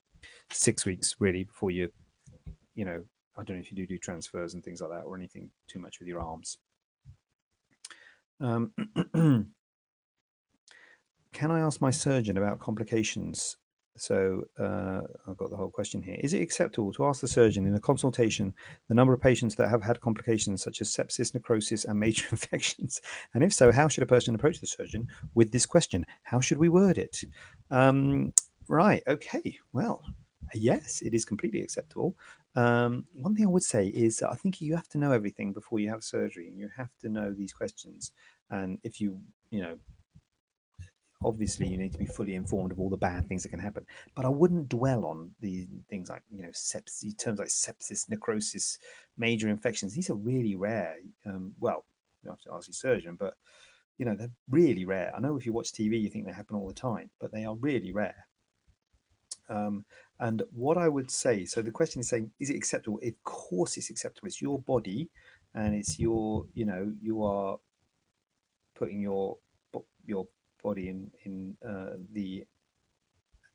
six 0.50 0.84
weeks 0.84 1.16
really 1.18 1.44
before 1.44 1.70
you, 1.70 1.90
you 2.74 2.84
know, 2.84 3.02
I 3.36 3.42
don't 3.42 3.56
know 3.56 3.60
if 3.60 3.70
you 3.70 3.76
do 3.76 3.86
do 3.86 3.98
transfers 3.98 4.54
and 4.54 4.64
things 4.64 4.80
like 4.80 4.90
that 4.90 5.04
or 5.04 5.16
anything 5.16 5.50
too 5.66 5.78
much 5.78 5.98
with 5.98 6.08
your 6.08 6.20
arms. 6.20 6.58
Um, 8.40 8.72
can 11.32 11.50
I 11.50 11.60
ask 11.60 11.80
my 11.80 11.90
surgeon 11.90 12.36
about 12.36 12.60
complications 12.60 13.56
so 13.96 14.44
uh, 14.58 15.00
I've 15.28 15.36
got 15.36 15.50
the 15.50 15.56
whole 15.56 15.70
question 15.70 16.02
here. 16.02 16.16
Is 16.20 16.34
it 16.34 16.42
acceptable 16.42 16.92
to 16.94 17.06
ask 17.06 17.20
the 17.20 17.28
surgeon 17.28 17.66
in 17.66 17.74
a 17.74 17.80
consultation 17.80 18.54
the 18.88 18.94
number 18.94 19.12
of 19.12 19.20
patients 19.20 19.54
that 19.56 19.68
have 19.68 19.82
had 19.82 20.00
complications 20.00 20.62
such 20.62 20.80
as 20.80 20.88
sepsis, 20.88 21.34
necrosis, 21.34 21.84
and 21.84 21.98
major 21.98 22.26
infections? 22.30 23.00
And 23.34 23.42
if 23.42 23.52
so, 23.52 23.72
how 23.72 23.88
should 23.88 24.02
a 24.02 24.06
person 24.06 24.34
approach 24.34 24.60
the 24.60 24.66
surgeon 24.66 25.08
with 25.34 25.52
this 25.52 25.66
question? 25.66 26.04
How 26.22 26.40
should 26.40 26.58
we 26.58 26.68
word 26.68 26.98
it? 26.98 27.24
Um, 27.70 28.32
right. 28.68 29.02
Okay. 29.06 29.58
Well, 29.72 30.02
yes, 30.54 31.02
it 31.02 31.14
is 31.14 31.24
completely 31.24 31.62
acceptable. 31.62 32.16
Um, 32.54 33.04
one 33.12 33.34
thing 33.34 33.44
I 33.44 33.50
would 33.50 33.62
say 33.62 33.88
is 33.88 34.22
I 34.22 34.34
think 34.34 34.60
you 34.60 34.74
have 34.76 34.88
to 34.88 34.98
know 34.98 35.12
everything 35.12 35.52
before 35.52 35.78
you 35.78 35.90
have 35.90 36.02
surgery, 36.02 36.48
and 36.48 36.58
you 36.58 36.70
have 36.76 36.96
to 37.02 37.08
know 37.08 37.32
these 37.32 37.52
questions. 37.52 38.12
And 38.50 38.78
if 38.82 39.00
you, 39.00 39.20
you 39.50 39.60
know, 39.60 39.78
obviously 41.24 41.66
you 41.66 41.78
need 41.78 41.92
to 41.92 41.98
be 41.98 42.06
fully 42.06 42.34
informed 42.34 42.72
of 42.72 42.78
all 42.78 42.90
the 42.90 42.96
bad 42.96 43.26
things 43.26 43.42
that 43.42 43.48
can 43.48 43.58
happen 43.58 43.84
but 44.14 44.24
i 44.24 44.28
wouldn't 44.28 44.68
dwell 44.68 45.04
on 45.06 45.30
the 45.40 45.66
things 45.88 46.10
like 46.10 46.22
you 46.30 46.42
know 46.42 46.50
sepsis 46.50 47.16
terms 47.18 47.38
like 47.38 47.48
sepsis 47.48 48.08
necrosis 48.08 48.78
major 49.16 49.48
infections. 49.48 49.94
These 49.94 50.10
are 50.10 50.14
really 50.14 50.56
rare 50.56 50.96
um, 51.24 51.52
well 51.60 51.84
you 52.22 52.30
have 52.30 52.40
to 52.40 52.52
ask 52.52 52.68
your 52.68 52.74
surgeon 52.74 53.16
but 53.18 53.34
you 53.98 54.04
know 54.04 54.14
they're 54.14 54.30
really 54.50 54.84
rare. 54.84 55.12
I 55.16 55.20
know 55.20 55.36
if 55.36 55.46
you 55.46 55.52
watch 55.52 55.72
tv 55.72 56.00
you 56.00 56.10
think 56.10 56.26
they 56.26 56.32
happen 56.32 56.56
all 56.56 56.68
the 56.68 56.74
time 56.74 57.10
but 57.20 57.32
they 57.32 57.44
are 57.44 57.54
really 57.56 57.92
rare. 57.92 58.26
Um, 59.48 59.84
and 60.18 60.42
what 60.52 60.76
i 60.76 60.88
would 60.88 61.08
say 61.08 61.44
so 61.44 61.62
the 61.62 61.70
question 61.70 62.00
is 62.00 62.08
saying 62.08 62.30
is 62.40 62.50
it 62.50 62.56
acceptable? 62.56 63.00
Of 63.02 63.22
course 63.24 63.76
it's 63.76 63.90
acceptable. 63.90 64.26
It's 64.26 64.42
your 64.42 64.60
body 64.60 65.08
and 65.54 65.74
it's 65.74 65.98
your 65.98 66.44
you 66.54 66.66
know 66.66 66.92
you 67.00 67.24
are 67.24 67.58
putting 68.74 69.00
your 69.00 69.38
your 70.04 70.26
body 70.68 70.88
in 70.88 71.00
in 71.24 71.34
uh, 71.70 71.94
the 72.12 72.44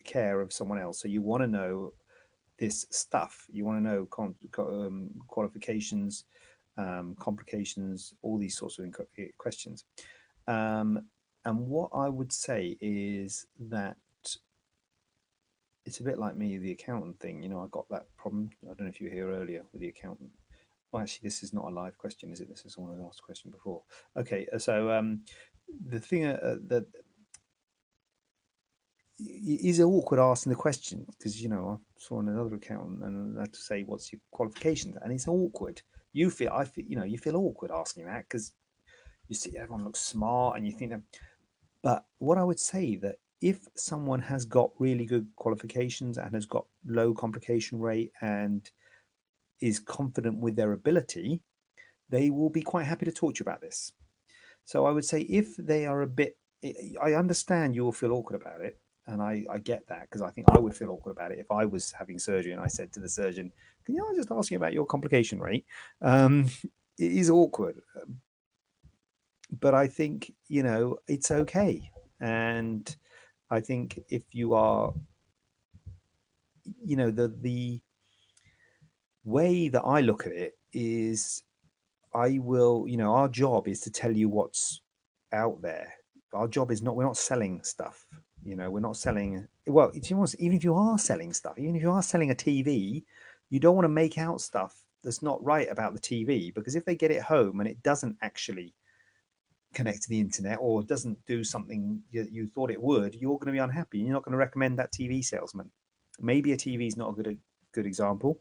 care 0.03 0.41
of 0.41 0.53
someone 0.53 0.79
else. 0.85 0.97
So 1.01 1.07
you 1.07 1.21
want 1.21 1.41
to 1.43 1.47
know 1.57 1.93
this 2.57 2.85
stuff. 2.89 3.33
You 3.51 3.65
want 3.65 3.77
to 3.79 3.87
know 3.89 3.99
um, 4.57 5.09
qualifications, 5.27 6.25
um, 6.77 7.15
complications, 7.19 8.13
all 8.21 8.37
these 8.37 8.57
sorts 8.57 8.79
of 8.79 8.85
questions. 9.37 9.85
Um, 10.47 10.89
and 11.45 11.57
what 11.75 11.89
I 12.05 12.07
would 12.17 12.31
say 12.31 12.77
is 12.79 13.47
that 13.75 13.97
it's 15.85 15.99
a 15.99 16.03
bit 16.03 16.19
like 16.19 16.35
me, 16.37 16.57
the 16.57 16.71
accountant 16.77 17.19
thing. 17.19 17.41
You 17.41 17.49
know, 17.49 17.61
I 17.61 17.67
got 17.71 17.89
that 17.89 18.05
problem. 18.15 18.51
I 18.63 18.73
don't 18.73 18.81
know 18.81 18.93
if 18.95 19.01
you 19.01 19.07
were 19.07 19.15
here 19.19 19.31
earlier 19.31 19.63
with 19.71 19.81
the 19.81 19.89
accountant. 19.89 20.29
Well, 20.91 21.01
actually, 21.01 21.27
this 21.27 21.41
is 21.41 21.53
not 21.53 21.65
a 21.71 21.73
live 21.81 21.97
question, 21.97 22.31
is 22.31 22.41
it? 22.41 22.49
This 22.49 22.65
is 22.65 22.73
someone 22.73 22.95
who 22.95 23.07
asked 23.07 23.21
a 23.23 23.23
question 23.23 23.49
before. 23.49 23.81
Okay, 24.15 24.45
so 24.57 24.91
um, 24.91 25.21
the 25.93 25.99
thing 25.99 26.25
uh, 26.25 26.57
that 26.67 26.85
is 29.23 29.79
it 29.79 29.83
awkward 29.83 30.19
asking 30.19 30.51
the 30.51 30.55
question 30.55 31.05
because 31.17 31.41
you 31.41 31.49
know 31.49 31.79
I 31.79 31.99
saw 31.99 32.17
on 32.17 32.29
another 32.29 32.55
account 32.55 33.03
and 33.03 33.37
I 33.37 33.41
had 33.41 33.53
to 33.53 33.59
say 33.59 33.83
what's 33.83 34.11
your 34.11 34.19
qualifications 34.31 34.97
and 35.01 35.11
it's 35.11 35.27
awkward. 35.27 35.81
You 36.13 36.29
feel 36.29 36.51
I 36.53 36.65
feel 36.65 36.85
you 36.87 36.95
know 36.95 37.03
you 37.03 37.17
feel 37.17 37.37
awkward 37.37 37.71
asking 37.71 38.05
that 38.05 38.23
because 38.23 38.53
you 39.27 39.35
see 39.35 39.57
everyone 39.57 39.85
looks 39.85 39.99
smart 39.99 40.57
and 40.57 40.65
you 40.65 40.73
think 40.73 40.91
that. 40.91 41.01
But 41.83 42.05
what 42.19 42.37
I 42.37 42.43
would 42.43 42.59
say 42.59 42.95
that 42.97 43.15
if 43.41 43.67
someone 43.75 44.21
has 44.21 44.45
got 44.45 44.71
really 44.77 45.05
good 45.05 45.27
qualifications 45.35 46.17
and 46.17 46.33
has 46.33 46.45
got 46.45 46.65
low 46.85 47.13
complication 47.13 47.79
rate 47.79 48.11
and 48.21 48.69
is 49.61 49.79
confident 49.79 50.37
with 50.37 50.55
their 50.55 50.73
ability, 50.73 51.41
they 52.09 52.29
will 52.29 52.49
be 52.49 52.61
quite 52.61 52.85
happy 52.85 53.05
to 53.05 53.11
talk 53.11 53.35
to 53.35 53.39
you 53.39 53.43
about 53.43 53.61
this. 53.61 53.93
So 54.65 54.85
I 54.85 54.91
would 54.91 55.05
say 55.05 55.21
if 55.21 55.55
they 55.57 55.85
are 55.87 56.03
a 56.03 56.07
bit, 56.07 56.37
I 57.01 57.13
understand 57.13 57.75
you 57.75 57.83
will 57.83 57.91
feel 57.91 58.11
awkward 58.11 58.39
about 58.39 58.61
it, 58.61 58.79
and 59.11 59.21
I, 59.21 59.45
I 59.49 59.57
get 59.59 59.87
that 59.87 60.03
because 60.03 60.21
I 60.21 60.29
think 60.29 60.47
I 60.51 60.59
would 60.59 60.75
feel 60.75 60.89
awkward 60.89 61.11
about 61.11 61.31
it 61.31 61.39
if 61.39 61.51
I 61.51 61.65
was 61.65 61.91
having 61.91 62.17
surgery 62.17 62.51
and 62.51 62.61
I 62.61 62.67
said 62.67 62.91
to 62.93 62.99
the 62.99 63.09
surgeon, 63.09 63.51
"Can 63.85 63.95
you 63.95 64.13
just 64.15 64.31
ask 64.31 64.51
you 64.51 64.57
about 64.57 64.73
your 64.73 64.85
complication 64.85 65.39
rate?" 65.39 65.65
Um, 66.01 66.47
it 66.97 67.11
is 67.11 67.29
awkward, 67.29 67.81
but 69.59 69.73
I 69.73 69.87
think 69.87 70.33
you 70.47 70.63
know 70.63 70.97
it's 71.07 71.31
okay, 71.31 71.91
and 72.19 72.95
I 73.49 73.59
think 73.59 73.99
if 74.09 74.23
you 74.31 74.53
are, 74.53 74.93
you 76.83 76.95
know, 76.95 77.11
the 77.11 77.27
the 77.27 77.81
way 79.23 79.67
that 79.69 79.83
I 79.83 80.01
look 80.01 80.25
at 80.25 80.33
it 80.33 80.57
is 80.73 81.43
I 82.13 82.39
will, 82.39 82.85
you 82.87 82.97
know, 82.97 83.13
our 83.13 83.27
job 83.27 83.67
is 83.67 83.81
to 83.81 83.91
tell 83.91 84.15
you 84.15 84.29
what's 84.29 84.81
out 85.31 85.61
there. 85.61 85.93
Our 86.33 86.47
job 86.47 86.71
is 86.71 86.81
not, 86.81 86.95
we're 86.95 87.05
not 87.05 87.17
selling 87.17 87.63
stuff. 87.63 88.05
You 88.43 88.55
know, 88.55 88.69
we're 88.71 88.79
not 88.79 88.97
selling, 88.97 89.47
well, 89.67 89.91
even 89.93 90.57
if 90.57 90.63
you 90.63 90.75
are 90.75 90.97
selling 90.97 91.33
stuff, 91.33 91.59
even 91.59 91.75
if 91.75 91.81
you 91.81 91.91
are 91.91 92.01
selling 92.01 92.31
a 92.31 92.35
TV, 92.35 93.03
you 93.49 93.59
don't 93.59 93.75
want 93.75 93.85
to 93.85 93.89
make 93.89 94.17
out 94.17 94.41
stuff 94.41 94.75
that's 95.03 95.21
not 95.21 95.43
right 95.43 95.67
about 95.69 95.93
the 95.93 95.99
TV 95.99 96.53
because 96.53 96.75
if 96.75 96.85
they 96.85 96.95
get 96.95 97.11
it 97.11 97.21
home 97.21 97.59
and 97.59 97.69
it 97.69 97.81
doesn't 97.83 98.17
actually 98.21 98.73
connect 99.73 100.03
to 100.03 100.09
the 100.09 100.19
internet 100.19 100.57
or 100.59 100.83
doesn't 100.83 101.17
do 101.25 101.43
something 101.43 102.01
you, 102.11 102.27
you 102.31 102.47
thought 102.47 102.71
it 102.71 102.81
would, 102.81 103.15
you're 103.15 103.37
going 103.37 103.47
to 103.47 103.51
be 103.53 103.57
unhappy. 103.57 103.99
You're 103.99 104.13
not 104.13 104.23
going 104.23 104.33
to 104.33 104.37
recommend 104.37 104.79
that 104.79 104.91
TV 104.91 105.23
salesman. 105.23 105.71
Maybe 106.19 106.51
a 106.51 106.57
TV 106.57 106.87
is 106.87 106.97
not 106.97 107.09
a 107.09 107.13
good, 107.13 107.37
good 107.73 107.85
example. 107.85 108.39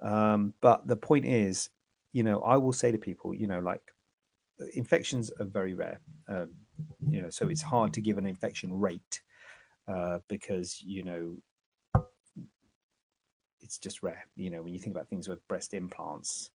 Um, 0.00 0.54
but 0.60 0.86
the 0.86 0.96
point 0.96 1.26
is, 1.26 1.70
you 2.12 2.22
know, 2.22 2.40
I 2.40 2.56
will 2.56 2.72
say 2.72 2.92
to 2.92 2.98
people, 2.98 3.34
you 3.34 3.46
know, 3.46 3.60
like 3.60 3.82
infections 4.74 5.30
are 5.38 5.44
very 5.44 5.74
rare. 5.74 6.00
Um, 6.28 6.50
you 7.08 7.22
know, 7.22 7.30
so 7.30 7.48
it's 7.48 7.62
hard 7.62 7.92
to 7.94 8.00
give 8.00 8.18
an 8.18 8.26
infection 8.26 8.78
rate 8.78 9.20
uh, 9.88 10.18
because 10.28 10.80
you 10.82 11.02
know 11.02 11.36
it's 13.60 13.78
just 13.78 14.02
rare. 14.02 14.26
You 14.36 14.50
know, 14.50 14.62
when 14.62 14.72
you 14.72 14.78
think 14.78 14.94
about 14.94 15.08
things 15.08 15.28
with 15.28 15.46
breast 15.48 15.74
implants, 15.74 16.50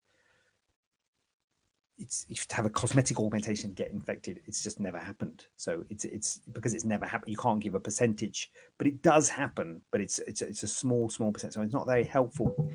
it's 1.99 2.27
you 2.29 2.37
have 2.51 2.67
a 2.67 2.71
cosmetic 2.71 3.19
augmentation 3.19 3.73
get 3.73 3.91
infected. 3.91 4.41
It's 4.47 4.63
just 4.63 4.81
never 4.81 4.99
happened. 4.99 5.47
So 5.57 5.85
it's 5.91 6.05
it's 6.05 6.41
because 6.53 6.75
it's 6.75 6.85
never 6.85 7.07
happened. 7.07 7.31
You 7.31 7.37
can't 7.37 7.61
give 7.61 7.75
a 7.75 7.81
percentage, 7.81 8.51
but 8.79 8.87
it 8.87 9.03
does 9.03 9.29
happen. 9.29 9.83
But 9.91 10.01
it's 10.01 10.19
it's 10.21 10.43
it's 10.43 10.63
a 10.63 10.69
small 10.69 11.09
small 11.11 11.33
percent. 11.33 11.53
So 11.53 11.63
it's 11.63 11.73
not 11.73 11.87
very 11.87 12.05
helpful. 12.05 12.71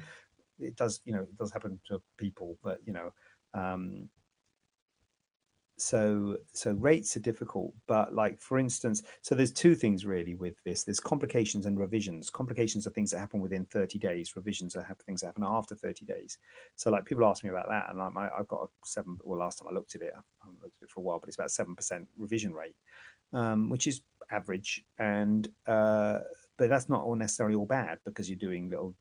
It 0.59 0.75
does 0.75 1.01
you 1.05 1.13
know 1.13 1.21
it 1.21 1.37
does 1.37 1.51
happen 1.51 1.79
to 1.87 2.01
people, 2.17 2.57
but 2.63 2.79
you 2.85 2.93
know 2.93 3.13
um, 3.53 4.09
so 5.79 6.37
so 6.53 6.71
rates 6.73 7.15
are 7.15 7.19
difficult 7.19 7.71
but 7.87 8.13
like 8.13 8.41
for 8.41 8.57
instance 8.57 9.03
so 9.21 9.35
there's 9.35 9.51
two 9.51 9.75
things 9.75 10.05
really 10.05 10.35
with 10.35 10.55
this. 10.63 10.83
There's 10.83 10.99
complications 10.99 11.65
and 11.65 11.79
revisions. 11.79 12.29
Complications 12.29 12.87
are 12.87 12.91
things 12.91 13.11
that 13.11 13.19
happen 13.19 13.39
within 13.39 13.65
30 13.65 13.99
days. 13.99 14.35
Revisions 14.35 14.75
are 14.75 14.85
things 15.05 15.21
that 15.21 15.27
happen 15.27 15.43
after 15.45 15.75
30 15.75 16.05
days. 16.05 16.37
So 16.75 16.89
like 16.89 17.05
people 17.05 17.25
ask 17.25 17.43
me 17.43 17.49
about 17.49 17.69
that 17.69 17.87
and 17.89 17.99
like 17.99 18.31
i've 18.37 18.47
got 18.47 18.63
a 18.63 18.67
seven 18.85 19.17
well 19.23 19.39
last 19.39 19.59
time 19.59 19.67
i 19.69 19.73
looked 19.73 19.95
at 19.95 20.01
it 20.01 20.13
i 20.15 20.21
haven't 20.43 20.61
looked 20.61 20.77
at 20.81 20.85
it 20.85 20.89
for 20.89 20.99
a 20.99 21.03
while 21.03 21.19
but 21.19 21.27
it's 21.27 21.37
about 21.37 21.51
seven 21.51 21.75
percent 21.75 22.07
revision 22.17 22.53
rate 22.53 22.75
um, 23.33 23.69
which 23.69 23.87
is 23.87 24.01
average 24.31 24.83
and 24.99 25.49
uh, 25.67 26.19
but 26.57 26.69
that's 26.69 26.89
not 26.89 27.03
all 27.03 27.15
necessarily 27.15 27.55
all 27.55 27.65
bad 27.65 27.99
because 28.05 28.29
you're 28.29 28.37
doing 28.37 28.69
little 28.69 28.95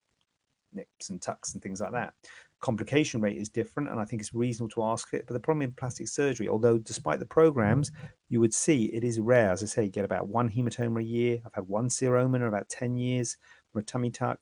nips 0.73 1.11
and 1.11 1.23
tucks 1.23 1.55
and 1.55 1.63
things 1.63 1.81
like 1.81 1.93
that 1.93 2.13
complication 2.61 3.21
rate 3.21 3.37
is 3.37 3.49
different, 3.49 3.89
and 3.89 4.01
I 4.01 4.05
think 4.05 4.23
it's 4.23 4.35
reasonable 4.35 4.71
to 4.71 4.85
ask 4.85 5.13
it. 5.13 5.25
But 5.27 5.35
the 5.35 5.41
problem 5.41 5.63
in 5.63 5.73
plastic 5.73 6.09
surgery, 6.09 6.49
although 6.49 6.79
despite 6.79 7.19
the 7.19 7.27
programs, 7.27 7.91
you 8.29 8.41
would 8.41 8.55
see 8.55 8.87
it 8.87 9.05
is 9.05 9.21
rare. 9.21 9.51
As 9.51 9.63
I 9.63 9.67
say, 9.67 9.85
you 9.85 9.91
get 9.91 10.05
about 10.05 10.29
one 10.29 10.49
hematoma 10.49 11.01
a 11.01 11.05
year. 11.05 11.39
I've 11.45 11.55
had 11.55 11.69
one 11.69 11.89
seroma 11.89 12.37
in 12.37 12.43
about 12.43 12.69
10 12.69 12.97
years 12.97 13.37
from 13.71 13.81
a 13.81 13.85
tummy 13.85 14.11
tuck, 14.11 14.41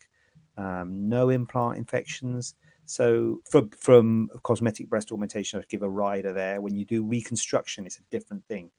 um, 0.57 1.09
no 1.09 1.31
implant 1.31 1.79
infections. 1.79 2.55
So 2.87 3.41
for, 3.51 3.63
from 3.79 4.29
cosmetic 4.43 4.89
breast 4.89 5.11
augmentation, 5.11 5.59
I'd 5.59 5.69
give 5.69 5.83
a 5.83 5.89
rider 5.89 6.33
there. 6.33 6.61
When 6.61 6.77
you 6.77 6.85
do 6.85 7.05
reconstruction, 7.05 7.87
it's 7.87 7.99
a 7.99 8.03
different 8.11 8.45
thing. 8.47 8.71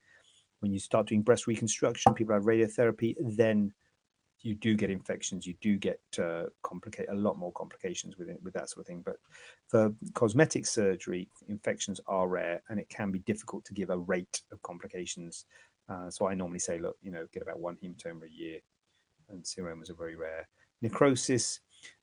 When 0.60 0.72
you 0.72 0.80
start 0.80 1.08
doing 1.08 1.22
breast 1.22 1.48
reconstruction, 1.48 2.14
people 2.14 2.34
have 2.34 2.44
radiotherapy, 2.44 3.16
then 3.20 3.74
you 4.46 4.54
do 4.54 4.76
get 4.76 4.92
infections, 4.92 5.48
you 5.48 5.56
do 5.60 5.76
get 5.76 6.00
uh, 6.22 6.44
complicate 6.62 7.08
a 7.10 7.16
lot 7.16 7.38
more 7.38 7.52
complications 7.54 8.16
with 8.18 8.30
it, 8.30 8.38
with 8.44 8.54
that 8.54 8.70
sort 8.70 8.82
of 8.82 8.88
thing. 8.88 9.02
But 9.04 9.16
for 9.68 9.92
cosmetic 10.14 10.68
surgery, 10.68 11.28
infections 11.50 12.00
are 12.06 12.28
rare, 12.28 12.62
and 12.70 12.80
it 12.80 12.88
can 12.88 13.12
be 13.12 13.20
difficult 13.20 13.66
to 13.66 13.74
give 13.74 13.90
a 13.90 13.98
rate 13.98 14.44
of 14.52 14.62
complications. 14.62 15.46
Uh, 15.90 16.12
so 16.12 16.28
I 16.28 16.36
normally 16.36 16.60
say, 16.60 16.78
look, 16.78 16.96
you 17.02 17.12
know, 17.12 17.26
get 17.34 17.42
about 17.42 17.60
one 17.60 17.76
hematoma 17.84 18.26
a 18.26 18.32
year, 18.32 18.60
and 19.30 19.44
seromas 19.44 19.90
are 19.90 19.96
very 19.96 20.16
rare. 20.16 20.48
Necrosis, 20.84 21.62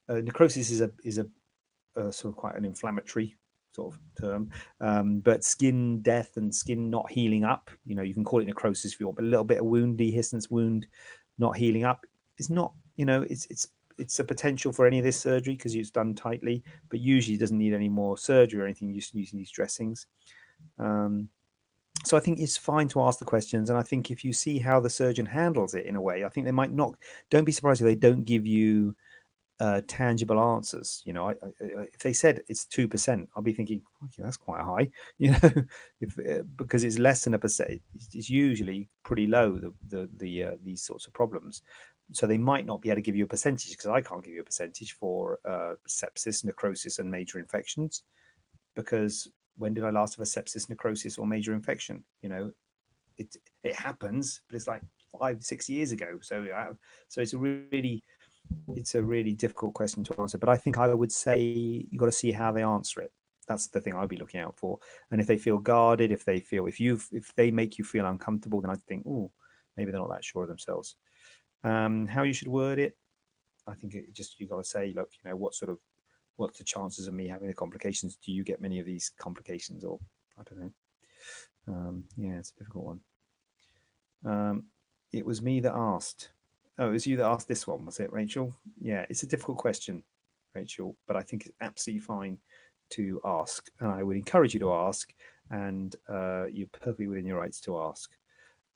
uh, 0.09 0.14
necrosis 0.14 0.70
is 0.70 0.81
a 0.81 0.90
is 1.05 1.19
a, 1.19 1.27
a, 1.94 2.12
sort 2.12 2.35
of 2.35 2.36
quite 2.36 2.56
an 2.56 2.64
inflammatory 2.64 3.36
sort 3.73 3.94
of 3.94 4.01
term, 4.20 4.51
um, 4.81 5.20
but 5.20 5.44
skin 5.44 6.02
death 6.02 6.36
and 6.36 6.52
skin 6.52 6.90
not 6.90 7.09
healing 7.09 7.44
up. 7.44 7.70
You 7.86 7.94
know, 7.94 8.02
you 8.02 8.14
can 8.14 8.24
call 8.24 8.40
it 8.40 8.47
necrosis 8.47 8.94
if 8.94 8.98
you 8.98 9.06
want, 9.06 9.16
but 9.16 9.27
a 9.27 9.28
little 9.28 9.44
bit 9.44 9.59
of 9.59 9.66
wound 9.66 9.97
dehiscence, 9.97 10.51
wound 10.51 10.89
not 11.39 11.56
healing 11.56 11.85
up 11.85 12.05
it's 12.39 12.51
not 12.51 12.73
you 12.97 13.05
know 13.05 13.23
it's 13.29 13.47
it's 13.47 13.69
it's 13.99 14.19
a 14.19 14.25
potential 14.25 14.73
for 14.73 14.87
any 14.87 14.99
of 14.99 15.05
this 15.05 15.21
surgery 15.21 15.55
because 15.55 15.75
it's 15.75 15.91
done 15.91 16.15
tightly, 16.15 16.63
but 16.89 17.01
usually 17.01 17.37
doesn't 17.37 17.59
need 17.59 17.75
any 17.75 17.89
more 17.89 18.17
surgery 18.17 18.61
or 18.61 18.65
anything. 18.65 18.95
Just 18.95 19.15
using 19.15 19.39
these 19.39 19.51
dressings. 19.51 20.07
Um, 20.79 21.29
so 22.05 22.17
I 22.17 22.21
think 22.21 22.41
it's 22.41 22.57
fine 22.57 22.89
to 22.89 23.03
ask 23.03 23.19
the 23.19 23.25
questions, 23.25 23.71
and 23.71 23.79
I 23.79 23.83
think 23.83 24.11
if 24.11 24.25
you 24.25 24.33
see 24.33 24.59
how 24.59 24.81
the 24.81 24.91
surgeon 24.91 25.27
handles 25.27 25.75
it 25.75 25.87
in 25.87 25.97
a 25.97 26.01
way, 26.01 26.25
I 26.25 26.29
think 26.29 26.47
they 26.47 26.53
might 26.53 26.73
not. 26.73 26.97
Don't 27.31 27.45
be 27.45 27.53
surprised 27.53 27.81
if 27.81 27.87
they 27.87 27.95
don't 27.95 28.25
give 28.25 28.47
you 28.47 28.97
uh, 29.61 29.81
tangible 29.87 30.41
answers. 30.41 31.03
You 31.05 31.13
know, 31.13 31.29
I, 31.29 31.33
I, 31.33 31.87
if 31.93 32.01
they 32.01 32.13
said 32.13 32.43
it's 32.49 32.65
two 32.65 32.89
percent, 32.89 33.29
I'll 33.37 33.43
be 33.43 33.53
thinking 33.53 33.83
okay, 34.05 34.23
that's 34.25 34.37
quite 34.37 34.63
high. 34.63 34.91
You 35.19 35.31
know, 35.31 35.51
if, 36.01 36.19
uh, 36.19 36.43
because 36.57 36.83
it's 36.83 36.99
less 36.99 37.23
than 37.23 37.35
a 37.35 37.39
percent, 37.39 37.81
it's 37.95 38.29
usually 38.29 38.89
pretty 39.05 39.29
low. 39.29 39.59
The 39.59 39.73
the, 39.89 40.09
the 40.17 40.45
uh, 40.45 40.51
these 40.65 40.83
sorts 40.83 41.07
of 41.07 41.13
problems, 41.13 41.63
so 42.13 42.27
they 42.27 42.39
might 42.39 42.67
not 42.67 42.81
be 42.81 42.91
able 42.91 42.97
to 42.97 43.03
give 43.03 43.17
you 43.17 43.25
a 43.25 43.29
percentage 43.29 43.71
because 43.71 43.87
I 43.87 44.01
can't 44.01 44.25
give 44.25 44.35
you 44.35 44.41
a 44.41 44.45
percentage 44.45 44.93
for 44.93 45.39
uh, 45.45 45.75
sepsis, 45.89 46.45
necrosis, 46.45 46.99
and 46.99 47.11
major 47.11 47.39
infections 47.39 48.05
because 48.75 49.29
when 49.57 49.75
did 49.75 49.85
I 49.85 49.91
last 49.91 50.17
have 50.17 50.23
a 50.23 50.29
sepsis, 50.29 50.69
necrosis, 50.69 51.19
or 51.19 51.27
major 51.27 51.55
infection? 51.55 52.05
You 52.23 52.29
know, 52.29 52.53
it 53.19 53.37
it 53.63 53.75
happens, 53.75 54.41
but 54.49 54.57
it's 54.57 54.67
like 54.67 54.83
five, 55.19 55.43
six 55.43 55.69
years 55.69 55.93
ago. 55.93 56.19
So 56.23 56.47
so 57.09 57.21
it's 57.21 57.35
a 57.35 57.39
really 57.39 58.03
it's 58.75 58.95
a 58.95 59.03
really 59.03 59.33
difficult 59.35 59.75
question 59.75 60.05
to 60.05 60.21
answer. 60.21 60.39
But 60.39 60.49
I 60.49 60.57
think 60.57 60.79
I 60.79 60.93
would 60.93 61.13
say 61.13 61.41
you've 61.41 62.01
got 62.01 62.07
to 62.07 62.13
see 62.13 62.33
how 62.33 62.53
they 62.53 62.63
answer 62.63 63.01
it. 63.03 63.13
That's 63.49 63.69
the 63.69 63.81
thing 63.81 63.95
I'd 63.95 64.09
be 64.09 64.17
looking 64.17 64.41
out 64.41 64.57
for. 64.57 64.79
And 65.11 65.21
if 65.21 65.27
they 65.27 65.39
feel 65.39 65.59
guarded, 65.59 66.13
if 66.13 66.25
they 66.25 66.41
feel 66.41 66.67
if 66.67 66.81
you 66.81 67.01
if 67.13 67.35
they 67.35 67.51
make 67.51 67.79
you 67.79 67.85
feel 67.85 68.07
uncomfortable, 68.07 68.61
then 68.61 68.71
I 68.71 68.77
think, 68.89 69.05
oh, 69.07 69.31
maybe 69.77 69.91
they're 69.91 70.01
not 70.01 70.11
that 70.11 70.25
sure 70.25 70.43
of 70.43 70.49
themselves. 70.49 70.97
Um, 71.65 72.07
how 72.07 72.23
you 72.23 72.33
should 72.33 72.49
word 72.49 72.79
it, 72.79 72.97
I 73.67 73.75
think 73.75 73.95
it 73.95 74.13
just 74.13 74.41
you 74.41 74.49
got 74.49 74.59
to 74.59 74.65
say, 74.65 74.93
look, 74.95 75.11
you 75.13 75.31
know, 75.31 75.37
what 75.37 75.55
sort 75.55 75.71
of 75.71 75.79
what's 76.37 76.59
the 76.59 76.65
chances 76.65 77.07
of 77.07 77.15
me 77.15 77.29
having 77.29 77.49
the 77.49 77.55
complications? 77.55 78.17
Do 78.17 78.33
you 78.33 78.43
get 78.43 78.61
many 78.61 78.81
of 78.81 78.87
these 78.87 79.13
complications, 79.19 79.85
or 79.85 79.99
I 80.39 80.43
don't 80.43 80.61
know? 80.61 80.73
Um, 81.69 82.05
yeah, 82.17 82.39
it's 82.39 82.53
a 82.57 82.59
difficult 82.59 82.85
one. 82.85 83.01
Um, 84.25 84.65
it 85.13 85.25
was 85.25 85.43
me 85.43 85.61
that 85.61 85.75
asked. 85.75 86.31
Oh, 86.79 86.89
it 86.89 86.93
was 86.93 87.07
you 87.07 87.17
that 87.19 87.27
asked 87.27 87.49
this 87.49 87.67
one, 87.67 87.85
was 87.85 88.01
it, 88.01 88.13
Rachel? 88.13 88.55
Yeah, 88.81 89.05
it's 89.11 89.23
a 89.23 89.27
difficult 89.27 89.59
question, 89.59 90.03
Rachel, 90.55 90.97
but 91.07 91.17
I 91.17 91.23
think 91.23 91.47
it's 91.47 91.55
absolutely 91.61 92.01
fine 92.01 92.39
to 92.91 93.21
ask, 93.25 93.71
and 93.81 93.91
I 93.91 94.03
would 94.03 94.17
encourage 94.17 94.55
you 94.55 94.61
to 94.61 94.73
ask, 94.73 95.13
and 95.51 95.95
uh, 96.09 96.47
you're 96.47 96.69
perfectly 96.69 97.07
within 97.07 97.27
your 97.27 97.39
rights 97.39 97.61
to 97.63 97.79
ask. 97.79 98.11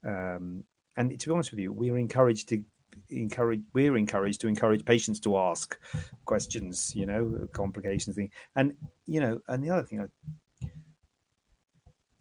Um, 0.07 0.65
and 0.97 1.19
to 1.19 1.29
be 1.29 1.33
honest 1.33 1.51
with 1.51 1.61
you, 1.61 1.73
we're 1.73 1.99
encouraged 1.99 2.49
to 2.51 2.63
encourage 3.11 3.63
we're 3.73 3.97
encouraged 3.97 4.41
to 4.41 4.49
encourage 4.49 4.85
patients 4.85 5.21
to 5.21 5.37
ask 5.37 5.79
questions 6.25 6.95
you 6.95 7.07
know 7.07 7.49
complications 7.53 8.17
thing 8.17 8.31
and 8.57 8.75
you 9.07 9.21
know 9.21 9.41
and 9.49 9.63
the 9.63 9.71
other 9.71 9.83
thing 9.83 10.01
I, 10.01 10.69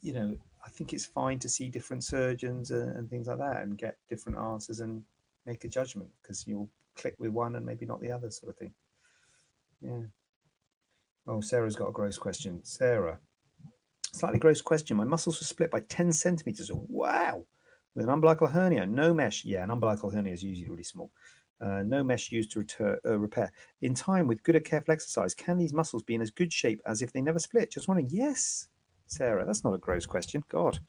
you 0.01 0.13
know 0.13 0.35
i 0.65 0.69
think 0.69 0.93
it's 0.93 1.05
fine 1.05 1.39
to 1.39 1.49
see 1.49 1.69
different 1.69 2.03
surgeons 2.03 2.71
and, 2.71 2.95
and 2.95 3.09
things 3.09 3.27
like 3.27 3.39
that 3.39 3.63
and 3.63 3.77
get 3.77 3.97
different 4.09 4.37
answers 4.37 4.79
and 4.79 5.01
make 5.45 5.63
a 5.63 5.67
judgment 5.67 6.09
because 6.21 6.45
you'll 6.47 6.69
click 6.95 7.15
with 7.19 7.31
one 7.31 7.55
and 7.55 7.65
maybe 7.65 7.85
not 7.85 8.01
the 8.01 8.11
other 8.11 8.31
sort 8.31 8.51
of 8.51 8.57
thing. 8.57 8.73
Yeah. 9.81 10.01
Oh 11.27 11.41
sarah's 11.41 11.75
got 11.75 11.89
a 11.89 11.91
gross 11.91 12.17
question. 12.17 12.61
Sarah 12.63 13.19
slightly 14.13 14.39
gross 14.39 14.61
question. 14.61 14.95
My 14.95 15.03
muscles 15.03 15.41
were 15.41 15.45
split 15.45 15.69
by 15.69 15.81
10 15.81 16.13
centimeters. 16.13 16.71
Wow 16.73 17.45
with 17.95 18.05
an 18.05 18.11
umbilical 18.11 18.47
hernia, 18.47 18.85
no 18.85 19.13
mesh. 19.13 19.45
Yeah, 19.45 19.63
an 19.63 19.71
umbilical 19.71 20.09
hernia 20.09 20.33
is 20.33 20.43
usually 20.43 20.69
really 20.69 20.83
small. 20.83 21.11
Uh, 21.61 21.83
no 21.83 22.03
mesh 22.03 22.31
used 22.31 22.51
to 22.51 22.59
retur- 22.59 22.99
uh, 23.05 23.17
repair. 23.17 23.51
In 23.81 23.93
time, 23.93 24.27
with 24.27 24.43
good 24.43 24.57
and 24.57 24.65
careful 24.65 24.93
exercise, 24.93 25.33
can 25.33 25.57
these 25.57 25.73
muscles 25.73 26.03
be 26.03 26.15
in 26.15 26.21
as 26.21 26.29
good 26.29 26.51
shape 26.51 26.81
as 26.85 27.01
if 27.01 27.13
they 27.13 27.21
never 27.21 27.39
split? 27.39 27.71
Just 27.71 27.87
wondering. 27.87 28.09
Yes, 28.11 28.67
Sarah, 29.07 29.45
that's 29.45 29.63
not 29.63 29.73
a 29.73 29.77
gross 29.77 30.05
question. 30.05 30.43
God, 30.49 30.79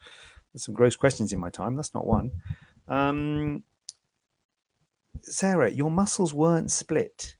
there's 0.52 0.64
some 0.64 0.74
gross 0.74 0.96
questions 0.96 1.32
in 1.32 1.38
my 1.38 1.50
time. 1.50 1.76
That's 1.76 1.94
not 1.94 2.06
one. 2.06 2.32
Um, 2.88 3.62
Sarah, 5.22 5.70
your 5.70 5.90
muscles 5.90 6.34
weren't 6.34 6.70
split. 6.70 7.36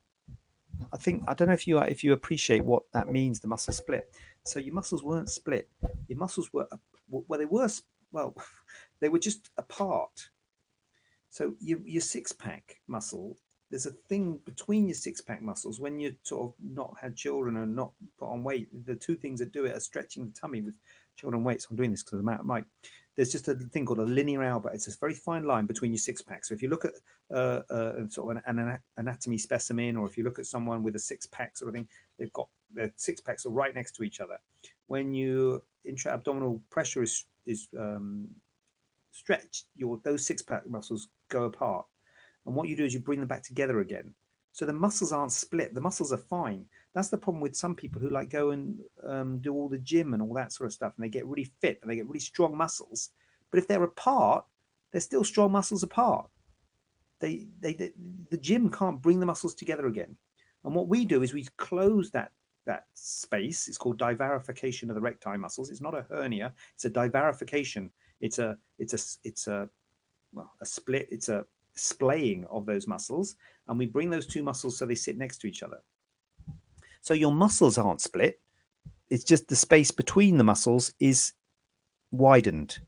I 0.93 0.97
think 0.97 1.25
I 1.27 1.35
don't 1.35 1.49
know 1.49 1.55
if 1.55 1.67
you 1.67 1.79
if 1.79 2.05
you 2.05 2.13
appreciate 2.13 2.65
what 2.65 2.85
that 2.93 3.11
means. 3.11 3.41
The 3.41 3.49
muscle 3.49 3.75
split. 3.75 4.13
So 4.45 4.61
your 4.61 4.75
muscles 4.75 5.03
weren't 5.03 5.31
split. 5.31 5.69
Your 6.07 6.19
muscles 6.19 6.53
were 6.53 6.69
well, 7.09 7.39
they 7.39 7.45
were 7.45 7.69
well. 8.13 8.37
They 9.01 9.09
were 9.09 9.19
just 9.19 9.51
apart. 9.57 10.29
So 11.31 11.55
your, 11.61 11.81
your 11.85 12.01
six 12.01 12.33
pack 12.33 12.81
muscle, 12.89 13.37
there's 13.71 13.87
a 13.87 13.91
thing 13.91 14.39
between 14.45 14.87
your 14.87 14.95
six 14.95 15.21
pack 15.21 15.43
muscles 15.43 15.81
when 15.81 15.99
you 15.99 16.15
sort 16.23 16.49
of 16.49 16.55
not 16.63 16.95
had 17.01 17.17
children 17.17 17.57
and 17.57 17.75
not 17.75 17.93
put 18.19 18.31
on 18.31 18.43
weight. 18.43 18.69
The 18.87 18.95
two 18.95 19.17
things 19.17 19.41
that 19.41 19.53
do 19.53 19.65
it 19.65 19.77
are 19.77 19.81
stretching 19.81 20.27
the 20.27 20.41
tummy 20.41 20.63
with 20.63 20.75
children 21.17 21.45
weights. 21.45 21.67
I'm 21.69 21.77
doing 21.77 21.91
this 21.91 22.03
because 22.03 22.21
of 22.21 22.25
the 22.25 22.45
mic. 22.45 22.65
There's 23.17 23.33
just 23.33 23.49
a 23.49 23.55
thing 23.55 23.87
called 23.87 23.99
a 23.99 24.05
linea 24.05 24.43
alba. 24.43 24.69
It's 24.75 24.89
a 24.89 24.99
very 24.99 25.15
fine 25.15 25.45
line 25.45 25.65
between 25.67 25.91
your 25.91 25.99
six 25.99 26.21
pack. 26.21 26.45
So 26.45 26.55
if 26.55 26.63
you 26.63 26.69
look 26.69 26.85
at 26.85 26.93
uh, 27.35 27.63
uh, 27.71 28.09
sort 28.09 28.37
of 28.37 28.43
an, 28.47 28.59
an, 28.59 28.79
anatomy 28.99 29.39
specimen, 29.39 29.97
or 29.97 30.07
if 30.07 30.19
you 30.19 30.25
look 30.25 30.39
at 30.39 30.47
someone 30.47 30.83
with 30.83 30.97
a 30.97 30.99
six 30.99 31.27
pack 31.27 31.57
sort 31.57 31.71
of 31.71 31.75
thing, 31.75 31.89
they've 32.19 32.33
got 32.35 32.49
their 32.73 32.93
six 32.97 33.21
packs 33.21 33.47
are 33.47 33.51
right 33.51 33.75
next 33.75 33.93
to 33.97 34.03
each 34.03 34.21
other. 34.21 34.39
When 34.87 35.15
you 35.15 35.63
intra 35.85 36.13
abdominal 36.13 36.61
pressure 36.71 37.03
is 37.03 37.25
is 37.47 37.69
um, 37.79 38.29
stretch 39.17 39.65
your 39.75 40.01
those 40.05 40.27
six 40.27 40.43
pack 40.43 40.69
muscles 40.69 41.09
go 41.29 41.45
apart. 41.45 41.87
And 42.45 42.55
what 42.55 42.69
you 42.69 42.77
do 42.77 42.85
is 42.85 42.95
you 42.95 43.01
bring 43.01 43.19
them 43.19 43.29
back 43.29 43.43
together 43.43 43.81
again. 43.81 44.15
So 44.53 44.65
the 44.65 44.73
muscles 44.73 45.13
aren't 45.13 45.33
split. 45.33 45.75
The 45.75 45.81
muscles 45.81 46.13
are 46.13 46.19
fine. 46.19 46.65
That's 46.95 47.09
the 47.09 47.19
problem 47.19 47.43
with 47.43 47.57
some 47.57 47.75
people 47.75 48.01
who 48.01 48.09
like 48.09 48.31
go 48.31 48.51
and 48.51 48.79
um, 49.07 49.39
do 49.41 49.53
all 49.53 49.69
the 49.69 49.79
gym 49.79 50.15
and 50.15 50.23
all 50.23 50.33
that 50.35 50.53
sort 50.53 50.67
of 50.67 50.73
stuff 50.73 50.95
and 50.97 51.05
they 51.05 51.11
get 51.11 51.27
really 51.27 51.53
fit 51.61 51.79
and 51.83 51.91
they 51.91 51.97
get 51.97 52.07
really 52.07 52.21
strong 52.21 52.57
muscles. 52.57 53.11
But 53.51 53.59
if 53.59 53.69
they're 53.69 53.83
apart 53.83 54.45
they're 54.93 55.01
still 55.03 55.25
strong 55.25 55.53
muscles 55.53 55.83
apart. 55.83 56.27
They, 57.21 57.49
they, 57.61 57.75
they 57.75 57.93
the 58.31 58.39
gym 58.39 58.71
can't 58.71 59.03
bring 59.03 59.21
the 59.21 59.27
muscles 59.27 59.55
together 59.55 59.87
again. 59.87 60.17
And 60.65 60.75
what 60.75 60.89
we 60.89 61.05
do 61.05 61.23
is 61.23 61.35
we 61.35 61.47
close 61.59 62.11
that 62.13 62.33
that 62.67 62.85
space. 62.95 63.69
It's 63.69 63.77
called 63.77 63.99
divarification 63.99 64.89
of 64.89 64.95
the 64.95 65.01
recti 65.01 65.37
muscles. 65.37 65.71
It's 65.71 65.81
not 65.81 65.95
a 65.95 66.07
hernia. 66.11 66.55
It's 66.75 66.87
a 66.87 66.91
divarification 66.91 67.91
it's 68.21 68.39
a 68.39 68.57
it's 68.79 68.95
a 68.95 69.29
it's 69.29 69.47
a 69.47 69.69
well 70.33 70.53
a 70.61 70.67
split. 70.67 71.09
It's 71.11 71.29
a 71.29 71.45
splaying 71.75 72.47
of 72.51 72.67
those 72.67 72.87
muscles, 72.87 73.37
and 73.69 73.79
we 73.79 73.87
bring 73.87 74.11
those 74.11 74.27
two 74.27 74.43
muscles 74.43 74.79
so 74.79 74.87
they 74.87 74.95
sit 74.95 75.19
next 75.19 75.39
to 75.39 75.47
each 75.47 75.63
other. 75.63 75.79
So 77.01 77.15
your 77.15 77.33
muscles 77.33 77.79
aren't 77.79 78.01
split. 78.01 78.41
It's 79.11 79.25
just 79.25 79.49
the 79.49 79.57
space 79.57 79.91
between 79.91 80.39
the 80.39 80.45
muscles 80.45 80.93
is 80.99 81.33
widened, 82.11 82.79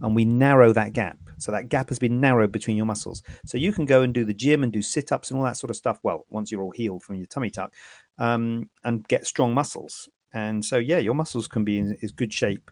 and 0.00 0.14
we 0.14 0.24
narrow 0.24 0.72
that 0.72 0.92
gap. 0.92 1.18
So 1.38 1.52
that 1.52 1.68
gap 1.68 1.88
has 1.90 1.98
been 1.98 2.20
narrowed 2.20 2.52
between 2.52 2.76
your 2.76 2.86
muscles. 2.86 3.22
So 3.44 3.58
you 3.58 3.72
can 3.72 3.84
go 3.84 4.02
and 4.02 4.14
do 4.14 4.24
the 4.24 4.32
gym 4.32 4.62
and 4.62 4.72
do 4.72 4.80
sit 4.80 5.12
ups 5.12 5.30
and 5.30 5.38
all 5.38 5.44
that 5.44 5.58
sort 5.58 5.70
of 5.70 5.76
stuff. 5.76 5.98
Well, 6.02 6.24
once 6.30 6.50
you're 6.50 6.62
all 6.62 6.70
healed 6.70 7.02
from 7.02 7.16
your 7.16 7.26
tummy 7.26 7.50
tuck, 7.50 7.74
um, 8.18 8.70
and 8.84 9.06
get 9.08 9.26
strong 9.26 9.52
muscles. 9.52 10.08
And 10.32 10.64
so, 10.64 10.76
yeah, 10.76 10.98
your 10.98 11.14
muscles 11.14 11.48
can 11.48 11.64
be 11.64 11.78
in 11.78 11.96
as 12.02 12.12
good 12.12 12.32
shape 12.32 12.70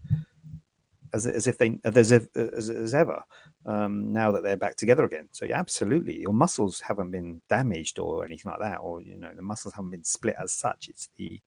as, 1.15 1.27
as 1.27 1.47
if 1.47 1.57
they 1.57 1.79
as 1.85 2.13
if 2.13 2.27
as, 2.37 2.69
as 2.69 2.95
ever 2.95 3.23
um, 3.67 4.13
now 4.13 4.33
that 4.33 4.43
they're 4.43 4.57
back 4.57 4.77
together 4.77 5.05
again. 5.05 5.29
So 5.33 5.47
yeah, 5.47 5.59
absolutely, 5.59 6.21
your 6.21 6.35
muscles 6.35 6.81
haven't 6.81 7.11
been 7.11 7.41
damaged 7.49 7.99
or 7.99 8.25
anything 8.25 8.51
like 8.51 8.61
that, 8.61 8.79
or 8.79 9.01
you 9.01 9.17
know 9.17 9.31
the 9.35 9.43
muscles 9.43 9.75
haven't 9.75 9.91
been 9.93 10.05
split 10.05 10.37
as 10.43 10.53
such. 10.53 10.89
It's 10.89 11.09
the 11.17 11.41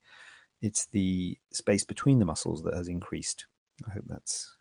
it's 0.61 0.87
the 0.87 1.37
space 1.51 1.83
between 1.83 2.19
the 2.19 2.25
muscles 2.25 2.63
that 2.63 2.73
has 2.73 2.87
increased. 2.87 3.45
I 3.87 3.91
hope 3.91 4.05
that's 4.07 4.55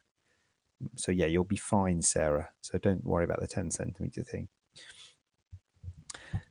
so. 0.97 1.13
Yeah, 1.13 1.27
you'll 1.27 1.45
be 1.45 1.57
fine, 1.57 2.03
Sarah. 2.03 2.51
So 2.61 2.79
don't 2.79 3.05
worry 3.05 3.25
about 3.25 3.41
the 3.41 3.47
ten 3.47 3.71
centimeter 3.71 4.23
thing. 4.23 4.49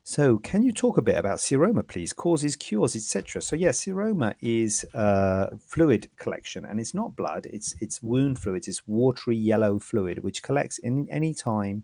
So, 0.04 0.38
can 0.38 0.64
you 0.64 0.72
talk 0.72 0.98
a 0.98 1.02
bit 1.02 1.18
about 1.18 1.40
seroma, 1.40 1.88
please? 1.88 2.14
Causes, 2.14 2.56
cures, 2.56 2.96
etc. 2.96 3.42
So, 3.42 3.56
yeah, 3.56 3.70
seroma 3.70 4.36
is 4.42 4.86
a 4.94 5.58
fluid 5.58 6.10
collection, 6.18 6.66
and 6.66 6.80
it's 6.80 6.94
not 6.94 7.16
blood; 7.16 7.48
it's 7.52 7.76
it's 7.82 8.02
wound 8.04 8.40
fluid. 8.40 8.68
It's 8.68 8.88
watery 8.88 9.38
yellow 9.38 9.80
fluid 9.80 10.24
which 10.24 10.44
collects 10.44 10.78
in 10.80 11.08
any 11.10 11.34
time, 11.34 11.84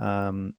um, 0.00 0.54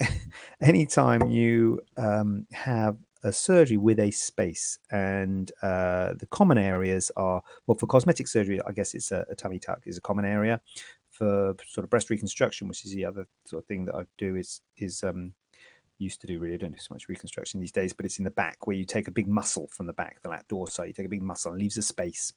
anytime 0.60 1.30
you 1.30 1.80
um, 1.96 2.46
have 2.52 2.96
a 3.22 3.32
surgery 3.32 3.76
with 3.76 3.98
a 3.98 4.10
space. 4.10 4.78
And 4.90 5.50
uh, 5.62 6.14
the 6.18 6.26
common 6.30 6.58
areas 6.58 7.10
are 7.16 7.42
well 7.66 7.76
for 7.76 7.86
cosmetic 7.86 8.28
surgery. 8.28 8.60
I 8.66 8.72
guess 8.72 8.94
it's 8.94 9.12
a, 9.12 9.26
a 9.30 9.34
tummy 9.34 9.58
tuck 9.58 9.82
is 9.86 9.98
a 9.98 10.02
common 10.02 10.24
area. 10.24 10.60
For 11.10 11.56
sort 11.66 11.84
of 11.84 11.90
breast 11.90 12.10
reconstruction, 12.10 12.68
which 12.68 12.84
is 12.84 12.92
the 12.94 13.04
other 13.04 13.26
sort 13.44 13.64
of 13.64 13.66
thing 13.66 13.86
that 13.86 13.96
I 13.96 14.04
do, 14.18 14.36
is 14.36 14.60
is 14.76 15.02
um, 15.02 15.32
used 15.98 16.20
to 16.20 16.26
do 16.26 16.38
really. 16.38 16.54
I 16.54 16.58
don't 16.58 16.72
do 16.72 16.78
so 16.78 16.94
much 16.94 17.08
reconstruction 17.08 17.60
these 17.60 17.72
days, 17.72 17.92
but 17.92 18.06
it's 18.06 18.18
in 18.18 18.24
the 18.24 18.30
back 18.30 18.66
where 18.66 18.76
you 18.76 18.84
take 18.84 19.08
a 19.08 19.12
big 19.12 19.28
muscle 19.28 19.68
from 19.72 19.86
the 19.86 19.92
back, 19.92 20.22
the 20.22 20.28
lat 20.28 20.46
dorsal. 20.48 20.86
You 20.86 20.92
take 20.92 21.06
a 21.06 21.10
big 21.10 21.22
muscle 21.22 21.52
and 21.52 21.60
leaves 21.60 21.78
a 21.78 21.82
space. 21.82 22.32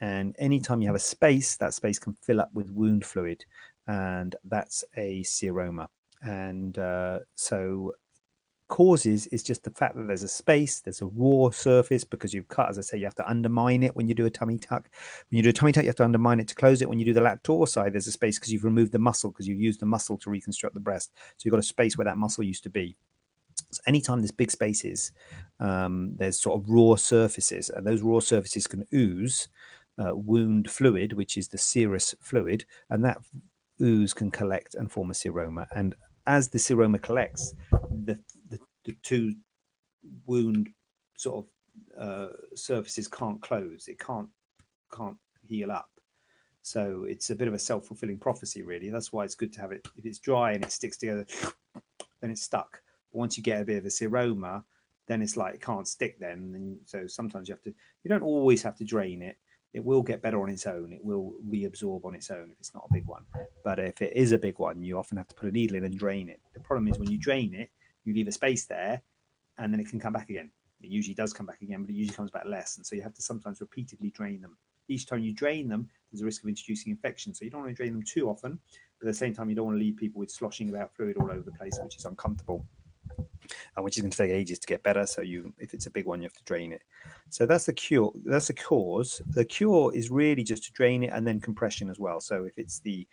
And 0.00 0.34
anytime 0.38 0.80
you 0.80 0.88
have 0.88 0.96
a 0.96 1.00
space, 1.00 1.56
that 1.56 1.74
space 1.74 1.98
can 1.98 2.14
fill 2.14 2.40
up 2.40 2.50
with 2.52 2.70
wound 2.70 3.04
fluid, 3.04 3.44
and 3.86 4.34
that's 4.44 4.84
a 4.96 5.22
seroma. 5.22 5.88
And 6.22 6.78
uh, 6.78 7.20
so 7.34 7.92
causes 8.68 9.26
is 9.28 9.42
just 9.42 9.64
the 9.64 9.70
fact 9.70 9.96
that 9.96 10.06
there's 10.06 10.22
a 10.22 10.28
space, 10.28 10.80
there's 10.80 11.02
a 11.02 11.06
raw 11.06 11.50
surface 11.50 12.04
because 12.04 12.32
you've 12.32 12.48
cut, 12.48 12.68
as 12.70 12.78
I 12.78 12.82
say, 12.82 12.98
you 12.98 13.04
have 13.04 13.14
to 13.16 13.28
undermine 13.28 13.82
it 13.82 13.94
when 13.94 14.08
you 14.08 14.14
do 14.14 14.26
a 14.26 14.30
tummy 14.30 14.58
tuck. 14.58 14.88
When 15.30 15.36
you 15.36 15.42
do 15.42 15.50
a 15.50 15.52
tummy 15.52 15.72
tuck, 15.72 15.84
you 15.84 15.88
have 15.88 15.96
to 15.96 16.04
undermine 16.04 16.40
it 16.40 16.48
to 16.48 16.54
close 16.54 16.82
it. 16.82 16.88
When 16.88 16.98
you 16.98 17.04
do 17.04 17.12
the 17.12 17.20
lat 17.20 17.42
dorsi, 17.42 17.90
there's 17.92 18.06
a 18.06 18.12
space 18.12 18.38
because 18.38 18.52
you've 18.52 18.64
removed 18.64 18.92
the 18.92 18.98
muscle 18.98 19.30
because 19.30 19.46
you've 19.46 19.60
used 19.60 19.80
the 19.80 19.86
muscle 19.86 20.18
to 20.18 20.30
reconstruct 20.30 20.74
the 20.74 20.80
breast. 20.80 21.12
So 21.36 21.42
you've 21.44 21.52
got 21.52 21.60
a 21.60 21.62
space 21.62 21.96
where 21.98 22.06
that 22.06 22.18
muscle 22.18 22.44
used 22.44 22.62
to 22.64 22.70
be. 22.70 22.96
So 23.70 23.80
anytime 23.86 24.20
there's 24.20 24.30
big 24.32 24.50
spaces, 24.50 25.12
um, 25.60 26.14
there's 26.16 26.38
sort 26.38 26.60
of 26.60 26.68
raw 26.68 26.96
surfaces, 26.96 27.70
and 27.70 27.86
those 27.86 28.02
raw 28.02 28.20
surfaces 28.20 28.66
can 28.66 28.86
ooze 28.92 29.48
uh, 29.98 30.14
wound 30.14 30.70
fluid, 30.70 31.12
which 31.12 31.36
is 31.36 31.48
the 31.48 31.58
serous 31.58 32.14
fluid, 32.20 32.64
and 32.90 33.04
that 33.04 33.18
ooze 33.80 34.14
can 34.14 34.30
collect 34.30 34.74
and 34.74 34.90
form 34.90 35.10
a 35.10 35.14
seroma. 35.14 35.66
And 35.74 35.94
as 36.26 36.48
the 36.48 36.58
seroma 36.58 37.00
collects, 37.00 37.54
the, 38.04 38.18
the, 38.84 38.96
two 39.02 39.34
wound 40.26 40.68
sort 41.16 41.44
of 41.44 42.00
uh, 42.00 42.32
surfaces 42.54 43.08
can't 43.08 43.40
close. 43.42 43.88
It 43.88 43.98
can't 43.98 44.28
can't 44.94 45.16
heal 45.46 45.72
up. 45.72 45.90
So 46.62 47.04
it's 47.08 47.30
a 47.30 47.34
bit 47.34 47.48
of 47.48 47.54
a 47.54 47.58
self 47.58 47.86
fulfilling 47.86 48.18
prophecy, 48.18 48.62
really. 48.62 48.90
That's 48.90 49.12
why 49.12 49.24
it's 49.24 49.34
good 49.34 49.52
to 49.54 49.60
have 49.60 49.72
it. 49.72 49.86
If 49.96 50.06
it's 50.06 50.18
dry 50.18 50.52
and 50.52 50.64
it 50.64 50.72
sticks 50.72 50.96
together, 50.96 51.26
then 52.20 52.30
it's 52.30 52.42
stuck. 52.42 52.80
But 53.12 53.18
once 53.18 53.36
you 53.36 53.42
get 53.42 53.60
a 53.60 53.64
bit 53.64 53.78
of 53.78 53.84
a 53.84 53.88
seroma, 53.88 54.64
then 55.06 55.20
it's 55.20 55.36
like 55.36 55.54
it 55.54 55.60
can't 55.60 55.86
stick. 55.86 56.18
Then, 56.18 56.52
and 56.54 56.78
so 56.84 57.06
sometimes 57.06 57.48
you 57.48 57.54
have 57.54 57.62
to. 57.62 57.74
You 58.02 58.08
don't 58.08 58.22
always 58.22 58.62
have 58.62 58.76
to 58.76 58.84
drain 58.84 59.22
it 59.22 59.36
it 59.74 59.84
will 59.84 60.02
get 60.02 60.22
better 60.22 60.40
on 60.40 60.48
its 60.48 60.66
own. 60.66 60.92
It 60.92 61.04
will 61.04 61.34
reabsorb 61.50 62.04
on 62.04 62.14
its 62.14 62.30
own 62.30 62.48
if 62.52 62.60
it's 62.60 62.72
not 62.72 62.86
a 62.88 62.94
big 62.94 63.06
one. 63.06 63.24
But 63.64 63.80
if 63.80 64.00
it 64.00 64.12
is 64.16 64.30
a 64.30 64.38
big 64.38 64.60
one, 64.60 64.80
you 64.82 64.96
often 64.96 65.18
have 65.18 65.26
to 65.26 65.34
put 65.34 65.48
a 65.48 65.52
needle 65.52 65.76
in 65.76 65.84
and 65.84 65.98
drain 65.98 66.28
it. 66.28 66.40
The 66.54 66.60
problem 66.60 66.86
is 66.86 66.98
when 66.98 67.10
you 67.10 67.18
drain 67.18 67.52
it, 67.54 67.70
you 68.04 68.14
leave 68.14 68.28
a 68.28 68.32
space 68.32 68.64
there 68.64 69.02
and 69.58 69.72
then 69.72 69.80
it 69.80 69.88
can 69.88 70.00
come 70.00 70.12
back 70.12 70.30
again. 70.30 70.50
It 70.82 70.90
usually 70.90 71.14
does 71.14 71.32
come 71.32 71.46
back 71.46 71.62
again, 71.62 71.82
but 71.82 71.90
it 71.90 71.94
usually 71.96 72.14
comes 72.14 72.30
back 72.30 72.44
less. 72.46 72.76
And 72.76 72.84
so 72.84 72.94
you 72.94 73.02
have 73.02 73.14
to 73.14 73.22
sometimes 73.22 73.60
repeatedly 73.60 74.10
drain 74.10 74.40
them. 74.40 74.56
Each 74.88 75.06
time 75.06 75.20
you 75.20 75.32
drain 75.32 75.68
them, 75.68 75.88
there's 76.12 76.20
a 76.20 76.24
risk 76.26 76.42
of 76.42 76.48
introducing 76.48 76.90
infection. 76.90 77.32
So 77.32 77.44
you 77.44 77.50
don't 77.50 77.62
want 77.62 77.70
to 77.72 77.76
drain 77.76 77.92
them 77.92 78.02
too 78.02 78.28
often, 78.28 78.58
but 79.00 79.08
at 79.08 79.12
the 79.12 79.18
same 79.18 79.34
time, 79.34 79.48
you 79.48 79.56
don't 79.56 79.66
want 79.66 79.78
to 79.78 79.82
leave 79.82 79.96
people 79.96 80.20
with 80.20 80.30
sloshing 80.30 80.68
about 80.68 80.94
fluid 80.94 81.16
all 81.16 81.30
over 81.30 81.42
the 81.42 81.52
place, 81.52 81.78
which 81.82 81.96
is 81.96 82.04
uncomfortable 82.04 82.66
and 83.76 83.84
which 83.84 83.96
is 83.96 84.02
going 84.02 84.10
to 84.10 84.16
take 84.16 84.30
ages 84.30 84.58
to 84.58 84.66
get 84.66 84.82
better. 84.82 85.06
So 85.06 85.22
you, 85.22 85.52
if 85.58 85.74
it's 85.74 85.86
a 85.86 85.90
big 85.90 86.06
one, 86.06 86.20
you 86.20 86.26
have 86.26 86.34
to 86.34 86.44
drain 86.44 86.72
it. 86.72 86.82
So 87.30 87.46
that's 87.46 87.66
the 87.66 87.72
cure. 87.72 88.12
That's 88.24 88.48
the 88.48 88.54
cause. 88.54 89.20
The 89.28 89.44
cure 89.44 89.94
is 89.94 90.10
really 90.10 90.42
just 90.42 90.64
to 90.64 90.72
drain 90.72 91.04
it 91.04 91.10
and 91.12 91.26
then 91.26 91.40
compression 91.40 91.90
as 91.90 91.98
well. 91.98 92.20
So 92.20 92.44
if 92.44 92.58
it's 92.58 92.80
the 92.80 93.06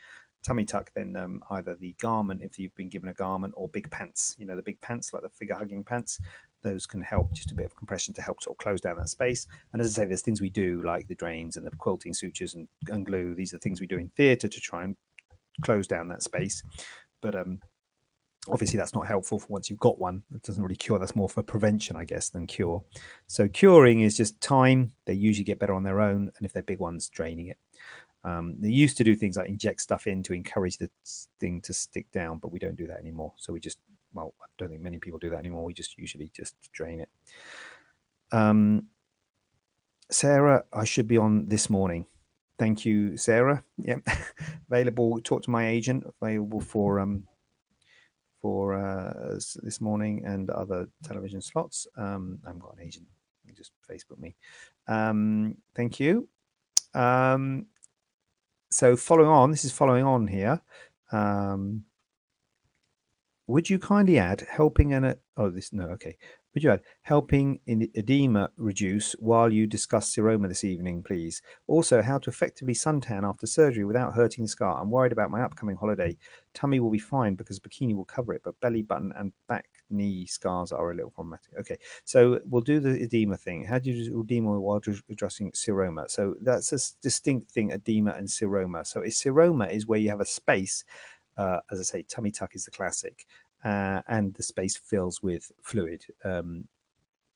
tummy 0.44 0.66
tuck, 0.66 0.92
then 0.96 1.16
um, 1.16 1.44
either 1.52 1.76
the 1.76 1.96
garment, 2.00 2.42
if 2.44 2.58
you've 2.58 2.76
been 2.76 2.90
given 2.90 3.10
a 3.10 3.14
garment, 3.14 3.54
or 3.56 3.68
big 3.70 3.90
pants. 3.92 4.36
You 4.40 4.46
know, 4.46 4.56
the 4.56 4.62
big 4.62 4.80
pants 4.82 5.14
like 5.14 5.24
the 5.24 5.30
figure 5.30 5.56
hugging 5.56 5.84
pants. 5.84 6.20
Those 6.64 6.86
can 6.86 7.02
help 7.02 7.34
just 7.34 7.52
a 7.52 7.56
bit 7.56 7.66
of 7.66 7.76
compression 7.76 8.14
to 8.14 8.22
help 8.22 8.44
sort 8.44 8.56
of 8.56 8.64
close 8.64 8.82
down 8.82 8.98
that 8.98 9.10
space. 9.10 9.48
And 9.74 9.82
as 9.82 9.98
I 9.98 10.04
say, 10.04 10.08
there's 10.08 10.22
things 10.22 10.42
we 10.42 10.50
do 10.50 10.82
like 10.84 11.08
the 11.08 11.16
drains 11.16 11.58
and 11.58 11.66
the 11.66 11.72
quilting 11.72 12.14
sutures 12.14 12.54
and, 12.54 12.68
and 12.90 13.06
glue. 13.06 13.34
These 13.34 13.54
are 13.54 13.58
things 13.58 13.82
we 13.82 13.88
do 13.88 13.98
in 13.98 14.10
theatre 14.10 14.48
to 14.48 14.60
try 14.60 14.84
and 14.84 14.96
close 15.62 15.88
down 15.88 16.08
that 16.10 16.22
space. 16.22 16.62
But 17.20 17.36
um, 17.36 17.60
obviously 18.50 18.78
that's 18.78 18.96
not 18.96 19.06
helpful 19.06 19.40
for 19.40 19.48
once 19.50 19.70
you've 19.70 19.80
got 19.80 20.00
one 20.00 20.24
it 20.34 20.42
doesn't 20.42 20.64
really 20.64 20.76
cure 20.76 20.98
that's 20.98 21.16
more 21.16 21.30
for 21.30 21.44
prevention 21.44 21.96
i 21.96 22.04
guess 22.04 22.30
than 22.30 22.48
cure 22.48 22.84
so 23.28 23.48
curing 23.48 24.02
is 24.02 24.18
just 24.18 24.42
time 24.42 24.92
they 25.06 25.14
usually 25.14 25.44
get 25.44 25.60
better 25.60 25.74
on 25.74 25.84
their 25.84 26.02
own 26.02 26.32
and 26.36 26.46
if 26.46 26.52
they're 26.52 26.64
big 26.64 26.80
ones 26.80 27.08
draining 27.10 27.48
it 27.48 27.58
um, 28.24 28.56
they 28.60 28.70
used 28.70 28.98
to 28.98 29.04
do 29.04 29.16
things 29.16 29.38
like 29.38 29.50
inject 29.50 29.82
stuff 29.82 30.08
in 30.08 30.22
to 30.24 30.34
encourage 30.34 30.78
the 30.78 30.90
thing 31.40 31.62
to 31.62 31.74
stick 31.74 32.10
down 32.12 32.38
but 32.38 32.52
we 32.52 32.60
don't 32.60 32.76
do 32.76 32.88
that 32.88 33.00
anymore 33.00 33.34
so 33.38 33.54
we 33.54 33.60
just 33.60 33.80
well 34.14 34.34
i 34.42 34.46
don't 34.58 34.70
think 34.70 34.82
many 34.82 34.98
people 34.98 35.20
do 35.20 35.30
that 35.30 35.40
anymore 35.40 35.64
we 35.64 35.74
just 35.74 35.98
usually 35.98 36.32
just 36.34 36.56
drain 36.72 37.00
it 37.00 37.10
um, 38.32 38.84
sarah 40.10 40.64
i 40.74 40.84
should 40.84 41.08
be 41.08 41.18
on 41.18 41.48
this 41.48 41.70
morning 41.70 42.06
thank 42.60 42.86
you 42.86 43.18
sarah 43.18 43.64
yeah 43.78 43.98
available 44.70 45.20
talk 45.22 45.42
to 45.42 45.50
my 45.50 45.68
agent 45.68 46.04
available 46.22 46.62
for 46.62 47.00
um 47.00 47.24
for 48.42 48.74
uh, 48.74 49.40
this 49.62 49.80
morning 49.80 50.24
and 50.26 50.50
other 50.50 50.88
television 51.04 51.42
slots. 51.42 51.88
Um, 51.96 52.40
I 52.44 52.50
haven't 52.50 52.62
got 52.62 52.76
an 52.76 52.84
agent. 52.84 53.06
You 53.46 53.54
just 53.54 53.72
Facebook 53.90 54.20
me. 54.20 54.36
Um, 54.88 55.56
thank 55.76 56.00
you. 56.00 56.28
Um, 56.94 57.68
so 58.72 58.96
following 58.96 59.30
on, 59.30 59.52
this 59.52 59.66
is 59.66 59.72
following 59.72 60.06
on 60.06 60.28
here. 60.28 60.62
Um, 61.12 61.84
would 63.48 63.70
you 63.70 63.80
kindly 63.80 64.18
add 64.18 64.48
helping 64.50 64.94
an 64.94 65.16
oh 65.36 65.50
this 65.50 65.74
no 65.74 65.86
okay 65.88 66.16
would 66.54 66.64
you 66.64 66.72
add 66.72 66.82
helping 67.04 67.60
in 67.66 67.90
edema 67.96 68.50
reduce 68.58 69.14
while 69.14 69.52
you 69.52 69.66
discuss 69.66 70.14
seroma 70.14 70.50
this 70.50 70.66
evening, 70.66 71.02
please? 71.02 71.42
Also, 71.68 72.02
how 72.02 72.18
to 72.18 72.30
effectively 72.30 72.74
suntan 72.74 73.24
after 73.24 73.48
surgery 73.48 73.86
without 73.86 74.14
hurting 74.14 74.44
the 74.44 74.50
scar. 74.50 74.82
I'm 74.82 74.92
worried 74.92 75.14
about 75.14 75.32
my 75.32 75.42
upcoming 75.42 75.78
holiday. 75.78 76.18
Tummy 76.54 76.80
will 76.82 76.92
be 76.92 77.00
fine 77.00 77.36
because 77.36 77.60
bikini 77.60 77.96
will 77.96 78.06
cover 78.06 78.34
it, 78.34 78.42
but 78.44 78.60
belly 78.60 78.82
button 78.82 79.14
and 79.16 79.32
back 79.48 79.70
knee 79.92 80.26
scars 80.26 80.72
are 80.72 80.92
a 80.92 80.96
little 80.96 81.12
problematic. 81.12 81.54
Okay, 81.60 81.78
so 82.06 82.40
we'll 82.46 82.62
do 82.62 82.80
the 82.80 83.02
edema 83.04 83.38
thing. 83.38 83.66
How 83.66 83.80
do 83.80 83.92
you 83.92 84.10
do 84.10 84.22
edema 84.22 84.60
while 84.60 84.82
addressing 85.10 85.52
seroma? 85.52 86.10
So 86.10 86.36
that's 86.42 86.72
a 86.74 86.80
distinct 87.02 87.52
thing, 87.52 87.72
edema 87.72 88.12
and 88.12 88.28
seroma. 88.28 88.86
So 88.86 89.02
a 89.02 89.08
seroma 89.08 89.72
is 89.72 89.88
where 89.88 90.00
you 90.00 90.10
have 90.10 90.22
a 90.22 90.26
space 90.26 90.84
uh, 91.38 91.60
as 91.72 91.80
I 91.80 91.84
say, 91.84 92.04
tummy 92.04 92.32
tuck 92.32 92.56
is 92.56 92.66
the 92.66 92.72
classic 92.72 93.26
uh, 93.64 94.02
and 94.08 94.34
the 94.34 94.44
space 94.44 94.78
fills 94.78 95.22
with 95.22 95.52
fluid. 95.62 96.06
Um, 96.24 96.68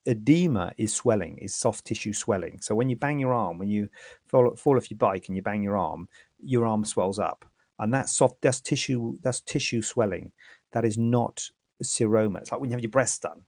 edema 0.05 0.73
is 0.77 0.93
swelling, 0.93 1.37
is 1.39 1.55
soft 1.55 1.85
tissue 1.85 2.13
swelling. 2.13 2.59
So 2.61 2.75
when 2.75 2.89
you 2.89 2.95
bang 2.95 3.19
your 3.19 3.33
arm, 3.33 3.57
when 3.57 3.69
you 3.69 3.89
fall, 4.27 4.55
fall 4.55 4.77
off 4.77 4.91
your 4.91 4.97
bike 4.97 5.27
and 5.27 5.35
you 5.35 5.41
bang 5.41 5.63
your 5.63 5.77
arm, 5.77 6.07
your 6.43 6.65
arm 6.65 6.85
swells 6.85 7.19
up, 7.19 7.45
and 7.79 7.93
that 7.93 8.09
soft. 8.09 8.41
That's 8.41 8.61
tissue. 8.61 9.17
That's 9.21 9.41
tissue 9.41 9.81
swelling. 9.81 10.31
That 10.71 10.85
is 10.85 10.97
not 10.97 11.49
seroma. 11.83 12.39
It's 12.39 12.51
like 12.51 12.61
when 12.61 12.69
you 12.69 12.75
have 12.75 12.83
your 12.83 12.91
breast 12.91 13.21
done. 13.21 13.41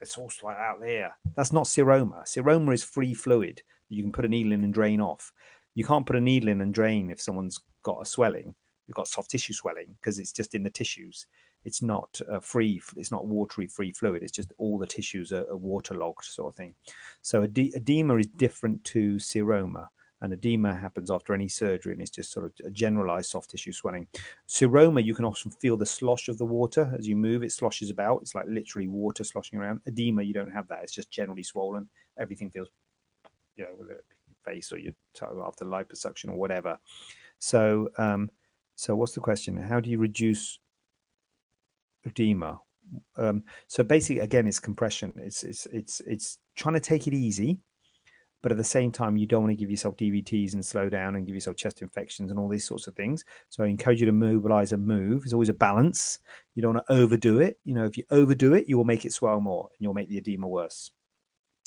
It's 0.00 0.18
all 0.18 0.30
like 0.42 0.56
out 0.56 0.80
there. 0.80 1.16
That's 1.34 1.52
not 1.52 1.64
seroma. 1.64 2.24
Seroma 2.24 2.74
is 2.74 2.84
free 2.84 3.14
fluid 3.14 3.62
you 3.88 4.02
can 4.02 4.12
put 4.12 4.24
a 4.24 4.28
needle 4.28 4.52
in 4.52 4.64
and 4.64 4.74
drain 4.74 5.00
off. 5.00 5.32
You 5.74 5.84
can't 5.84 6.06
put 6.06 6.16
a 6.16 6.20
needle 6.20 6.48
in 6.48 6.60
and 6.60 6.72
drain 6.74 7.10
if 7.10 7.20
someone's 7.20 7.60
got 7.82 8.00
a 8.02 8.06
swelling. 8.06 8.54
You've 8.86 8.96
got 8.96 9.08
soft 9.08 9.30
tissue 9.30 9.52
swelling 9.52 9.94
because 10.00 10.18
it's 10.18 10.32
just 10.32 10.54
in 10.54 10.62
the 10.62 10.70
tissues 10.70 11.26
it's 11.64 11.80
not 11.80 12.20
free 12.42 12.80
it's 12.96 13.10
not 13.10 13.26
watery 13.26 13.66
free 13.66 13.90
fluid 13.92 14.22
it's 14.22 14.32
just 14.32 14.52
all 14.58 14.78
the 14.78 14.86
tissues 14.86 15.32
are, 15.32 15.48
are 15.50 15.56
waterlogged 15.56 16.22
sort 16.22 16.52
of 16.52 16.56
thing 16.56 16.74
so 17.22 17.42
edema 17.42 18.16
is 18.16 18.26
different 18.26 18.82
to 18.84 19.14
seroma 19.14 19.88
and 20.20 20.32
edema 20.32 20.74
happens 20.74 21.10
after 21.10 21.34
any 21.34 21.48
surgery 21.48 21.92
and 21.92 22.00
it's 22.00 22.10
just 22.10 22.32
sort 22.32 22.46
of 22.46 22.52
a 22.64 22.70
generalized 22.70 23.30
soft 23.30 23.50
tissue 23.50 23.72
swelling. 23.72 24.06
Seroma 24.48 25.04
you 25.04 25.14
can 25.14 25.24
often 25.24 25.50
feel 25.50 25.76
the 25.76 25.86
slosh 25.86 26.28
of 26.28 26.38
the 26.38 26.44
water 26.44 26.92
as 26.98 27.06
you 27.06 27.16
move. 27.16 27.42
It 27.42 27.52
sloshes 27.52 27.90
about. 27.90 28.22
It's 28.22 28.34
like 28.34 28.46
literally 28.48 28.88
water 28.88 29.24
sloshing 29.24 29.58
around. 29.58 29.80
Edema 29.86 30.22
you 30.22 30.34
don't 30.34 30.52
have 30.52 30.68
that. 30.68 30.82
It's 30.82 30.94
just 30.94 31.10
generally 31.10 31.42
swollen. 31.42 31.88
Everything 32.18 32.50
feels 32.50 32.68
you 33.56 33.64
know 33.64 33.70
with 33.78 33.88
your 33.88 34.00
face 34.44 34.72
or 34.72 34.78
your 34.78 34.92
toe 35.14 35.44
after 35.46 35.64
liposuction 35.64 36.30
or 36.30 36.36
whatever. 36.36 36.78
So 37.38 37.90
um 37.98 38.30
so 38.76 38.94
what's 38.96 39.12
the 39.12 39.20
question? 39.20 39.56
How 39.56 39.80
do 39.80 39.90
you 39.90 39.98
reduce 39.98 40.58
edema. 42.06 42.60
Um, 43.16 43.44
so 43.66 43.82
basically, 43.82 44.20
again, 44.20 44.46
it's 44.46 44.60
compression. 44.60 45.12
It's 45.16 45.42
it's 45.42 45.66
it's 45.66 46.00
it's 46.06 46.38
trying 46.54 46.74
to 46.74 46.80
take 46.80 47.06
it 47.06 47.14
easy, 47.14 47.58
but 48.44 48.52
at 48.52 48.58
the 48.58 48.62
same 48.62 48.92
time, 48.92 49.16
you 49.16 49.26
don't 49.26 49.42
want 49.42 49.52
to 49.52 49.56
give 49.56 49.70
yourself 49.70 49.96
DVTs 49.96 50.52
and 50.52 50.62
slow 50.62 50.90
down 50.90 51.16
and 51.16 51.24
give 51.24 51.34
yourself 51.34 51.56
chest 51.56 51.80
infections 51.80 52.30
and 52.30 52.38
all 52.38 52.46
these 52.46 52.66
sorts 52.66 52.86
of 52.86 52.94
things. 52.94 53.24
So 53.48 53.64
I 53.64 53.68
encourage 53.68 54.00
you 54.00 54.06
to 54.06 54.12
mobilize 54.12 54.74
and 54.74 54.86
move. 54.86 55.22
There's 55.22 55.32
always 55.32 55.48
a 55.48 55.54
balance. 55.54 56.18
You 56.54 56.60
don't 56.60 56.74
want 56.74 56.86
to 56.86 56.92
overdo 56.92 57.40
it. 57.40 57.58
You 57.64 57.72
know, 57.72 57.86
if 57.86 57.96
you 57.96 58.04
overdo 58.10 58.52
it, 58.52 58.68
you 58.68 58.76
will 58.76 58.84
make 58.84 59.06
it 59.06 59.14
swell 59.14 59.40
more 59.40 59.70
and 59.72 59.78
you'll 59.80 59.94
make 59.94 60.10
the 60.10 60.18
edema 60.18 60.46
worse. 60.46 60.90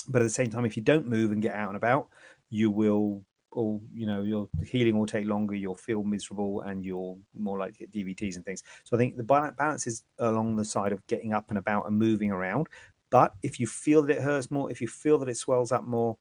But 0.08 0.22
at 0.22 0.26
the 0.26 0.30
same 0.30 0.52
time, 0.52 0.66
if 0.66 0.78
you 0.78 0.84
don't 0.84 1.08
move 1.08 1.32
and 1.32 1.42
get 1.42 1.56
out 1.56 1.70
and 1.70 1.78
about, 1.78 2.10
you 2.52 2.70
will 2.70 3.24
or 3.50 3.82
you 3.92 4.06
know 4.06 4.22
your 4.22 4.48
healing 4.64 5.00
will 5.00 5.08
take 5.08 5.26
longer 5.26 5.56
you'll 5.56 5.74
feel 5.74 6.04
miserable 6.04 6.62
and 6.62 6.86
you're 6.86 7.18
more 7.34 7.58
likely 7.58 7.74
to 7.74 7.80
get 7.88 7.94
dvts 7.94 8.36
and 8.36 8.44
things 8.44 8.62
so 8.84 8.96
i 8.96 9.00
think 9.00 9.16
the 9.16 9.24
balance 9.24 9.88
is 9.88 10.04
along 10.20 10.58
the 10.58 10.66
side 10.66 10.92
of 10.92 11.06
getting 11.08 11.32
up 11.34 11.46
and 11.48 11.58
about 11.58 11.88
and 11.88 11.98
moving 11.98 12.30
around 12.30 12.68
but 13.10 13.34
if 13.44 13.58
you 13.58 13.66
feel 13.66 14.02
that 14.02 14.18
it 14.18 14.22
hurts 14.22 14.52
more 14.52 14.70
if 14.70 14.82
you 14.82 14.88
feel 14.88 15.18
that 15.18 15.30
it 15.30 15.38
swells 15.38 15.72
up 15.72 15.86
more 15.86 16.18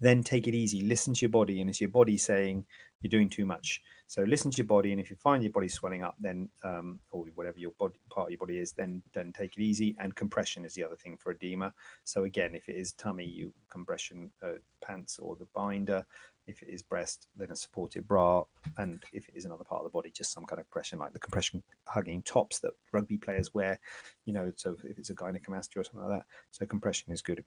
then 0.00 0.22
take 0.22 0.46
it 0.46 0.54
easy 0.54 0.82
listen 0.82 1.14
to 1.14 1.20
your 1.22 1.30
body 1.30 1.60
and 1.60 1.70
it's 1.70 1.80
your 1.80 1.90
body 1.90 2.16
saying 2.16 2.64
you're 3.00 3.10
doing 3.10 3.28
too 3.28 3.46
much 3.46 3.80
so 4.08 4.22
listen 4.22 4.52
to 4.52 4.58
your 4.58 4.66
body, 4.66 4.92
and 4.92 5.00
if 5.00 5.10
you 5.10 5.16
find 5.16 5.42
your 5.42 5.52
body 5.52 5.68
swelling 5.68 6.04
up, 6.04 6.14
then 6.20 6.48
um, 6.62 7.00
or 7.10 7.24
whatever 7.34 7.58
your 7.58 7.72
body 7.72 7.98
part 8.08 8.28
of 8.28 8.30
your 8.30 8.38
body 8.38 8.58
is, 8.58 8.72
then 8.72 9.02
then 9.12 9.32
take 9.32 9.56
it 9.56 9.62
easy. 9.62 9.96
And 9.98 10.14
compression 10.14 10.64
is 10.64 10.74
the 10.74 10.84
other 10.84 10.94
thing 10.94 11.16
for 11.16 11.32
edema. 11.32 11.74
So 12.04 12.22
again, 12.22 12.54
if 12.54 12.68
it 12.68 12.76
is 12.76 12.92
tummy, 12.92 13.24
you 13.24 13.52
compression 13.68 14.30
uh, 14.42 14.58
pants 14.80 15.18
or 15.18 15.34
the 15.34 15.48
binder. 15.54 16.06
If 16.46 16.62
it 16.62 16.68
is 16.68 16.80
breast, 16.80 17.26
then 17.36 17.50
a 17.50 17.56
supportive 17.56 18.06
bra, 18.06 18.44
and 18.78 19.02
if 19.12 19.28
it 19.28 19.34
is 19.34 19.44
another 19.44 19.64
part 19.64 19.80
of 19.80 19.86
the 19.86 19.90
body, 19.90 20.12
just 20.12 20.32
some 20.32 20.44
kind 20.44 20.60
of 20.60 20.66
compression, 20.66 21.00
like 21.00 21.12
the 21.12 21.18
compression 21.18 21.60
hugging 21.86 22.22
tops 22.22 22.60
that 22.60 22.70
rugby 22.92 23.16
players 23.16 23.52
wear. 23.52 23.80
You 24.26 24.34
know, 24.34 24.52
so 24.54 24.76
if 24.84 24.96
it's 24.96 25.10
a 25.10 25.16
gynecomastia 25.16 25.78
or 25.78 25.84
something 25.84 26.08
like 26.08 26.20
that, 26.20 26.26
so 26.52 26.64
compression 26.64 27.12
is 27.12 27.22
good. 27.22 27.44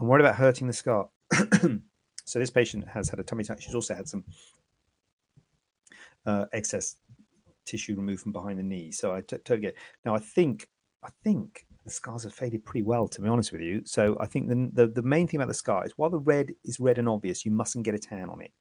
I'm 0.00 0.06
worried 0.06 0.24
about 0.24 0.36
hurting 0.36 0.66
the 0.66 0.72
scar. 0.72 1.08
so 2.24 2.38
this 2.38 2.50
patient 2.50 2.86
has 2.88 3.08
had 3.08 3.20
a 3.20 3.22
tummy 3.22 3.44
tuck. 3.44 3.60
She's 3.60 3.74
also 3.74 3.94
had 3.94 4.08
some 4.08 4.24
uh, 6.26 6.46
excess 6.52 6.96
tissue 7.66 7.96
removed 7.96 8.22
from 8.22 8.32
behind 8.32 8.58
the 8.58 8.62
knee. 8.62 8.90
So 8.90 9.14
I 9.14 9.20
totally 9.20 9.60
get. 9.60 9.68
It. 9.70 9.76
Now 10.04 10.14
I 10.14 10.18
think 10.18 10.68
I 11.02 11.08
think 11.24 11.66
the 11.84 11.90
scars 11.90 12.24
have 12.24 12.34
faded 12.34 12.64
pretty 12.64 12.82
well, 12.82 13.08
to 13.08 13.20
be 13.20 13.28
honest 13.28 13.52
with 13.52 13.62
you. 13.62 13.82
So 13.84 14.16
I 14.20 14.26
think 14.26 14.48
the, 14.48 14.70
the, 14.72 14.86
the 14.86 15.02
main 15.02 15.26
thing 15.26 15.40
about 15.40 15.48
the 15.48 15.54
scar 15.54 15.84
is 15.86 15.92
while 15.96 16.10
the 16.10 16.18
red 16.18 16.52
is 16.64 16.78
red 16.78 16.98
and 16.98 17.08
obvious, 17.08 17.44
you 17.44 17.50
mustn't 17.50 17.84
get 17.84 17.94
a 17.94 17.98
tan 17.98 18.28
on 18.28 18.42
it. 18.42 18.52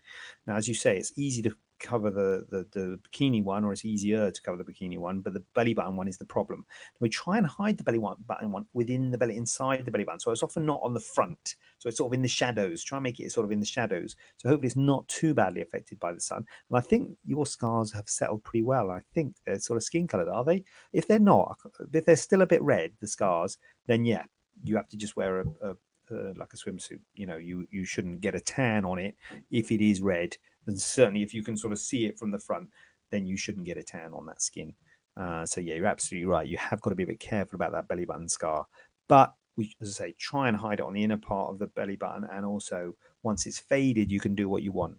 Now, 0.47 0.55
as 0.55 0.67
you 0.67 0.73
say, 0.73 0.97
it's 0.97 1.11
easy 1.17 1.41
to 1.43 1.51
cover 1.79 2.09
the, 2.09 2.45
the, 2.49 2.65
the 2.71 2.99
bikini 3.09 3.43
one, 3.43 3.63
or 3.63 3.71
it's 3.71 3.85
easier 3.85 4.31
to 4.31 4.41
cover 4.41 4.57
the 4.57 4.63
bikini 4.63 4.97
one, 4.97 5.21
but 5.21 5.33
the 5.33 5.43
belly 5.55 5.73
button 5.73 5.95
one 5.95 6.07
is 6.07 6.17
the 6.17 6.25
problem. 6.25 6.65
We 6.99 7.09
try 7.09 7.37
and 7.37 7.47
hide 7.47 7.77
the 7.77 7.83
belly 7.83 7.99
button 7.99 8.51
one 8.51 8.65
within 8.73 9.11
the 9.11 9.17
belly, 9.17 9.37
inside 9.37 9.85
the 9.85 9.91
belly 9.91 10.03
button. 10.03 10.19
So 10.19 10.31
it's 10.31 10.43
often 10.43 10.65
not 10.65 10.81
on 10.83 10.93
the 10.93 10.99
front. 10.99 11.55
So 11.79 11.87
it's 11.87 11.97
sort 11.97 12.11
of 12.11 12.13
in 12.13 12.21
the 12.21 12.27
shadows. 12.27 12.83
Try 12.83 12.97
and 12.97 13.03
make 13.03 13.19
it 13.19 13.31
sort 13.31 13.45
of 13.45 13.51
in 13.51 13.59
the 13.59 13.65
shadows. 13.65 14.15
So 14.37 14.49
hopefully 14.49 14.67
it's 14.67 14.75
not 14.75 15.07
too 15.07 15.33
badly 15.33 15.61
affected 15.61 15.99
by 15.99 16.13
the 16.13 16.21
sun. 16.21 16.45
And 16.69 16.77
I 16.77 16.81
think 16.81 17.09
your 17.25 17.45
scars 17.45 17.91
have 17.93 18.09
settled 18.09 18.43
pretty 18.43 18.63
well. 18.63 18.91
I 18.91 19.01
think 19.13 19.35
they're 19.45 19.59
sort 19.59 19.77
of 19.77 19.83
skin 19.83 20.07
colored, 20.07 20.29
are 20.29 20.43
they? 20.43 20.63
If 20.93 21.07
they're 21.07 21.19
not, 21.19 21.57
if 21.93 22.05
they're 22.05 22.15
still 22.15 22.41
a 22.41 22.47
bit 22.47 22.61
red, 22.61 22.91
the 22.99 23.07
scars, 23.07 23.57
then 23.87 24.05
yeah, 24.05 24.23
you 24.63 24.75
have 24.75 24.89
to 24.89 24.97
just 24.97 25.15
wear 25.15 25.41
a, 25.41 25.45
a 25.69 25.75
uh, 26.11 26.33
like 26.35 26.53
a 26.53 26.57
swimsuit. 26.57 26.99
You 27.13 27.27
know, 27.27 27.37
you 27.37 27.67
you 27.71 27.85
shouldn't 27.85 28.21
get 28.21 28.35
a 28.35 28.39
tan 28.39 28.85
on 28.85 28.99
it 28.99 29.15
if 29.51 29.71
it 29.71 29.81
is 29.81 30.01
red 30.01 30.35
and 30.69 30.79
certainly 30.79 31.23
if 31.23 31.33
you 31.33 31.43
can 31.43 31.57
sort 31.57 31.73
of 31.73 31.79
see 31.79 32.05
it 32.05 32.17
from 32.17 32.31
the 32.31 32.39
front, 32.39 32.69
then 33.09 33.25
you 33.25 33.35
shouldn't 33.35 33.65
get 33.65 33.77
a 33.77 33.83
tan 33.83 34.13
on 34.13 34.25
that 34.27 34.41
skin. 34.41 34.73
Uh, 35.17 35.45
so 35.45 35.59
yeah, 35.59 35.75
you're 35.75 35.85
absolutely 35.85 36.27
right. 36.27 36.47
You 36.47 36.57
have 36.57 36.79
got 36.81 36.91
to 36.91 36.95
be 36.95 37.03
a 37.03 37.07
bit 37.07 37.19
careful 37.19 37.55
about 37.55 37.71
that 37.73 37.87
belly 37.87 38.05
button 38.05 38.29
scar. 38.29 38.65
But 39.07 39.33
we, 39.57 39.73
as 39.81 39.99
I 39.99 40.05
say, 40.05 40.15
try 40.17 40.47
and 40.47 40.55
hide 40.55 40.79
it 40.79 40.85
on 40.85 40.93
the 40.93 41.03
inner 41.03 41.17
part 41.17 41.49
of 41.49 41.59
the 41.59 41.67
belly 41.67 41.95
button, 41.95 42.27
and 42.31 42.45
also 42.45 42.95
once 43.23 43.45
it's 43.45 43.59
faded, 43.59 44.11
you 44.11 44.19
can 44.19 44.35
do 44.35 44.47
what 44.47 44.63
you 44.63 44.71
want. 44.71 44.97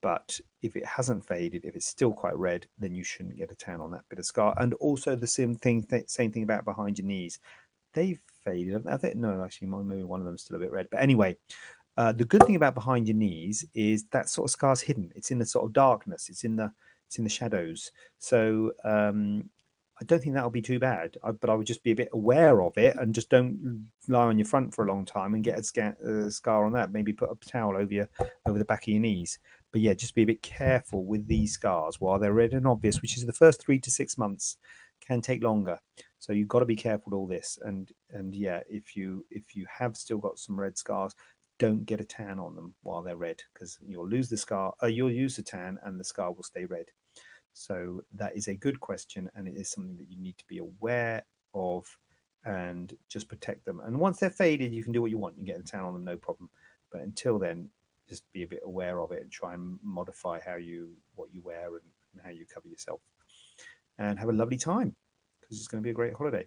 But 0.00 0.38
if 0.62 0.76
it 0.76 0.86
hasn't 0.86 1.26
faded, 1.26 1.64
if 1.64 1.74
it's 1.74 1.86
still 1.86 2.12
quite 2.12 2.36
red, 2.36 2.66
then 2.78 2.94
you 2.94 3.02
shouldn't 3.02 3.36
get 3.36 3.50
a 3.50 3.54
tan 3.54 3.80
on 3.80 3.90
that 3.92 4.08
bit 4.08 4.18
of 4.18 4.26
scar. 4.26 4.54
And 4.58 4.74
also 4.74 5.16
the 5.16 5.26
same 5.26 5.56
thing, 5.56 5.82
th- 5.82 6.08
same 6.08 6.30
thing 6.30 6.42
about 6.42 6.64
behind 6.64 6.98
your 6.98 7.06
knees. 7.06 7.38
They've 7.94 8.20
faded. 8.44 8.86
I 8.86 8.96
think 8.96 9.16
no, 9.16 9.42
actually, 9.42 9.68
maybe 9.68 10.04
one 10.04 10.20
of 10.20 10.26
them's 10.26 10.42
still 10.42 10.56
a 10.56 10.60
bit 10.60 10.72
red. 10.72 10.88
But 10.90 11.02
anyway, 11.02 11.36
uh, 11.96 12.12
the 12.12 12.24
good 12.24 12.42
thing 12.44 12.56
about 12.56 12.74
behind 12.74 13.06
your 13.06 13.16
knees 13.16 13.64
is 13.74 14.04
that 14.10 14.28
sort 14.28 14.48
of 14.48 14.50
scar's 14.50 14.80
hidden. 14.80 15.12
It's 15.14 15.30
in 15.30 15.38
the 15.38 15.46
sort 15.46 15.64
of 15.64 15.72
darkness. 15.72 16.28
It's 16.28 16.44
in 16.44 16.56
the 16.56 16.72
it's 17.06 17.18
in 17.18 17.24
the 17.24 17.30
shadows. 17.30 17.92
So 18.18 18.72
um, 18.84 19.50
I 20.00 20.04
don't 20.04 20.20
think 20.20 20.34
that'll 20.34 20.50
be 20.50 20.62
too 20.62 20.80
bad. 20.80 21.16
I, 21.22 21.30
but 21.30 21.50
I 21.50 21.54
would 21.54 21.66
just 21.66 21.84
be 21.84 21.92
a 21.92 21.96
bit 21.96 22.08
aware 22.12 22.62
of 22.62 22.76
it 22.76 22.96
and 22.96 23.14
just 23.14 23.30
don't 23.30 23.88
lie 24.08 24.24
on 24.26 24.38
your 24.38 24.46
front 24.46 24.74
for 24.74 24.84
a 24.84 24.88
long 24.88 25.04
time 25.04 25.34
and 25.34 25.44
get 25.44 25.58
a, 25.58 25.62
sca- 25.62 25.96
a 26.04 26.30
scar 26.30 26.64
on 26.64 26.72
that. 26.72 26.92
Maybe 26.92 27.12
put 27.12 27.30
a 27.30 27.36
towel 27.48 27.76
over 27.76 27.92
your 27.92 28.08
over 28.46 28.58
the 28.58 28.64
back 28.64 28.82
of 28.82 28.88
your 28.88 29.00
knees. 29.00 29.38
But 29.70 29.80
yeah, 29.80 29.94
just 29.94 30.14
be 30.14 30.22
a 30.22 30.26
bit 30.26 30.42
careful 30.42 31.04
with 31.04 31.26
these 31.28 31.52
scars 31.52 32.00
while 32.00 32.18
they're 32.18 32.32
red 32.32 32.52
and 32.52 32.66
obvious, 32.66 33.02
which 33.02 33.16
is 33.16 33.26
the 33.26 33.32
first 33.32 33.62
three 33.62 33.78
to 33.80 33.90
six 33.90 34.18
months 34.18 34.56
can 35.00 35.20
take 35.20 35.42
longer. 35.42 35.78
So 36.18 36.32
you've 36.32 36.48
got 36.48 36.60
to 36.60 36.64
be 36.64 36.76
careful 36.76 37.10
with 37.10 37.14
all 37.14 37.26
this. 37.26 37.58
And 37.62 37.92
and 38.10 38.34
yeah, 38.34 38.60
if 38.68 38.96
you 38.96 39.24
if 39.30 39.54
you 39.54 39.66
have 39.68 39.96
still 39.96 40.18
got 40.18 40.38
some 40.38 40.58
red 40.58 40.78
scars, 40.78 41.14
don't 41.58 41.86
get 41.86 42.00
a 42.00 42.04
tan 42.04 42.38
on 42.38 42.54
them 42.54 42.74
while 42.82 43.02
they're 43.02 43.16
red 43.16 43.40
because 43.52 43.78
you'll 43.86 44.08
lose 44.08 44.28
the 44.28 44.36
scar, 44.36 44.74
uh, 44.82 44.86
you'll 44.86 45.10
use 45.10 45.36
the 45.36 45.42
tan 45.42 45.78
and 45.84 45.98
the 45.98 46.04
scar 46.04 46.32
will 46.32 46.42
stay 46.42 46.64
red. 46.64 46.86
So 47.52 48.02
that 48.14 48.36
is 48.36 48.48
a 48.48 48.54
good 48.54 48.80
question 48.80 49.30
and 49.34 49.46
it 49.46 49.56
is 49.56 49.70
something 49.70 49.96
that 49.96 50.10
you 50.10 50.18
need 50.18 50.36
to 50.38 50.46
be 50.46 50.58
aware 50.58 51.24
of 51.54 51.86
and 52.44 52.96
just 53.08 53.28
protect 53.28 53.64
them. 53.64 53.80
And 53.80 53.98
once 53.98 54.18
they're 54.18 54.30
faded, 54.30 54.74
you 54.74 54.82
can 54.82 54.92
do 54.92 55.00
what 55.00 55.10
you 55.10 55.18
want. 55.18 55.36
You 55.36 55.44
can 55.44 55.54
get 55.54 55.60
a 55.60 55.64
tan 55.64 55.84
on 55.84 55.94
them, 55.94 56.04
no 56.04 56.16
problem. 56.16 56.50
But 56.90 57.02
until 57.02 57.38
then, 57.38 57.70
just 58.08 58.30
be 58.32 58.42
a 58.42 58.48
bit 58.48 58.60
aware 58.64 59.00
of 59.00 59.12
it 59.12 59.22
and 59.22 59.30
try 59.30 59.54
and 59.54 59.78
modify 59.82 60.40
how 60.44 60.56
you 60.56 60.90
what 61.14 61.32
you 61.32 61.40
wear 61.42 61.68
and, 61.68 61.80
and 62.12 62.22
how 62.22 62.30
you 62.30 62.44
cover 62.52 62.68
yourself. 62.68 63.00
And 63.98 64.18
have 64.18 64.28
a 64.28 64.32
lovely 64.32 64.58
time 64.58 64.94
because 65.40 65.58
it's 65.58 65.68
going 65.68 65.82
to 65.82 65.86
be 65.86 65.90
a 65.90 65.94
great 65.94 66.14
holiday. 66.14 66.46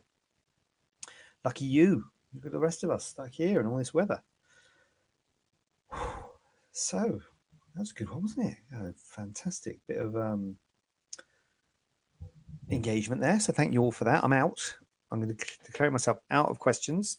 Lucky 1.45 1.65
you. 1.65 2.03
Look 2.35 2.45
at 2.45 2.51
the 2.51 2.59
rest 2.59 2.83
of 2.83 2.91
us 2.91 3.05
stuck 3.05 3.31
here 3.31 3.59
in 3.59 3.65
all 3.65 3.77
this 3.77 3.93
weather. 3.93 4.21
So 6.79 7.19
that 7.73 7.79
was 7.79 7.89
a 7.89 7.95
good 7.95 8.11
one, 8.11 8.21
wasn't 8.21 8.51
it? 8.51 8.57
A 8.71 8.93
fantastic 8.93 9.79
bit 9.87 9.97
of 9.97 10.15
um, 10.15 10.57
engagement 12.69 13.19
there. 13.19 13.39
So 13.39 13.51
thank 13.51 13.73
you 13.73 13.81
all 13.81 13.91
for 13.91 14.03
that. 14.03 14.23
I'm 14.23 14.31
out. 14.31 14.75
I'm 15.11 15.19
going 15.19 15.35
to 15.35 15.45
declare 15.65 15.89
myself 15.89 16.19
out 16.29 16.49
of 16.49 16.59
questions. 16.59 17.17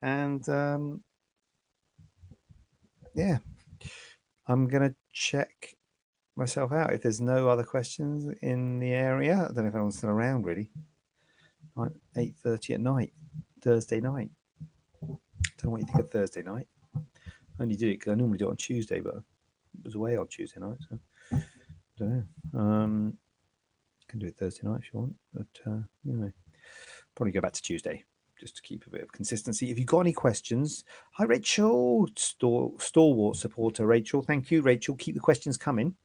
And 0.00 0.48
um, 0.48 1.04
yeah, 3.14 3.38
I'm 4.48 4.68
going 4.68 4.88
to 4.88 4.96
check 5.12 5.76
myself 6.34 6.72
out 6.72 6.94
if 6.94 7.02
there's 7.02 7.20
no 7.20 7.50
other 7.50 7.62
questions 7.62 8.34
in 8.40 8.78
the 8.78 8.92
area. 8.92 9.34
I 9.34 9.52
don't 9.52 9.64
know 9.64 9.66
if 9.66 9.74
anyone's 9.74 9.98
still 9.98 10.08
around 10.08 10.46
really. 10.46 10.70
8.30 11.76 12.70
at 12.70 12.80
night, 12.80 13.12
Thursday 13.60 14.00
night. 14.00 14.30
Don't 15.02 15.20
know 15.64 15.70
what 15.72 15.80
you 15.80 15.86
think 15.86 15.98
of 15.98 16.10
Thursday 16.10 16.42
night. 16.42 16.68
I 17.58 17.62
only 17.62 17.76
did 17.76 17.88
it 17.88 17.98
because 17.98 18.12
I 18.12 18.14
normally 18.16 18.38
do 18.38 18.46
it 18.46 18.50
on 18.50 18.56
Tuesday, 18.56 19.00
but 19.00 19.16
I 19.16 19.20
was 19.84 19.94
away 19.94 20.16
on 20.16 20.26
Tuesday 20.28 20.60
night, 20.60 20.78
so 20.88 20.98
I 21.32 21.42
don't 21.98 22.26
know. 22.52 22.60
Um, 22.60 23.18
can 24.08 24.18
do 24.20 24.26
it 24.26 24.36
Thursday 24.36 24.66
night 24.66 24.80
if 24.82 24.92
you 24.92 25.00
want, 25.00 25.14
but 25.34 25.70
uh, 25.70 25.78
anyway, 26.08 26.32
probably 27.14 27.32
go 27.32 27.40
back 27.40 27.52
to 27.52 27.62
Tuesday 27.62 28.04
just 28.38 28.56
to 28.56 28.62
keep 28.62 28.86
a 28.86 28.90
bit 28.90 29.02
of 29.02 29.12
consistency. 29.12 29.70
If 29.70 29.78
you've 29.78 29.86
got 29.86 30.00
any 30.00 30.12
questions, 30.12 30.84
hi 31.12 31.24
Rachel, 31.24 32.08
Stor- 32.16 32.74
stalwart 32.78 33.36
supporter 33.36 33.86
Rachel. 33.86 34.22
Thank 34.22 34.50
you, 34.50 34.62
Rachel. 34.62 34.94
Keep 34.96 35.14
the 35.14 35.20
questions 35.20 35.56
coming. 35.56 35.96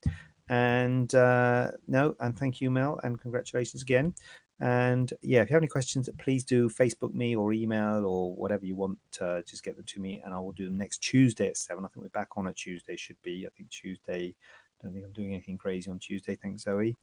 And 0.49 1.14
uh, 1.15 1.72
no, 1.88 2.15
and 2.19 2.38
thank 2.38 2.60
you, 2.60 2.72
Mel, 2.72 2.99
and 3.03 3.19
congratulations 3.19 3.82
again. 3.82 4.14
And 4.62 5.12
yeah, 5.24 5.42
if 5.42 5.50
you 5.50 5.56
have 5.56 5.62
any 5.62 5.68
questions, 5.68 6.08
please 6.20 6.44
do 6.44 6.70
Facebook 6.70 7.16
me 7.16 7.36
or 7.36 7.52
email 7.52 8.06
or 8.06 8.36
whatever 8.36 8.64
you 8.64 8.76
want. 8.76 9.00
Uh, 9.20 9.42
just 9.42 9.64
get 9.64 9.76
them 9.76 9.86
to 9.88 10.00
me, 10.00 10.22
and 10.24 10.36
I 10.36 10.40
will 10.40 10.52
do 10.52 10.66
them 10.66 10.78
next 10.78 11.00
Tuesday 11.00 11.48
at 11.48 11.58
seven. 11.58 11.84
I 11.84 11.88
think 11.88 12.04
we're 12.04 12.10
back 12.10 12.30
on 12.38 12.46
a 12.46 12.54
Tuesday. 12.54 12.96
Should 12.96 13.22
be. 13.24 13.48
I 13.48 13.50
think 13.58 13.72
Tuesday. 13.72 14.36
Don't 14.82 14.94
think 14.94 15.04
I'm 15.04 15.14
doing 15.14 15.34
anything 15.34 15.58
crazy 15.58 15.90
on 15.90 15.98
Tuesday. 15.98 16.36
Thanks, 16.36 16.64
Zoe. 16.64 16.96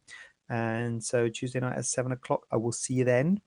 And 0.49 1.03
so 1.03 1.29
Tuesday 1.29 1.59
night 1.59 1.77
at 1.77 1.85
seven 1.85 2.13
o'clock. 2.13 2.47
I 2.53 2.57
will 2.57 2.73
see 2.73 2.95
you 2.95 3.05
then, 3.05 3.41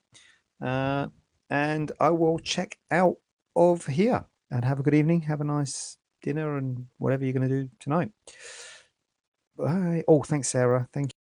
uh, 0.60 1.08
and 1.48 1.90
I 1.98 2.10
will 2.10 2.38
check 2.38 2.78
out 2.90 3.16
of 3.56 3.86
here. 3.86 4.26
And 4.50 4.62
have 4.66 4.78
a 4.78 4.82
good 4.82 4.94
evening. 4.94 5.22
Have 5.22 5.40
a 5.40 5.44
nice 5.44 5.96
dinner 6.20 6.58
and 6.58 6.86
whatever 6.98 7.24
you're 7.24 7.32
going 7.32 7.48
to 7.48 7.62
do 7.62 7.70
tonight. 7.80 8.10
Bye. 9.56 10.04
Oh, 10.06 10.22
thanks, 10.22 10.48
Sarah. 10.48 10.86
Thank 10.92 11.12
you. 11.12 11.21